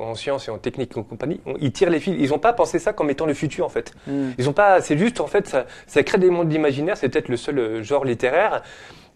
en 0.00 0.14
sciences 0.14 0.48
et 0.48 0.50
en 0.50 0.58
technique 0.58 0.92
et 0.96 1.02
compagnie. 1.02 1.40
Ils 1.60 1.72
tirent 1.72 1.90
les 1.90 2.00
fils. 2.00 2.16
Ils 2.18 2.30
n'ont 2.30 2.38
pas 2.38 2.52
pensé 2.52 2.78
ça 2.78 2.92
comme 2.92 3.10
étant 3.10 3.26
le 3.26 3.34
futur 3.34 3.64
en 3.64 3.68
fait. 3.68 3.92
Ils 4.38 4.48
ont 4.48 4.52
pas. 4.52 4.80
C'est 4.80 4.96
juste 4.98 5.20
en 5.20 5.26
fait 5.26 5.46
ça, 5.46 5.66
ça 5.86 6.02
crée 6.02 6.18
des 6.18 6.30
mondes 6.30 6.48
d'imaginaire. 6.48 6.96
C'est 6.96 7.08
peut-être 7.08 7.28
le 7.28 7.36
seul 7.36 7.58
euh, 7.58 7.82
genre 7.82 8.04
littéraire 8.04 8.62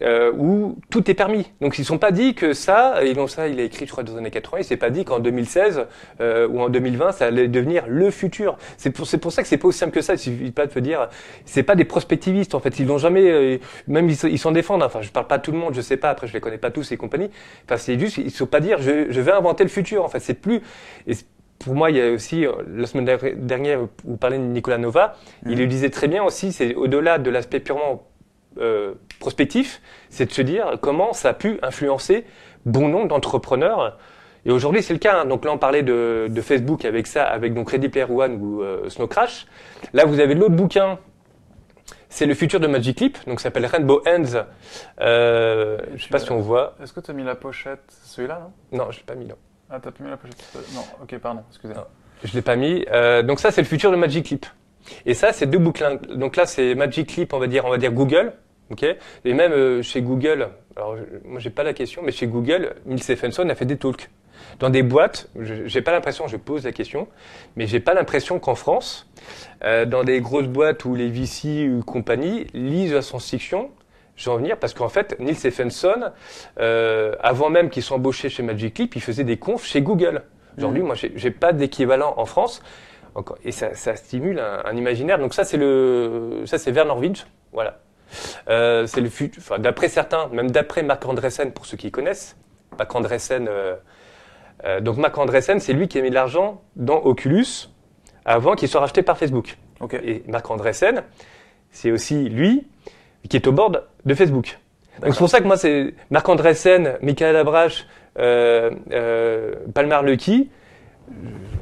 euh, 0.03 0.31
où 0.37 0.77
tout 0.91 1.11
est 1.11 1.15
permis. 1.15 1.51
Donc 1.61 1.79
ils 1.79 1.83
ne 1.83 1.87
sont 1.87 1.99
pas 1.99 2.11
dit 2.11 2.35
que 2.35 2.53
ça. 2.53 3.03
Ils 3.05 3.19
ont 3.19 3.27
ça. 3.27 3.49
Il 3.49 3.59
a 3.61 3.63
écrit 3.63 3.87
je 3.87 3.93
crois 3.93 4.03
dans 4.05 4.13
les 4.13 4.19
années 4.19 4.31
80. 4.31 4.59
Il 4.61 4.65
s'est 4.65 4.77
pas 4.77 4.91
dit 4.91 5.05
qu'en 5.05 5.19
2016 5.21 5.87
euh, 6.21 6.47
ou 6.49 6.61
en 6.61 6.69
2020 6.69 7.13
ça 7.13 7.27
allait 7.27 7.49
devenir 7.49 7.85
le 7.89 8.11
futur. 8.11 8.59
C'est 8.77 8.91
pour 8.91 9.07
c'est 9.07 9.19
pour 9.19 9.33
ça 9.33 9.43
que 9.43 9.49
c'est 9.49 9.57
pas 9.59 9.69
aussi 9.69 9.79
simple 9.79 9.93
que 9.93 10.01
ça. 10.03 10.15
Il 10.15 10.19
suffit 10.19 10.51
pas 10.51 10.67
de 10.67 10.73
te 10.73 10.79
dire. 10.79 11.09
C'est 11.45 11.63
pas 11.63 11.75
des 11.75 11.85
prospectivistes 11.85 12.55
en 12.55 12.61
fait. 12.61 12.79
Ils 12.79 12.87
n'ont 12.87 12.99
jamais. 12.99 13.31
euh, 13.31 13.59
même 13.89 14.09
ils 14.09 14.17
se- 14.17 14.27
ils 14.27 14.39
s'en 14.39 14.53
défendent. 14.53 14.83
Enfin 14.83 15.01
je 15.03 15.11
parle 15.11 15.27
pas 15.27 15.39
de 15.39 15.43
tout 15.43 15.53
le 15.53 15.59
monde. 15.59 15.75
Je 15.75 15.81
sais 15.81 15.97
pas. 15.97 16.11
Après 16.11 16.27
je 16.27 16.33
les 16.35 16.41
connais 16.41 16.59
pas 16.59 16.71
tous 16.71 16.93
et 16.93 16.97
compagnie. 16.97 17.31
Enfin 17.65 17.77
c'est 17.77 17.99
juste. 17.99 18.19
Ils 18.19 18.25
ne 18.27 18.31
sont 18.31 18.47
pas 18.47 18.61
dire 18.61 18.79
je, 18.81 19.07
je 19.11 19.21
vais 19.21 19.33
inventer 19.33 19.65
le 19.65 19.71
futur. 19.71 20.05
En 20.05 20.09
fait 20.09 20.21
c'est 20.21 20.35
plus. 20.35 20.61
Et 21.07 21.15
pour 21.59 21.75
moi, 21.75 21.91
il 21.91 21.97
y 21.97 22.03
a 22.03 22.11
aussi, 22.13 22.45
la 22.75 22.87
semaine 22.87 23.07
der- 23.07 23.19
dernière, 23.35 23.81
vous 24.05 24.17
parlez 24.19 24.37
de 24.37 24.43
Nicolas 24.43 24.77
Nova, 24.77 25.17
il 25.47 25.57
le 25.57 25.67
disait 25.67 25.89
très 25.89 26.07
bien 26.07 26.23
aussi, 26.23 26.53
c'est 26.53 26.75
au-delà 26.75 27.17
de 27.17 27.31
l'aspect 27.31 27.61
purement 27.61 28.07
euh, 28.59 28.95
prospectif, 29.21 29.81
c'est 30.11 30.27
de 30.27 30.33
se 30.33 30.43
dire 30.43 30.79
comment 30.81 31.13
ça 31.13 31.31
a 31.31 31.35
pu 31.35 31.59
influencer 31.63 32.25
bon 32.65 32.89
nombre 32.89 33.09
d'entrepreneurs. 33.09 33.99
Et 34.45 34.51
aujourd'hui, 34.51 34.83
c'est 34.83 34.93
le 34.93 34.99
cas. 35.01 35.21
hein. 35.23 35.25
Donc 35.25 35.45
là, 35.45 35.53
on 35.53 35.59
parlait 35.59 35.83
de, 35.83 36.29
de 36.31 36.41
Facebook 36.41 36.85
avec 36.85 37.07
ça, 37.07 37.25
avec 37.25 37.53
donc 37.55 37.71
Ready 37.71 37.89
Player 37.89 38.07
One 38.11 38.39
ou 38.41 38.63
euh, 38.63 38.89
Snow 38.89 39.07
Crash. 39.09 39.47
Là, 39.93 40.05
vous 40.05 40.21
avez 40.21 40.35
l'autre 40.35 40.55
bouquin. 40.55 40.99
C'est 42.09 42.27
le 42.27 42.35
futur 42.35 42.61
de 42.61 42.67
Magic 42.67 43.01
Leap, 43.01 43.19
donc 43.27 43.41
ça 43.41 43.45
s'appelle 43.45 43.67
Rainbow 43.67 44.01
Ends. 44.07 44.45
Euh, 45.01 45.79
je 45.97 46.03
sais 46.05 46.09
pas 46.09 46.19
si 46.19 46.31
on 46.33 46.39
voit. 46.41 46.75
Est-ce 46.83 46.93
que 46.93 47.01
tu 47.01 47.11
as 47.11 47.15
mis 47.15 47.25
la 47.25 47.35
pochette? 47.35 47.83
Celui-là, 48.05 48.49
non? 48.73 48.79
Non, 48.85 48.91
je 48.91 48.99
l'ai 48.99 49.05
pas 49.05 49.15
mis 49.17 49.27
là. 49.27 49.35
Ah, 49.69 49.79
t'as 49.83 49.91
pas 49.91 50.03
mis 50.05 50.11
la 50.11 50.17
pochette 50.17 50.37
Non, 50.75 50.83
ok, 51.03 51.19
pardon, 51.19 51.43
excusez-moi. 51.51 51.89
Je 52.25 52.33
l'ai 52.35 52.43
pas 52.43 52.57
mis. 52.57 52.87
Euh, 52.91 53.23
donc 53.23 53.41
ça, 53.41 53.51
c'est 53.51 53.61
le 53.61 53.67
futur 53.67 53.91
de 53.91 53.97
Magic 53.97 54.31
Leap. 54.31 54.47
Et 55.05 55.15
ça, 55.15 55.33
c'est 55.33 55.47
deux 55.47 55.59
bouquins. 55.59 55.99
Donc 56.15 56.37
là, 56.37 56.47
c'est 56.47 56.75
Magic 56.75 57.17
Leap, 57.17 57.33
on 57.35 57.39
va 57.39 57.49
dire, 57.49 57.65
on 57.67 57.71
va 57.71 57.77
dire 57.79 57.93
Google. 57.93 58.33
Ok? 58.71 58.85
Et 59.25 59.33
même 59.33 59.53
euh, 59.53 59.83
chez 59.83 60.03
Google, 60.03 60.49
alors 60.77 60.97
je- 60.97 61.03
moi 61.29 61.39
j'ai 61.41 61.51
pas 61.51 61.63
la 61.63 61.73
question, 61.73 62.03
mais 62.05 62.13
chez 62.13 62.27
Google, 62.27 62.75
Neil 62.87 62.99
Stephenson 62.99 63.49
a 63.49 63.55
fait 63.55 63.65
des 63.65 63.77
talks 63.77 64.11
dans 64.59 64.71
des 64.71 64.83
boîtes. 64.83 65.29
J'ai 65.67 65.83
pas 65.83 65.93
l'impression, 65.93 66.27
je 66.29 66.37
pose 66.37 66.65
la 66.65 66.73
question, 66.73 67.09
mais 67.57 67.67
j'ai 67.67 67.81
pas 67.81 67.95
l'impression 67.95 68.39
qu'en 68.39 68.55
France, 68.55 69.09
euh, 69.65 69.85
dans 69.87 70.03
des 70.05 70.21
grosses 70.21 70.49
boîtes 70.49 70.85
où 70.85 70.95
les 70.95 71.09
VC 71.09 71.69
ou 71.69 71.83
compagnie 71.83 72.47
lisent 72.55 72.93
la 72.95 73.03
science-fiction. 73.03 73.71
Je 74.17 74.25
vais 74.25 74.31
en 74.31 74.39
venir 74.39 74.57
parce 74.59 74.73
qu'en 74.73 74.89
fait, 74.89 75.19
Neil 75.21 75.35
Stephenson, 75.35 76.11
euh, 76.59 77.15
avant 77.21 77.51
même 77.51 77.69
qu'il 77.71 77.83
soit 77.83 77.97
embauché 77.99 78.31
chez 78.31 78.43
Magic 78.43 78.79
Leap, 78.79 78.97
il 78.97 79.03
faisait 79.03 79.25
des 79.25 79.37
confs 79.37 79.67
chez 79.67 79.83
Google. 79.83 80.23
Aujourd'hui, 80.57 80.83
moi, 80.83 80.95
j'ai 80.97 81.31
pas 81.31 81.53
d'équivalent 81.53 82.15
en 82.17 82.25
France. 82.25 82.63
Encore, 83.15 83.37
et 83.45 83.53
ça, 83.53 83.75
ça 83.75 83.95
stimule 83.95 84.39
un, 84.39 84.63
un 84.65 84.75
imaginaire. 84.77 85.19
Donc 85.19 85.35
ça, 85.35 85.45
c'est 85.45 85.59
le, 85.59 86.43
ça 86.47 86.57
c'est 86.59 86.73
voilà. 87.53 87.81
Euh, 88.49 88.87
c'est 88.87 89.01
le 89.01 89.09
fut, 89.09 89.33
enfin 89.39 89.59
d'après 89.59 89.89
certains, 89.89 90.29
même 90.29 90.51
d'après 90.51 90.83
Marc 90.83 91.05
Andreessen 91.05 91.53
pour 91.53 91.67
ceux 91.67 91.77
qui 91.77 91.91
connaissent. 91.91 92.37
Marc 92.79 92.95
Andreessen, 92.95 93.49
euh, 93.49 93.75
euh, 94.65 94.81
donc 94.81 94.97
Marc 94.99 95.17
c'est 95.61 95.73
lui 95.73 95.89
qui 95.89 95.99
a 95.99 96.03
mis 96.03 96.11
de 96.11 96.15
l'argent 96.15 96.63
dans 96.77 96.99
Oculus 96.99 97.69
avant 98.25 98.55
qu'il 98.55 98.69
soit 98.69 98.81
racheté 98.81 99.03
par 99.03 99.19
Facebook. 99.19 99.57
Ok. 99.81 99.95
Et 99.95 100.23
Marc 100.27 100.51
Andreessen, 100.51 101.03
c'est 101.71 101.91
aussi 101.91 102.29
lui 102.29 102.67
qui 103.29 103.37
est 103.37 103.47
au 103.47 103.53
board 103.53 103.85
de 104.05 104.15
Facebook. 104.15 104.59
Donc 105.03 105.13
c'est 105.13 105.19
pour 105.19 105.29
ça 105.29 105.41
que 105.41 105.47
moi, 105.47 105.57
c'est 105.57 105.95
Marc 106.11 106.29
Andreessen, 106.29 106.97
Michael 107.03 107.37
Abrache, 107.37 107.87
Palmar 108.15 110.03
Lucky. 110.03 110.49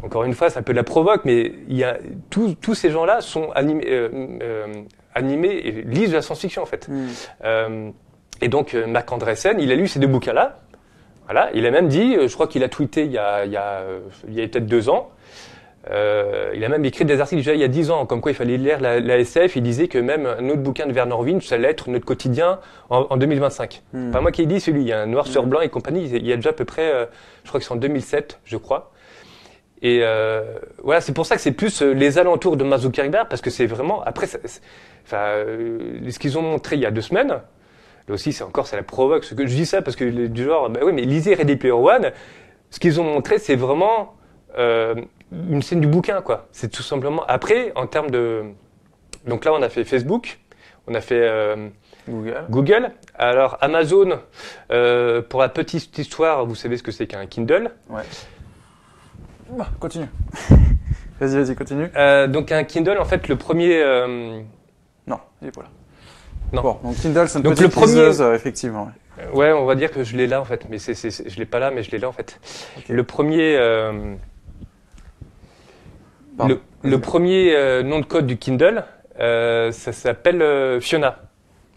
Encore 0.03 0.25
une 0.25 0.35
fois, 0.35 0.51
ça 0.51 0.63
peut 0.63 0.73
la 0.73 0.85
provoque, 0.85 1.25
mais 1.25 1.53
il 1.69 1.77
y 1.77 1.85
a 1.85 1.99
tous, 2.31 2.55
tous 2.61 2.75
ces 2.75 2.91
gens-là 2.91 3.21
sont 3.21 3.51
animés, 3.53 4.09
animés 5.15 5.57
et 5.65 5.71
lisent 5.83 6.11
de 6.11 6.17
la 6.17 6.23
science-fiction 6.23 6.63
en 6.63 6.67
fait. 6.67 6.89
Hmm. 6.89 7.07
Euh, 7.45 7.91
et 8.41 8.49
donc 8.49 8.75
euh, 8.75 8.87
Marc 8.87 9.11
Andreessen, 9.13 9.61
il 9.61 9.71
a 9.73 9.75
lu 9.75 9.87
ces 9.89 9.99
deux 10.01 10.07
bouquins-là. 10.09 10.61
Voilà, 11.27 11.51
il 11.55 11.65
a 11.67 11.71
même 11.71 11.89
dit, 11.89 12.17
euh, 12.17 12.29
je 12.29 12.35
crois 12.35 12.47
qu'il 12.49 12.63
a 12.65 12.69
tweeté 12.69 13.05
il 13.05 13.13
y 13.13 13.19
a, 13.19 13.45
il 13.47 13.53
y 13.53 13.57
a, 13.57 13.83
il 14.29 14.35
y 14.35 14.43
a 14.43 14.49
peut-être 14.49 14.67
deux 14.67 14.89
ans. 14.91 15.11
euh, 15.91 16.53
il 16.55 16.65
a 16.65 16.69
même 16.69 16.85
écrit 16.85 17.05
des 17.05 17.21
articles 17.21 17.41
déjà 17.41 17.55
il 17.55 17.61
y 17.61 17.65
a 17.65 17.69
dix 17.69 17.91
ans, 17.91 18.07
comme 18.07 18.21
quoi 18.23 18.33
il 18.33 18.35
fallait 18.35 18.57
lire 18.57 18.81
la, 18.81 19.01
la 19.01 19.19
SF. 19.19 19.57
Il 19.57 19.63
disait 19.63 19.89
que 19.89 19.99
même 19.99 20.27
un 20.27 20.49
autre 20.49 20.63
bouquin 20.63 20.87
de 20.87 20.93
Werner 20.93 21.15
Winch, 21.15 21.47
ça 21.47 21.57
allait 21.57 21.69
être 21.71 21.91
notre 21.91 22.05
quotidien 22.07 22.59
en, 22.91 23.07
en 23.11 23.17
2025. 23.17 23.83
Hmm. 23.93 24.11
Pas 24.11 24.21
moi 24.21 24.33
qui 24.33 24.43
ai 24.43 24.47
dit 24.47 24.61
celui, 24.61 24.81
il 24.83 24.89
y 24.89 24.93
a 24.93 25.01
un 25.01 25.07
noir 25.07 25.27
sur 25.27 25.45
Mm. 25.45 25.49
blanc 25.49 25.61
et 25.61 25.69
compagnie. 25.69 26.07
Il 26.13 26.27
y 26.27 26.33
a 26.33 26.37
déjà 26.37 26.51
à 26.51 26.53
peu 26.55 26.65
près, 26.65 26.91
euh, 26.93 27.07
je 27.45 27.49
crois 27.49 27.61
que 27.61 27.67
c'est 27.67 27.73
en 27.73 27.77
2007, 27.77 28.41
je 28.45 28.57
crois. 28.57 28.93
Et 29.83 30.01
euh, 30.03 30.43
voilà, 30.83 31.01
c'est 31.01 31.13
pour 31.13 31.27
ça 31.27 31.35
que 31.37 31.43
c'est 31.43 31.53
plus 31.53 31.83
euh, 31.83 31.93
les 31.93 32.19
alentours 32.19 32.57
de 32.57 32.65
Mark 32.65 32.81
Zuckerberg, 32.83 33.29
parce 33.29 33.43
que 33.43 33.51
c'est 33.51 33.67
vraiment. 33.67 34.03
Après, 34.03 34.27
ça- 34.27 34.39
c'est- 34.45 34.63
enfin, 35.05 35.19
euh, 35.19 36.11
ce 36.11 36.19
qu'ils 36.19 36.39
ont 36.39 36.43
montré 36.43 36.77
il 36.77 36.83
y 36.83 36.87
a 36.87 36.91
deux 36.91 37.03
semaines, 37.03 37.29
là 37.29 38.15
aussi, 38.15 38.33
c'est 38.33 38.45
encore, 38.45 38.67
ça 38.67 38.77
la 38.77 38.83
provoque. 38.83 39.25
Ce 39.25 39.35
que 39.35 39.47
je 39.47 39.55
dis 39.55 39.67
ça 39.67 39.83
parce 39.83 39.97
que 39.97 40.05
du 40.27 40.45
genre, 40.45 40.71
bah 40.71 40.81
oui, 40.85 40.93
mais 40.93 41.03
lisez 41.03 41.35
Ready 41.35 41.57
Player 41.57 41.73
One. 41.75 42.13
Ce 42.71 42.81
qu'ils 42.81 43.01
ont 43.01 43.05
montré, 43.05 43.39
c'est 43.39 43.57
vraiment 43.57 44.15
euh, 44.59 44.95
une 45.51 45.61
scène 45.63 45.81
du 45.81 45.87
bouquin, 45.89 46.23
quoi. 46.23 46.47
C'est 46.53 46.71
tout 46.71 46.83
simplement. 46.83 47.25
Après, 47.27 47.73
en 47.75 47.87
termes 47.87 48.11
de. 48.11 48.43
Donc 49.27 49.45
là, 49.45 49.53
on 49.53 49.61
a 49.63 49.69
fait 49.69 49.85
Facebook, 49.85 50.39
on 50.87 50.95
a 50.95 51.01
fait. 51.01 51.29
Google. 52.09 52.45
Google. 52.51 52.91
Alors 53.17 53.57
Amazon, 53.61 54.21
pour 54.69 55.41
la 55.41 55.49
petite 55.49 55.97
histoire, 55.99 56.47
vous 56.47 56.55
savez 56.55 56.77
ce 56.77 56.83
que 56.83 56.91
c'est 56.93 57.07
qu'un 57.07 57.27
Kindle. 57.27 57.71
Ah, 59.59 59.69
continue. 59.79 60.07
vas-y, 61.21 61.37
vas-y, 61.43 61.55
continue. 61.55 61.89
Euh, 61.97 62.27
donc 62.27 62.51
un 62.53 62.65
Kindle, 62.65 62.99
en 62.99 63.05
fait, 63.05 63.29
le 63.29 63.37
premier. 63.37 63.81
euh, 63.83 64.41
Non, 65.07 65.19
il 65.43 65.49
est 65.49 65.53
pas 65.55 65.63
là. 65.63 65.69
Non. 66.53 66.63
Bon, 66.63 66.79
donc 66.83 66.97
Kindle, 66.97 67.29
c'est 67.29 67.39
une 67.39 67.43
Donc 67.45 67.53
petite 67.55 67.67
le 67.67 67.71
premier- 67.73 67.87
liseuse, 67.93 68.23
euh, 68.23 68.35
effectivement. 68.35 68.89
ouais. 69.19 69.27
ouais, 69.33 69.53
on 69.53 69.65
va 69.65 69.75
dire 69.75 69.91
que 69.91 70.05
je 70.05 70.17
l'ai 70.17 70.27
là 70.27 70.41
en 70.41 70.45
fait, 70.45 70.67
mais 70.71 70.79
c'est, 70.79 70.95
c'est, 70.95 71.11
c'est- 71.11 71.29
je 71.29 71.39
l'ai 71.39 71.47
pas 71.47 71.59
là, 71.59 71.71
mais 71.71 71.83
je 71.83 71.91
l'ai 71.91 71.99
là 71.99 72.09
en 72.09 72.13
fait. 72.13 72.39
Ok. 72.79 72.85
Le 72.89 73.03
premier. 73.05 73.57
euh, 73.57 74.15
Pardon. 76.37 76.59
le, 76.83 76.91
le 76.91 77.01
premier 77.01 77.55
euh, 77.55 77.83
nom 77.83 78.01
de 78.01 78.05
code 78.07 78.27
du 78.27 78.37
Kindle, 78.39 78.85
euh, 79.21 79.71
ça 79.73 79.93
s'appelle 79.93 80.43
euh, 80.43 80.81
Fiona. 80.81 81.19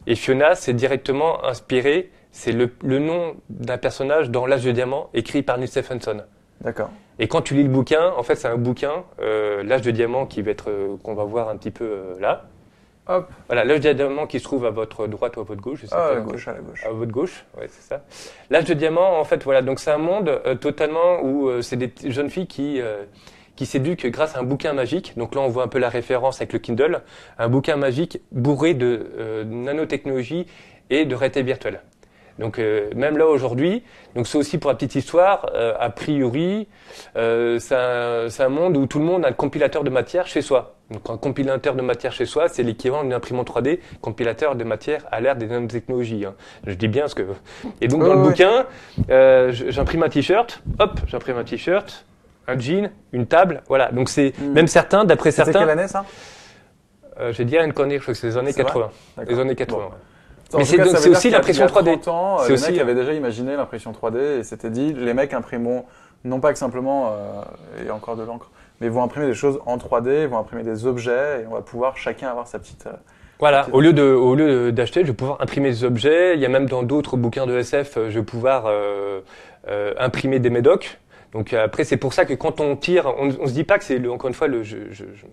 Et 0.08 0.16
Fiona, 0.16 0.56
c'est 0.56 0.74
directement 0.74 1.44
inspiré, 1.46 2.12
c'est 2.32 2.52
le, 2.52 2.72
le 2.84 3.00
nom 3.00 3.36
d'un 3.50 3.78
personnage 3.78 4.30
dans 4.30 4.46
L'âge 4.46 4.64
de 4.64 4.72
diamant, 4.72 5.10
écrit 5.14 5.44
par 5.44 5.58
Neil 5.58 5.68
Stephenson. 5.68 6.24
D'accord. 6.62 6.90
Et 7.20 7.28
quand 7.28 7.42
tu 7.42 7.56
lis 7.56 7.64
le 7.64 7.70
bouquin, 7.70 8.12
en 8.16 8.24
fait, 8.24 8.36
c'est 8.36 8.48
un 8.48 8.58
bouquin, 8.58 9.04
euh, 9.20 9.64
l'âge 9.64 9.82
de 9.82 9.92
diamant, 9.92 10.26
qui 10.26 10.42
va 10.42 10.52
être, 10.52 10.70
euh, 10.70 10.98
qu'on 11.04 11.16
va 11.16 11.24
voir 11.24 11.50
un 11.50 11.58
petit 11.58 11.72
peu 11.72 11.86
euh, 11.86 12.14
là. 12.20 12.46
Hop. 13.08 13.30
Voilà, 13.48 13.64
l'âge 13.64 13.80
de 13.80 13.94
diamant 13.94 14.28
qui 14.28 14.40
se 14.40 14.44
trouve 14.44 14.66
à 14.66 14.70
votre 14.70 15.08
droite 15.08 15.38
ou 15.38 15.40
à 15.40 15.44
votre 15.44 15.62
gauche. 15.62 15.80
Je 15.82 15.88
sais 15.88 15.96
Ah, 15.98 16.10
à 16.10 16.16
la 16.16 16.22
gauche, 16.22 16.48
à 16.48 16.54
la 16.54 16.60
gauche. 16.60 16.86
À 16.86 16.92
votre 16.92 17.12
gauche, 17.12 17.46
ouais, 17.58 17.68
c'est 17.70 17.82
ça. 17.82 18.04
L'âge 18.50 18.66
de 18.66 18.74
diamant, 18.74 19.20
en 19.20 19.24
fait, 19.24 19.44
voilà, 19.44 19.62
donc 19.62 19.80
c'est 19.80 19.92
un 19.92 19.98
monde 19.98 20.42
totalement 20.60 21.24
où 21.24 21.62
c'est 21.62 21.78
des 21.78 21.94
jeunes 22.12 22.30
filles 22.30 22.48
qui 22.48 22.82
qui 23.56 23.66
s'éduquent 23.66 24.06
grâce 24.12 24.36
à 24.36 24.42
un 24.42 24.44
bouquin 24.44 24.74
magique. 24.74 25.14
Donc 25.18 25.34
là, 25.34 25.42
on 25.42 25.48
voit 25.48 25.64
un 25.64 25.68
peu 25.68 25.80
la 25.80 25.90
référence 25.90 26.42
avec 26.42 26.54
le 26.54 26.60
Kindle, 26.60 27.02
un 27.40 27.48
bouquin 27.50 27.78
magique 27.78 28.20
bourré 28.32 28.74
de 28.74 29.46
nanotechnologie 29.46 30.46
et 30.90 31.06
de 31.06 31.16
réalité 31.16 31.44
virtuelle. 31.44 31.82
Donc 32.40 32.60
euh, 32.60 32.90
même 32.96 33.18
là 33.18 33.26
aujourd'hui, 33.28 33.84
donc 34.16 34.28
c'est 34.28 34.38
aussi 34.38 34.58
pour 34.60 34.70
la 34.70 34.76
petite 34.76 34.96
histoire, 34.96 35.50
euh, 35.56 35.74
a 35.80 35.90
priori, 35.90 36.68
euh, 37.16 37.58
c'est 37.60 37.76
un, 37.76 38.30
c'est 38.30 38.44
un 38.44 38.50
monde 38.50 38.78
où 38.78 38.86
tout 38.86 39.00
le 39.00 39.06
monde 39.06 39.26
a 39.26 39.30
un 39.30 39.34
compilateur 39.34 39.84
de 39.84 39.90
matière 39.90 40.28
chez 40.28 40.42
soi. 40.42 40.76
Donc 40.92 41.10
un 41.10 41.18
compilateur 41.18 41.76
de 41.76 41.82
matière 41.82 42.12
chez 42.14 42.26
soi, 42.26 42.48
c'est 42.48 42.64
l'équivalent 42.64 43.04
d'une 43.04 43.14
imprimante 43.14 43.50
3D, 43.50 43.80
compilateur 44.02 44.56
de 44.56 44.64
matière 44.64 45.04
à 45.12 45.20
l'ère 45.20 45.36
des 45.36 45.48
nanotechnologies. 45.48 46.26
hein. 46.26 46.36
Je 46.66 46.74
dis 46.76 46.88
bien 46.88 47.08
ce 47.08 47.16
que. 47.16 47.24
Et 47.82 47.88
donc 47.88 48.04
dans 48.04 48.14
le 48.14 48.20
ouais. 48.22 48.28
bouquin, 48.30 48.66
euh, 49.10 49.52
j'imprime 49.52 50.04
un 50.04 50.10
t-shirt, 50.10 50.62
hop, 50.80 51.00
j'imprime 51.08 51.38
un 51.38 51.44
t-shirt, 51.44 52.06
un 52.48 52.58
jean, 52.58 52.92
une 53.12 53.26
table, 53.28 53.64
voilà. 53.68 53.92
Donc 53.92 54.08
c'est 54.10 54.34
Mm. 54.40 54.54
même 54.54 54.68
certains, 54.68 55.04
d'après 55.06 55.32
certains, 55.32 55.60
quelle 55.60 55.70
année 55.72 55.88
ça? 55.88 56.06
euh, 57.20 57.34
j'ai 57.34 57.46
dit 57.46 57.58
à 57.58 57.64
une 57.66 57.74
connerie, 57.74 57.98
je 57.98 58.02
crois 58.04 58.14
que 58.14 58.20
c'est 58.20 58.28
les 58.28 58.38
années 58.38 58.52
C'est 58.52 58.62
vrai? 58.62 58.72
80. 58.72 58.90
D'accord. 59.18 59.34
Les 59.34 59.42
années 59.42 59.56
80. 59.56 59.84
Bon. 59.90 59.92
Mais 60.56 60.66
c'est 60.66 61.10
aussi 61.10 61.30
l'impression 61.30 61.66
il 61.66 61.70
y 61.74 61.78
a 61.78 61.82
3D. 61.82 62.00
30 62.02 62.08
ans, 62.08 62.40
euh, 62.40 62.44
C'est 62.46 62.54
aussi, 62.54 62.78
euh, 62.80 62.82
avaient 62.82 62.96
déjà 62.96 63.14
imaginé 63.14 63.56
l'impression 63.56 63.92
3D 63.92 64.40
et 64.40 64.44
s'étaient 64.44 64.70
dit, 64.70 64.94
les 64.94 65.14
mecs 65.14 65.34
imprimeront 65.34 65.86
non 66.24 66.40
pas 66.40 66.52
que 66.54 66.60
simplement, 66.60 67.12
euh, 67.12 67.86
et 67.86 67.92
encore 67.92 68.16
de 68.16 68.24
l'encre, 68.24 68.50
mais 68.82 68.90
vont 68.90 69.04
imprimer 69.04 69.28
des 69.28 69.34
choses 69.34 69.60
en 69.66 69.78
3D, 69.78 70.26
vont 70.28 70.38
imprimer 70.40 70.64
des 70.64 70.86
objets 70.86 71.42
et 71.44 71.48
on 71.48 71.54
va 71.54 71.62
pouvoir 71.62 71.98
chacun 71.98 72.30
avoir 72.30 72.48
sa 72.48 72.60
petite. 72.60 72.88
euh, 72.88 72.92
Voilà, 73.40 73.68
au 73.72 73.82
lieu 73.82 73.94
de, 73.94 74.04
au 74.04 74.36
lieu 74.36 74.72
d'acheter, 74.72 75.02
je 75.02 75.08
vais 75.08 75.14
pouvoir 75.14 75.42
imprimer 75.42 75.70
des 75.70 75.84
objets. 75.84 76.34
Il 76.36 76.40
y 76.40 76.46
a 76.46 76.50
même 76.50 76.68
dans 76.68 76.84
d'autres 76.84 77.18
bouquins 77.18 77.46
de 77.46 77.58
SF, 77.58 77.96
je 78.10 78.20
vais 78.20 78.26
pouvoir 78.26 78.64
euh, 78.68 79.22
imprimer 80.00 80.40
des 80.40 80.50
médocs. 80.50 81.00
Donc 81.34 81.54
après, 81.54 81.84
c'est 81.84 81.98
pour 81.98 82.14
ça 82.14 82.26
que 82.26 82.34
quand 82.34 82.60
on 82.62 82.76
tire, 82.76 83.14
on, 83.20 83.30
on 83.40 83.48
se 83.48 83.52
dit 83.54 83.64
pas 83.66 83.78
que 83.78 83.84
c'est, 83.84 84.06
encore 84.08 84.30
une 84.30 84.34
fois, 84.34 84.48
le, 84.48 84.64
je, 84.64 84.78
je, 84.92 85.04
je, 85.14 85.26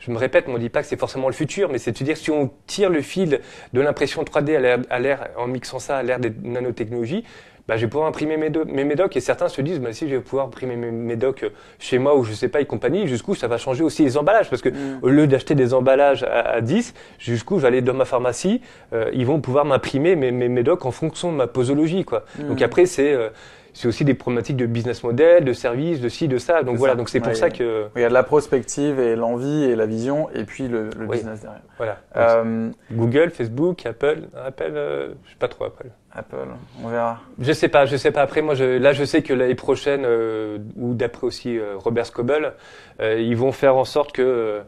je 0.00 0.10
me 0.10 0.18
répète, 0.18 0.46
mais 0.48 0.54
on 0.54 0.58
dit 0.58 0.68
pas 0.68 0.82
que 0.82 0.88
c'est 0.88 0.98
forcément 0.98 1.28
le 1.28 1.34
futur, 1.34 1.68
mais 1.70 1.78
c'est 1.78 1.92
de 1.92 1.98
se 1.98 2.04
dire 2.04 2.16
si 2.16 2.30
on 2.30 2.50
tire 2.66 2.90
le 2.90 3.00
fil 3.02 3.40
de 3.72 3.80
l'impression 3.80 4.22
3D 4.22 4.84
à 4.90 4.98
l'ère, 4.98 5.28
en 5.36 5.46
mixant 5.46 5.78
ça 5.78 5.96
à 5.98 6.02
l'ère 6.02 6.18
des 6.18 6.32
nanotechnologies, 6.42 7.24
bah, 7.68 7.76
je 7.76 7.80
vais 7.84 7.90
pouvoir 7.90 8.06
imprimer 8.08 8.36
mes, 8.36 8.48
mes 8.48 8.84
médocs 8.84 9.16
et 9.16 9.20
certains 9.20 9.48
se 9.48 9.60
disent, 9.60 9.80
bah, 9.80 9.92
si 9.92 10.08
je 10.08 10.14
vais 10.14 10.20
pouvoir 10.20 10.46
imprimer 10.46 10.76
mes 10.76 10.92
médocs 10.92 11.44
chez 11.80 11.98
moi 11.98 12.16
ou 12.16 12.22
je 12.22 12.32
sais 12.32 12.46
pas 12.48 12.60
et 12.60 12.64
compagnie, 12.64 13.08
jusqu'où 13.08 13.34
ça 13.34 13.48
va 13.48 13.58
changer 13.58 13.82
aussi 13.82 14.04
les 14.04 14.16
emballages 14.16 14.48
parce 14.50 14.62
que 14.62 14.68
au 15.02 15.08
lieu 15.08 15.26
d'acheter 15.26 15.56
des 15.56 15.74
emballages 15.74 16.22
à, 16.22 16.42
à 16.42 16.60
10, 16.60 16.94
jusqu'où 17.18 17.56
je 17.56 17.62
vais 17.62 17.68
aller 17.68 17.82
dans 17.82 17.94
ma 17.94 18.04
pharmacie, 18.04 18.60
euh, 18.92 19.10
ils 19.12 19.26
vont 19.26 19.40
pouvoir 19.40 19.64
m'imprimer 19.64 20.14
mes, 20.14 20.30
mes 20.30 20.48
médocs 20.48 20.86
en 20.86 20.92
fonction 20.92 21.32
de 21.32 21.36
ma 21.36 21.48
posologie. 21.48 22.04
Quoi. 22.04 22.24
Donc 22.38 22.60
Mm. 22.60 22.62
après, 22.62 22.86
c'est 22.86 23.12
euh, 23.12 23.30
c'est 23.76 23.88
aussi 23.88 24.06
des 24.06 24.14
problématiques 24.14 24.56
de 24.56 24.64
business 24.64 25.04
model, 25.04 25.44
de 25.44 25.52
service, 25.52 26.00
de 26.00 26.08
ci, 26.08 26.28
de 26.28 26.38
ça. 26.38 26.62
Donc 26.62 26.76
voilà, 26.78 26.94
ça. 26.94 26.96
donc 26.96 27.10
c'est 27.10 27.20
pour 27.20 27.28
Ouais, 27.28 27.34
ça 27.34 27.50
que. 27.50 27.88
Il 27.94 28.00
y 28.00 28.04
a 28.04 28.08
de 28.08 28.14
la 28.14 28.22
prospective 28.22 28.98
et 28.98 29.16
l'envie 29.16 29.64
et 29.64 29.76
la 29.76 29.84
vision 29.84 30.30
et 30.34 30.44
puis 30.44 30.66
le, 30.66 30.88
le 30.98 31.06
Oui. 31.06 31.16
business 31.18 31.42
derrière. 31.42 31.60
Voilà. 31.76 31.98
Euh, 32.16 32.70
Google, 32.90 33.30
Facebook, 33.30 33.84
Apple, 33.84 34.28
Apple, 34.34 34.72
euh, 34.74 35.08
je 35.24 35.30
sais 35.30 35.36
pas 35.38 35.48
trop 35.48 35.66
Apple. 35.66 35.88
Apple, 36.14 36.36
on 36.82 36.88
verra. 36.88 37.20
Je 37.38 37.52
sais 37.52 37.68
pas, 37.68 37.84
je 37.84 37.96
sais 37.98 38.10
pas. 38.12 38.22
Après, 38.22 38.40
moi, 38.40 38.54
je, 38.54 38.64
là, 38.78 38.94
je 38.94 39.04
sais 39.04 39.22
que 39.22 39.34
l'année 39.34 39.54
prochaine, 39.54 40.04
euh, 40.06 40.56
ou 40.76 40.94
d'après 40.94 41.26
aussi 41.26 41.58
euh, 41.58 41.74
Robert 41.76 42.06
Scoble, 42.06 42.54
ils 43.02 43.36
vont 43.36 43.52
faire 43.52 43.76
en 43.76 43.84
sorte 43.84 44.12
que 44.12 44.62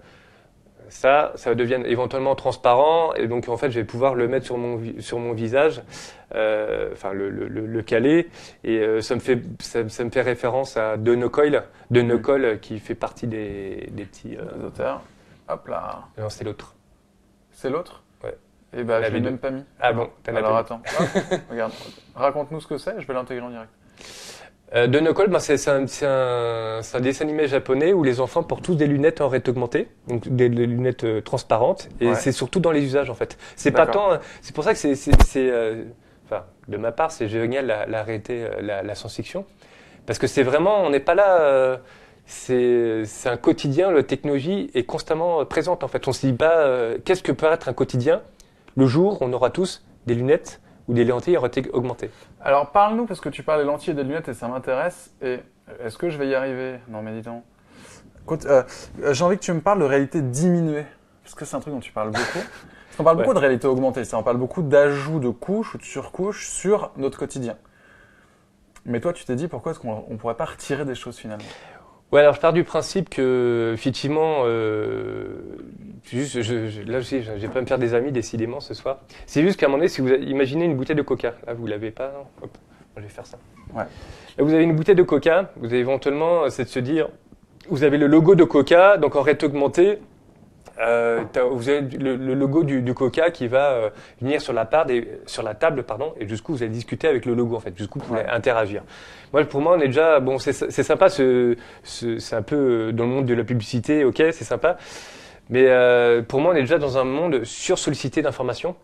ça, 0.88 1.32
ça 1.36 1.54
devienne 1.54 1.84
éventuellement 1.86 2.34
transparent. 2.34 3.14
Et 3.14 3.26
donc, 3.28 3.48
en 3.48 3.56
fait, 3.56 3.70
je 3.70 3.78
vais 3.80 3.84
pouvoir 3.86 4.14
le 4.14 4.28
mettre 4.28 4.46
sur 4.46 4.58
mon, 4.58 4.80
sur 5.00 5.18
mon 5.18 5.32
visage, 5.32 5.82
euh, 6.34 6.90
enfin, 6.92 7.12
le, 7.12 7.30
le, 7.30 7.48
le, 7.48 7.66
le 7.66 7.82
caler. 7.82 8.28
Et 8.64 8.78
euh, 8.78 9.00
ça, 9.00 9.14
me 9.14 9.20
fait, 9.20 9.40
ça, 9.60 9.88
ça 9.88 10.04
me 10.04 10.10
fait 10.10 10.22
référence 10.22 10.76
à 10.76 10.96
De 10.96 11.14
Coil, 11.28 11.64
De. 11.90 12.16
Coil, 12.16 12.44
euh, 12.44 12.56
qui 12.56 12.78
fait 12.78 12.94
partie 12.94 13.26
des, 13.26 13.88
des 13.92 14.04
petits. 14.04 14.36
euh, 14.36 14.66
auteurs. 14.66 15.02
Hop 15.48 15.66
là. 15.68 16.00
non, 16.18 16.28
c'est 16.28 16.44
l'autre. 16.44 16.74
C'est 17.52 17.70
l'autre? 17.70 18.02
Ouais. 18.22 18.36
Et 18.76 18.84
bah, 18.84 19.00
La 19.00 19.08
je 19.08 19.14
l'ai 19.14 19.20
même 19.20 19.38
pas 19.38 19.50
mis. 19.50 19.64
Ah 19.80 19.92
bon, 19.92 20.10
Alors 20.26 20.56
attends. 20.56 20.82
Hop, 21.00 21.40
regarde. 21.50 21.72
Raconte-nous 22.14 22.60
ce 22.60 22.66
que 22.66 22.78
c'est, 22.78 23.00
je 23.00 23.06
vais 23.06 23.14
l'intégrer 23.14 23.44
en 23.44 23.50
direct. 23.50 23.70
Euh, 24.74 24.86
de 24.86 25.00
ben, 25.00 25.38
c'est 25.38 25.68
un, 26.04 27.00
dessin 27.00 27.24
animé 27.24 27.48
japonais 27.48 27.94
où 27.94 28.02
les 28.02 28.20
enfants 28.20 28.42
portent 28.42 28.64
tous 28.64 28.74
des 28.74 28.86
lunettes 28.86 29.22
en 29.22 29.28
réalité 29.28 29.50
augmentée, 29.50 29.88
donc 30.08 30.28
des, 30.28 30.50
des 30.50 30.66
lunettes 30.66 31.04
euh, 31.04 31.20
transparentes, 31.22 31.88
et 32.00 32.08
Ouais. 32.08 32.14
c'est 32.14 32.32
surtout 32.32 32.60
dans 32.60 32.70
les 32.70 32.82
usages 32.84 33.08
en 33.08 33.14
fait. 33.14 33.38
C'est 33.56 33.70
pas 33.70 33.86
tant, 33.86 34.18
c'est 34.42 34.54
pour 34.54 34.64
ça 34.64 34.74
que 34.74 34.78
c'est, 34.78 34.94
euh, 35.36 35.84
de 36.68 36.76
ma 36.76 36.92
part, 36.92 37.10
c'est 37.12 37.28
génial 37.28 37.66
la, 37.66 37.86
la 37.86 38.02
réalité, 38.02 38.44
euh, 38.44 38.60
la, 38.60 38.82
la 38.82 38.94
science-fiction, 38.94 39.46
parce 40.04 40.18
que 40.18 40.26
c'est 40.26 40.42
vraiment, 40.42 40.82
on 40.82 40.90
n'est 40.90 41.00
pas 41.00 41.14
là. 41.14 41.40
euh, 41.40 41.76
c'est 42.26 43.06
un 43.24 43.38
quotidien, 43.38 43.90
la 43.90 44.02
technologie 44.02 44.70
est 44.74 44.84
constamment 44.84 45.46
présente 45.46 45.82
en 45.82 45.88
fait. 45.88 46.06
On 46.08 46.12
se 46.12 46.26
dit 46.26 46.34
pas, 46.34 46.58
euh, 46.58 46.98
qu'est-ce 47.02 47.22
que 47.22 47.32
peut 47.32 47.46
être 47.50 47.70
un 47.70 47.72
quotidien? 47.72 48.20
Le 48.76 48.86
jour 48.86 49.22
où 49.22 49.24
on 49.24 49.32
aura 49.32 49.48
tous 49.48 49.82
des 50.06 50.14
lunettes 50.14 50.60
ou 50.88 50.94
des 50.94 51.04
lentilles 51.04 51.36
en 51.36 51.40
réalité 51.42 51.70
augmentée. 51.72 52.10
Alors 52.40 52.70
parle-nous, 52.70 53.06
parce 53.06 53.20
que 53.20 53.28
tu 53.28 53.42
parles 53.42 53.60
des 53.60 53.66
lentilles 53.66 53.92
et 53.92 53.94
des 53.96 54.02
lunettes 54.04 54.28
et 54.28 54.34
ça 54.34 54.48
m'intéresse. 54.48 55.12
Et 55.22 55.38
est-ce 55.84 55.96
que 55.98 56.08
je 56.10 56.18
vais 56.18 56.28
y 56.28 56.34
arriver? 56.34 56.78
Non, 56.88 57.02
mais 57.02 57.12
dis 57.12 57.22
donc. 57.22 57.44
Écoute, 58.22 58.46
euh, 58.46 58.62
euh, 59.02 59.12
j'ai 59.14 59.24
envie 59.24 59.36
que 59.36 59.42
tu 59.42 59.52
me 59.52 59.60
parles 59.60 59.78
de 59.80 59.84
réalité 59.84 60.20
diminuée. 60.20 60.86
Parce 61.22 61.34
que 61.34 61.44
c'est 61.44 61.56
un 61.56 61.60
truc 61.60 61.74
dont 61.74 61.80
tu 61.80 61.92
parles 61.92 62.10
beaucoup. 62.10 62.22
Parce 62.88 62.96
qu'on 62.96 63.04
parle 63.04 63.18
Ouais. 63.18 63.22
beaucoup 63.24 63.34
de 63.34 63.38
réalité 63.38 63.66
augmentée, 63.66 64.04
ça. 64.04 64.18
On 64.18 64.22
parle 64.22 64.38
beaucoup 64.38 64.62
d'ajout 64.62 65.20
de 65.20 65.28
couches 65.28 65.74
ou 65.74 65.78
de 65.78 65.82
surcouches 65.84 66.48
sur 66.48 66.90
notre 66.96 67.18
quotidien. 67.18 67.56
Mais 68.86 69.00
toi, 69.00 69.12
tu 69.12 69.24
t'es 69.24 69.36
dit 69.36 69.46
pourquoi 69.48 69.72
est-ce 69.72 69.80
qu'on 69.80 70.04
ne 70.08 70.16
pourrait 70.16 70.36
pas 70.36 70.46
retirer 70.46 70.84
des 70.86 70.94
choses 70.94 71.16
finalement? 71.18 71.44
Ouais, 72.10 72.20
alors 72.20 72.34
je 72.34 72.40
pars 72.40 72.54
du 72.54 72.64
principe 72.64 73.10
que 73.10 73.72
effectivement, 73.74 74.42
euh, 74.44 75.26
juste, 76.04 76.40
je, 76.40 76.68
je- 76.68 76.82
là 76.82 77.00
pas 77.52 77.60
me 77.60 77.66
faire 77.66 77.78
des 77.78 77.92
amis 77.92 78.12
décidément 78.12 78.60
ce 78.60 78.72
soir. 78.72 79.00
C'est 79.26 79.42
juste 79.42 79.60
qu'à 79.60 79.66
un 79.66 79.68
moment 79.68 79.78
donné, 79.78 79.88
si 79.88 80.00
vous 80.00 80.08
imaginez 80.08 80.64
une 80.64 80.74
bouteille 80.74 80.96
de 80.96 81.02
Coca, 81.02 81.34
là 81.46 81.52
vous 81.52 81.66
l'avez 81.66 81.90
pas, 81.90 82.12
non? 82.14 82.24
Hop, 82.44 82.56
je 82.96 83.02
vais 83.02 83.08
faire 83.08 83.26
ça. 83.26 83.36
Ouais. 83.74 83.84
Là 84.38 84.44
vous 84.44 84.54
avez 84.54 84.62
une 84.64 84.74
bouteille 84.74 84.94
de 84.94 85.02
Coca, 85.02 85.52
vous 85.56 85.66
avez 85.66 85.80
éventuellement, 85.80 86.44
euh, 86.44 86.48
c'est 86.48 86.64
de 86.64 86.68
se 86.70 86.78
dire, 86.78 87.08
vous 87.68 87.82
avez 87.84 87.98
le 87.98 88.06
logo 88.06 88.34
de 88.34 88.44
Coca, 88.44 88.96
donc 88.96 89.14
en 89.14 89.20
réalité 89.20 89.44
augmentée, 89.44 89.98
euh, 90.80 91.24
vous 91.52 91.68
avez 91.68 91.80
le, 91.82 92.16
le 92.16 92.34
logo 92.34 92.62
du, 92.64 92.82
du 92.82 92.94
Coca 92.94 93.30
qui 93.30 93.48
va 93.48 93.70
euh, 93.72 93.90
venir 94.20 94.40
sur 94.40 94.52
la, 94.52 94.64
part 94.64 94.86
des- 94.86 95.08
sur 95.26 95.42
la 95.42 95.54
table, 95.54 95.82
pardon, 95.82 96.14
et 96.20 96.28
jusqu'où 96.28 96.52
vous 96.52 96.62
allez 96.62 96.72
discuter 96.72 97.08
avec 97.08 97.26
le 97.26 97.34
logo 97.34 97.56
en 97.56 97.60
fait, 97.60 97.76
jusqu'où 97.76 97.98
vous 97.98 98.06
pouvez 98.06 98.20
Ouais. 98.20 98.28
interagir. 98.28 98.82
Moi, 99.32 99.44
pour 99.44 99.60
moi, 99.60 99.74
on 99.76 99.80
est 99.80 99.86
déjà 99.88 100.20
bon, 100.20 100.38
c'est 100.38 100.52
c'est 100.52 100.82
sympa, 100.82 101.08
ce, 101.08 101.56
ce- 101.82 102.18
c'est 102.18 102.36
un 102.36 102.42
peu 102.42 102.56
euh, 102.56 102.92
dans 102.92 103.04
le 103.04 103.10
monde 103.10 103.26
de 103.26 103.34
la 103.34 103.44
publicité, 103.44 104.04
ok, 104.04 104.16
c'est 104.32 104.44
sympa, 104.44 104.76
mais 105.50 105.64
euh, 105.66 106.22
pour 106.22 106.40
moi, 106.40 106.52
on 106.52 106.56
est 106.56 106.60
déjà 106.60 106.78
dans 106.78 106.96
un 106.98 107.04
monde 107.04 107.44
sursollicité 107.44 108.22
d'informations. 108.22 108.76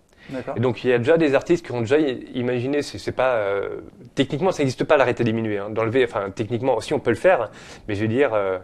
Et 0.56 0.60
donc, 0.60 0.84
il 0.84 0.88
y 0.88 0.92
a 0.94 0.96
déjà 0.96 1.18
des 1.18 1.34
artistes 1.34 1.66
qui 1.66 1.72
ont 1.72 1.80
déjà 1.82 1.98
imaginé, 1.98 2.80
c'est 2.80 2.96
c'est 2.96 3.12
pas 3.12 3.34
euh, 3.34 3.80
techniquement, 4.14 4.52
ça 4.52 4.62
n'existe 4.62 4.82
pas 4.84 4.96
l'arrêté 4.96 5.22
diminué, 5.22 5.58
hein, 5.58 5.68
d'enlever, 5.68 6.02
enfin 6.04 6.30
techniquement, 6.34 6.76
aussi 6.76 6.94
on 6.94 6.98
peut 6.98 7.10
le 7.10 7.16
faire, 7.16 7.50
mais 7.86 7.94
je 7.94 8.00
veux 8.00 8.08
dire, 8.08 8.32
euh, 8.32 8.58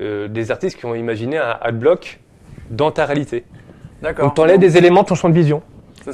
euh, 0.00 0.26
des 0.26 0.50
artistes 0.50 0.76
qui 0.76 0.84
ont 0.84 0.96
imaginé 0.96 1.38
un 1.38 1.58
adblock 1.60 2.18
dans 2.70 2.90
ta 2.90 3.06
réalité. 3.06 3.44
D'accord. 4.02 4.26
Donc, 4.26 4.34
tu 4.34 4.40
enlèves 4.40 4.58
des 4.58 4.76
éléments 4.76 5.02
de 5.02 5.08
ton 5.08 5.14
champ 5.14 5.28
de 5.28 5.34
vision, 5.34 5.62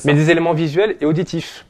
mais 0.05 0.15
des 0.15 0.31
éléments 0.31 0.55
visuels 0.55 0.97
et 1.01 1.07
auditifs. 1.07 1.67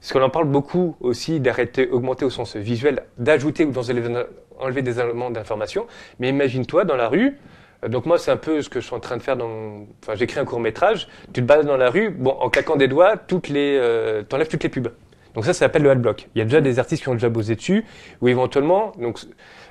Parce 0.00 0.12
qu'on 0.12 0.22
en 0.22 0.30
parle 0.30 0.46
beaucoup 0.46 0.96
aussi 1.00 1.40
d'arrêter, 1.40 1.88
augmenter 1.88 2.24
au 2.24 2.30
sens 2.30 2.56
visuel, 2.56 3.02
d'ajouter 3.18 3.64
ou 3.64 3.72
d'enlever 3.72 4.24
enlever 4.58 4.82
des 4.82 5.00
éléments 5.00 5.30
d'information. 5.30 5.86
Mais 6.18 6.28
imagine-toi 6.28 6.84
dans 6.84 6.96
la 6.96 7.08
rue, 7.08 7.36
euh, 7.84 7.88
donc 7.88 8.06
moi 8.06 8.18
c'est 8.18 8.30
un 8.30 8.36
peu 8.36 8.60
ce 8.62 8.68
que 8.68 8.80
je 8.80 8.86
suis 8.86 8.94
en 8.94 9.00
train 9.00 9.16
de 9.16 9.22
faire 9.22 9.36
dans, 9.36 9.86
enfin 10.02 10.14
j'écris 10.14 10.38
un 10.38 10.44
court 10.44 10.60
métrage, 10.60 11.08
tu 11.32 11.40
te 11.40 11.46
balades 11.46 11.66
dans 11.66 11.78
la 11.78 11.90
rue, 11.90 12.10
bon 12.10 12.30
en 12.30 12.50
claquant 12.50 12.76
des 12.76 12.88
doigts, 12.88 13.16
toutes 13.16 13.48
les, 13.48 13.76
euh, 13.78 14.22
t'enlèves 14.22 14.48
toutes 14.48 14.62
les 14.62 14.68
pubs. 14.68 14.88
Donc 15.34 15.44
ça, 15.44 15.52
ça 15.52 15.60
s'appelle 15.60 15.82
le 15.82 15.90
adblock. 15.90 16.28
Il 16.34 16.40
y 16.40 16.42
a 16.42 16.44
déjà 16.44 16.60
des 16.60 16.78
artistes 16.78 17.02
qui 17.02 17.08
ont 17.08 17.14
déjà 17.14 17.28
bossé 17.28 17.54
dessus, 17.54 17.84
ou 18.20 18.28
éventuellement, 18.28 18.92
donc, 18.98 19.20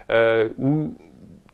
euh, 0.10 0.50
où 0.58 0.94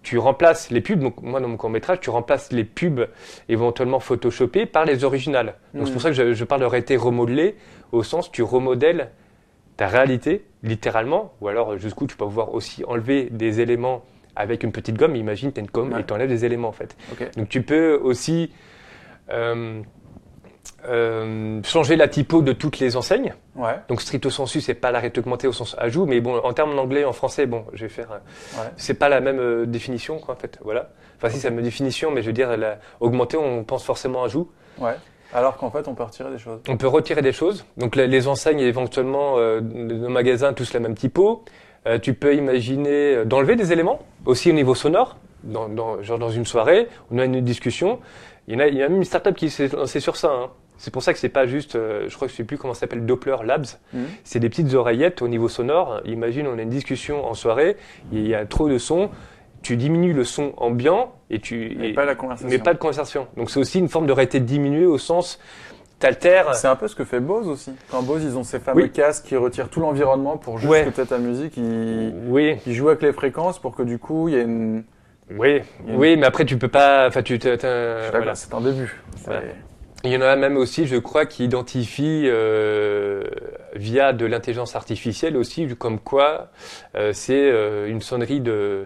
tu 0.05 0.17
remplaces 0.19 0.69
les 0.69 0.81
pubs, 0.81 0.99
donc 0.99 1.21
moi 1.23 1.39
dans 1.41 1.47
mon 1.47 1.57
court 1.57 1.71
métrage, 1.71 1.99
tu 1.99 2.11
remplaces 2.11 2.51
les 2.53 2.63
pubs 2.63 3.07
éventuellement 3.49 3.99
photoshopées 3.99 4.65
par 4.67 4.85
les 4.85 5.03
originales. 5.03 5.55
Donc 5.73 5.87
c'est 5.87 5.93
pour 5.93 6.01
ça 6.01 6.09
que 6.09 6.15
je, 6.15 6.33
je 6.33 6.43
parle 6.45 6.61
de 6.61 6.65
réalité 6.67 6.95
remodelée, 6.95 7.55
au 7.91 8.03
sens 8.03 8.31
tu 8.31 8.43
remodèles 8.43 9.09
ta 9.77 9.87
réalité, 9.87 10.45
littéralement, 10.63 11.33
ou 11.41 11.47
alors 11.47 11.77
jusqu'où 11.77 12.05
tu 12.07 12.15
peux 12.15 12.23
pouvoir 12.25 12.53
aussi 12.53 12.83
enlever 12.85 13.29
des 13.31 13.59
éléments 13.61 14.03
avec 14.35 14.63
une 14.63 14.71
petite 14.71 14.95
gomme. 14.95 15.15
Imagine, 15.15 15.51
tu 15.51 15.59
as 15.59 15.63
une 15.63 15.69
gomme 15.69 15.91
Ouais. 15.91 16.01
et 16.01 16.03
tu 16.05 16.13
enlèves 16.13 16.29
des 16.29 16.45
éléments 16.45 16.67
en 16.69 16.71
fait. 16.71 16.95
Donc 17.35 17.49
tu 17.49 17.61
peux 17.63 17.95
aussi 18.01 18.51
euh, 19.31 19.81
euh, 20.87 21.61
changer 21.63 21.95
la 21.95 22.07
typo 22.07 22.41
de 22.41 22.53
toutes 22.53 22.79
les 22.79 22.95
enseignes. 22.97 23.33
Ouais. 23.55 23.75
Donc 23.89 24.01
stricto 24.01 24.29
sensu, 24.29 24.61
c'est 24.61 24.73
pas 24.73 24.91
l'arrêt 24.91 25.11
augmenté 25.17 25.47
au 25.47 25.53
sens 25.53 25.75
ajout, 25.79 26.05
mais 26.05 26.21
bon, 26.21 26.37
en 26.37 26.53
termes 26.53 26.75
d'anglais, 26.75 27.05
en 27.05 27.13
français, 27.13 27.45
bon, 27.45 27.65
je 27.73 27.83
vais 27.85 27.89
faire. 27.89 28.11
euh, 28.11 28.59
Ouais. 28.61 28.69
C'est 28.77 28.93
pas 28.95 29.09
la 29.09 29.19
même 29.21 29.39
euh, 29.39 29.65
définition, 29.65 30.19
quoi, 30.19 30.35
en 30.35 30.37
fait. 30.37 30.59
Voilà. 30.63 30.89
Enfin, 31.17 31.29
si, 31.29 31.39
c'est 31.39 31.49
la 31.49 31.55
même 31.55 31.63
définition, 31.63 32.11
mais 32.11 32.21
je 32.21 32.27
veux 32.27 32.33
dire, 32.33 32.55
la, 32.57 32.77
augmenté, 32.99 33.37
on 33.37 33.63
pense 33.63 33.83
forcément 33.83 34.23
ajout. 34.23 34.49
Ouais. 34.79 34.95
Alors 35.33 35.57
qu'en 35.57 35.71
fait, 35.71 35.87
on 35.87 35.95
peut 35.95 36.03
retirer 36.03 36.29
des 36.31 36.37
choses. 36.37 36.59
On 36.69 36.77
peut 36.77 36.87
retirer 36.87 37.21
des 37.21 37.31
choses. 37.33 37.65
Donc 37.77 37.95
les, 37.95 38.07
les 38.07 38.27
enseignes, 38.27 38.59
éventuellement, 38.59 39.35
euh, 39.37 39.59
nos 39.61 40.09
magasins, 40.09 40.53
tous 40.53 40.73
la 40.73 40.79
même 40.79 40.95
typo. 40.95 41.43
Tu 42.01 42.15
peux 42.15 42.33
imaginer 42.35 43.25
d'enlever 43.25 43.55
des 43.55 43.71
éléments, 43.71 43.99
aussi 44.25 44.49
au 44.49 44.53
niveau 44.53 44.73
sonore. 44.73 45.17
Dans, 45.43 45.69
dans- 45.69 46.01
genre 46.01 46.17
dans 46.17 46.31
une 46.31 46.45
soirée, 46.45 46.87
on 47.11 47.19
a 47.19 47.25
une 47.25 47.41
discussion. 47.41 47.99
Il 48.47 48.53
y, 48.53 48.57
en 48.57 48.59
a, 48.59 48.67
il 48.67 48.75
y 48.75 48.83
a 48.83 48.87
même 48.89 48.97
une 48.97 49.03
startup 49.03 49.35
qui 49.35 49.49
s'est 49.49 49.67
lancée 49.69 49.99
sur 49.99 50.15
ça. 50.17 50.29
hein. 50.31 50.49
C'est 50.77 50.91
pour 50.91 51.01
ça 51.03 51.13
que 51.13 51.19
c'est 51.19 51.29
pas 51.29 51.47
juste, 51.47 51.75
euh, 51.75 52.05
je 52.09 52.15
crois 52.15 52.27
que 52.27 52.31
je 52.33 52.37
sais 52.37 52.43
plus 52.43 52.57
comment 52.57 52.73
ça 52.73 52.81
s'appelle, 52.81 53.05
Doppler 53.05 53.37
Labs. 53.45 53.65
Mhm. 53.93 54.05
C'est 54.23 54.39
des 54.39 54.49
petites 54.49 54.73
oreillettes 54.73 55.21
au 55.21 55.27
niveau 55.27 55.47
sonore. 55.49 56.01
Imagine, 56.05 56.47
on 56.47 56.57
a 56.59 56.61
une 56.61 56.69
discussion 56.69 57.25
en 57.25 57.33
soirée, 57.33 57.77
il 58.11 58.27
y 58.27 58.35
a 58.35 58.45
trop 58.45 58.67
de 58.69 58.77
son, 58.77 59.09
tu 59.61 59.77
diminues 59.77 60.13
le 60.13 60.23
son 60.25 60.53
ambiant 60.57 61.13
et 61.29 61.39
tu 61.39 61.75
Mais 61.79 61.89
et- 61.89 61.93
pas 61.93 62.05
la 62.05 62.13
conversation. 62.15 62.49
mais 62.49 62.59
pas 62.59 62.73
de 62.73 62.77
conversation. 62.79 63.27
Donc 63.37 63.49
c'est 63.49 63.59
aussi 63.59 63.79
une 63.79 63.87
forme 63.89 64.05
de 64.05 64.11
réalité 64.11 64.39
diminuée 64.41 64.85
au 64.85 64.97
sens 64.99 65.39
t'altères. 65.97 66.53
C'est 66.55 66.67
un 66.67 66.75
peu 66.75 66.87
ce 66.87 66.95
que 66.95 67.05
fait 67.05 67.21
Bose 67.21 67.47
aussi. 67.47 67.71
Quand 67.89 68.03
Bose, 68.03 68.23
ils 68.23 68.37
ont 68.37 68.43
ces 68.43 68.59
fameux 68.59 68.83
Oui. 68.83 68.91
casques 68.91 69.25
qui 69.27 69.37
retirent 69.37 69.69
tout 69.69 69.79
l'environnement 69.79 70.37
pour 70.37 70.57
juste 70.59 70.69
Ouais. 70.71 70.83
peut-être 70.83 71.09
ta 71.09 71.17
musique, 71.17 71.55
ils, 71.57 72.13
Oui, 72.27 72.57
ils 72.67 72.73
jouent 72.73 72.89
avec 72.89 73.01
les 73.01 73.13
fréquences 73.13 73.59
pour 73.59 73.75
que 73.75 73.81
du 73.81 73.97
coup, 73.97 74.27
il 74.27 74.35
y 74.35 74.37
ait 74.37 74.43
une. 74.43 74.83
Oui, 75.31 75.59
a 75.59 75.61
une- 75.87 75.95
oui, 75.97 76.17
mais 76.17 76.25
après 76.25 76.45
tu 76.45 76.57
peux 76.57 76.67
pas. 76.67 77.07
Enfin, 77.07 77.21
tu. 77.23 77.37
voilà. 77.37 78.35
c'est 78.35 78.53
un 78.53 78.61
début. 78.61 79.01
Voilà. 79.25 79.41
Il 80.03 80.11
y 80.11 80.17
en 80.17 80.21
a 80.21 80.35
même 80.35 80.55
aussi, 80.55 80.85
je 80.85 80.97
crois, 80.97 81.25
qui 81.25 81.45
identifient 81.45 82.25
euh, 82.27 83.23
via 83.73 84.13
de 84.13 84.25
l'intelligence 84.27 84.75
artificielle 84.75 85.35
aussi, 85.35 85.67
comme 85.75 85.99
quoi 85.99 86.49
euh, 86.95 87.11
c'est 87.11 87.49
euh, 87.51 87.87
une 87.89 88.01
sonnerie 88.01 88.39
de 88.41 88.85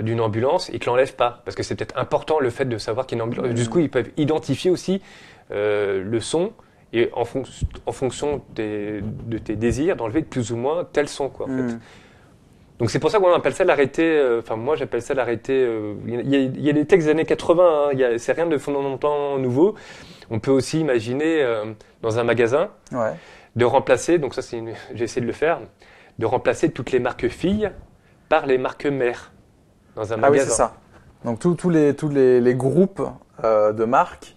d'une 0.00 0.20
ambulance 0.22 0.70
et 0.70 0.78
que 0.78 0.86
l'enlève 0.88 1.14
pas, 1.16 1.42
parce 1.44 1.54
que 1.54 1.62
c'est 1.62 1.74
peut-être 1.74 1.98
important 1.98 2.38
le 2.40 2.48
fait 2.48 2.64
de 2.64 2.78
savoir 2.78 3.06
qu'il 3.06 3.18
y 3.18 3.20
a 3.20 3.24
une 3.24 3.28
ambulance. 3.28 3.52
Du 3.52 3.68
coup, 3.68 3.78
ils 3.80 3.90
peuvent 3.90 4.08
identifier 4.16 4.70
aussi 4.70 5.02
le 5.50 6.18
son 6.20 6.52
et 6.94 7.10
en, 7.12 7.24
fonc- 7.24 7.64
en 7.84 7.92
fonction 7.92 8.42
des- 8.54 9.02
de 9.02 9.36
tes 9.38 9.54
désirs, 9.56 9.96
d'enlever 9.96 10.22
plus 10.22 10.50
ou 10.52 10.56
moins 10.56 10.84
tel 10.90 11.08
son, 11.08 11.28
quoi. 11.28 11.46
En 11.46 11.68
fait. 11.68 11.76
Donc 12.82 12.90
c'est 12.90 12.98
pour 12.98 13.12
ça 13.12 13.20
qu'on 13.20 13.32
appelle 13.32 13.54
ça 13.54 13.62
l'arrêté. 13.62 14.02
euh, 14.02 14.40
Enfin 14.40 14.56
moi 14.56 14.74
j'appelle 14.74 15.02
ça 15.02 15.14
l'arrêté. 15.14 15.52
euh, 15.52 15.94
Il 16.04 16.14
y, 16.28 16.34
a- 16.34 16.38
il 16.40 16.60
y 16.62 16.68
a 16.68 16.72
des 16.72 16.84
textes 16.84 17.06
des 17.06 17.12
années 17.12 17.24
80. 17.24 17.90
hein, 17.94 18.14
c'est 18.18 18.32
rien 18.32 18.46
de 18.46 18.58
fondamentalement 18.58 19.38
nouveau. 19.38 19.76
On 20.30 20.40
peut 20.40 20.50
aussi 20.50 20.80
imaginer 20.80 21.40
euh, 21.44 21.64
dans 22.02 22.18
un 22.18 22.24
magasin 22.24 22.70
Ouais. 22.90 23.12
de 23.54 23.64
remplacer. 23.64 24.18
Donc 24.18 24.34
ça 24.34 24.42
c'est 24.42 24.58
une- 24.58 24.72
j'ai 24.94 25.04
essayé 25.04 25.20
de 25.20 25.28
le 25.28 25.32
faire. 25.32 25.60
De 26.18 26.26
remplacer 26.26 26.70
toutes 26.72 26.90
les 26.90 26.98
marques 26.98 27.28
filles 27.28 27.70
par 28.28 28.46
les 28.46 28.58
marques 28.58 28.86
mères 28.86 29.30
dans 29.94 30.12
un 30.12 30.16
Ah 30.16 30.26
oui, 30.32 30.38
magasin. 30.38 30.50
c'est 30.50 30.56
ça. 30.56 30.74
Donc 31.24 31.38
tous 31.38 31.70
les, 31.70 31.94
tous 31.94 32.08
les, 32.08 32.40
les 32.40 32.54
groupes 32.56 33.00
de 33.44 33.84
marques, 33.84 34.34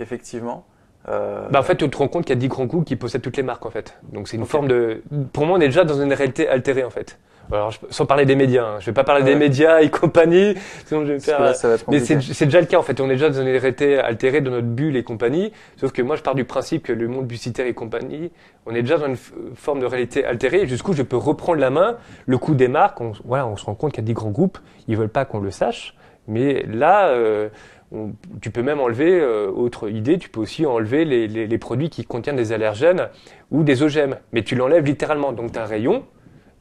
effectivement. 0.00 0.64
euh, 1.10 1.46
Bah, 1.50 1.60
en 1.60 1.62
fait, 1.62 1.76
tu 1.76 1.90
te 1.90 1.96
rends 1.98 2.08
compte 2.08 2.24
qu'il 2.24 2.34
y 2.34 2.38
a 2.38 2.40
10 2.40 2.48
grands 2.48 2.64
groupes 2.64 2.86
qui 2.86 2.96
possèdent 2.96 3.20
toutes 3.20 3.36
les 3.36 3.42
marques, 3.42 3.66
en 3.66 3.70
fait. 3.70 3.98
Donc, 4.12 4.28
c'est 4.28 4.36
une 4.38 4.46
forme 4.46 4.66
de. 4.68 5.02
Pour 5.34 5.44
moi, 5.46 5.58
on 5.58 5.60
est 5.60 5.66
déjà 5.66 5.84
dans 5.84 6.00
une 6.00 6.12
réalité 6.14 6.48
altérée, 6.48 6.84
en 6.84 6.90
fait. 6.90 7.18
Alors, 7.50 7.70
je- 7.70 7.78
sans 7.90 8.06
parler 8.06 8.24
des 8.24 8.36
médias. 8.36 8.64
hein. 8.64 8.76
Je 8.80 8.86
vais 8.86 8.92
pas 8.92 9.04
parler 9.04 9.24
des 9.24 9.34
médias 9.34 9.80
et 9.80 9.90
compagnie. 9.90 10.54
Sinon, 10.86 11.00
je 11.04 11.06
vais 11.06 11.12
parce 11.14 11.24
que 11.26 11.30
faire. 11.32 11.40
là, 11.40 11.54
ça 11.54 11.68
va 11.68 11.74
être 11.74 11.84
Mais 11.90 12.00
c'est 12.00 12.44
déjà 12.46 12.60
le 12.60 12.66
cas 12.66 12.78
en 12.78 12.82
fait, 12.82 13.00
on 13.00 13.06
est 13.06 13.14
déjà 13.14 13.28
dans 13.30 13.40
une 13.40 13.48
réalité 13.48 13.98
altérée 13.98 14.40
de 14.40 14.48
notre 14.50 14.66
bulle 14.66 14.96
et 14.96 15.02
compagnie, 15.02 15.52
sauf 15.76 15.92
que 15.92 16.00
moi 16.02 16.16
je 16.16 16.22
pars 16.22 16.34
du 16.34 16.44
principe 16.44 16.84
que 16.84 16.92
le 16.92 17.08
monde 17.08 17.22
publicitaire 17.22 17.66
et 17.66 17.74
compagnie, 17.74 18.30
on 18.66 18.74
est 18.74 18.82
déjà 18.82 18.96
dans 18.98 19.06
une 19.06 19.16
forme 19.54 19.80
de 19.80 19.86
réalité 19.86 20.24
altérée, 20.24 20.66
jusqu'où 20.66 20.92
je 20.92 21.02
peux 21.02 21.16
reprendre 21.16 21.58
la 21.60 21.70
main, 21.70 21.96
le 22.26 22.38
coup 22.38 22.54
des 22.54 22.68
marques, 22.68 23.00
on, 23.00 23.12
voilà, 23.24 23.46
on 23.46 23.56
se 23.56 23.64
rend 23.64 23.74
compte 23.74 23.92
qu'il 23.92 24.02
y 24.02 24.06
a 24.06 24.08
des 24.08 24.14
grands 24.14 24.30
groupes, 24.30 24.58
ils 24.88 24.96
veulent 24.96 25.08
pas 25.08 25.24
qu'on 25.24 25.40
le 25.40 25.50
sache, 25.50 25.94
mais 26.28 26.64
là, 26.72 27.08
euh, 27.08 27.48
on- 27.94 28.12
tu 28.40 28.50
peux 28.50 28.62
même 28.62 28.80
enlever, 28.80 29.20
euh, 29.20 29.48
autre 29.50 29.90
idée, 29.90 30.16
tu 30.18 30.28
peux 30.30 30.40
aussi 30.40 30.64
enlever 30.64 31.04
les, 31.04 31.28
les- 31.28 31.46
les 31.46 31.58
produits 31.58 31.90
qui 31.90 32.04
contiennent 32.04 32.36
des 32.36 32.52
allergènes 32.52 33.08
ou 33.50 33.62
des 33.64 33.82
OGM, 33.82 34.14
mais 34.32 34.42
tu 34.42 34.54
l'enlèves 34.54 34.84
littéralement, 34.84 35.32
donc 35.32 35.52
tu 35.52 35.58
as 35.58 35.62
un 35.64 35.66
rayon, 35.66 36.04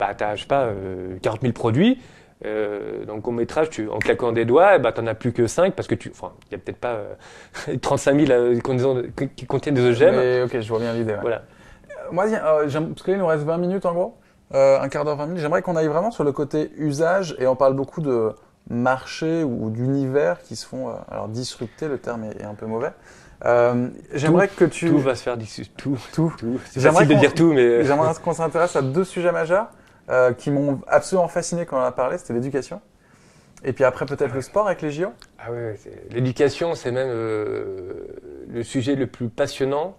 bah, 0.01 0.13
tu 0.17 0.23
as, 0.23 0.35
je 0.35 0.41
sais 0.41 0.47
pas, 0.47 0.63
euh, 0.63 1.15
40 1.21 1.41
000 1.41 1.53
produits, 1.53 2.01
euh, 2.43 3.05
dans 3.05 3.13
le 3.15 3.21
court 3.21 3.33
métrage, 3.33 3.69
tu, 3.69 3.87
en 3.87 3.99
claquant 3.99 4.31
des 4.31 4.45
doigts, 4.45 4.75
eh 4.75 4.79
ben, 4.79 4.91
t'en 4.91 5.05
as 5.05 5.13
plus 5.13 5.31
que 5.31 5.45
5 5.47 5.75
parce 5.75 5.87
que 5.87 5.93
tu, 5.95 6.09
enfin, 6.11 6.31
il 6.49 6.53
y 6.53 6.55
a 6.55 6.57
peut-être 6.57 6.79
pas 6.79 6.95
euh, 7.69 7.77
35 7.81 8.19
000 8.25 8.31
euh, 8.31 8.55
qui 8.55 8.61
contiennent- 8.61 9.11
qui 9.35 9.45
contiennent 9.45 9.75
des 9.75 9.85
OGM. 9.85 10.15
Mais, 10.15 10.41
ok, 10.43 10.59
je 10.59 10.67
vois 10.67 10.79
bien 10.79 10.93
l'idée. 10.93 11.13
ouais. 11.13 11.19
Voilà. 11.21 11.43
Moi, 12.11 12.25
euh, 12.25 12.63
parce 12.63 13.03
que 13.03 13.11
là, 13.11 13.17
il 13.17 13.19
nous 13.19 13.27
reste 13.27 13.43
20 13.43 13.57
minutes 13.59 13.85
en 13.85 13.93
gros, 13.93 14.17
euh, 14.55 14.79
un 14.81 14.89
quart 14.89 15.05
d'heure, 15.05 15.15
20 15.17 15.27
minutes. 15.27 15.41
J'aimerais 15.41 15.61
qu'on 15.61 15.75
aille 15.75 15.87
vraiment 15.87 16.09
sur 16.11 16.23
le 16.23 16.31
côté 16.31 16.71
usage 16.77 17.35
et 17.39 17.45
on 17.47 17.55
parle 17.55 17.75
beaucoup 17.75 18.01
de 18.01 18.31
marché 18.69 19.43
ou 19.43 19.69
d'univers 19.69 20.41
qui 20.41 20.55
se 20.55 20.65
font, 20.65 20.89
euh, 20.89 20.93
alors 21.11 21.27
disrupter, 21.27 21.87
le 21.87 21.99
terme 21.99 22.23
est, 22.25 22.41
est 22.41 22.45
un 22.45 22.55
peu 22.55 22.65
mauvais. 22.65 22.91
Euh, 23.45 23.87
J'aimerais 24.13 24.47
que 24.47 24.65
tu. 24.65 24.87
Tout 24.89 24.99
va 24.99 25.15
se 25.15 25.23
faire 25.23 25.37
d'ici. 25.37 25.71
Tout. 25.77 25.97
Tout. 26.13 26.33
tout. 26.37 26.59
C'est 26.65 26.79
J'aimerais 26.79 27.03
facile 27.05 27.15
de 27.15 27.19
dire 27.21 27.33
tout, 27.33 27.53
mais. 27.53 27.61
euh, 27.61 27.83
J'aimerais 27.83 28.11
qu'on 28.23 28.33
s'intéresse 28.33 28.75
à 28.75 28.81
deux 28.81 29.03
sujets 29.03 29.31
majeurs 29.31 29.67
euh, 30.11 30.33
qui 30.33 30.51
m'ont 30.51 30.81
absolument 30.87 31.27
fasciné 31.27 31.65
quand 31.65 31.77
on 31.77 31.81
en 31.81 31.85
a 31.85 31.91
parlé, 31.91 32.17
c'était 32.17 32.33
l'éducation. 32.33 32.81
Et 33.63 33.73
puis 33.73 33.83
après, 33.83 34.05
peut-être 34.05 34.33
le 34.33 34.41
sport 34.41 34.67
avec 34.67 34.81
les 34.81 34.91
JO. 34.91 35.09
Ah 35.39 35.47
c'est- 35.77 36.11
l'éducation, 36.11 36.73
c'est 36.75 36.91
même 36.91 37.09
euh, 37.09 37.93
le 38.49 38.63
sujet 38.63 38.95
le 38.95 39.07
plus 39.07 39.29
passionnant. 39.29 39.95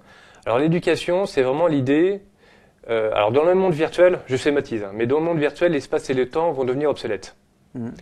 Alors 0.46 0.58
l'éducation, 0.58 1.26
c'est 1.26 1.42
vraiment 1.42 1.66
l'idée. 1.68 2.22
euh, 2.90 3.12
alors 3.14 3.30
dans 3.30 3.44
le 3.44 3.54
monde 3.54 3.74
virtuel, 3.74 4.18
je 4.26 4.36
schématise, 4.36 4.82
hein, 4.82 4.90
mais 4.94 5.06
dans 5.06 5.18
le 5.20 5.24
monde 5.24 5.38
virtuel, 5.38 5.70
l'espace 5.72 6.10
et 6.10 6.14
le 6.14 6.28
temps 6.28 6.50
vont 6.50 6.64
devenir 6.64 6.90
obsolètes. 6.90 7.36
Mhm. 7.74 7.92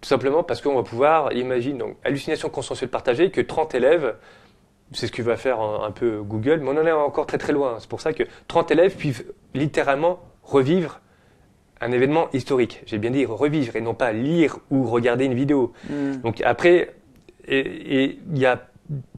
Tout 0.00 0.08
simplement 0.08 0.42
parce 0.42 0.62
qu'on 0.62 0.74
va 0.74 0.82
pouvoir, 0.82 1.32
imagine, 1.34 1.76
donc 1.78 1.96
hallucination 2.04 2.48
consensuelle 2.48 2.88
partagée, 2.90 3.30
que 3.30 3.42
30 3.42 3.74
élèves, 3.74 4.14
c'est 4.92 5.06
ce 5.08 5.12
que 5.12 5.20
va 5.22 5.36
faire 5.36 5.60
un, 5.60 5.84
un 5.84 5.90
peu 5.90 6.22
Google, 6.22 6.60
mais 6.62 6.70
on 6.70 6.78
en 6.80 6.86
est 6.86 6.92
encore 6.92 7.26
très 7.26 7.36
très 7.38 7.52
loin. 7.52 7.76
C'est 7.80 7.88
pour 7.88 8.00
ça 8.00 8.14
que 8.14 8.22
30 8.48 8.70
élèves 8.70 8.96
puissent 8.96 9.24
littéralement 9.52 10.20
revivre 10.42 11.00
un 11.80 11.92
événement 11.92 12.28
historique. 12.32 12.82
J'ai 12.86 12.98
bien 12.98 13.10
dit 13.10 13.24
revivre 13.24 13.76
et 13.76 13.80
non 13.80 13.94
pas 13.94 14.12
lire 14.12 14.58
ou 14.70 14.86
regarder 14.86 15.24
une 15.24 15.34
vidéo. 15.34 15.72
Donc 16.22 16.40
après, 16.42 16.94
et 17.46 18.18
il 18.32 18.38
y 18.38 18.46
a 18.46 18.66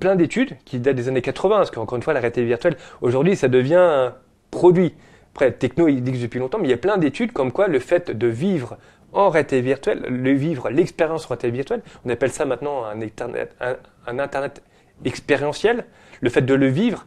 plein 0.01 0.17
d'études 0.17 0.57
qui 0.65 0.79
datent 0.79 0.97
des 0.97 1.09
années 1.09 1.23
80, 1.23 1.57
parce 1.57 1.71
qu'encore 1.71 1.97
une 1.97 2.03
fois, 2.03 2.15
la 2.15 2.21
réalité 2.21 2.45
virtuelle, 2.45 2.77
aujourd'hui, 3.01 3.37
ça 3.37 3.49
devient 3.49 3.75
un 3.77 4.15
produit. 4.51 4.95
Après, 5.33 5.53
techno, 5.53 5.89
il 5.89 5.99
existe 5.99 6.25
depuis 6.25 6.39
longtemps, 6.39 6.59
mais 6.59 6.69
il 6.69 6.71
y 6.71 6.75
a 6.75 6.79
plein 6.79 6.97
d'études 6.99 7.33
comme 7.33 7.53
quoi 7.53 7.69
le 7.69 7.79
fait 7.79 8.11
de 8.11 8.27
vivre 8.27 8.79
en 9.13 9.29
réalité 9.29 9.61
virtuelle, 9.61 10.01
le 10.09 10.33
vivre 10.33 10.69
l'expérience 10.71 11.25
en 11.25 11.29
réalité 11.29 11.51
virtuelle, 11.51 11.83
on 12.05 12.11
appelle 12.11 12.31
ça 12.31 12.45
maintenant 12.45 12.85
un 12.85 13.01
Internet, 13.01 13.55
un, 13.61 13.77
un 14.07 14.19
Internet 14.19 14.63
expérientiel, 15.05 15.85
le 16.21 16.31
fait 16.31 16.43
de 16.43 16.55
le 16.55 16.67
vivre 16.67 17.07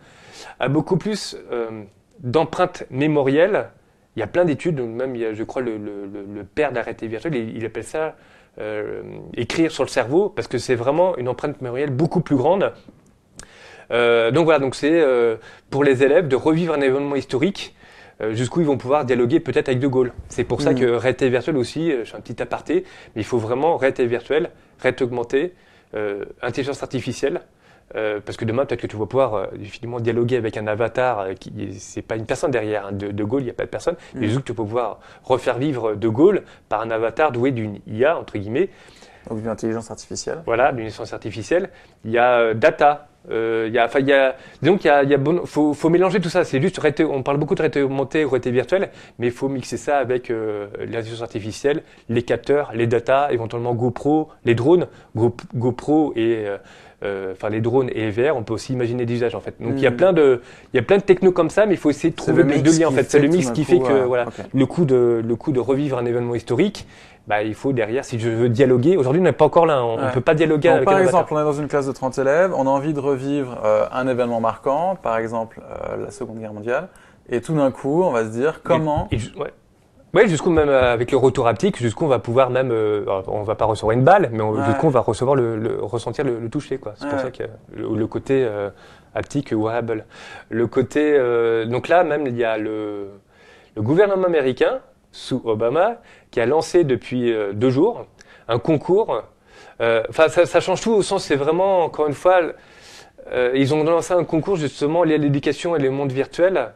a 0.60 0.70
beaucoup 0.70 0.98
plus 0.98 1.38
euh, 1.52 1.84
d'empreintes 2.20 2.84
mémorielles. 2.90 3.70
Il 4.16 4.20
y 4.20 4.24
a 4.24 4.28
plein 4.28 4.44
d'études, 4.46 4.80
même 4.82 5.16
il 5.16 5.22
y 5.22 5.26
a, 5.26 5.34
je 5.34 5.44
crois 5.44 5.62
le, 5.62 5.78
le- 5.78 6.44
père 6.44 6.72
de 6.72 6.76
la 6.76 6.82
réalité 6.82 7.08
virtuelle, 7.08 7.36
il, 7.36 7.58
il 7.58 7.66
appelle 7.66 7.84
ça 7.84 8.16
euh, 8.60 9.02
écrire 9.36 9.72
sur 9.72 9.84
le 9.84 9.90
cerveau, 9.90 10.30
parce 10.30 10.48
que 10.48 10.58
c'est 10.58 10.76
vraiment 10.76 11.16
une 11.18 11.30
empreinte 11.30 11.62
mémorielle 11.62 11.92
beaucoup 11.92 12.22
plus 12.22 12.36
grande. 12.36 12.74
Euh, 13.92 14.32
donc 14.32 14.46
voilà, 14.46 14.60
donc 14.60 14.76
c'est 14.76 14.92
euh, 15.02 15.38
pour 15.70 15.84
les 15.84 16.04
élèves 16.04 16.28
de 16.28 16.36
revivre 16.36 16.74
un 16.74 16.82
événement 16.82 17.16
historique 17.16 17.76
jusqu'où 18.32 18.60
ils 18.60 18.68
vont 18.68 18.78
pouvoir 18.78 19.06
dialoguer 19.06 19.40
peut-être 19.40 19.70
avec 19.70 19.80
De 19.80 19.88
Gaulle. 19.88 20.12
C'est 20.28 20.44
pour 20.44 20.62
ça 20.62 20.72
Mhm. 20.74 20.80
que 20.80 20.86
réalité 20.88 21.30
virtuelle 21.30 21.56
aussi, 21.56 21.90
je 21.92 22.04
fais 22.04 22.18
un 22.18 22.20
petit 22.20 22.42
aparté, 22.42 22.84
mais 23.16 23.22
il 23.22 23.26
faut 23.26 23.38
vraiment 23.38 23.78
réalité 23.78 24.06
virtuelle, 24.08 24.50
réalité 24.82 25.06
augmentée, 25.06 25.54
intelligence 26.42 26.84
artificielle. 26.84 27.40
Euh, 27.96 28.20
parce 28.24 28.38
que 28.38 28.46
demain, 28.46 28.66
peut-être 28.66 28.82
que 28.82 28.88
tu 28.88 28.96
vas 28.98 29.06
pouvoir 29.06 29.34
euh, 29.34 29.46
finalement 29.64 30.00
dialoguer 30.00 30.38
avec 30.38 30.58
un 30.58 30.68
avatar 30.68 31.20
euh, 31.20 31.34
qui 31.34 31.52
c'est 31.80 32.02
pas 32.02 32.16
une 32.16 32.26
personne 32.26 32.52
derrière. 32.52 32.88
hein. 32.88 32.92
De, 32.92 33.12
de 33.12 33.24
Gaulle, 33.24 33.42
il 33.42 33.46
n'y 33.46 33.52
a 33.52 33.54
pas 33.54 33.66
de 33.66 33.70
personne. 33.70 33.96
Mais 34.16 34.22
Mhm. 34.22 34.28
juste 34.28 34.40
que 34.42 34.46
tu 34.48 34.52
vas 34.54 34.64
pouvoir 34.64 35.00
refaire 35.24 35.58
vivre 35.58 35.96
De 35.96 36.08
Gaulle 36.08 36.44
par 36.70 36.82
un 36.82 36.92
avatar 36.92 37.32
doué 37.32 37.52
d'une 37.52 37.80
IA 37.88 38.18
entre 38.18 38.38
guillemets. 38.38 38.70
Donc, 39.30 39.40
d'une 39.40 39.50
intelligence 39.50 39.92
artificielle. 39.92 40.40
Voilà, 40.46 40.72
d'une 40.72 40.86
essence 40.88 41.14
artificielle. 41.14 41.70
Il 42.06 42.12
y 42.12 42.18
a 42.18 42.40
euh, 42.40 42.54
data. 42.54 43.08
euh, 43.30 43.66
il 43.68 43.74
y 43.74 43.78
a, 43.78 43.86
enfin, 43.86 44.00
il 44.00 44.08
y 44.08 44.14
a, 44.14 44.36
disons 44.62 44.78
qu'il 44.78 44.88
y 44.88 44.90
a, 44.90 45.04
il 45.04 45.10
y 45.10 45.14
a 45.14 45.18
bon, 45.18 45.46
faut, 45.46 45.74
faut 45.74 45.90
mélanger 45.90 46.20
tout 46.20 46.30
ça. 46.30 46.44
C'est 46.46 46.62
juste, 46.62 46.80
on 47.02 47.22
parle 47.22 47.38
beaucoup 47.38 47.54
de 47.54 47.62
réalité 47.62 47.82
augmentée, 47.84 48.24
réalité 48.24 48.50
virtuelle, 48.50 48.90
mais 49.20 49.28
il 49.28 49.34
faut 49.34 49.50
mixer 49.50 49.78
ça 49.78 49.98
avec 49.98 50.32
euh, 50.32 50.68
l'intelligence 50.80 51.22
artificielle, 51.22 51.84
les 52.08 52.24
capteurs, 52.24 52.72
les 52.74 52.88
data, 52.88 53.28
éventuellement 53.32 53.76
GoPro, 53.76 54.30
les 54.46 54.56
drones, 54.56 54.88
Go- 55.16 55.36
GoPro 55.54 56.14
et 56.16 56.48
euh, 56.48 56.56
euh, 56.56 56.58
enfin 57.04 57.50
les 57.50 57.62
drones 57.62 57.90
et 57.90 58.10
les 58.10 58.12
VR. 58.12 58.36
On 58.36 58.44
peut 58.44 58.54
aussi 58.54 58.74
imaginer 58.74 59.06
des 59.06 59.14
usages 59.14 59.36
en 59.36 59.40
fait. 59.40 59.56
Donc 59.60 59.74
il 59.78 59.82
y 59.84 59.88
a 59.88 59.92
Mm. 59.92 59.96
plein 59.98 60.14
de, 60.14 60.42
il 60.74 60.78
y 60.78 60.80
a 60.80 60.84
plein 60.84 60.98
de 60.98 61.04
technos 61.04 61.32
comme 61.32 61.50
ça, 61.50 61.66
mais 61.66 61.74
il 61.76 61.78
faut 61.78 61.90
essayer 61.90 62.12
de 62.12 62.16
trouver 62.16 62.44
le 62.44 62.62
deux 62.62 62.78
liens 62.78 62.88
en 62.88 62.92
fait. 62.92 63.04
C'est 63.10 63.20
le 63.20 63.28
mix 63.30 63.52
qui 63.52 63.64
fait 63.64 63.80
que 63.80 63.92
euh, 63.92 64.06
voilà, 64.06 64.26
le 64.54 64.66
coup 64.66 64.86
de 64.86 65.22
le 65.26 65.36
coup 65.36 65.52
de 65.52 65.60
revivre 65.60 65.98
un 65.98 66.06
événement 66.06 66.36
historique. 66.36 66.88
Bah, 67.28 67.44
il 67.44 67.54
faut 67.54 67.74
derrière, 67.74 68.04
si 68.06 68.18
je 68.20 68.28
veux 68.28 68.50
dialoguer, 68.50 68.98
aujourd'hui 68.98 69.22
on 69.22 69.26
n'est 69.26 69.32
pas 69.34 69.46
encore 69.46 69.68
là, 69.68 69.86
on 69.86 70.04
ne 70.04 70.10
peut 70.12 70.20
pas 70.22 70.34
dialoguer 70.34 70.70
Donc, 70.70 70.78
avec 70.78 70.90
par 70.90 70.98
un 70.98 71.02
exemple, 71.02 71.32
on 71.32 71.40
est 71.40 71.44
dans 71.44 71.54
une 71.54 71.68
classe 71.68 71.86
de 71.86 71.92
30 71.92 72.18
élèves, 72.18 72.54
on 72.56 72.66
a 72.66 72.70
envie 72.72 72.92
de 72.92 73.00
revivre 73.00 73.56
euh, 73.64 73.86
un 73.92 74.08
événement 74.08 74.40
marquant, 74.40 74.98
par 75.00 75.16
exemple 75.18 75.62
euh, 75.62 76.06
la 76.06 76.10
Seconde 76.10 76.40
Guerre 76.40 76.54
mondiale, 76.54 76.88
et 77.30 77.40
tout 77.42 77.54
d'un 77.54 77.70
coup, 77.70 78.02
on 78.02 78.10
va 78.10 78.24
se 78.24 78.30
dire 78.32 78.62
comment. 78.64 79.08
Et, 79.12 79.20
ju- 79.20 79.32
ouais. 79.38 79.52
Ouais, 80.14 80.28
jusqu'où 80.28 80.50
même 80.50 80.70
euh, 80.70 80.92
avec 80.92 81.12
le 81.12 81.18
retour 81.18 81.48
haptique, 81.48 81.78
jusqu'où 81.78 82.06
on 82.06 82.08
va 82.08 82.18
pouvoir 82.18 82.50
même, 82.50 82.72
euh, 82.72 83.06
on 83.28 83.44
va 83.44 83.54
pas 83.54 83.66
recevoir 83.66 83.92
une 83.96 84.04
balle, 84.04 84.30
mais 84.32 84.42
on, 84.42 84.54
Ouais. 84.54 84.66
jusqu'où 84.66 84.88
on 84.88 84.92
va 84.92 85.02
recevoir 85.02 85.36
le, 85.36 85.56
le- 85.56 85.78
ressentir 85.84 86.26
le, 86.26 86.40
le 86.40 86.50
toucher, 86.50 86.80
quoi. 86.80 86.94
C'est 86.96 87.08
pour 87.08 87.20
ça 87.20 87.30
que 87.30 87.44
le, 87.76 87.96
le 87.96 88.08
côté 88.08 88.44
euh, 88.44 88.72
haptique 89.14 89.52
wearable. 89.52 90.06
Le 90.50 90.66
côté, 90.66 91.14
euh, 91.16 91.66
donc 91.66 91.88
là 91.90 92.04
même 92.04 92.26
il 92.26 92.36
y 92.36 92.44
a 92.44 92.58
le, 92.58 93.10
gouvernement 93.78 94.26
américain 94.26 94.80
sous 95.12 95.42
Obama 95.46 95.98
qui 96.32 96.42
a 96.42 96.46
lancé 96.48 96.84
depuis 96.84 97.32
euh, 97.32 97.54
deux 97.54 97.70
jours 97.70 98.06
un 98.48 98.58
concours. 98.60 99.22
Enfin, 100.10 100.28
ça, 100.28 100.46
ça 100.46 100.60
change 100.60 100.82
tout 100.82 100.92
au 100.92 101.02
sens, 101.04 101.24
c'est 101.24 101.36
vraiment 101.38 101.84
encore 101.86 102.08
une 102.08 102.14
fois 102.14 102.42
ils 103.54 103.74
ont 103.76 103.84
lancé 103.84 104.14
un 104.14 104.24
concours 104.24 104.56
justement 104.58 105.04
lié 105.04 105.14
à 105.16 105.18
l'éducation 105.20 105.76
et 105.76 105.80
les 105.80 105.90
mondes 105.90 106.12
virtuels. 106.12 106.72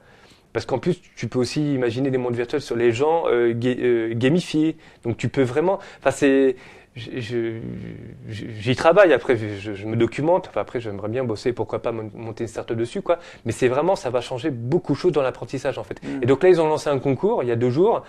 Parce 0.53 0.65
qu'en 0.65 0.77
plus, 0.79 1.01
tu 1.15 1.27
peux 1.27 1.39
aussi 1.39 1.73
imaginer 1.73 2.11
des 2.11 2.17
mondes 2.19 2.35
virtuels 2.35 2.61
sur 2.61 2.75
les 2.75 2.91
gens 2.91 3.23
euh, 3.27 3.53
ga- 3.55 3.75
euh, 3.79 4.13
gamifiés. 4.13 4.77
Donc 5.03 5.17
tu 5.17 5.27
peux 5.27 5.41
vraiment. 5.43 5.79
Enfin, 5.99 6.11
c'est. 6.11 6.55
J'y 6.95 8.75
travaille 8.75 9.13
après, 9.13 9.35
je, 9.35 9.73
je 9.73 9.85
me 9.87 9.95
documente. 9.95 10.47
Enfin, 10.49 10.61
après, 10.61 10.79
j'aimerais 10.79 11.09
bien 11.09 11.23
bosser, 11.23 11.51
pourquoi 11.51 11.81
pas 11.81 11.91
mon- 11.91 12.11
monter 12.13 12.43
une 12.43 12.47
startup 12.47 12.77
dessus, 12.77 13.01
quoi. 13.01 13.17
Mais 13.45 13.51
c'est 13.51 13.67
vraiment, 13.67 13.95
ça 13.95 14.11
va 14.11 14.21
changer 14.21 14.51
beaucoup 14.51 14.93
de 14.93 14.97
choses 14.99 15.11
dans 15.11 15.23
l'apprentissage, 15.23 15.79
en 15.79 15.83
fait. 15.83 16.01
Mm. 16.03 16.21
Et 16.21 16.25
donc 16.27 16.43
là, 16.43 16.49
ils 16.49 16.61
ont 16.61 16.67
lancé 16.67 16.89
un 16.89 16.99
concours 16.99 17.41
il 17.43 17.49
y 17.49 17.51
a 17.51 17.55
deux 17.55 17.71
jours. 17.71 18.03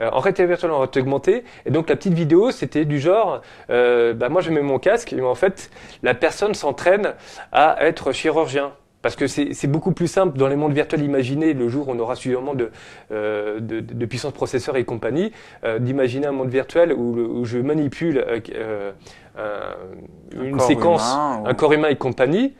euh, 0.00 0.08
en 0.12 0.20
réalité 0.20 0.46
virtuelle, 0.46 0.70
en 0.70 0.78
réalité 0.78 1.00
augmentée. 1.00 1.42
Et 1.66 1.72
donc 1.72 1.88
la 1.88 1.96
petite 1.96 2.12
vidéo, 2.14 2.52
c'était 2.52 2.84
du 2.84 3.00
genre, 3.00 3.42
bah, 3.68 4.28
moi 4.28 4.40
je 4.40 4.50
mets 4.52 4.62
mon 4.62 4.78
casque, 4.78 5.12
et 5.12 5.20
en 5.20 5.34
fait, 5.34 5.70
la 6.04 6.14
personne 6.14 6.54
s'entraîne 6.54 7.14
à 7.50 7.84
être 7.84 8.12
chirurgien. 8.12 8.70
Parce 9.08 9.16
que 9.16 9.26
c'est 9.26 9.66
beaucoup 9.68 9.92
plus 9.92 10.06
simple 10.06 10.36
dans 10.36 10.48
les 10.48 10.56
mondes 10.56 10.74
virtuels 10.74 11.02
imaginés, 11.02 11.54
le 11.54 11.70
jour 11.70 11.88
où 11.88 11.92
on 11.92 11.98
aura 11.98 12.14
suffisamment 12.14 12.52
de, 12.52 12.70
euh, 13.10 13.58
de, 13.58 13.80
de 13.80 14.04
puissance 14.04 14.34
processeur 14.34 14.76
et 14.76 14.84
compagnie, 14.84 15.32
euh, 15.64 15.78
d'imaginer 15.78 16.26
un 16.26 16.32
monde 16.32 16.50
virtuel 16.50 16.92
où, 16.92 17.42
je 17.46 17.56
manipule 17.58 18.22
euh, 18.54 18.92
un- 19.38 20.38
Un 20.38 20.44
une 20.44 20.60
séquence, 20.60 21.00
humain, 21.10 21.40
ou- 21.42 21.48
un 21.48 21.54
corps 21.54 21.72
humain 21.72 21.88
et 21.88 21.96
compagnie. 21.96 22.52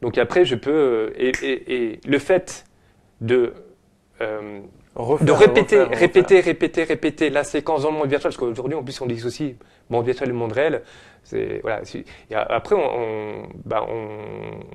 Donc 0.00 0.16
après, 0.16 0.44
je 0.44 0.54
peux... 0.54 1.12
et, 1.18 1.32
et- 1.42 1.74
et 1.92 2.00
le 2.06 2.18
fait 2.20 2.66
de... 3.20 3.52
Refaire, 4.96 5.26
de 5.26 5.32
répéter, 5.32 5.76
refaire, 5.76 5.84
refaire. 5.88 6.00
répéter, 6.00 6.40
répéter, 6.40 6.84
répéter 6.84 7.30
la 7.30 7.44
séquence 7.44 7.82
dans 7.82 7.90
le 7.90 7.98
monde 7.98 8.08
virtuel, 8.08 8.30
parce 8.32 8.36
qu'aujourd'hui, 8.38 8.76
en 8.76 8.82
plus, 8.82 8.98
on 9.00 9.06
dissocie 9.06 9.54
monde 9.90 10.06
virtuel 10.06 10.30
et 10.30 10.32
monde 10.32 10.52
réel. 10.52 10.82
C'est, 11.22 11.60
voilà, 11.62 11.82
et 12.30 12.34
après, 12.34 12.76
on, 12.76 12.78
on, 12.78 13.42
bah, 13.64 13.84
on, 13.88 14.08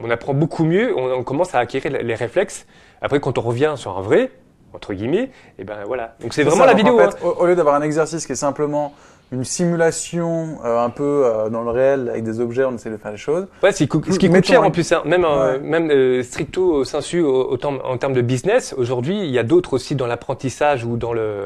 on 0.05 0.09
apprend 0.09 0.34
beaucoup 0.34 0.63
mieux, 0.63 0.95
on, 0.95 1.24
commence 1.24 1.55
à 1.55 1.59
acquérir 1.59 1.93
les, 1.93 2.03
les 2.03 2.15
réflexes. 2.15 2.67
Après, 3.01 3.19
quand 3.19 3.38
on 3.38 3.41
revient 3.41 3.74
sur 3.78 3.97
un 3.97 4.01
vrai, 4.01 4.32
entre 4.74 4.93
guillemets, 4.93 5.32
et 5.57 5.63
ben 5.63 5.84
voilà. 5.86 6.15
Donc 6.19 6.34
c'est 6.34 6.43
vraiment 6.43 6.63
ça, 6.63 6.67
la 6.67 6.74
vidéo. 6.74 6.99
En 6.99 7.03
hein. 7.03 7.09
au 7.22 7.45
lieu 7.45 7.55
d'avoir 7.55 7.76
un 7.76 7.82
exercice 7.82 8.26
qui 8.26 8.34
est 8.34 8.36
simplement 8.36 8.93
une 9.32 9.43
simulation 9.45 10.59
euh, 10.65 10.84
un 10.84 10.89
peu 10.89 11.23
euh, 11.25 11.49
dans 11.49 11.63
le 11.63 11.71
réel 11.71 12.09
avec 12.09 12.23
des 12.23 12.39
objets, 12.39 12.65
on 12.65 12.75
essaie 12.75 12.89
de 12.89 12.97
faire 12.97 13.11
les 13.11 13.17
choses. 13.17 13.47
Ouais, 13.63 13.71
c'est 13.71 13.88
cou- 13.88 14.01
ce 14.09 14.19
qui 14.19 14.29
coûte 14.29 14.45
cher 14.45 14.61
en 14.63 14.71
plus, 14.71 14.91
hein. 14.91 15.01
même, 15.05 15.23
euh, 15.25 15.57
même 15.61 15.89
euh, 15.89 16.21
stricto 16.23 16.84
sensu 16.84 17.21
au- 17.21 17.49
autant, 17.49 17.75
en 17.84 17.97
termes 17.97 18.13
de 18.13 18.21
business. 18.21 18.75
Aujourd'hui, 18.77 19.19
il 19.19 19.29
y 19.32 19.39
a 19.39 19.43
d'autres 19.43 19.73
aussi 19.73 19.95
dans 19.95 20.07
l'apprentissage 20.07 20.84
ou 20.86 20.97
dans 20.97 21.13
le. 21.13 21.45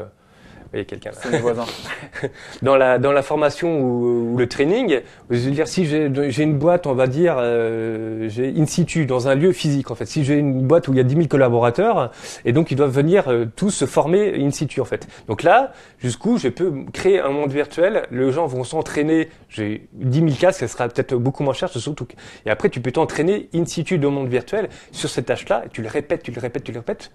Quelqu'un 0.84 1.10
là. 1.10 1.16
C'est 1.20 1.30
mes 1.30 1.38
voisins. 1.38 1.64
dans 2.62 2.76
la, 2.76 2.98
dans 2.98 3.12
la 3.12 3.22
formation 3.22 3.80
ou, 3.80 4.32
ou 4.32 4.36
le 4.36 4.48
training, 4.48 5.00
je 5.30 5.38
veux 5.38 5.50
dire, 5.50 5.68
si 5.68 5.86
j'ai 5.86 6.42
une 6.42 6.58
boîte, 6.58 6.86
on 6.86 6.94
va 6.94 7.06
dire, 7.06 7.36
euh, 7.38 8.28
j'ai 8.28 8.52
in 8.56 8.66
situ, 8.66 9.06
dans 9.06 9.28
un 9.28 9.34
lieu 9.34 9.52
physique, 9.52 9.90
en 9.90 9.94
fait. 9.94 10.06
Si 10.06 10.24
j'ai 10.24 10.34
une 10.34 10.66
boîte 10.66 10.88
où 10.88 10.92
il 10.92 10.96
y 10.96 11.00
a 11.00 11.04
10 11.04 11.14
000 11.14 11.26
collaborateurs, 11.28 12.10
et 12.44 12.52
donc 12.52 12.70
ils 12.70 12.76
doivent 12.76 12.94
venir 12.94 13.28
euh, 13.28 13.46
tous 13.56 13.70
se 13.70 13.86
former 13.86 14.34
in 14.42 14.50
situ, 14.50 14.80
en 14.80 14.84
fait. 14.84 15.06
Donc 15.28 15.42
là, 15.42 15.72
jusqu'où 15.98 16.38
je 16.38 16.48
peux 16.48 16.72
créer 16.92 17.20
un 17.20 17.30
monde 17.30 17.52
virtuel, 17.52 18.02
les 18.10 18.32
gens 18.32 18.46
vont 18.46 18.64
s'entraîner, 18.64 19.28
j'ai 19.48 19.88
10 19.94 20.18
000 20.18 20.30
casques, 20.38 20.60
ça 20.60 20.68
sera 20.68 20.88
peut-être 20.88 21.14
beaucoup 21.14 21.42
moins 21.42 21.54
cher, 21.54 21.68
surtout. 21.68 22.06
Et 22.44 22.50
après, 22.50 22.68
tu 22.68 22.80
peux 22.80 22.92
t'entraîner 22.92 23.48
in 23.54 23.64
situ 23.64 23.98
dans 23.98 24.08
le 24.08 24.14
monde 24.14 24.28
virtuel 24.28 24.68
sur 24.92 25.08
cette 25.08 25.26
tâche-là, 25.26 25.64
et 25.66 25.68
tu 25.68 25.82
le 25.82 25.88
répètes, 25.88 26.22
tu 26.22 26.30
le 26.30 26.40
répètes, 26.40 26.64
tu 26.64 26.72
le 26.72 26.78
répètes. 26.78 27.10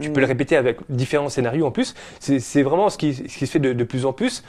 Tu 0.00 0.10
Mm. 0.10 0.12
peux 0.12 0.20
le 0.20 0.26
répéter 0.26 0.56
avec 0.56 0.78
différents 0.88 1.28
scénarios 1.28 1.66
en 1.66 1.70
plus. 1.70 1.94
C'est 2.20 2.62
vraiment 2.62 2.88
ce 2.88 2.98
qui, 2.98 3.14
ce 3.14 3.22
qui 3.22 3.46
se 3.46 3.52
fait 3.52 3.58
de, 3.58 3.72
de 3.72 3.84
plus 3.84 4.06
en 4.06 4.12
plus. 4.12 4.42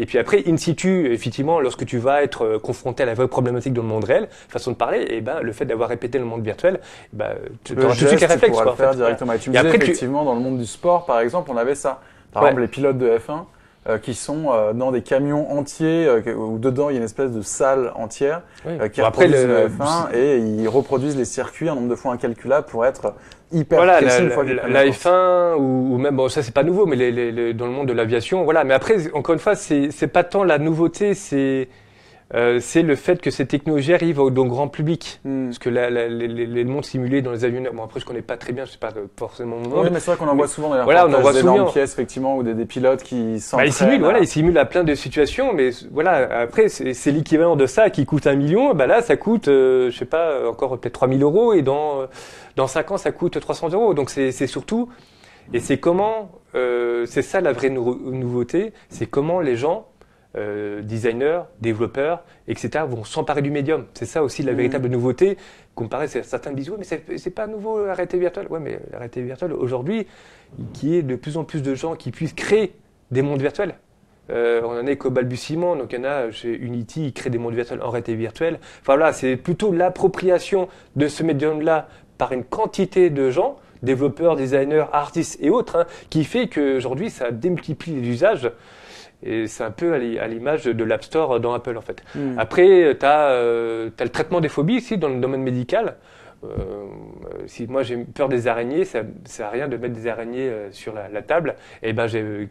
Et 0.00 0.06
puis 0.06 0.16
après, 0.18 0.44
in 0.46 0.56
situ, 0.56 1.12
effectivement, 1.12 1.58
lorsque 1.60 1.84
tu 1.84 1.98
vas 1.98 2.22
être 2.22 2.44
euh, 2.44 2.58
confronté 2.60 3.02
à 3.02 3.06
la 3.06 3.14
vraie 3.14 3.26
problématique 3.26 3.72
dans 3.72 3.82
le 3.82 3.88
monde 3.88 4.04
réel, 4.04 4.28
façon 4.48 4.70
de 4.70 4.76
parler, 4.76 5.04
et 5.10 5.20
ben, 5.20 5.40
le 5.42 5.52
fait 5.52 5.64
d'avoir 5.64 5.88
répété 5.88 6.18
le 6.20 6.24
monde 6.24 6.44
virtuel, 6.44 6.78
eh 7.12 7.16
ben, 7.16 7.30
tu 7.64 7.72
auras 7.72 7.82
tout 7.82 8.04
de 8.04 8.06
suite 8.08 8.10
les 8.12 8.16
tu 8.18 8.24
réflexes. 8.26 8.48
pourras 8.52 8.62
quoi, 8.62 8.64
le 8.64 8.70
en 8.70 8.76
fait. 8.76 8.82
faire 8.84 8.94
directement. 8.94 9.32
Et 9.32 9.38
tu 9.40 9.50
me 9.50 9.54
Et 9.56 9.58
disais, 9.58 9.68
après, 9.68 9.78
tu- 9.80 9.84
effectivement, 9.86 10.24
dans 10.24 10.34
le 10.34 10.40
monde 10.40 10.58
du 10.58 10.66
sport, 10.66 11.04
par 11.04 11.18
exemple, 11.18 11.50
on 11.52 11.56
avait 11.56 11.74
ça. 11.74 12.00
Par 12.32 12.42
Ouais. 12.44 12.50
exemple, 12.50 12.62
les 12.62 12.68
pilotes 12.68 12.98
de 12.98 13.08
F1 13.18 13.46
euh, 13.88 13.98
qui 13.98 14.14
sont 14.14 14.52
euh, 14.52 14.72
dans 14.72 14.92
des 14.92 15.02
camions 15.02 15.50
entiers 15.50 16.06
euh, 16.06 16.34
où 16.34 16.58
dedans 16.58 16.90
il 16.90 16.92
y 16.92 16.96
a 16.96 16.98
une 16.98 17.04
espèce 17.04 17.32
de 17.32 17.42
salle 17.42 17.90
entière 17.96 18.42
Oui. 18.66 18.74
euh, 18.80 18.88
qui 18.88 19.00
Bon, 19.00 19.06
après, 19.08 19.24
reproduisent 19.26 19.46
le- 19.48 19.62
le 19.62 19.68
F1 19.68 20.12
et 20.14 20.38
ils 20.38 20.68
reproduisent 20.68 21.16
les 21.16 21.24
circuits 21.24 21.68
un 21.68 21.74
nombre 21.74 21.88
de 21.88 21.94
fois 21.96 22.12
incalculable 22.12 22.66
pour 22.68 22.84
être 22.86 23.14
hyper 23.52 23.78
Voilà, 23.78 23.98
précis 23.98 24.18
la, 24.18 24.24
une 24.24 24.30
fois 24.30 24.44
qu'ils 24.44 24.54
la- 24.54 24.62
prennent 24.62 24.72
la 24.74 24.84
la 24.84 24.90
course. 24.90 25.04
F1 25.04 25.56
ou, 25.58 25.94
ou 25.94 25.98
même 25.98 26.16
bon 26.16 26.28
ça 26.28 26.42
c'est 26.42 26.54
pas 26.54 26.62
nouveau 26.64 26.86
mais 26.86 26.96
les, 26.96 27.10
les- 27.12 27.32
les- 27.32 27.54
dans 27.54 27.66
le 27.66 27.72
monde 27.72 27.88
de 27.88 27.92
l'aviation 27.92 28.44
voilà 28.44 28.64
mais 28.64 28.74
après 28.74 29.10
encore 29.12 29.32
une 29.34 29.38
fois 29.40 29.54
c'est 29.54 29.90
c'est 29.90 30.08
pas 30.08 30.24
tant 30.24 30.44
la 30.44 30.58
nouveauté 30.58 31.14
c'est 31.14 31.68
euh, 32.34 32.58
c'est 32.60 32.82
le 32.82 32.94
fait 32.94 33.22
que 33.22 33.30
ces 33.30 33.46
technologies 33.46 33.94
arrivent 33.94 34.18
au, 34.20 34.28
au 34.30 34.44
grand 34.44 34.68
public 34.68 35.20
Hmm. 35.24 35.46
parce 35.46 35.58
que 35.58 35.70
la, 35.70 35.88
la- 35.88 36.08
les, 36.08 36.28
les- 36.28 36.64
mondes 36.64 36.84
simulés 36.84 37.22
dans 37.22 37.32
les 37.32 37.44
avions 37.46 37.62
bon 37.72 37.82
après 37.84 38.00
je 38.00 38.04
connais 38.04 38.20
pas 38.20 38.36
très 38.36 38.52
bien 38.52 38.66
je 38.66 38.72
sais 38.72 38.78
pas 38.78 38.92
forcément 39.18 39.56
mon 39.56 39.68
monde 39.68 39.84
Oui, 39.84 39.88
mais 39.90 39.98
c'est 40.00 40.10
vrai 40.10 40.18
qu'on 40.18 40.30
en 40.30 40.36
voit 40.36 40.46
souvent 40.48 40.68
Voilà, 40.84 41.06
on 41.06 41.14
en 41.14 41.20
voit 41.20 41.32
des 41.32 41.40
souvent. 41.40 41.64
pièces 41.70 41.92
effectivement 41.94 42.36
ou 42.36 42.42
des, 42.42 42.52
des 42.52 42.66
pilotes 42.66 43.02
qui 43.02 43.32
Bah, 43.34 43.38
s'entraînent. 43.40 43.68
il 43.68 43.72
simule, 43.72 44.00
voilà, 44.00 44.18
à- 44.18 44.20
il 44.20 44.26
simule 44.28 44.58
à 44.58 44.66
plein 44.66 44.84
de 44.84 44.94
situations, 44.94 45.54
mais 45.54 45.70
voilà, 45.90 46.40
après, 46.42 46.68
c'est 46.68 47.10
l'équivalent 47.12 47.56
de 47.56 47.64
ça 47.66 47.88
qui 47.88 48.04
coûte 48.04 48.26
un 48.26 48.34
million, 48.34 48.74
bah 48.74 48.86
là, 48.86 49.00
ça 49.00 49.16
coûte, 49.16 49.48
euh, 49.48 49.90
je 49.90 49.96
sais 49.96 50.04
pas, 50.04 50.46
encore 50.48 50.78
peut-être 50.78 50.92
3000 50.94 51.22
euros, 51.22 51.54
et 51.54 51.62
dans, 51.62 52.02
euh, 52.02 52.06
dans 52.56 52.66
5 52.66 52.90
ans, 52.92 52.98
ça 52.98 53.10
coûte 53.10 53.40
300 53.40 53.70
euros. 53.70 53.94
Donc 53.94 54.10
c'est 54.10 54.32
c'est 54.32 54.46
surtout, 54.46 54.90
et 55.54 55.60
c'est 55.60 55.78
comment, 55.78 56.30
euh, 56.54 57.06
c'est 57.06 57.22
ça 57.22 57.40
la 57.40 57.52
vraie 57.52 57.70
nou- 57.70 57.98
nouveauté, 58.12 58.74
c'est 58.90 59.06
comment 59.06 59.40
les 59.40 59.56
gens, 59.56 59.86
euh, 60.38 60.80
designers, 60.82 61.42
développeurs, 61.60 62.24
etc., 62.46 62.84
vont 62.88 63.04
s'emparer 63.04 63.42
du 63.42 63.50
médium. 63.50 63.84
C'est 63.94 64.06
ça 64.06 64.22
aussi 64.22 64.42
la 64.42 64.52
Mhm. 64.52 64.56
véritable 64.56 64.88
nouveauté, 64.88 65.36
comparé 65.74 66.04
à 66.04 66.22
certains 66.22 66.52
oui, 66.54 66.70
mais 66.78 66.84
c'est- 66.84 67.18
c'est 67.18 67.30
pas 67.30 67.46
nouveau 67.46 67.84
la 67.84 67.94
réalité 67.94 68.18
virtuelle. 68.18 68.46
Ouais, 68.48 68.60
mais 68.60 68.78
la 68.92 68.98
réalité 68.98 69.22
virtuelle, 69.22 69.52
aujourd'hui, 69.52 70.06
qui 70.72 70.96
est 70.96 71.02
de 71.02 71.16
plus 71.16 71.36
en 71.36 71.44
plus 71.44 71.62
de 71.62 71.74
gens 71.74 71.94
qui 71.94 72.10
puissent 72.10 72.32
créer 72.34 72.72
des 73.10 73.22
mondes 73.22 73.40
virtuels. 73.40 73.74
Euh, 74.30 74.60
on 74.64 74.78
en 74.78 74.86
est 74.86 74.96
qu'au 74.96 75.10
balbutiement, 75.10 75.74
donc 75.76 75.92
il 75.92 75.98
y 75.98 76.02
en 76.02 76.04
a 76.04 76.30
chez 76.30 76.52
Unity, 76.54 77.06
ils 77.06 77.12
créent 77.12 77.30
des 77.30 77.38
mondes 77.38 77.54
virtuels 77.54 77.80
en 77.82 77.90
réalité 77.90 78.14
virtuelle. 78.14 78.58
Enfin 78.82 78.96
voilà, 78.96 79.12
c'est 79.12 79.36
plutôt 79.36 79.72
l'appropriation 79.72 80.68
de 80.96 81.08
ce 81.08 81.22
médium-là 81.22 81.88
par 82.18 82.32
une 82.32 82.44
quantité 82.44 83.08
de 83.10 83.30
gens, 83.30 83.56
développeurs, 83.82 84.36
designers, 84.36 84.84
artistes 84.92 85.38
et 85.40 85.48
autres, 85.50 85.76
hein, 85.76 85.86
qui 86.10 86.24
fait 86.24 86.48
qu'aujourd'hui 86.48 87.08
ça 87.10 87.30
démultiplie 87.30 87.94
les 88.00 88.08
usages. 88.08 88.50
Et 89.22 89.46
c'est 89.48 89.64
un 89.64 89.70
peu 89.70 89.92
à 89.94 89.98
l'i- 89.98 90.18
à 90.18 90.28
l'image 90.28 90.64
de 90.64 90.84
l'App 90.84 91.02
Store 91.04 91.40
dans 91.40 91.52
Apple 91.52 91.76
en 91.76 91.80
fait. 91.80 92.02
Hmm. 92.14 92.38
Après, 92.38 92.96
tu 92.98 93.04
as, 93.06 93.30
le 93.34 94.08
traitement 94.12 94.40
des 94.40 94.48
phobies 94.48 94.76
ici 94.76 94.96
dans 94.98 95.08
le 95.08 95.18
domaine 95.20 95.42
médical. 95.42 95.96
Euh, 96.44 96.84
si 97.46 97.66
moi 97.66 97.82
j'ai 97.82 97.96
peur 97.96 98.28
des 98.28 98.46
araignées, 98.46 98.84
ça 98.84 99.02
ne 99.02 99.08
sert 99.24 99.46
à 99.46 99.50
rien 99.50 99.66
de 99.66 99.76
mettre 99.76 99.94
des 99.94 100.06
araignées 100.06 100.48
euh, 100.48 100.70
sur 100.70 100.94
la, 100.94 101.08
la 101.08 101.22
table. 101.22 101.56
Et 101.82 101.92
ben, 101.92 102.06
euh, 102.14 102.46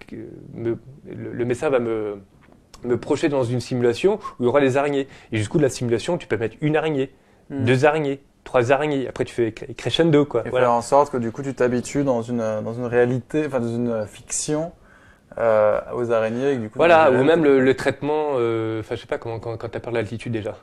me- 0.53 0.78
le, 1.09 1.32
le 1.32 1.45
médecin 1.45 1.70
va 1.70 1.80
me, 1.80 2.18
me 2.84 2.97
projeter 2.97 3.30
dans 3.30 3.43
une 3.43 3.61
simulation 3.61 4.15
où 4.15 4.43
il 4.43 4.45
y 4.45 4.47
aura 4.49 4.59
des 4.59 4.76
araignées. 4.76 5.07
Et 5.32 5.38
jusqu'où 5.38 5.57
de 5.57 5.63
la 5.63 5.70
simulation, 5.70 6.18
tu 6.18 6.28
peux 6.28 6.38
mettre 6.38 6.57
une 6.61 6.76
araignée, 6.76 7.11
Hmm. 7.49 7.63
deux 7.63 7.86
araignées, 7.86 8.20
trois 8.43 8.74
araignées. 8.74 9.07
Après, 9.07 9.24
tu 9.24 9.34
fais 9.34 9.51
cre- 9.51 9.74
crescendo. 9.74 10.26
Quoi. 10.26 10.45
Et 10.45 10.49
Voilà. 10.49 10.65
faire 10.65 10.74
en 10.76 10.82
sorte 10.82 11.13
que 11.13 11.18
du 11.18 11.32
coup 11.32 11.43
tu 11.43 11.53
t'habitues 11.53 12.03
dans 12.03 12.22
une, 12.22 12.39
dans 12.39 12.74
une 12.74 12.88
réalité, 12.88 13.45
enfin 13.47 13.61
dans 13.61 13.74
une 13.74 14.05
fiction 14.05 14.74
euh, 15.38 15.80
aux 15.94 16.12
araignées. 16.12 16.52
Et 16.52 16.56
que, 16.56 16.62
du 16.62 16.70
coup, 16.70 16.78
Voilà, 16.80 17.12
ou 17.12 17.24
même 17.24 17.44
le, 17.44 17.60
le 17.60 17.74
traitement, 17.76 18.32
euh, 18.36 18.80
enfin 18.80 18.96
je 18.96 19.02
sais 19.02 19.08
pas 19.08 19.18
comment, 19.18 19.40
quand, 19.40 19.58
quand 19.58 19.70
tu 19.70 19.78
as 19.78 19.80
peur 19.80 19.92
de 19.94 19.98
l'altitude 19.98 20.32
déjà. 20.34 20.56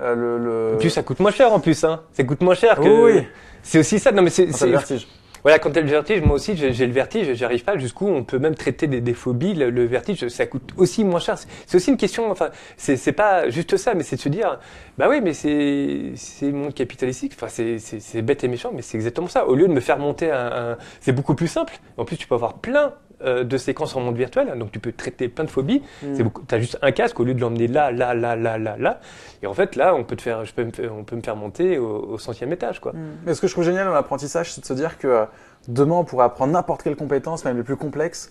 euh, 0.00 0.14
le, 0.14 0.38
le... 0.38 0.74
En 0.74 0.78
plus, 0.78 0.90
ça 0.90 1.02
coûte 1.02 1.20
moins 1.20 1.30
cher 1.32 1.52
en 1.52 1.60
plus. 1.60 1.82
Hein. 1.84 2.02
Ça 2.12 2.24
coûte 2.24 2.40
moins 2.40 2.54
cher 2.54 2.76
que. 2.76 2.82
Oui, 2.88 3.12
oui. 3.18 3.26
C'est 3.62 3.78
aussi 3.78 3.98
ça. 3.98 4.12
Non, 4.12 4.22
mais 4.22 4.30
c'est, 4.30 4.46
Quand 4.46 4.52
t'as 4.52 4.58
c'est- 4.58 4.66
le 4.66 4.72
vertige. 4.72 5.08
Voilà, 5.42 5.58
quand 5.58 5.70
t'as 5.70 5.80
le 5.80 5.86
vertige, 5.88 6.20
moi 6.20 6.34
aussi 6.34 6.54
j'ai 6.54 6.86
le 6.86 6.92
vertige, 6.92 7.32
j'y 7.32 7.44
arrive 7.46 7.64
pas. 7.64 7.78
Jusqu'où 7.78 8.06
on 8.06 8.24
peut 8.24 8.38
même 8.38 8.54
traiter 8.54 8.86
des, 8.86 9.00
des 9.00 9.14
phobies. 9.14 9.54
Le, 9.54 9.70
le 9.70 9.86
vertige, 9.86 10.28
ça 10.28 10.44
coûte 10.44 10.68
aussi 10.76 11.02
moins 11.02 11.18
cher. 11.18 11.38
C'est- 11.66 11.74
aussi 11.76 11.90
une 11.90 11.96
question. 11.96 12.30
Enfin, 12.30 12.50
c'est 12.76 13.12
pas 13.12 13.48
juste 13.48 13.78
ça, 13.78 13.94
mais 13.94 14.02
c'est 14.02 14.16
de 14.16 14.20
se 14.20 14.28
dire, 14.28 14.58
bah 14.98 15.06
oui, 15.08 15.22
mais 15.22 15.32
c'est 15.32 15.46
le 16.42 16.52
monde 16.52 16.74
capitalistique. 16.74 17.32
Enfin, 17.40 17.48
c'est 17.48 18.20
bête 18.22 18.44
et 18.44 18.48
méchant, 18.48 18.70
mais 18.74 18.82
c'est 18.82 18.98
exactement 18.98 19.28
ça. 19.28 19.46
Au 19.48 19.54
lieu 19.54 19.66
de 19.66 19.72
me 19.72 19.80
faire 19.80 19.98
monter 19.98 20.30
un, 20.30 20.72
un- 20.72 20.76
c'est 21.00 21.12
beaucoup 21.12 21.34
plus 21.34 21.48
simple. 21.48 21.72
En 21.96 22.04
plus, 22.04 22.18
tu 22.18 22.26
peux 22.26 22.34
avoir 22.34 22.58
plein 22.58 22.92
euh, 23.24 23.44
de 23.44 23.56
séquences 23.58 23.94
en 23.96 24.00
monde 24.00 24.16
virtuel, 24.16 24.52
donc 24.58 24.72
tu 24.72 24.78
peux 24.78 24.92
traiter 24.92 25.28
plein 25.28 25.44
de 25.44 25.50
phobies. 25.50 25.82
C'est 26.14 26.22
beaucoup. 26.22 26.42
T'as 26.46 26.58
juste 26.58 26.78
un 26.82 26.92
casque 26.92 27.18
au 27.20 27.24
lieu 27.24 27.34
de 27.34 27.40
l'emmener 27.40 27.66
là, 27.68 27.90
là, 27.92 28.14
là, 28.14 28.36
là, 28.36 28.58
là, 28.58 28.76
là. 28.78 29.00
Et 29.42 29.46
en 29.46 29.54
fait, 29.54 29.76
là, 29.76 29.94
on 29.94 30.04
peut 30.04 30.16
te 30.16 30.22
faire, 30.22 30.44
je 30.44 30.52
peux 30.54 30.64
me 30.64 30.70
faire- 30.70 30.94
on 30.94 31.04
peut 31.04 31.16
me 31.16 31.22
faire 31.22 31.36
monter 31.36 31.78
au, 31.78 31.86
au 32.12 32.18
centième 32.18 32.52
étage, 32.52 32.80
quoi. 32.80 32.92
Mais 33.26 33.34
ce 33.34 33.40
que 33.40 33.46
je 33.46 33.52
trouve 33.52 33.64
génial 33.64 33.86
dans 33.86 33.94
l'apprentissage, 33.94 34.52
c'est 34.52 34.60
de 34.60 34.66
se 34.66 34.72
dire 34.74 34.98
que 34.98 35.08
euh, 35.08 35.24
demain, 35.68 35.96
on 35.96 36.04
pourra 36.04 36.24
apprendre 36.24 36.52
n'importe 36.52 36.82
quelle 36.82 36.96
compétence, 36.96 37.44
même 37.44 37.56
les 37.56 37.62
plus 37.62 37.76
complexes. 37.76 38.30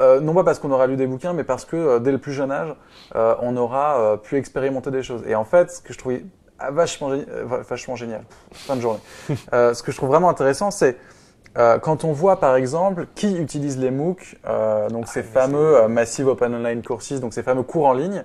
euh, 0.00 0.20
non 0.20 0.32
pas 0.34 0.44
parce 0.44 0.58
qu'on 0.58 0.70
aura 0.70 0.86
lu 0.86 0.96
des 0.96 1.06
bouquins, 1.06 1.32
mais 1.32 1.44
parce 1.44 1.64
que 1.64 1.76
euh, 1.76 1.98
dès 1.98 2.12
le 2.12 2.18
plus 2.18 2.32
jeune 2.32 2.52
âge, 2.52 2.74
euh, 3.16 3.34
on 3.42 3.56
aura 3.56 4.00
euh, 4.00 4.16
pu 4.16 4.36
expérimenter 4.36 4.90
des 4.90 5.02
choses. 5.02 5.22
Et 5.26 5.34
en 5.34 5.44
fait, 5.44 5.70
ce 5.70 5.80
que 5.80 5.92
je 5.92 5.98
trouvais 5.98 6.24
ah, 6.58 6.70
vachement, 6.70 7.10
vachement 7.68 7.96
génial, 7.96 8.22
fin 8.52 8.76
de 8.76 8.80
journée, 8.80 9.00
Euh, 9.52 9.74
ce 9.74 9.82
que 9.82 9.90
je 9.90 9.96
trouve 9.96 10.08
vraiment 10.10 10.28
intéressant, 10.28 10.70
c'est 10.70 10.96
euh, 11.58 11.78
quand 11.78 12.04
on 12.04 12.12
voit 12.12 12.40
par 12.40 12.56
exemple 12.56 13.06
qui 13.14 13.36
utilise 13.36 13.78
les 13.78 13.90
MOOC, 13.90 14.36
euh, 14.46 14.88
donc 14.88 15.06
ces 15.06 15.20
Ah, 15.20 15.22
mais 15.24 15.40
fameux 15.40 15.76
euh, 15.76 15.88
Massive 15.88 16.28
Open 16.28 16.54
Online 16.54 16.82
Courses, 16.82 17.20
donc 17.20 17.34
ces 17.34 17.42
fameux 17.42 17.62
cours 17.62 17.86
en 17.86 17.92
ligne, 17.92 18.24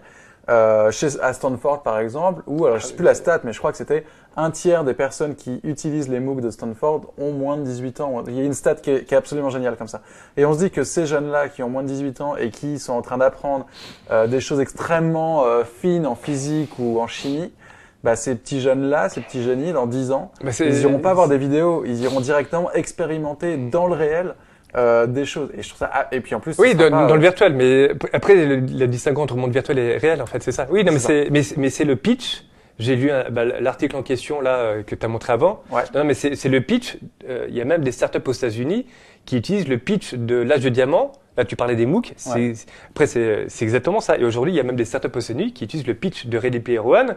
euh, 0.49 0.91
chez, 0.91 1.19
à 1.21 1.33
Stanford 1.33 1.83
par 1.83 1.99
exemple, 1.99 2.41
ou 2.47 2.65
alors 2.65 2.79
je 2.79 2.85
sais 2.85 2.95
plus 2.95 3.03
la 3.03 3.15
stat, 3.15 3.41
mais 3.43 3.51
je 3.51 3.59
crois 3.59 3.71
que 3.71 3.77
c'était 3.77 4.05
un 4.37 4.51
tiers 4.51 4.83
des 4.85 4.93
personnes 4.93 5.35
qui 5.35 5.59
utilisent 5.63 6.07
les 6.07 6.21
MOOC 6.21 6.39
de 6.39 6.51
Stanford 6.51 7.13
ont 7.17 7.33
moins 7.33 7.57
de 7.57 7.63
18 7.63 8.01
ans. 8.01 8.23
Il 8.27 8.33
y 8.33 8.39
a 8.39 8.43
une 8.43 8.53
stat 8.53 8.75
qui 8.75 8.91
est, 8.91 9.03
qui 9.03 9.13
est 9.13 9.17
absolument 9.17 9.49
géniale 9.49 9.75
comme 9.75 9.87
ça. 9.87 10.01
Et 10.37 10.45
on 10.45 10.53
se 10.53 10.59
dit 10.59 10.71
que 10.71 10.83
ces 10.83 11.05
jeunes-là 11.07 11.49
qui 11.49 11.63
ont 11.63 11.69
moins 11.69 11.83
de 11.83 11.87
18 11.87 12.21
ans 12.21 12.37
et 12.37 12.51
qui 12.51 12.77
sont 12.79 12.93
en 12.93 13.01
train 13.01 13.17
d'apprendre 13.17 13.65
euh, 14.11 14.27
des 14.27 14.39
choses 14.39 14.59
extrêmement 14.59 15.43
euh, 15.45 15.63
fines 15.63 16.05
en 16.05 16.15
physique 16.15 16.77
ou 16.77 17.01
en 17.01 17.07
chimie, 17.07 17.51
bah, 18.03 18.15
ces 18.15 18.35
petits 18.35 18.61
jeunes-là, 18.61 19.09
ces 19.09 19.21
petits 19.21 19.43
génies, 19.43 19.73
dans 19.73 19.87
10 19.87 20.11
ans, 20.11 20.31
Bah, 20.43 20.51
ils 20.59 20.81
iront 20.81 20.99
pas 20.99 21.13
voir 21.13 21.27
des 21.27 21.37
vidéos, 21.37 21.83
ils 21.85 22.01
iront 22.03 22.19
directement 22.21 22.71
expérimenter 22.73 23.57
dans 23.57 23.87
le 23.87 23.93
réel 23.95 24.35
euh, 24.75 25.07
des 25.07 25.25
choses. 25.25 25.49
Et 25.57 25.63
je 25.63 25.69
trouve 25.69 25.79
ça. 25.79 25.89
ah, 25.93 26.07
et 26.11 26.19
puis 26.21 26.35
en 26.35 26.39
plus, 26.39 26.55
Oui, 26.59 26.75
pas, 26.75 26.89
dans 26.89 27.05
le 27.07 27.13
euh, 27.13 27.17
virtuel, 27.17 27.53
mais 27.53 27.89
après, 28.13 28.35
le- 28.35 28.63
la 28.77 28.85
distinction 28.87 29.23
entre 29.23 29.35
monde 29.35 29.51
virtuel 29.51 29.79
et 29.79 29.97
réel, 29.97 30.21
en 30.21 30.25
fait, 30.25 30.43
c'est 30.43 30.51
ça. 30.51 30.67
Oui, 30.69 30.83
non, 30.83 30.91
mais 30.91 30.99
C'est 30.99 31.29
mais, 31.31 31.41
mais 31.57 31.85
le 31.85 31.95
pitch. 31.95 32.43
J'ai 32.79 32.95
lu 32.95 33.09
un- 33.09 33.27
bah, 33.31 33.43
l'article 33.43 33.95
en 33.95 34.03
question 34.03 34.39
là 34.39 34.57
euh, 34.57 34.83
que 34.83 34.93
tu 34.93 35.03
as 35.03 35.09
montré 35.09 35.33
avant. 35.33 35.63
Ouais. 35.71 35.81
Non, 35.95 36.03
mais 36.03 36.13
c'est, 36.13 36.35
c'est 36.35 36.49
le 36.49 36.61
pitch. 36.61 36.97
euh, 37.27 37.47
Il 37.49 37.55
y 37.55 37.61
a 37.61 37.65
même 37.65 37.81
des 37.83 37.91
startups 37.91 38.19
aux 38.27 38.31
États-Unis 38.33 38.85
qui 39.27 39.37
utilisent 39.37 39.67
le 39.67 39.77
pitch 39.77 40.15
de 40.15 40.35
l'âge 40.35 40.63
de 40.63 40.69
diamant. 40.69 41.11
Là, 41.35 41.45
tu 41.45 41.55
parlais 41.55 41.75
des 41.75 41.85
MOOC. 41.85 42.15
Ouais. 42.33 42.53
après, 42.89 43.05
c'est, 43.05 43.45
exactement 43.61 43.99
ça. 43.99 44.17
Et 44.17 44.23
aujourd'hui, 44.23 44.53
il 44.53 44.55
y 44.55 44.59
a 44.59 44.63
même 44.63 44.75
des 44.75 44.85
startups 44.85 45.09
États-Unis 45.09 45.53
qui 45.53 45.65
utilisent 45.65 45.85
le 45.85 45.93
pitch 45.93 46.25
de 46.25 46.35
Ready 46.35 46.59
Player 46.59 46.79
One 46.79 47.15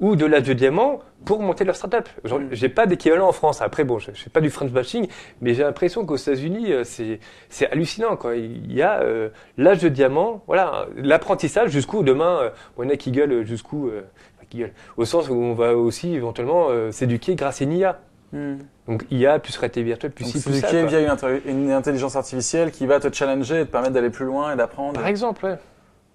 ou 0.00 0.16
de 0.16 0.26
l'âge 0.26 0.44
de 0.44 0.54
diamant 0.54 1.00
pour 1.24 1.40
monter 1.40 1.64
leur 1.64 1.76
startup. 1.76 2.08
Mm. 2.24 2.48
j'ai 2.50 2.68
pas 2.68 2.86
d'équivalent 2.86 3.28
en 3.28 3.32
France. 3.32 3.60
Après, 3.60 3.84
bon, 3.84 4.00
je, 4.00 4.10
je 4.12 4.22
fais 4.22 4.30
pas 4.30 4.40
du 4.40 4.50
French 4.50 4.70
bashing, 4.70 5.06
mais 5.40 5.54
j'ai 5.54 5.62
l'impression 5.62 6.04
qu'aux 6.04 6.16
États-Unis, 6.16 6.72
euh, 6.72 6.82
c'est, 6.84 7.70
hallucinant. 7.70 8.16
Quoi. 8.16 8.36
Il 8.36 8.72
y 8.72 8.82
a 8.82 9.02
euh, 9.02 9.28
l'âge 9.56 9.82
de 9.82 9.88
diamant, 9.88 10.42
voilà, 10.48 10.88
l'apprentissage 10.96 11.70
jusqu'où 11.70 12.02
demain, 12.02 12.40
euh, 12.40 12.50
en 12.76 12.88
a 12.88 12.96
qui 12.96 13.12
gueulent 13.12 13.44
jusqu'où, 13.44 13.88
euh, 13.88 14.02
qui 14.48 14.64
au 14.96 15.04
sens 15.04 15.28
où 15.28 15.34
on 15.34 15.54
va 15.54 15.76
aussi 15.76 16.12
éventuellement 16.12 16.70
s'éduquer 16.90 17.36
grâce 17.36 17.60
à 17.60 17.64
une 17.64 17.72
IA. 17.72 18.00
Hmm. 18.32 18.58
Donc 18.88 19.04
IA 19.10 19.38
plus 19.38 19.56
réalité 19.56 19.82
virtuelle 19.82 20.12
plus 20.12 20.24
Donc, 20.24 20.32
ci 20.32 20.42
plus 20.42 20.60
ça. 20.60 20.84
via 20.84 21.00
une, 21.00 21.08
intelli- 21.08 21.42
une 21.46 21.70
intelligence 21.70 22.16
artificielle 22.16 22.70
qui 22.70 22.86
va 22.86 23.00
te 23.00 23.12
challenger 23.12 23.60
et 23.60 23.66
te 23.66 23.70
permettre 23.70 23.94
d'aller 23.94 24.10
plus 24.10 24.26
loin 24.26 24.52
et 24.52 24.56
d'apprendre. 24.56 24.94
Par 24.94 25.06
exemple, 25.06 25.44
ouais. 25.44 25.58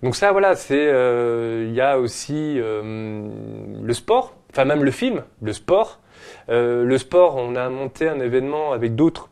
Donc 0.03 0.15
ça, 0.15 0.31
voilà, 0.31 0.55
c'est, 0.55 0.87
euh, 0.87 1.65
il 1.67 1.73
y 1.73 1.81
a 1.81 1.97
aussi 1.99 2.59
euh, 2.59 3.27
le 3.81 3.93
sport, 3.93 4.35
enfin 4.51 4.65
même 4.65 4.83
le 4.83 4.91
film, 4.91 5.23
le 5.41 5.53
sport. 5.53 5.99
Euh, 6.49 6.83
le 6.83 6.97
sport, 6.97 7.37
on 7.37 7.55
a 7.55 7.69
monté 7.69 8.07
un 8.07 8.19
événement 8.19 8.71
avec 8.73 8.95
d'autres. 8.95 9.29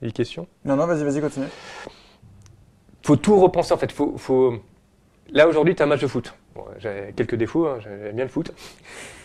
Il 0.00 0.04
y 0.04 0.06
a 0.06 0.08
des 0.08 0.12
questions 0.12 0.48
Non, 0.64 0.76
non, 0.76 0.86
vas-y, 0.86 1.04
vas-y, 1.04 1.20
continue. 1.20 1.46
faut 3.02 3.16
tout 3.16 3.36
repenser 3.38 3.72
en 3.72 3.76
fait. 3.76 3.92
Faut, 3.92 4.14
faut... 4.16 4.54
Là 5.32 5.46
aujourd'hui, 5.48 5.74
tu 5.74 5.82
as 5.82 5.86
un 5.86 5.88
match 5.88 6.00
de 6.00 6.06
foot. 6.06 6.34
Bon, 6.54 6.64
j'ai 6.78 7.12
quelques 7.16 7.34
défauts, 7.34 7.66
hein, 7.66 7.78
j'aime 7.80 8.16
bien 8.16 8.24
le 8.24 8.30
foot. 8.30 8.52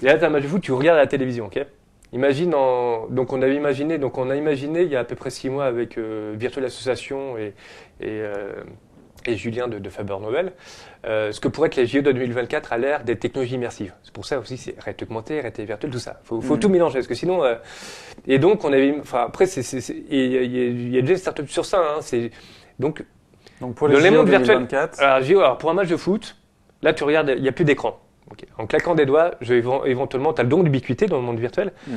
Et 0.02 0.06
là, 0.06 0.18
tu 0.18 0.24
as 0.24 0.28
un 0.28 0.30
match 0.30 0.44
de 0.44 0.48
foot, 0.48 0.62
tu 0.62 0.72
regardes 0.72 0.98
à 0.98 1.02
la 1.02 1.08
télévision, 1.08 1.46
ok? 1.48 1.66
Imagine, 2.14 2.56
en... 2.56 3.08
donc 3.08 3.34
on 3.34 3.42
avait 3.42 3.56
imaginé, 3.56 3.98
donc 4.00 4.18
on 4.18 4.30
a 4.30 4.36
imaginé 4.36 4.82
il 4.84 4.90
y 4.90 4.96
a 4.96 5.00
à 5.02 5.04
peu 5.04 5.16
près 5.16 5.30
six 5.30 5.50
mois 5.50 5.66
avec 5.66 5.98
euh, 5.98 6.34
Virtual 6.36 6.66
Association 6.66 7.38
et, 7.38 7.54
et, 8.02 8.06
euh, 8.22 8.54
et 9.28 9.36
Julien 9.36 9.68
de, 9.68 9.78
de 9.78 9.90
Faber 9.90 10.16
Novel, 10.20 10.54
euh, 11.06 11.32
ce 11.32 11.40
que 11.40 11.48
pourrait 11.48 11.68
être 11.68 11.76
les 11.76 11.86
JO 11.86 12.02
de 12.02 12.12
2024 12.12 12.74
à 12.74 12.78
l'ère 12.80 13.04
des 13.04 13.16
technologies 13.18 13.56
immersives. 13.56 13.94
C'est 14.04 14.14
pour 14.14 14.26
ça 14.26 14.40
aussi, 14.40 14.58
c'est 14.58 14.74
réalité 14.80 15.06
augmentée, 15.06 15.36
réalité 15.36 15.66
virtuelle, 15.66 15.92
tout 15.92 16.00
ça. 16.00 16.20
Faut, 16.24 16.42
faut 16.42 16.56
Mhm. 16.56 16.60
tout 16.60 16.70
mélanger, 16.70 16.96
parce 16.96 17.08
que 17.08 17.14
sinon. 17.16 17.44
euh, 17.44 17.56
Et 18.28 18.40
donc 18.40 18.64
on 18.66 18.74
avait, 18.74 18.96
enfin 19.00 19.26
après, 19.28 19.46
il 19.46 20.10
y, 20.10 20.90
y 20.92 20.98
a- 20.98 21.02
des 21.02 21.16
startups 21.18 21.48
sur 21.48 21.66
ça. 21.66 21.78
Hein, 21.80 21.98
c'est 22.02 22.32
donc 22.80 23.04
Donc 23.62 23.76
pour 23.76 23.88
Dans 23.88 23.96
les 23.96 24.02
les 24.02 24.10
JO 24.10 24.16
mondes 24.16 24.30
virtuels. 24.30 24.58
2024, 24.58 25.00
alors, 25.02 25.22
JO, 25.24 25.40
alors, 25.42 25.58
pour 25.60 25.70
un 25.70 25.74
match 25.76 25.90
de 25.90 25.98
foot, 25.98 26.36
là, 26.82 26.94
tu 26.94 27.04
regardes, 27.04 27.34
il 27.36 27.42
n'y 27.44 27.50
a 27.50 27.52
plus 27.52 27.66
d'écran. 27.66 28.00
En 28.58 28.68
claquant 28.68 28.96
des 28.96 29.06
doigts, 29.06 29.32
je, 29.42 29.54
éventuellement, 29.86 30.34
tu 30.34 30.42
as 30.42 30.44
le 30.44 30.50
don 30.50 30.64
d'ubiquité 30.64 31.06
dans 31.08 31.18
le 31.18 31.24
monde 31.24 31.40
virtuel. 31.40 31.72
Mhm. 31.88 31.94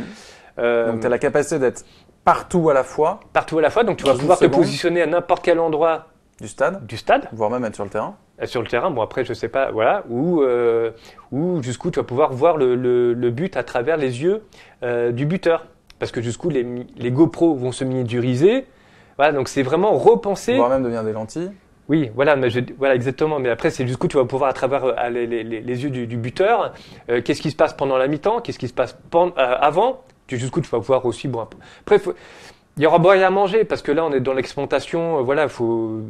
Euh, 0.59 0.93
donc 0.93 1.01
tu 1.01 1.07
as 1.07 1.09
la 1.11 1.19
capacité 1.19 1.59
d'être 1.59 1.85
partout 2.25 2.69
à 2.71 2.75
la 2.75 2.85
fois 2.85 3.21
partout 3.33 3.59
à 3.59 3.63
la 3.63 3.71
fois, 3.71 3.85
donc 3.85 3.97
tu 3.97 4.05
vas 4.05 4.13
pouvoir 4.21 4.39
te 4.39 4.45
positionner 4.59 5.01
à 5.03 5.07
n'importe 5.07 5.43
quel 5.45 5.59
endroit 5.59 6.07
du 6.41 6.47
stade, 6.49 6.87
du 6.87 6.97
stade, 6.97 7.29
voire 7.33 7.49
même 7.51 7.65
être 7.65 7.75
sur 7.75 7.85
le 7.85 7.91
terrain. 7.91 8.17
euh, 8.43 8.47
sur 8.47 8.61
le 8.63 8.67
terrain. 8.69 8.91
Bon, 8.91 9.01
après, 9.03 9.25
je 9.25 9.33
sais 9.33 9.49
pas, 9.49 9.71
voilà. 9.71 10.05
Ou, 10.11 10.43
euh, 10.43 10.91
ou 11.31 11.63
jusqu'où 11.63 11.91
tu 11.91 12.01
vas 12.01 12.05
pouvoir 12.05 12.33
voir 12.33 12.57
le, 12.57 12.75
le- 12.75 13.13
le 13.15 13.31
but 13.31 13.57
à 13.57 13.63
travers 13.63 13.97
les 13.97 14.23
yeux 14.23 14.43
euh, 14.83 15.11
du 15.13 15.25
buteur. 15.27 15.67
Parce 15.99 16.11
que 16.13 16.21
jusqu'où 16.21 16.49
les, 16.51 16.67
les 16.97 17.11
GoPro 17.13 17.55
vont 17.55 17.71
se 17.73 17.85
miniaturiser. 17.85 18.67
Voilà, 19.19 19.33
donc 19.33 19.49
c'est 19.49 19.63
vraiment 19.63 19.93
repenser. 19.93 20.57
voire 20.57 20.69
même 20.71 20.83
devenir 20.83 21.05
des 21.05 21.13
lentilles. 21.13 21.53
Oui, 21.89 22.11
voilà, 22.15 22.37
mais 22.37 22.49
je- 22.49 22.61
voilà 22.79 22.95
exactement. 22.95 23.39
Mais 23.39 23.49
après, 23.51 23.71
c'est 23.71 23.87
jusqu'où 23.87 24.09
tu 24.09 24.17
vas 24.17 24.25
pouvoir, 24.25 24.51
à 24.51 24.53
travers 24.53 24.85
euh, 24.85 25.09
les, 25.11 25.27
les- 25.27 25.43
les- 25.45 25.61
les 25.61 25.83
yeux 25.85 25.91
du, 25.91 26.07
du 26.07 26.17
buteur, 26.17 26.73
euh, 27.11 27.21
qu'est-ce 27.23 27.43
qui 27.43 27.51
se 27.51 27.57
passe 27.57 27.75
pendant 27.75 27.97
la 27.99 28.07
mi-temps, 28.09 28.41
qu'est-ce 28.41 28.59
qui 28.59 28.69
se 28.69 28.73
passe 28.75 28.97
pen- 29.11 29.33
euh, 29.37 29.57
avant, 29.61 30.03
jusqu'où 30.29 30.61
tu 30.61 30.71
vas 30.71 30.79
pouvoir 30.79 31.05
aussi. 31.07 31.29
Bon, 31.29 31.47
après, 31.83 31.99
faut- 31.99 32.15
il 32.79 32.83
y 32.83 32.87
aura 32.87 32.99
boire 32.99 33.17
et 33.17 33.25
à 33.25 33.31
manger 33.31 33.65
parce 33.65 33.83
que 33.83 33.93
là, 33.93 34.05
on 34.07 34.13
est 34.13 34.21
dans 34.21 34.33
l'expérimentation. 34.33 35.19
euh, 35.19 35.23
voilà, 35.23 35.49
faut 35.49 36.01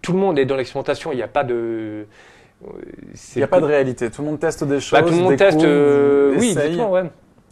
tout 0.00 0.12
le 0.12 0.18
monde 0.18 0.38
est 0.38 0.46
dans 0.46 0.56
l'expérimentation. 0.56 1.12
Il 1.12 1.16
n'y 1.16 1.22
a 1.22 1.28
pas 1.28 1.44
de. 1.44 2.06
Il 3.36 3.38
n'y 3.38 3.42
a 3.44 3.46
pas 3.48 3.60
de 3.60 3.66
réalité. 3.66 4.10
Tout 4.10 4.22
le 4.22 4.28
monde 4.28 4.40
teste 4.40 4.64
des 4.64 4.80
choses. 4.80 4.98
bah, 5.02 5.06
tout 5.08 5.14
le 5.14 5.22
monde 5.22 5.36
teste. 5.36 5.58
oui, 6.38 6.54
exactement, 6.62 6.90
ouais. 6.92 7.02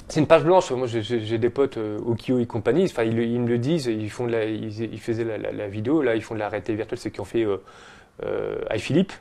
C'est 0.08 0.20
une 0.20 0.26
page 0.26 0.44
blanche. 0.44 0.70
Moi, 0.70 0.86
j'ai- 0.86 1.38
des 1.38 1.50
potes 1.50 1.78
euh, 1.78 1.98
Okio 1.98 2.38
et 2.38 2.46
compagnie. 2.46 2.84
Enfin, 2.84 3.02
ils, 3.02 3.40
me 3.40 3.48
le 3.48 3.58
disent. 3.58 3.86
Ils 3.86 4.10
font 4.10 4.26
la, 4.26 4.44
ils, 4.44 5.00
faisaient 5.00 5.24
la, 5.24 5.68
vidéo. 5.68 6.02
Là, 6.02 6.14
ils 6.14 6.22
font 6.22 6.34
de 6.34 6.38
la 6.38 6.48
réalité 6.48 6.74
virtuelle. 6.74 6.98
C'est 6.98 7.10
qui 7.10 7.20
ont 7.20 7.24
fait 7.24 7.44
euh, 7.44 7.58
euh, 8.24 8.58
iPhilippe 8.70 9.12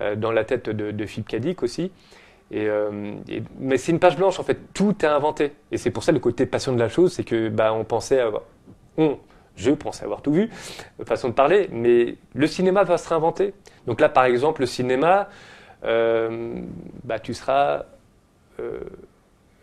euh, 0.00 0.16
dans 0.16 0.32
la 0.32 0.44
tête 0.44 0.70
de, 0.70 1.06
Philippe 1.06 1.28
Cadic 1.28 1.62
aussi. 1.62 1.92
Euh, 2.54 3.14
et- 3.28 3.42
mais 3.58 3.76
c'est 3.76 3.92
une 3.92 3.98
page 3.98 4.16
blanche 4.16 4.40
en 4.40 4.42
fait. 4.42 4.58
Tout 4.74 4.94
est 5.04 5.08
inventé. 5.08 5.52
Et 5.70 5.76
c'est 5.76 5.90
pour 5.90 6.02
ça 6.02 6.12
le 6.12 6.18
côté 6.18 6.46
passion 6.46 6.72
de 6.72 6.78
la 6.78 6.88
chose, 6.88 7.12
c'est 7.12 7.24
que 7.24 7.48
bah, 7.48 7.72
on 7.74 7.84
pensait 7.84 8.20
avoir, 8.20 8.42
on, 8.96 9.18
je 9.56 9.70
pensais 9.70 10.04
avoir 10.04 10.22
tout 10.22 10.32
vu, 10.32 10.50
façon 11.04 11.28
de 11.28 11.34
parler. 11.34 11.68
Mais 11.72 12.16
le 12.34 12.46
cinéma 12.46 12.84
va 12.84 12.96
se 12.98 13.08
réinventer. 13.08 13.52
Donc 13.86 14.00
là, 14.00 14.08
par 14.08 14.24
exemple, 14.24 14.62
le 14.62 14.66
cinéma, 14.66 15.28
bah, 15.82 17.18
tu 17.22 17.34
seras 17.34 17.84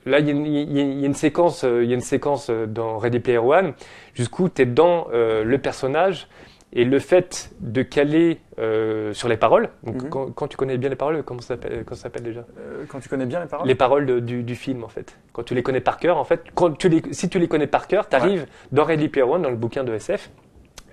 Là, 0.05 0.19
il 0.19 0.27
y, 0.27 0.29
a 0.29 0.33
une- 0.33 0.45
y 0.45 0.57
a- 0.59 0.61
il 0.83 0.99
y 0.99 1.03
a 1.03 1.05
une 1.07 1.13
séquence, 1.13 1.63
euh, 1.63 1.83
il 1.83 1.89
y 1.89 1.91
a 1.91 1.95
une 1.95 2.01
séquence 2.01 2.49
euh, 2.49 2.65
dans 2.65 2.97
Ready 2.97 3.19
Player 3.19 3.37
One, 3.39 3.73
jusqu'où 4.13 4.49
tu 4.49 4.61
es 4.61 4.65
dans 4.65 5.07
euh, 5.13 5.43
le 5.43 5.57
personnage 5.57 6.27
et 6.71 6.85
le 6.85 6.99
fait 6.99 7.51
de 7.61 7.81
caler 7.81 8.39
euh, 8.59 9.11
sur 9.13 9.27
les 9.27 9.37
paroles. 9.37 9.69
Donc, 9.83 10.03
Mhm. 10.03 10.09
quand, 10.09 10.31
quand 10.31 10.47
tu 10.47 10.55
connais 10.57 10.77
bien 10.77 10.89
les 10.89 10.95
paroles, 10.95 11.23
comment 11.23 11.41
ça 11.41 11.55
s'appelle, 11.93 12.23
déjà? 12.23 12.45
Euh, 12.59 12.83
quand 12.87 12.99
tu 12.99 13.09
connais 13.09 13.25
bien 13.25 13.39
les 13.41 13.47
paroles. 13.47 13.67
Les 13.67 13.75
paroles 13.75 14.05
de- 14.05 14.19
du, 14.19 14.43
du 14.43 14.55
film, 14.55 14.83
en 14.83 14.87
fait. 14.89 15.17
Quand 15.33 15.43
tu 15.43 15.55
les 15.55 15.63
connais 15.63 15.79
par 15.81 15.97
cœur, 15.97 16.17
en 16.17 16.23
fait, 16.25 16.43
quand 16.53 16.77
tu 16.77 16.87
les, 16.89 17.01
si 17.11 17.27
tu 17.29 17.39
les 17.39 17.47
connais 17.47 17.67
par 17.67 17.87
cœur, 17.87 18.07
tu 18.07 18.15
arrives 18.15 18.45
dans 18.71 18.83
Ready 18.83 19.07
Player 19.09 19.27
One, 19.27 19.41
dans 19.41 19.49
le 19.49 19.55
bouquin 19.55 19.83
de 19.83 19.93
SF. 19.93 20.29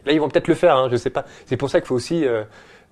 Là, 0.06 0.12
ils 0.12 0.20
vont 0.20 0.28
peut-être 0.28 0.48
le 0.48 0.54
faire, 0.54 0.76
hein, 0.76 0.88
je 0.90 0.96
sais 0.96 1.10
pas. 1.10 1.24
C'est 1.46 1.56
pour 1.56 1.68
ça 1.68 1.80
qu'il 1.80 1.88
faut 1.88 1.96
aussi 1.96 2.24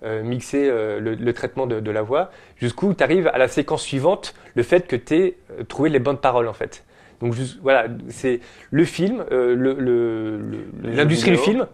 euh, 0.05 0.23
mixer 0.23 0.69
euh, 0.69 1.01
le, 1.01 1.15
le 1.15 1.33
traitement 1.33 1.67
de, 1.67 1.81
de 1.81 1.91
la 1.91 2.03
voix, 2.03 2.31
jusqu'où 2.57 2.95
tu 2.95 3.03
arrives 3.03 3.29
à 3.29 3.39
la 3.39 3.49
séquence 3.49 3.83
suivante, 3.83 4.35
le 4.55 4.63
fait 4.63 4.87
que 4.87 4.97
tu 4.97 5.15
aies 5.15 5.37
euh, 5.59 5.65
trouvé 5.65 5.91
les 5.91 5.99
bonnes 5.99 6.19
paroles, 6.19 6.49
en 6.49 6.53
fait. 6.53 6.85
Donc, 7.21 7.33
juste- 7.33 7.59
voilà, 7.63 7.87
c'est 8.09 8.41
le 8.71 8.85
film, 8.85 9.25
le- 9.31 9.55
le- 9.55 9.75
le- 9.79 10.65
l'industrie 10.83 11.31
jeux 11.31 11.37
du 11.37 11.43
film, 11.43 11.67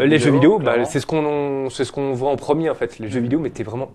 les 0.00 0.18
jeux 0.18 0.30
vidéo, 0.32 0.58
bah, 0.58 0.84
c'est 0.84 1.00
ce 1.00 1.06
qu'on 1.06 1.68
ce 1.70 1.90
qu'on 1.90 2.12
voit 2.12 2.30
en 2.30 2.36
premier 2.36 2.68
en 2.70 2.74
fait. 2.74 2.98
Les 2.98 3.08
jeux 3.08 3.20
vidéo, 3.20 3.38
mais 3.38 3.50
t'es 3.50 3.62
vraiment 3.62 3.92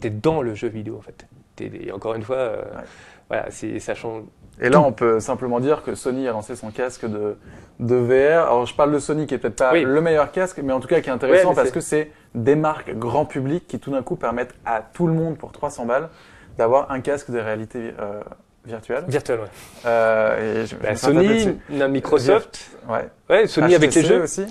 t'es 0.00 0.10
dans 0.10 0.42
le 0.42 0.54
jeu 0.54 0.68
vidéo 0.68 0.96
en 0.98 1.02
fait. 1.02 1.26
T'es- 1.56 1.70
et 1.86 1.92
encore 1.92 2.14
une 2.14 2.22
fois, 2.22 2.36
Ouais. 2.52 2.82
voilà, 3.28 3.46
c'est 3.50 3.78
ça 3.80 3.94
change. 3.94 4.22
Et 4.60 4.68
là, 4.68 4.80
on 4.80 4.92
peut 4.92 5.18
simplement 5.20 5.58
dire 5.60 5.82
que 5.82 5.94
Sony 5.94 6.28
a 6.28 6.32
lancé 6.32 6.54
son 6.56 6.70
casque 6.70 7.04
de, 7.06 7.36
de 7.80 7.96
VR. 7.96 8.46
Alors, 8.46 8.66
je 8.66 8.74
parle 8.74 8.92
de 8.92 8.98
Sony 8.98 9.26
qui 9.26 9.34
est 9.34 9.38
peut-être 9.38 9.56
pas 9.56 9.72
Oui. 9.72 9.82
le 9.82 10.00
meilleur 10.00 10.30
casque, 10.30 10.60
mais 10.62 10.72
en 10.72 10.80
tout 10.80 10.86
cas 10.88 11.00
qui 11.00 11.08
est 11.08 11.12
intéressant 11.12 11.48
Ouais, 11.50 11.54
parce 11.56 11.70
que 11.72 11.80
c'est 11.80 12.10
des 12.34 12.54
marques 12.54 12.94
grand 12.96 13.24
public 13.26 13.66
qui 13.66 13.78
tout 13.80 13.90
d'un 13.90 14.02
coup 14.02 14.16
permettent 14.16 14.54
à 14.64 14.80
tout 14.80 15.06
le 15.08 15.12
monde 15.12 15.36
pour 15.36 15.50
300 15.52 15.86
balles 15.86 16.08
d'avoir 16.56 16.90
un 16.92 17.00
casque 17.00 17.30
de 17.32 17.38
réalité 17.40 17.94
euh, 18.00 18.20
virtuelle. 18.64 19.04
Virtuel, 19.08 19.40
ouais. 19.40 19.46
Euh, 19.86 20.62
et 20.62 20.66
je- 20.66 20.76
Bah, 20.76 20.94
Sony, 20.94 21.58
Microsoft, 21.90 22.70
Ouais. 22.88 23.08
ouais, 23.30 23.46
Sony 23.46 23.74
avec 23.74 23.94
les 23.94 24.02
jeux. 24.02 24.22
aussi. 24.22 24.46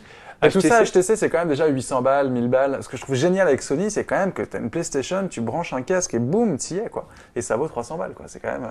Et 0.46 0.50
tout 0.50 0.60
ça, 0.60 0.84
HTC, 0.84 1.16
c'est 1.16 1.30
quand 1.30 1.38
même 1.40 1.48
déjà 1.48 1.68
800 1.68 2.02
balles, 2.02 2.30
1000 2.30 2.50
balles. 2.50 2.80
Ce 2.82 2.90
que 2.90 2.98
je 2.98 3.02
trouve 3.02 3.16
génial 3.16 3.48
avec 3.48 3.62
Sony, 3.62 3.90
c'est 3.90 4.04
quand 4.04 4.18
même 4.18 4.34
que 4.34 4.42
tu 4.42 4.58
as 4.58 4.60
une 4.60 4.70
PlayStation, 4.70 5.26
tu 5.30 5.40
branches 5.40 5.72
un 5.72 5.82
casque 5.84 6.14
et 6.16 6.20
boum, 6.20 6.58
t'y 6.58 6.80
es, 6.80 6.90
quoi. 6.90 7.08
Et 7.38 7.42
ça 7.42 7.56
vaut 7.56 7.70
300 7.70 7.96
balles, 7.98 8.12
quoi. 8.14 8.26
C'est 8.28 8.42
quand 8.42 8.52
même 8.52 8.70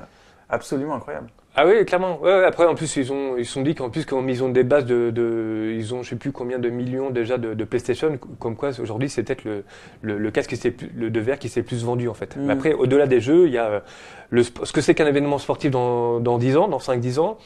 absolument 0.53 0.95
incroyable. 0.95 1.29
Ah 1.55 1.67
oui, 1.67 1.85
clairement. 1.85 2.19
Ouais, 2.23 2.33
ouais, 2.33 2.45
après, 2.45 2.65
en 2.65 2.75
plus, 2.75 2.97
ils 2.97 3.13
ont 3.13 3.37
ils 3.37 3.45
se 3.45 3.53
sont 3.53 3.63
dit 3.63 3.75
qu'en 3.75 3.91
plus, 3.91 4.07
comme 4.07 4.29
ils 4.31 4.43
ont 4.43 4.49
des 4.49 4.63
bases 4.63 4.87
de, 4.87 5.11
de 5.11 5.75
ils 5.77 5.95
ont 5.95 6.03
je 6.03 6.11
sais 6.11 6.17
plus 6.17 6.33
combien 6.33 6.59
de 6.59 6.71
millions 6.71 7.11
déjà 7.11 7.37
de, 7.37 7.53
de 7.53 7.65
PlayStation, 7.65 8.19
comme 8.39 8.57
quoi 8.57 8.71
aujourd'hui 8.81 9.11
c'est 9.11 9.23
peut-être 9.23 9.45
le, 9.45 9.65
le, 10.01 10.17
le 10.17 10.31
casque 10.31 10.51
qui 10.51 10.57
s'est 10.57 10.75
le 10.95 11.11
de 11.11 11.21
verre 11.21 11.39
qui 11.39 11.51
s'est 11.51 11.61
le 11.61 11.67
plus 11.67 11.85
vendu 11.85 12.09
en 12.09 12.15
fait. 12.15 12.37
Mm. 12.37 12.47
Mais 12.47 12.53
après, 12.55 12.73
au-delà 12.73 13.07
des 13.07 13.21
jeux, 13.21 13.49
il 13.49 13.53
y 13.53 13.59
a 13.59 13.67
euh, 13.67 13.81
le 14.31 14.43
ce 14.45 14.73
que 14.73 14.81
c'est 14.81 14.95
qu'un 14.95 15.07
événement 15.07 15.37
sportif 15.37 15.71
dans 15.71 16.21
dans 16.21 16.39
10 16.39 16.57
ans, 16.57 16.69
dans 16.69 16.79
5-10 16.79 17.19
ans, 17.19 17.37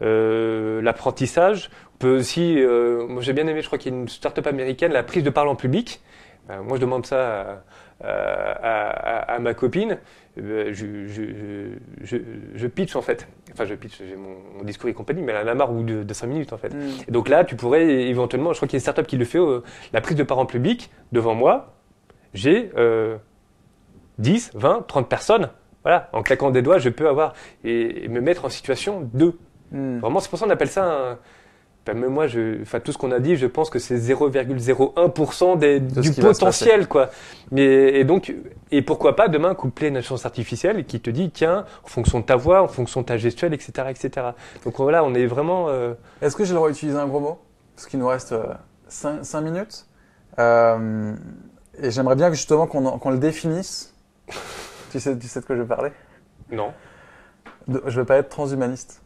euh, 0.00 0.80
l'apprentissage. 0.80 1.70
On 1.96 1.98
peut 1.98 2.16
aussi, 2.16 2.56
euh, 2.58 3.06
moi 3.06 3.20
j'ai 3.20 3.34
bien 3.34 3.46
aimé, 3.46 3.60
je 3.60 3.66
crois 3.66 3.78
qu'il 3.78 3.92
y 3.92 3.94
a 3.94 3.98
une 3.98 4.08
start-up 4.08 4.46
américaine, 4.46 4.92
la 4.92 5.02
prise 5.02 5.22
de 5.22 5.30
parole 5.30 5.50
en 5.50 5.56
public. 5.56 6.00
Moi, 6.64 6.78
je 6.78 6.80
demande 6.80 7.06
ça 7.06 7.62
à, 8.02 9.34
à, 9.34 9.38
ma 9.38 9.54
copine. 9.54 9.98
Euh, 10.38 10.70
je, 10.72 10.86
je, 11.08 11.22
je, 12.02 12.16
je, 12.54 12.66
pitch 12.68 12.94
en 12.94 13.02
fait. 13.02 13.26
Enfin, 13.52 13.64
je 13.64 13.74
pitch, 13.74 13.98
j'ai 13.98 14.14
mon, 14.14 14.62
discours 14.62 14.88
et 14.88 14.94
compagnie, 14.94 15.22
mais 15.22 15.32
elle 15.32 15.48
en 15.48 15.50
a 15.50 15.54
marre 15.54 15.70
au 15.70 15.74
bout 15.74 15.82
de, 15.82 16.02
de 16.04 16.14
5 16.14 16.26
minutes 16.28 16.52
en 16.52 16.56
fait. 16.56 16.72
Mm. 16.72 16.88
Et 17.08 17.10
donc 17.10 17.28
là, 17.28 17.44
tu 17.44 17.56
pourrais 17.56 17.84
éventuellement, 17.84 18.52
je 18.52 18.58
crois 18.58 18.68
qu'il 18.68 18.76
y 18.76 18.78
a 18.78 18.80
une 18.80 18.82
startup 18.82 19.06
qui 19.06 19.16
le 19.16 19.24
fait, 19.24 19.38
euh, 19.38 19.62
la 19.92 20.00
prise 20.00 20.16
de 20.16 20.22
parents 20.22 20.46
publics 20.46 20.90
devant 21.10 21.34
moi. 21.34 21.74
J'ai 22.32 22.70
euh, 22.76 23.16
10, 24.18 24.52
20, 24.54 24.84
30 24.86 25.08
personnes. 25.08 25.50
Voilà, 25.82 26.10
en 26.12 26.22
claquant 26.22 26.50
des 26.50 26.62
doigts, 26.62 26.78
je 26.78 26.90
peux 26.90 27.08
avoir 27.08 27.32
et, 27.64 28.06
me 28.08 28.20
mettre 28.20 28.44
en 28.44 28.50
situation 28.50 29.08
de. 29.12 29.34
Mm. 29.72 29.98
Vraiment, 29.98 30.20
c'est 30.20 30.30
pour 30.30 30.38
ça 30.38 30.46
qu'on 30.46 30.52
appelle 30.52 30.68
ça 30.68 30.84
un, 30.84 31.18
ben, 31.94 32.00
mais 32.00 32.08
moi, 32.08 32.26
je, 32.26 32.60
enfin, 32.62 32.80
tout 32.80 32.92
ce 32.92 32.98
qu'on 32.98 33.10
a 33.10 33.18
dit, 33.18 33.36
je 33.36 33.46
pense 33.46 33.70
que 33.70 33.78
c'est 33.78 33.96
0,01% 33.96 36.00
du 36.00 36.12
potentiel, 36.12 36.86
quoi. 36.86 37.10
Mais, 37.50 37.98
et 37.98 38.04
donc, 38.04 38.34
et 38.70 38.82
pourquoi 38.82 39.16
pas 39.16 39.28
demain 39.28 39.54
coupler 39.54 39.88
une 39.88 39.96
intelligence 39.96 40.26
artificielle 40.26 40.84
qui 40.84 41.00
te 41.00 41.10
dit, 41.10 41.30
tiens, 41.30 41.64
en 41.84 41.88
fonction 41.88 42.20
de 42.20 42.24
ta 42.24 42.36
voix, 42.36 42.62
en 42.62 42.68
fonction 42.68 43.00
de 43.00 43.06
ta 43.06 43.16
gestuelle, 43.16 43.54
etc., 43.54 43.88
etc. 43.88 44.28
Donc 44.64 44.76
voilà, 44.76 45.02
on 45.04 45.14
est 45.14 45.26
vraiment. 45.26 45.68
Euh, 45.68 45.94
Est-ce 46.22 46.36
que 46.36 46.44
j'ai 46.44 46.52
le 46.52 46.56
droit 46.56 46.70
d'utiliser 46.70 46.98
un 46.98 47.06
gros 47.06 47.20
mot? 47.20 47.38
Parce 47.74 47.88
qu'il 47.88 47.98
nous 47.98 48.06
reste 48.06 48.34
5, 48.88 49.34
euh, 49.34 49.40
minutes. 49.40 49.86
Euh, 50.38 51.14
et 51.82 51.90
j'aimerais 51.90 52.16
bien 52.16 52.30
justement 52.30 52.66
qu'on 52.66 53.10
le 53.10 53.18
définisse. 53.18 53.94
tu, 54.92 55.00
sais, 55.00 55.18
tu 55.18 55.26
sais 55.26 55.40
de 55.40 55.46
quoi 55.46 55.56
je 55.56 55.62
vais 55.62 55.68
parler? 55.68 55.90
Non. 56.52 56.72
je 57.68 58.00
vais 58.00 58.06
pas 58.06 58.16
être 58.16 58.28
transhumaniste 58.28 59.02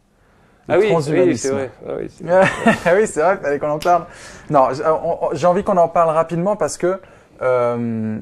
ah 0.67 0.77
oui, 0.79 0.91
oui 0.91 1.37
c'est 1.37 1.49
vrai. 1.49 1.71
Ah 1.85 2.91
oui, 2.95 3.07
c'est 3.07 3.21
vrai, 3.21 3.37
fallait 3.37 3.59
qu'on 3.59 3.69
en 3.69 3.79
parle. 3.79 4.05
Non, 4.49 4.69
j'ai 5.33 5.47
envie 5.47 5.63
qu'on 5.63 5.77
en 5.77 5.87
parle 5.87 6.09
rapidement 6.09 6.55
parce 6.55 6.77
que 6.77 6.99
euh, 7.41 8.17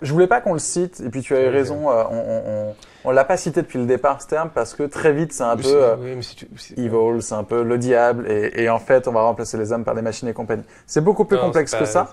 je 0.00 0.12
voulais 0.12 0.26
pas 0.26 0.40
qu'on 0.40 0.52
le 0.52 0.58
cite, 0.58 1.00
et 1.00 1.08
puis 1.08 1.22
tu 1.22 1.34
as 1.34 1.42
eu 1.42 1.48
raison, 1.48 1.90
euh, 1.90 2.02
on, 2.10 2.74
on, 3.04 3.10
l'a 3.10 3.24
pas 3.24 3.36
cité 3.36 3.62
depuis 3.62 3.78
le 3.78 3.86
départ 3.86 4.22
ce 4.22 4.28
terme 4.28 4.50
parce 4.54 4.74
que 4.74 4.84
très 4.84 5.12
vite 5.12 5.32
c'est 5.32 5.42
un 5.42 5.56
peu 5.56 5.66
euh, 5.66 5.96
evil, 6.76 7.22
c'est 7.22 7.34
un 7.34 7.44
peu 7.44 7.62
le 7.62 7.78
diable, 7.78 8.30
et, 8.30 8.62
et, 8.62 8.70
en 8.70 8.78
fait 8.78 9.08
on 9.08 9.12
va 9.12 9.22
remplacer 9.22 9.56
les 9.58 9.72
hommes 9.72 9.84
par 9.84 9.94
des 9.94 10.02
machines 10.02 10.28
et 10.28 10.32
compagnie. 10.32 10.64
C'est 10.86 11.02
beaucoup 11.02 11.24
plus 11.24 11.38
complexe 11.38 11.74
que 11.74 11.84
ça. 11.84 12.10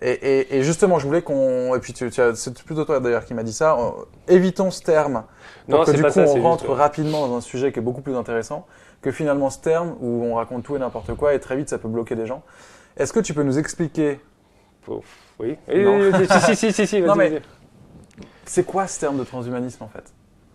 Et, 0.00 0.12
et, 0.12 0.56
et, 0.56 0.62
justement, 0.62 1.00
je 1.00 1.06
voulais 1.08 1.22
qu'on. 1.22 1.74
Et 1.74 1.80
puis, 1.80 1.92
tu, 1.92 2.08
tu 2.08 2.22
c'est 2.34 2.62
plutôt 2.62 2.84
toi 2.84 3.00
d'ailleurs 3.00 3.24
qui 3.24 3.34
m'a 3.34 3.42
dit 3.42 3.52
ça. 3.52 3.76
évitons 4.28 4.70
ce 4.70 4.80
terme. 4.80 5.24
Pour 5.68 5.84
que 5.84 5.90
du 5.90 6.04
coup, 6.04 6.20
on 6.20 6.40
rentre 6.40 6.70
rapidement 6.70 7.26
dans 7.26 7.38
un 7.38 7.40
sujet 7.40 7.72
qui 7.72 7.80
est 7.80 7.82
beaucoup 7.82 8.00
plus 8.00 8.16
intéressant 8.16 8.64
que 9.00 9.10
finalement 9.10 9.50
ce 9.50 9.58
terme 9.60 9.96
où 10.00 10.24
on 10.24 10.34
raconte 10.34 10.64
tout 10.64 10.76
et 10.76 10.78
n'importe 10.78 11.14
quoi 11.14 11.34
et 11.34 11.40
très 11.40 11.56
vite 11.56 11.68
ça 11.68 11.78
peut 11.78 11.88
bloquer 11.88 12.14
des 12.16 12.26
gens. 12.26 12.42
Est-ce 12.96 13.12
que 13.12 13.20
tu 13.20 13.34
peux 13.34 13.42
nous 13.42 13.58
expliquer 13.58 14.20
Oui. 15.38 15.56
si, 15.68 16.56
si, 16.56 16.72
si, 16.72 16.86
si, 16.86 17.00
mais 17.16 17.42
c'est 18.44 18.64
quoi 18.64 18.86
ce 18.86 18.98
terme 18.98 19.18
de 19.18 19.24
transhumanisme 19.24 19.84
en 19.84 19.88
fait? 19.88 20.04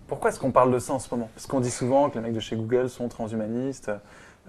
Pourquoi 0.08 0.30
est-ce 0.30 0.40
qu'on 0.40 0.52
parle 0.52 0.74
de 0.74 0.80
ça 0.80 0.94
en 0.94 1.00
ce 1.00 1.08
moment? 1.14 1.30
Parce 1.34 1.48
qu'on 1.48 1.60
dit 1.60 1.72
souvent 1.72 2.10
que 2.10 2.16
les 2.16 2.22
mecs 2.22 2.34
de 2.34 2.40
chez 2.40 2.56
Google 2.56 2.90
sont 2.90 3.08
transhumanistes, 3.08 3.92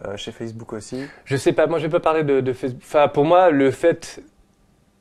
euh, 0.05 0.17
chez 0.17 0.33
Facebook 0.33 0.73
aussi. 0.73 1.05
Je 1.25 1.37
sais 1.37 1.53
pas, 1.53 1.67
moi 1.67 1.79
je 1.79 1.85
vais 1.85 1.91
pas 1.91 2.01
parler 2.01 2.25
de, 2.25 2.41
de 2.41 2.53
Facebook. 2.53 2.83
Enfin, 2.85 3.07
pour 3.07 3.25
moi, 3.25 3.51
le 3.51 3.71
fait 3.71 4.21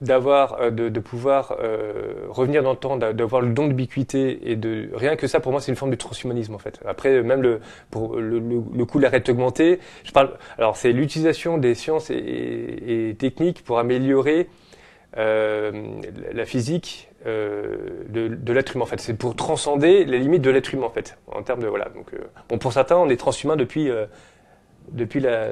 d'avoir, 0.03 0.61
euh, 0.61 0.69
de, 0.69 0.99
pouvoir 0.99 1.55
euh, 1.59 2.25
revenir 2.29 2.61
dans 2.61 2.71
le 2.71 2.77
temps, 2.77 2.97
d'avoir 2.97 3.41
le 3.41 3.53
don 3.53 3.67
d'ubiquité 3.67 4.51
et 4.51 4.55
de 4.55 4.89
rien 4.93 5.15
que 5.15 5.27
ça 5.27 5.39
pour 5.39 5.51
moi 5.51 5.61
c'est 5.61 5.71
une 5.71 5.77
forme 5.77 5.91
de 5.91 5.95
transhumanisme 5.95 6.53
en 6.53 6.59
fait. 6.59 6.79
Après 6.85 7.21
même 7.23 7.41
le 7.41 7.61
pour 7.89 8.17
le, 8.17 8.39
le, 8.39 8.85
coup 8.85 8.97
de 8.97 9.03
l'arrêt 9.03 9.23
augmenté, 9.29 9.79
je 10.03 10.11
parle 10.11 10.31
alors 10.57 10.75
c'est 10.75 10.91
l'utilisation 10.91 11.57
des 11.57 11.73
sciences 11.73 12.09
et, 12.09 13.15
techniques 13.17 13.63
pour 13.63 13.79
améliorer 13.79 14.49
euh, 15.17 15.71
la 16.33 16.45
physique 16.45 17.09
de, 17.25 18.27
de 18.27 18.53
l'être 18.53 18.75
humain 18.75 18.83
en 18.83 18.87
fait. 18.87 18.99
C'est 18.99 19.13
pour 19.13 19.35
transcender 19.35 20.03
les 20.03 20.19
limites 20.19 20.41
de 20.41 20.49
l'être 20.49 20.73
humain 20.73 20.87
en 20.87 20.89
fait 20.89 21.17
en 21.27 21.41
termes 21.41 21.61
de 21.61 21.67
voilà 21.67 21.85
donc 21.85 22.11
bon 22.49 22.57
pour 22.57 22.73
certains 22.73 22.97
on 22.97 23.07
est 23.09 23.17
transhumain 23.17 23.55
depuis 23.55 23.89
depuis 24.91 25.19
la 25.19 25.49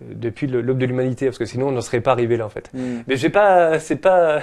depuis 0.00 0.46
l'aube 0.46 0.78
de 0.78 0.86
l'humanité 0.86 1.26
parce 1.26 1.38
que 1.38 1.44
sinon 1.44 1.68
on 1.68 1.72
n'en 1.72 1.80
serait 1.80 2.00
pas 2.00 2.12
arrivé 2.12 2.36
là 2.36 2.46
en 2.46 2.48
fait. 2.48 2.70
Mm. 2.72 3.02
Mais 3.06 3.16
j'ai 3.16 3.30
pas 3.30 3.78
c'est 3.78 3.96
pas 3.96 4.42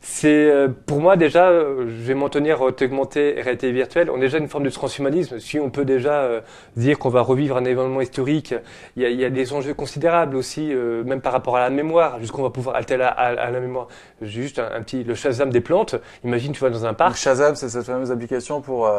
c'est 0.00 0.50
euh, 0.50 0.68
pour 0.86 1.00
moi 1.00 1.16
déjà, 1.16 1.50
je 1.50 2.02
vais 2.04 2.14
m'en 2.14 2.28
tenir 2.28 2.60
augmenté 2.60 3.38
et 3.38 3.42
réalité 3.42 3.72
virtuelle. 3.72 4.10
On 4.10 4.18
est 4.18 4.22
déjà 4.22 4.38
une 4.38 4.48
forme 4.48 4.64
de 4.64 4.70
transhumanisme. 4.70 5.38
Si 5.40 5.58
on 5.58 5.70
peut 5.70 5.84
déjà 5.84 6.22
euh, 6.22 6.40
dire 6.76 6.98
qu'on 6.98 7.08
va 7.08 7.20
revivre 7.20 7.56
un 7.56 7.64
événement 7.64 8.00
historique, 8.00 8.54
il 8.96 9.02
y 9.02 9.06
a, 9.06 9.10
y 9.10 9.24
a 9.24 9.30
des 9.30 9.52
enjeux 9.52 9.74
considérables 9.74 10.36
aussi, 10.36 10.72
euh, 10.72 11.02
même 11.04 11.20
par 11.20 11.32
rapport 11.32 11.56
à 11.56 11.60
la 11.60 11.70
mémoire, 11.70 12.20
jusqu'on 12.20 12.42
va 12.42 12.50
pouvoir 12.50 12.76
altérer 12.76 13.02
à, 13.02 13.10
à, 13.10 13.50
la 13.50 13.60
mémoire. 13.60 13.88
Juste 14.22 14.58
un, 14.60 14.82
petit 14.82 15.02
le 15.04 15.14
Shazam 15.14 15.50
des 15.50 15.60
plantes. 15.60 15.96
Imagine 16.24 16.52
tu 16.52 16.60
vas 16.60 16.70
dans 16.70 16.86
un 16.86 16.94
parc. 16.94 17.12
Le 17.12 17.16
Shazam, 17.16 17.56
c'est 17.56 17.68
cette 17.68 17.84
fameuse 17.84 18.12
application 18.12 18.60
pour 18.60 18.90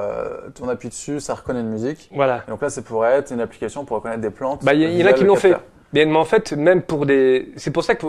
on 0.61 0.67
appuie 0.67 0.89
dessus, 0.89 1.19
ça 1.19 1.33
reconnaît 1.33 1.61
une 1.61 1.69
musique. 1.69 2.09
Voilà. 2.13 2.43
donc 2.47 2.61
là, 2.61 2.69
c'est 2.69 2.83
pour 2.83 3.05
être 3.05 3.31
une 3.31 3.41
application 3.41 3.85
pour 3.85 3.97
reconnaître 3.97 4.21
des 4.21 4.29
plantes. 4.29 4.63
Bah 4.63 4.73
il 4.73 4.81
y, 4.81 5.03
en 5.03 5.07
a 5.07 5.13
qui 5.13 5.23
l'ont 5.23 5.35
fait. 5.35 5.55
Mais 5.93 6.05
en 6.05 6.25
fait, 6.25 6.53
même 6.53 6.81
pour 6.81 7.05
des, 7.05 7.51
c'est 7.55 7.71
pour 7.71 7.83
ça 7.83 7.95
que 7.95 8.05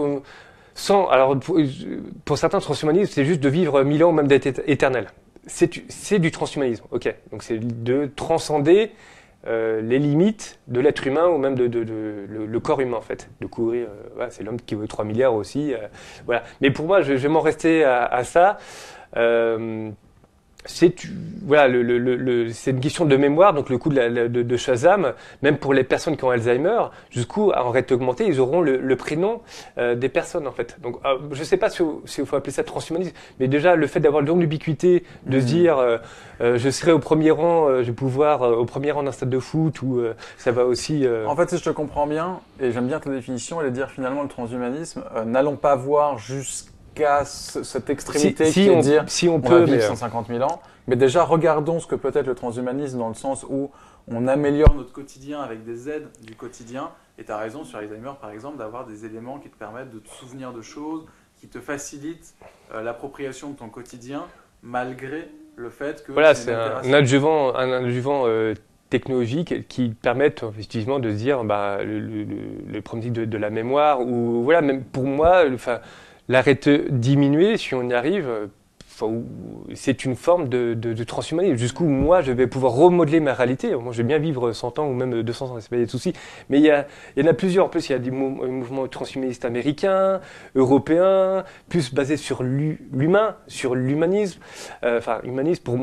sans, 0.75 1.09
alors 1.09 1.39
pour, 1.39 2.39
certains 2.39 2.61
transhumanisme, 2.61 3.13
c'est 3.13 3.25
juste 3.25 3.41
de 3.41 3.49
vivre 3.49 3.83
mille 3.83 4.05
ans 4.05 4.11
ou 4.11 4.13
même 4.13 4.29
d'être 4.29 4.63
éternel. 4.67 5.09
C'est 5.47 6.19
du 6.19 6.31
transhumanisme, 6.31 6.85
ok. 6.91 7.15
Donc 7.33 7.43
c'est 7.43 7.59
de 7.59 8.11
transcender 8.15 8.93
euh, 9.47 9.81
les 9.81 9.99
limites 9.99 10.61
de 10.69 10.81
l'être 10.81 11.07
humain 11.07 11.27
ou 11.27 11.39
même 11.39 11.55
de, 11.55 11.65
le, 11.65 12.61
corps 12.61 12.81
humain 12.81 12.99
en 12.99 13.03
fait. 13.03 13.31
De 13.41 13.47
courir, 13.47 13.89
euh, 14.19 14.27
c'est 14.31 14.45
l'homme 14.45 14.61
qui 14.61 14.75
veut 14.75 14.87
3 14.87 15.05
milliards 15.05 15.35
aussi. 15.35 15.73
Euh, 15.73 15.79
voilà. 16.27 16.45
Mais 16.61 16.71
pour 16.71 16.87
moi, 16.87 17.01
je, 17.01 17.15
vais 17.15 17.29
m'en 17.29 17.41
rester 17.41 17.85
à 17.85 18.23
ça 18.25 18.59
c'est 20.67 20.95
voilà, 21.43 21.69
le, 21.69 21.83
le, 21.83 21.99
le, 21.99 22.51
c'est 22.51 22.71
une 22.71 22.81
question 22.81 23.05
de 23.05 23.17
mémoire, 23.17 23.55
donc 23.55 23.71
le 23.71 23.79
coup 23.79 23.89
de, 23.89 23.97
la, 23.97 24.29
de, 24.29 24.43
de, 24.43 24.57
Shazam, 24.57 25.15
même 25.43 25.57
pour 25.57 25.73
les 25.73 25.85
personnes 25.85 26.17
qui 26.17 26.25
ont 26.25 26.31
Alzheimer, 26.31 26.83
jusqu'où 27.11 27.51
en 27.51 27.71
réalité 27.71 27.95
augmentée, 27.95 28.27
ils 28.27 28.41
auront 28.41 28.61
le, 28.61 28.97
prénom 28.97 29.41
euh, 29.79 29.95
des 29.95 30.09
personnes 30.09 30.47
en 30.47 30.53
fait. 30.53 30.77
Donc 30.83 30.97
euh, 31.05 31.17
je 31.33 31.41
ne 31.41 31.45
sais 31.45 31.57
pas 31.57 31.71
si 31.71 31.83
il 32.19 32.27
faut 32.27 32.37
appeler 32.37 32.53
ça 32.53 32.63
transhumanisme, 32.63 33.15
mais 33.39 33.49
déjà 33.49 33.75
le 33.75 33.87
fait 33.87 34.01
d'avoir 34.01 34.21
le 34.21 34.27
don 34.27 34.37
d'ubiquité, 34.37 35.05
de 35.27 35.39
mmh. 35.39 35.41
dire 35.41 35.79
euh, 35.79 35.99
je 36.41 36.71
serai 36.71 36.93
au 36.93 36.99
premier 36.99 37.31
rang, 37.31 37.69
je 37.79 37.83
vais 37.83 37.93
pouvoir 37.93 38.43
au 38.43 38.65
premier 38.65 38.93
rang 38.93 39.03
d'un 39.03 39.13
stade 39.13 39.31
de 39.31 39.39
foot, 39.39 39.83
ou 39.83 40.03
ça 40.37 40.53
va 40.53 40.65
aussi. 40.65 41.07
En 41.27 41.37
fait, 41.37 41.51
si 41.51 41.59
je 41.59 41.65
te 41.65 41.71
comprends 41.71 42.07
bien, 42.07 42.41
et 42.61 42.73
j'aime 42.73 42.87
bien 42.87 43.01
ta 43.01 43.11
définition, 43.11 43.61
elle 43.61 43.69
est 43.69 43.71
de 43.71 43.75
dire 43.75 43.91
finalement 43.91 44.23
le 44.23 44.29
transhumanisme, 44.29 45.03
n'allons 45.27 45.57
pas 45.57 45.77
voir 45.77 46.19
jusqu'à 46.19 46.71
cette 47.25 47.91
extrémité 47.91 48.47
si, 48.47 48.65
qui 48.65 48.71
on, 48.71 48.81
dire 48.81 49.05
si 49.07 49.29
on, 49.29 49.41
peut, 49.41 49.65
vivre 49.65 49.83
150 49.83 50.29
000 50.29 50.43
ans. 50.43 50.61
Mais 50.87 50.97
déjà, 50.97 51.25
regardons 51.25 51.79
ce 51.79 51.87
que 51.87 51.95
peut 51.95 52.11
être 52.15 52.27
le 52.27 52.35
transhumanisme 52.35 52.99
dans 52.99 53.09
le 53.09 53.15
sens 53.15 53.45
où 53.49 53.71
on 54.09 54.27
améliore 54.27 54.75
notre 54.75 54.93
quotidien 54.93 55.41
avec 55.41 55.65
des 55.65 55.89
aides 55.89 56.09
du 56.23 56.35
quotidien. 56.35 56.91
Et 57.19 57.25
tu 57.25 57.33
as 57.33 57.39
raison 57.39 57.65
sur 57.65 57.79
Alzheimer, 57.79 58.13
par 58.21 58.31
exemple, 58.31 58.59
d'avoir 58.59 58.87
des 58.87 59.05
éléments 59.05 59.39
qui 59.39 59.51
te 59.51 59.57
permettent 59.57 59.91
de 59.91 59.99
te 59.99 60.09
souvenir 60.09 60.53
de 60.53 60.63
choses, 60.63 61.05
qui 61.39 61.49
te 61.49 61.61
facilitent 61.61 62.35
euh, 62.73 62.83
l'appropriation 62.83 63.51
de 63.51 63.57
ton 63.57 63.69
quotidien, 63.69 64.27
malgré 64.63 65.29
le 65.57 65.71
fait 65.71 66.03
que... 66.05 66.13
Voilà, 66.13 66.35
c'est 66.35 66.53
un, 66.53 66.93
adjuvant, 66.93 67.55
un 67.55 67.85
adjuvant 67.85 68.23
euh, 68.27 68.55
technologique 68.89 69.69
qui 69.69 69.91
permettent 69.91 70.43
effectivement 70.43 70.99
de 70.99 71.11
se 71.11 71.17
dire 71.17 71.45
bah, 71.45 71.83
le, 71.83 72.01
le, 72.01 72.27
le, 72.67 72.83
premier 72.83 73.11
de, 73.11 73.25
de, 73.25 73.39
la 73.39 73.51
mémoire, 73.51 74.01
ou 74.01 74.43
voilà, 74.43 74.61
même 74.61 74.83
pour 74.85 75.05
moi, 75.05 75.45
enfin 75.53 75.81
l'arrêter 76.31 76.85
diminuer, 76.91 77.57
si 77.57 77.75
on 77.75 77.83
y 77.89 77.93
arrive, 77.93 78.49
c'est 79.75 80.05
une 80.05 80.15
forme 80.17 80.49
de, 80.49 80.75
de, 80.75 81.05
transhumanisme. 81.05 81.57
Jusqu'où 81.57 81.85
moi, 81.85 82.21
je 82.21 82.33
vais 82.33 82.47
pouvoir 82.47 82.73
remodeler 82.73 83.21
ma 83.21 83.35
réalité. 83.35 83.75
Moi, 83.75 83.93
je 83.93 83.99
vais 83.99 84.05
bien 84.05 84.19
vivre 84.19 84.53
100 84.53 84.79
ans 84.79 84.87
ou 84.87 84.93
même 84.93 85.23
200 85.23 85.47
ans, 85.47 85.57
c'est 85.61 85.71
pas 85.71 85.77
des 85.77 85.87
soucis. 85.87 86.13
Mais 86.49 86.59
il 86.59 86.65
y, 86.65 86.71
a, 86.71 86.87
il 87.17 87.25
y 87.25 87.29
en 87.29 87.31
a 87.31 87.35
plusieurs. 87.35 87.67
En 87.67 87.69
plus, 87.69 87.89
il 87.89 87.93
y 87.93 87.95
a 87.95 87.99
des 87.99 88.11
mouvements 88.11 88.87
transhumanistes 88.87 89.45
américains, 89.45 90.21
européens, 90.55 91.45
plus 91.69 91.93
basés 91.93 92.17
sur 92.17 92.43
l'humain, 92.43 93.37
sur 93.47 93.75
l'humanisme. 93.75 94.41
Euh, 94.85 94.99
enfin, 94.99 95.21
humanisme 95.25 95.63
pour. 95.63 95.79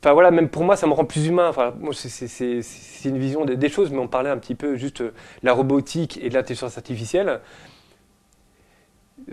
Enfin 0.00 0.12
voilà, 0.12 0.30
même 0.30 0.48
pour 0.48 0.64
moi, 0.64 0.76
ça 0.76 0.86
me 0.86 0.92
rend 0.92 1.04
plus 1.04 1.26
humain. 1.26 1.48
Enfin, 1.48 1.74
c'est 1.92 2.64
une 3.04 3.18
vision 3.18 3.44
des, 3.44 3.56
des, 3.56 3.68
choses, 3.68 3.90
mais 3.90 3.98
on 3.98 4.08
parlait 4.08 4.30
un 4.30 4.38
petit 4.38 4.54
peu 4.54 4.76
juste 4.76 5.02
de 5.02 5.12
la 5.42 5.52
robotique 5.52 6.18
et 6.22 6.28
de 6.30 6.34
l'intelligence 6.34 6.78
artificielle. 6.78 7.40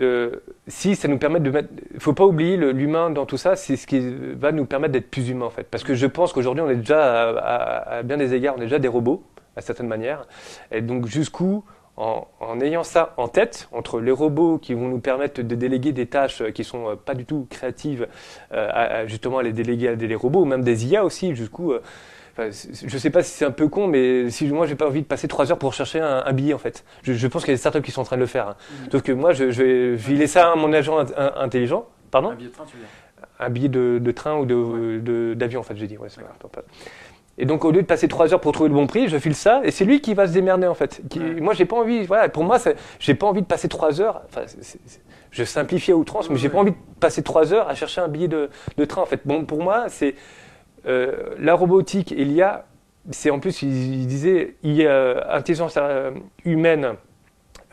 Euh, 0.00 0.42
si 0.66 0.94
ça 0.94 1.08
nous 1.08 1.18
permet 1.18 1.40
de 1.40 1.50
mettre, 1.50 1.68
faut 1.98 2.12
pas 2.12 2.24
oublier 2.24 2.56
l'humain 2.56 3.10
dans 3.10 3.24
tout 3.24 3.38
ça, 3.38 3.56
c'est 3.56 3.76
ce 3.76 3.86
qui 3.86 4.00
va 4.34 4.52
nous 4.52 4.66
permettre 4.66 4.92
d'être 4.92 5.10
plus 5.10 5.28
humains 5.30 5.46
en 5.46 5.50
fait. 5.50 5.64
Parce 5.70 5.84
que 5.84 5.94
je 5.94 6.06
pense 6.06 6.32
qu'aujourd'hui 6.32 6.62
on 6.62 6.68
est 6.68 6.76
déjà 6.76 7.30
à, 7.38 8.02
bien 8.02 8.16
des 8.16 8.34
égards, 8.34 8.54
on 8.58 8.60
est 8.60 8.64
déjà 8.64 8.78
des 8.78 8.88
robots 8.88 9.22
à 9.56 9.62
certaines 9.62 9.86
manières. 9.86 10.26
Et 10.70 10.82
donc 10.82 11.06
jusqu'où, 11.06 11.64
en, 11.96 12.26
ayant 12.60 12.84
ça 12.84 13.14
en 13.16 13.28
tête, 13.28 13.68
entre 13.72 14.00
les 14.00 14.10
robots 14.10 14.58
qui 14.58 14.74
vont 14.74 14.88
nous 14.88 15.00
permettre 15.00 15.40
de 15.40 15.54
déléguer 15.54 15.92
des 15.92 16.06
tâches 16.06 16.42
qui 16.52 16.62
sont 16.62 16.90
euh, 16.90 16.94
pas 16.96 17.14
du 17.14 17.24
tout 17.24 17.46
créatives, 17.48 18.06
euh, 18.52 19.06
justement 19.06 19.38
à 19.38 19.42
les 19.42 19.52
déléguer 19.52 19.88
à 19.88 19.96
des 19.96 20.14
robots, 20.14 20.42
ou 20.42 20.44
même 20.44 20.62
des 20.62 20.86
IA 20.86 21.04
aussi, 21.06 21.34
jusqu'où 21.34 21.72
enfin, 22.38 22.50
je 22.50 22.98
sais 22.98 23.10
pas 23.10 23.22
si 23.22 23.32
c'est 23.32 23.44
un 23.44 23.50
peu 23.50 23.68
con, 23.68 23.86
mais 23.86 24.30
si 24.30 24.46
moi 24.48 24.66
j'ai 24.66 24.74
pas 24.74 24.86
envie 24.86 25.02
de 25.02 25.06
passer 25.06 25.28
trois 25.28 25.50
heures 25.50 25.58
pour 25.58 25.72
chercher 25.74 26.00
un, 26.00 26.22
un 26.26 26.32
billet 26.32 26.54
en 26.54 26.58
fait. 26.58 26.84
Je, 27.02 27.12
je 27.14 27.26
pense 27.26 27.42
qu'il 27.42 27.50
y 27.50 27.54
a 27.54 27.56
des 27.56 27.60
startups 27.60 27.82
qui 27.82 27.90
sont 27.92 28.02
en 28.02 28.04
train 28.04 28.16
de 28.16 28.20
le 28.22 28.26
faire. 28.26 28.48
hein. 28.48 28.56
Mhm. 28.84 28.90
Sauf 28.92 29.02
que 29.02 29.12
moi, 29.12 29.32
je, 29.32 29.50
je 29.50 29.62
vais 29.62 29.98
filer 29.98 30.26
ça 30.26 30.52
à 30.52 30.56
mon 30.56 30.72
agent 30.72 30.98
int- 31.02 31.12
in- 31.16 31.32
intelligent. 31.36 31.86
Pardon 32.10 32.30
Un 32.30 32.34
billet 32.34 32.48
de 32.48 32.54
train, 32.54 32.64
tu 32.66 32.76
veux 32.76 32.80
dire? 32.82 32.88
Un 33.40 33.50
billet 33.50 33.68
de, 33.68 33.98
de 34.00 34.10
train 34.12 34.36
ou 34.38 34.44
de- 34.46 35.34
d'avion, 35.34 35.60
en 35.60 35.62
fait, 35.62 35.76
j'ai 35.76 35.86
dit. 35.86 35.96
Ouais, 35.98 36.08
Et 37.38 37.44
donc, 37.44 37.64
au 37.64 37.70
lieu 37.70 37.82
de 37.82 37.86
passer 37.86 38.08
trois 38.08 38.32
heures 38.32 38.40
pour 38.40 38.52
trouver 38.52 38.68
le 38.70 38.74
bon 38.74 38.86
prix, 38.86 39.08
je 39.08 39.18
file 39.18 39.34
ça 39.34 39.60
et 39.64 39.70
c'est 39.70 39.84
lui 39.84 40.00
qui 40.00 40.14
va 40.14 40.26
se 40.26 40.32
démerder, 40.32 40.66
en 40.66 40.74
fait. 40.74 41.02
Qui- 41.10 41.18
Ouais. 41.20 41.40
Moi, 41.40 41.52
j'ai 41.54 41.64
pas 41.66 41.76
envie, 41.76 42.04
voilà, 42.06 42.28
pour 42.28 42.44
moi, 42.44 42.58
j'ai 42.98 43.14
pas 43.14 43.26
envie 43.26 43.42
de 43.42 43.46
passer 43.46 43.68
trois 43.68 44.00
heures. 44.00 44.22
Enfin, 44.28 44.42
je 45.30 45.44
simplifie 45.44 45.92
à 45.92 45.96
outrance, 45.96 46.30
mais 46.30 46.36
j'ai 46.36 46.48
Ouais. 46.48 46.54
pas 46.54 46.60
envie 46.60 46.70
de 46.70 46.76
passer 47.00 47.22
trois 47.22 47.52
heures 47.52 47.68
à 47.68 47.74
chercher 47.74 48.00
un 48.00 48.08
billet 48.08 48.28
de, 48.28 48.48
de 48.78 48.84
train, 48.84 49.02
en 49.02 49.06
fait. 49.06 49.20
Bon, 49.26 49.44
pour 49.44 49.62
moi, 49.62 49.86
c'est 49.88 50.14
euh, 50.86 51.34
la 51.38 51.54
robotique 51.54 52.12
et 52.12 52.24
l'IA. 52.24 52.66
C'est 53.10 53.30
en 53.30 53.38
plus, 53.38 53.62
il, 53.62 54.00
il 54.00 54.06
disait, 54.06 54.56
IA, 54.62 55.34
intelligence 55.34 55.74
euh, 55.76 56.10
humaine. 56.44 56.94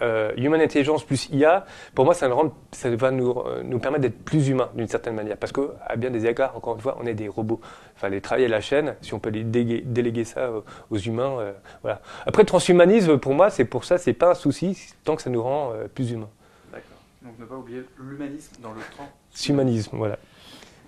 euh, 0.01 0.32
human 0.38 0.59
intelligence 0.59 1.03
plus 1.05 1.30
IA, 1.30 1.66
pour 1.95 2.03
moi, 2.03 2.14
ça, 2.14 2.28
nous 2.28 2.36
rend- 2.36 2.53
ça 2.72 2.93
va 2.95 3.11
nous, 3.11 3.32
euh, 3.32 3.61
nous 3.64 3.80
permettre 3.80 4.01
d'être 4.01 4.24
plus 4.26 4.49
humains 4.49 4.70
d'une 4.76 4.88
certaine 4.88 5.16
manière. 5.16 5.38
Parce 5.38 5.51
qu'à 5.53 5.95
bien 5.95 6.09
des 6.09 6.26
égards, 6.26 6.57
encore 6.57 6.76
une 6.76 6.82
fois, 6.82 6.97
on 6.99 7.05
est 7.05 7.14
des 7.14 7.28
robots. 7.30 7.61
Enfin, 7.95 8.09
les 8.09 8.20
travailler 8.20 8.47
à 8.47 8.49
la 8.49 8.59
chaîne, 8.59 8.95
si 9.01 9.14
on 9.14 9.20
peut 9.20 9.30
les 9.30 9.43
déléguer 9.43 10.26
ça 10.26 10.51
aux, 10.51 10.64
aux 10.89 10.97
humains, 10.97 11.38
euh, 11.39 11.53
voilà. 11.84 12.01
Après, 12.26 12.43
transhumanisme, 12.43 13.18
pour 13.18 13.34
moi, 13.34 13.49
c'est 13.49 13.66
pour 13.66 13.86
ça, 13.86 13.97
c'est 13.97 14.14
pas 14.14 14.32
un 14.32 14.36
souci, 14.36 14.93
tant 15.03 15.16
que 15.16 15.22
ça 15.22 15.30
nous 15.30 15.41
rend 15.41 15.72
euh, 15.74 15.88
plus 15.88 16.11
humains. 16.11 16.30
D'accord. 16.72 16.97
Donc 17.22 17.39
ne 17.39 17.45
pas 17.45 17.55
oublier 17.55 17.84
l'humanisme 17.99 18.61
dans 18.61 18.74
le 18.74 18.82
train. 18.82 19.05
Humanisme, 19.47 19.95
voilà. 19.97 20.18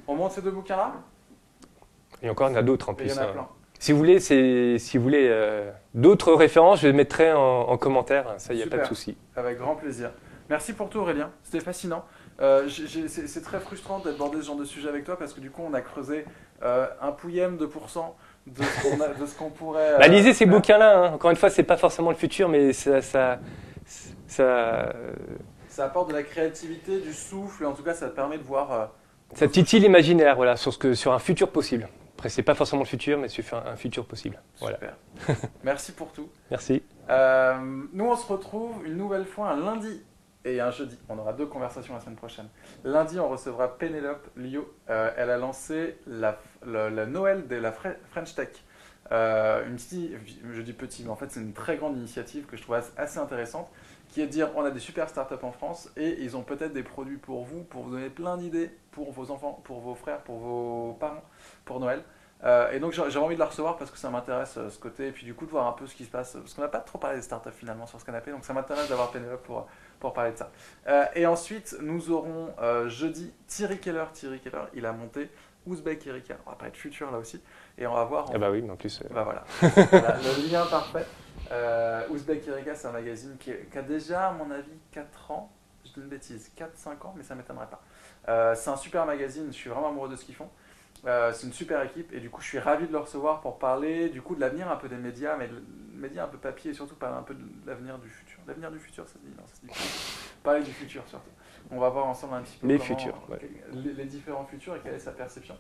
On 0.08 0.16
monte 0.16 0.32
ces 0.34 0.42
deux 0.42 0.52
bouquins-là? 0.52 0.94
Et 2.26 2.30
encore, 2.30 2.50
il 2.50 2.54
y 2.54 2.56
en 2.56 2.60
a 2.60 2.64
d'autres 2.64 2.90
en 2.90 2.94
Et 2.94 2.98
Il 3.02 3.06
y 3.06 3.10
plus. 3.10 3.20
en 3.20 3.22
a 3.22 3.26
hein. 3.26 3.32
plein. 3.32 3.48
Si 3.80 3.92
vous 3.92 3.98
voulez, 4.00 4.20
si 4.20 4.98
vous 4.98 5.04
voulez 5.04 5.28
euh, 5.30 5.70
d'autres 5.94 6.34
références, 6.34 6.82
je 6.82 6.88
les 6.88 6.94
mettrai 6.94 7.32
en, 7.32 7.40
en 7.40 7.78
commentaire. 7.78 8.34
Ça, 8.38 8.54
il 8.54 8.58
n'y 8.58 8.64
a 8.64 8.68
pas 8.68 8.78
de 8.80 8.86
souci. 8.86 9.16
Avec 9.36 9.58
grand 9.60 9.76
plaisir. 9.76 10.12
Merci 10.50 10.74
pour 10.74 10.90
tout 10.90 11.00
Aurélien, 11.00 11.32
c'était 11.44 11.60
fascinant. 11.64 12.04
Euh, 12.42 12.68
c'est 13.08 13.42
très 13.44 13.60
frustrant 13.60 14.00
d'aborder 14.00 14.42
ce 14.42 14.48
genre 14.48 14.56
de 14.58 14.66
sujet 14.66 14.90
avec 14.90 15.04
toi 15.06 15.18
parce 15.18 15.34
que 15.34 15.40
du 15.40 15.50
coup 15.50 15.64
on 15.68 15.74
a 15.74 15.82
creusé 15.82 16.26
euh, 16.64 16.86
un 17.02 17.12
pouillème 17.12 17.58
de 17.58 17.66
pourcent 17.66 18.16
de 18.46 18.62
ce 19.26 19.36
qu'on 19.38 19.50
pourrait... 19.50 19.94
euh, 19.94 19.98
Bah, 19.98 20.08
lisez 20.08 20.34
ces 20.34 20.46
faire. 20.46 20.54
bouquins-là. 20.54 20.98
hein. 21.00 21.14
Encore 21.14 21.32
une 21.32 21.38
fois, 21.38 21.50
c'est 21.50 21.64
pas 21.64 21.78
forcément 21.78 22.10
le 22.12 22.16
futur, 22.16 22.48
mais 22.50 22.74
ça, 22.74 23.02
ça, 23.02 23.40
ça, 24.28 24.94
Ça 25.68 25.86
apporte 25.86 26.10
de 26.10 26.14
la 26.14 26.24
créativité, 26.24 27.00
du 27.00 27.14
souffle, 27.14 27.66
en 27.66 27.74
tout 27.74 27.84
cas 27.84 27.94
ça 27.94 28.08
permet 28.10 28.38
de 28.38 28.44
voir... 28.44 28.72
euh, 28.72 28.86
ça 29.34 29.48
titille 29.48 29.80
l'imaginaire, 29.80 30.36
voilà, 30.36 30.56
sur 30.58 30.72
ce 30.74 30.78
que, 30.78 30.94
sur 30.94 31.12
un 31.14 31.20
futur 31.20 31.50
possible. 31.50 31.88
Après, 32.26 32.34
c'est 32.34 32.42
pas 32.42 32.56
forcément 32.56 32.82
le 32.82 32.88
futur, 32.88 33.20
mais 33.20 33.28
sur 33.30 33.44
un, 33.56 33.68
un 33.68 33.76
futur 33.76 34.04
possible. 34.08 34.42
Voilà. 34.60 34.78
Super. 34.80 35.38
Merci 35.64 35.92
pour 35.92 36.12
tout. 36.12 36.28
Merci. 36.50 36.82
Euh, 37.08 37.84
nous, 37.94 38.06
on 38.06 38.16
se 38.16 38.26
retrouve 38.26 38.84
une 38.84 38.98
nouvelle 38.98 39.26
fois 39.26 39.52
un 39.52 39.60
lundi 39.60 40.02
et 40.44 40.60
un 40.60 40.72
jeudi. 40.72 40.98
On 41.08 41.20
aura 41.20 41.34
deux 41.34 41.46
conversations 41.46 41.94
la 41.94 42.00
semaine 42.00 42.16
prochaine. 42.16 42.48
Lundi, 42.84 43.20
on 43.20 43.30
recevra 43.30 43.78
Pénélope 43.78 44.28
Lio. 44.38 44.74
Euh, 44.90 45.12
elle 45.18 45.30
a 45.30 45.38
lancé 45.38 46.00
la, 46.08 46.40
le- 46.66 46.90
la 46.90 47.06
Noël 47.06 47.48
de 47.48 47.58
la 47.58 47.70
Fre- 47.72 47.96
French 48.10 48.34
Tech. 48.34 48.50
Euh, 49.12 49.68
une 49.68 49.76
petite, 49.76 50.14
je 50.52 50.62
dis 50.64 50.74
petit, 50.74 51.04
mais 51.04 51.12
en 51.12 51.16
fait, 51.16 51.30
c'est 51.30 51.42
une 51.42 51.54
très 51.54 51.78
grande 51.78 51.96
initiative 51.96 52.48
que 52.48 52.58
je 52.58 52.64
trouve 52.64 52.74
as- 52.74 52.92
assez 52.98 53.20
intéressante, 53.20 53.70
qui 54.10 54.22
est 54.22 54.26
de 54.26 54.32
dire 54.32 54.50
on 54.56 54.66
a 54.66 54.72
des 54.72 54.80
super 54.80 55.08
startups 55.10 55.44
en 55.44 55.52
France 55.52 55.92
et 55.96 56.24
ils 56.24 56.36
ont 56.36 56.42
peut-être 56.42 56.74
des 56.74 56.82
produits 56.82 57.18
pour 57.18 57.44
vous, 57.46 57.62
pour 57.62 57.84
vous 57.84 57.92
donner 57.92 58.10
plein 58.10 58.36
d'idées 58.36 58.72
pour 58.90 59.12
vos 59.12 59.30
enfants, 59.30 59.62
pour 59.64 59.80
vos 59.82 59.94
frères, 59.94 60.22
pour 60.24 60.40
vos 60.40 60.94
parents, 61.00 61.24
pour 61.66 61.80
Noël. 61.80 62.02
Euh, 62.46 62.72
et 62.72 62.80
donc 62.80 62.92
j'ai 62.94 63.20
envie 63.20 63.36
de 63.36 63.40
la 63.40 63.48
recevoir 63.48 63.76
parce 63.76 63.90
que 63.90 63.98
ça 63.98 64.10
m'intéresse 64.10 64.56
euh, 64.58 64.70
ce 64.70 64.78
côté, 64.78 65.08
et 65.08 65.12
puis 65.12 65.26
du 65.26 65.34
coup 65.34 65.46
de 65.46 65.52
voir 65.52 65.66
un 65.66 65.72
peu 65.72 65.88
ce 65.88 65.96
qui 65.96 66.06
se 66.06 66.12
passe, 66.12 66.34
parce 66.34 66.54
qu'on 66.54 66.62
n'a 66.62 66.68
pas 66.68 66.80
trop 66.80 67.00
parlé 67.00 67.18
des 67.18 67.24
startups 67.24 67.50
finalement 67.52 67.88
sur 67.88 68.00
ce 68.00 68.06
canapé, 68.06 68.32
donc 68.32 68.46
ça 68.46 68.54
m'intéresse 68.54 68.88
d'avoir 68.88 69.10
Pénélope 69.10 69.44
pour, 69.44 69.68
pour 70.00 70.14
parler 70.14 70.32
de 70.32 70.38
ça. 70.38 70.52
Euh, 70.88 71.06
et 71.16 71.26
ensuite, 71.26 71.76
nous 71.82 72.12
aurons 72.12 72.54
jeudi 72.88 73.34
Thierry 73.48 73.80
Keller. 73.80 74.06
Thierry 74.14 74.40
Keller, 74.40 74.66
il 74.76 74.86
a 74.86 74.92
monté 74.92 75.32
Ouzbek 75.66 76.06
Erika, 76.06 76.36
on 76.46 76.52
va 76.52 76.56
parler 76.56 76.72
de 76.72 76.78
futur 76.78 77.10
là 77.10 77.18
aussi, 77.18 77.42
et 77.80 77.88
on 77.88 77.94
va 77.94 78.04
voir... 78.04 78.30
en 78.30 78.34
Ah 78.36 78.38
bah 78.38 78.52
oui, 78.52 78.62
mais 78.62 78.72
en 78.72 78.76
plus. 78.76 79.02
bah 79.12 79.24
voilà, 79.24 79.44
Voilà, 79.90 80.18
le 80.18 80.52
lien 80.52 80.66
parfait. 80.68 81.06
Ouzbek 82.12 82.48
Erika, 82.48 82.76
c'est 82.76 82.88
un 82.88 82.92
magazine 82.92 83.38
qui, 83.40 83.52
a 83.52 83.82
déjà, 83.82 84.28
à 84.28 84.32
mon 84.32 84.52
avis, 84.52 84.78
4 84.92 85.32
ans. 85.32 85.52
Je 85.84 85.94
dis 85.94 86.00
une 86.00 86.10
bêtise, 86.10 86.52
4-5 86.58 87.08
ans, 87.08 87.14
mais 87.18 87.24
ça 87.24 87.34
ne 87.34 87.40
m'étonnerait 87.40 87.68
pas. 87.68 88.54
C'est 88.56 88.70
un 88.70 88.78
super 88.78 89.08
magazine, 89.08 89.48
je 89.48 89.54
suis 89.54 89.70
vraiment 89.72 89.90
amoureux 89.90 90.10
de 90.10 90.16
ce 90.16 90.26
qu'ils 90.26 90.36
font. 90.36 90.50
Euh, 91.06 91.32
c'est 91.34 91.46
une 91.46 91.54
super 91.54 91.82
équipe 91.84 92.12
et 92.14 92.20
du 92.20 92.30
coup 92.32 92.42
je 92.42 92.48
suis 92.48 92.60
ravi 92.60 92.88
de 92.88 92.92
le 92.92 92.98
recevoir 92.98 93.42
pour 93.42 93.60
parler 93.60 94.10
du 94.10 94.22
coup 94.24 94.34
de 94.36 94.42
l'avenir 94.42 94.72
un 94.72 94.76
peu 94.76 94.90
des 94.90 94.96
médias, 94.98 95.38
mais 95.38 95.48
de 95.48 95.62
médias 95.94 96.24
un 96.26 96.28
peu 96.28 96.38
papier 96.40 96.72
et 96.72 96.74
surtout 96.74 96.96
parler 96.96 97.18
un 97.18 97.22
peu 97.24 97.36
de 97.36 97.44
l'avenir 97.68 98.00
du 98.00 98.10
futur. 98.10 98.40
L'avenir 98.48 98.72
du 98.72 98.80
futur, 98.80 99.08
ça 99.08 99.14
se 99.14 99.20
dit 99.20 99.30
Non, 99.38 99.44
ça 99.46 99.56
se 99.56 99.62
dit 99.62 99.68
pas. 99.68 99.74
Parler 100.52 100.64
du 100.64 100.72
futur 100.72 101.04
surtout. 101.08 101.30
On 101.72 101.80
va 101.80 101.90
voir 101.90 102.06
ensemble 102.08 102.36
un 102.36 102.42
petit 102.42 102.58
peu 102.58 102.68
Les 102.68 102.78
comment- 102.80 102.98
futurs, 102.98 103.22
ouais. 103.30 103.40
les, 103.74 103.94
les 103.94 104.06
différents 104.06 104.46
futurs 104.46 104.76
et 104.76 104.80
quelle 104.80 104.96
est 104.96 105.00
sa 105.00 105.12
perception. 105.12 105.56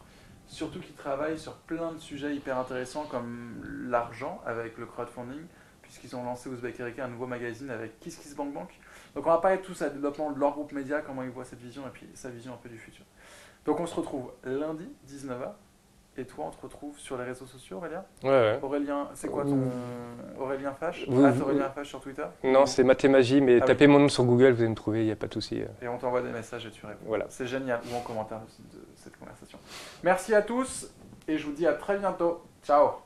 Surtout 0.47 0.79
qu'il 0.79 0.93
travaille 0.95 1.37
sur 1.39 1.53
plein 1.53 1.91
de 1.93 1.97
sujets 1.99 2.35
hyper 2.35 2.57
intéressants 2.57 3.05
comme 3.05 3.63
l'argent 3.89 4.41
avec 4.45 4.77
le 4.77 4.85
crowdfunding, 4.85 5.41
puisqu'ils 5.81 6.15
ont 6.15 6.23
lancé 6.23 6.49
Ouzbek 6.49 6.79
Erika 6.79 7.05
un 7.05 7.07
nouveau 7.07 7.25
magazine 7.27 7.69
avec 7.71 7.99
Kiss 7.99 8.17
Kiss 8.17 8.35
Bank 8.35 8.53
Bank. 8.53 8.69
Donc 9.15 9.25
on 9.25 9.29
va 9.31 9.37
parler 9.39 9.57
de 9.57 9.63
tout 9.63 9.73
ça, 9.73 9.89
développement 9.89 10.31
de 10.31 10.39
leur 10.39 10.51
groupe 10.51 10.71
média, 10.71 11.01
comment 11.01 11.23
ils 11.23 11.29
voient 11.29 11.45
cette 11.45 11.61
vision 11.61 11.87
et 11.87 11.91
puis 11.91 12.07
sa 12.13 12.29
vision 12.29 12.53
un 12.53 12.57
peu 12.57 12.69
du 12.69 12.77
futur. 12.77 13.05
Donc 13.65 13.79
on 13.79 13.85
se 13.85 13.95
retrouve 13.95 14.31
lundi 14.43 14.87
19h. 15.07 15.49
Et 16.17 16.23
toi, 16.23 16.45
on 16.47 16.51
te 16.51 16.61
retrouve 16.61 16.97
sur 16.97 17.17
les 17.17 17.25
réseaux 17.25 17.45
sociaux, 17.45 17.75
Aurélien 17.75 18.01
Ouais, 18.23 18.29
ouais. 18.29 18.59
Aurélien, 18.61 19.09
c'est 19.15 19.27
quoi 19.27 19.43
ton 19.43 19.59
Aurélien 20.39 20.71
Fache? 20.71 21.05
Vous- 21.09 21.41
Aurélien 21.41 21.69
Fache 21.69 21.89
sur 21.89 21.99
Twitter? 21.99 22.23
Non, 22.45 22.65
c'est 22.65 22.85
Mathémagie, 22.85 23.41
mais 23.41 23.55
Ah 23.57 23.59
oui. 23.63 23.67
tapez 23.67 23.85
mon 23.87 23.99
nom 23.99 24.07
sur 24.07 24.23
Google, 24.23 24.51
vous 24.53 24.61
allez 24.61 24.69
me 24.69 24.75
trouver, 24.75 25.01
il 25.01 25.07
n'y 25.07 25.11
a 25.11 25.17
pas 25.17 25.27
de 25.27 25.33
souci. 25.33 25.61
euh. 25.61 25.65
Et 25.81 25.89
on 25.89 25.97
t'envoie 25.97 26.21
des 26.21 26.31
messages 26.31 26.65
et 26.65 26.71
tu 26.71 26.85
réponds. 26.85 27.03
Voilà. 27.05 27.25
C'est 27.27 27.47
génial, 27.47 27.81
ou 27.91 27.95
en 27.97 27.99
commentaire 27.99 28.39
de 28.39 28.79
cette 28.95 29.17
conversation. 29.19 29.59
Merci 30.03 30.33
à 30.33 30.41
tous 30.41 30.89
et 31.27 31.37
je 31.37 31.45
vous 31.45 31.51
dis 31.53 31.67
à 31.67 31.73
très 31.73 31.97
bientôt. 31.97 32.43
Ciao 32.63 33.04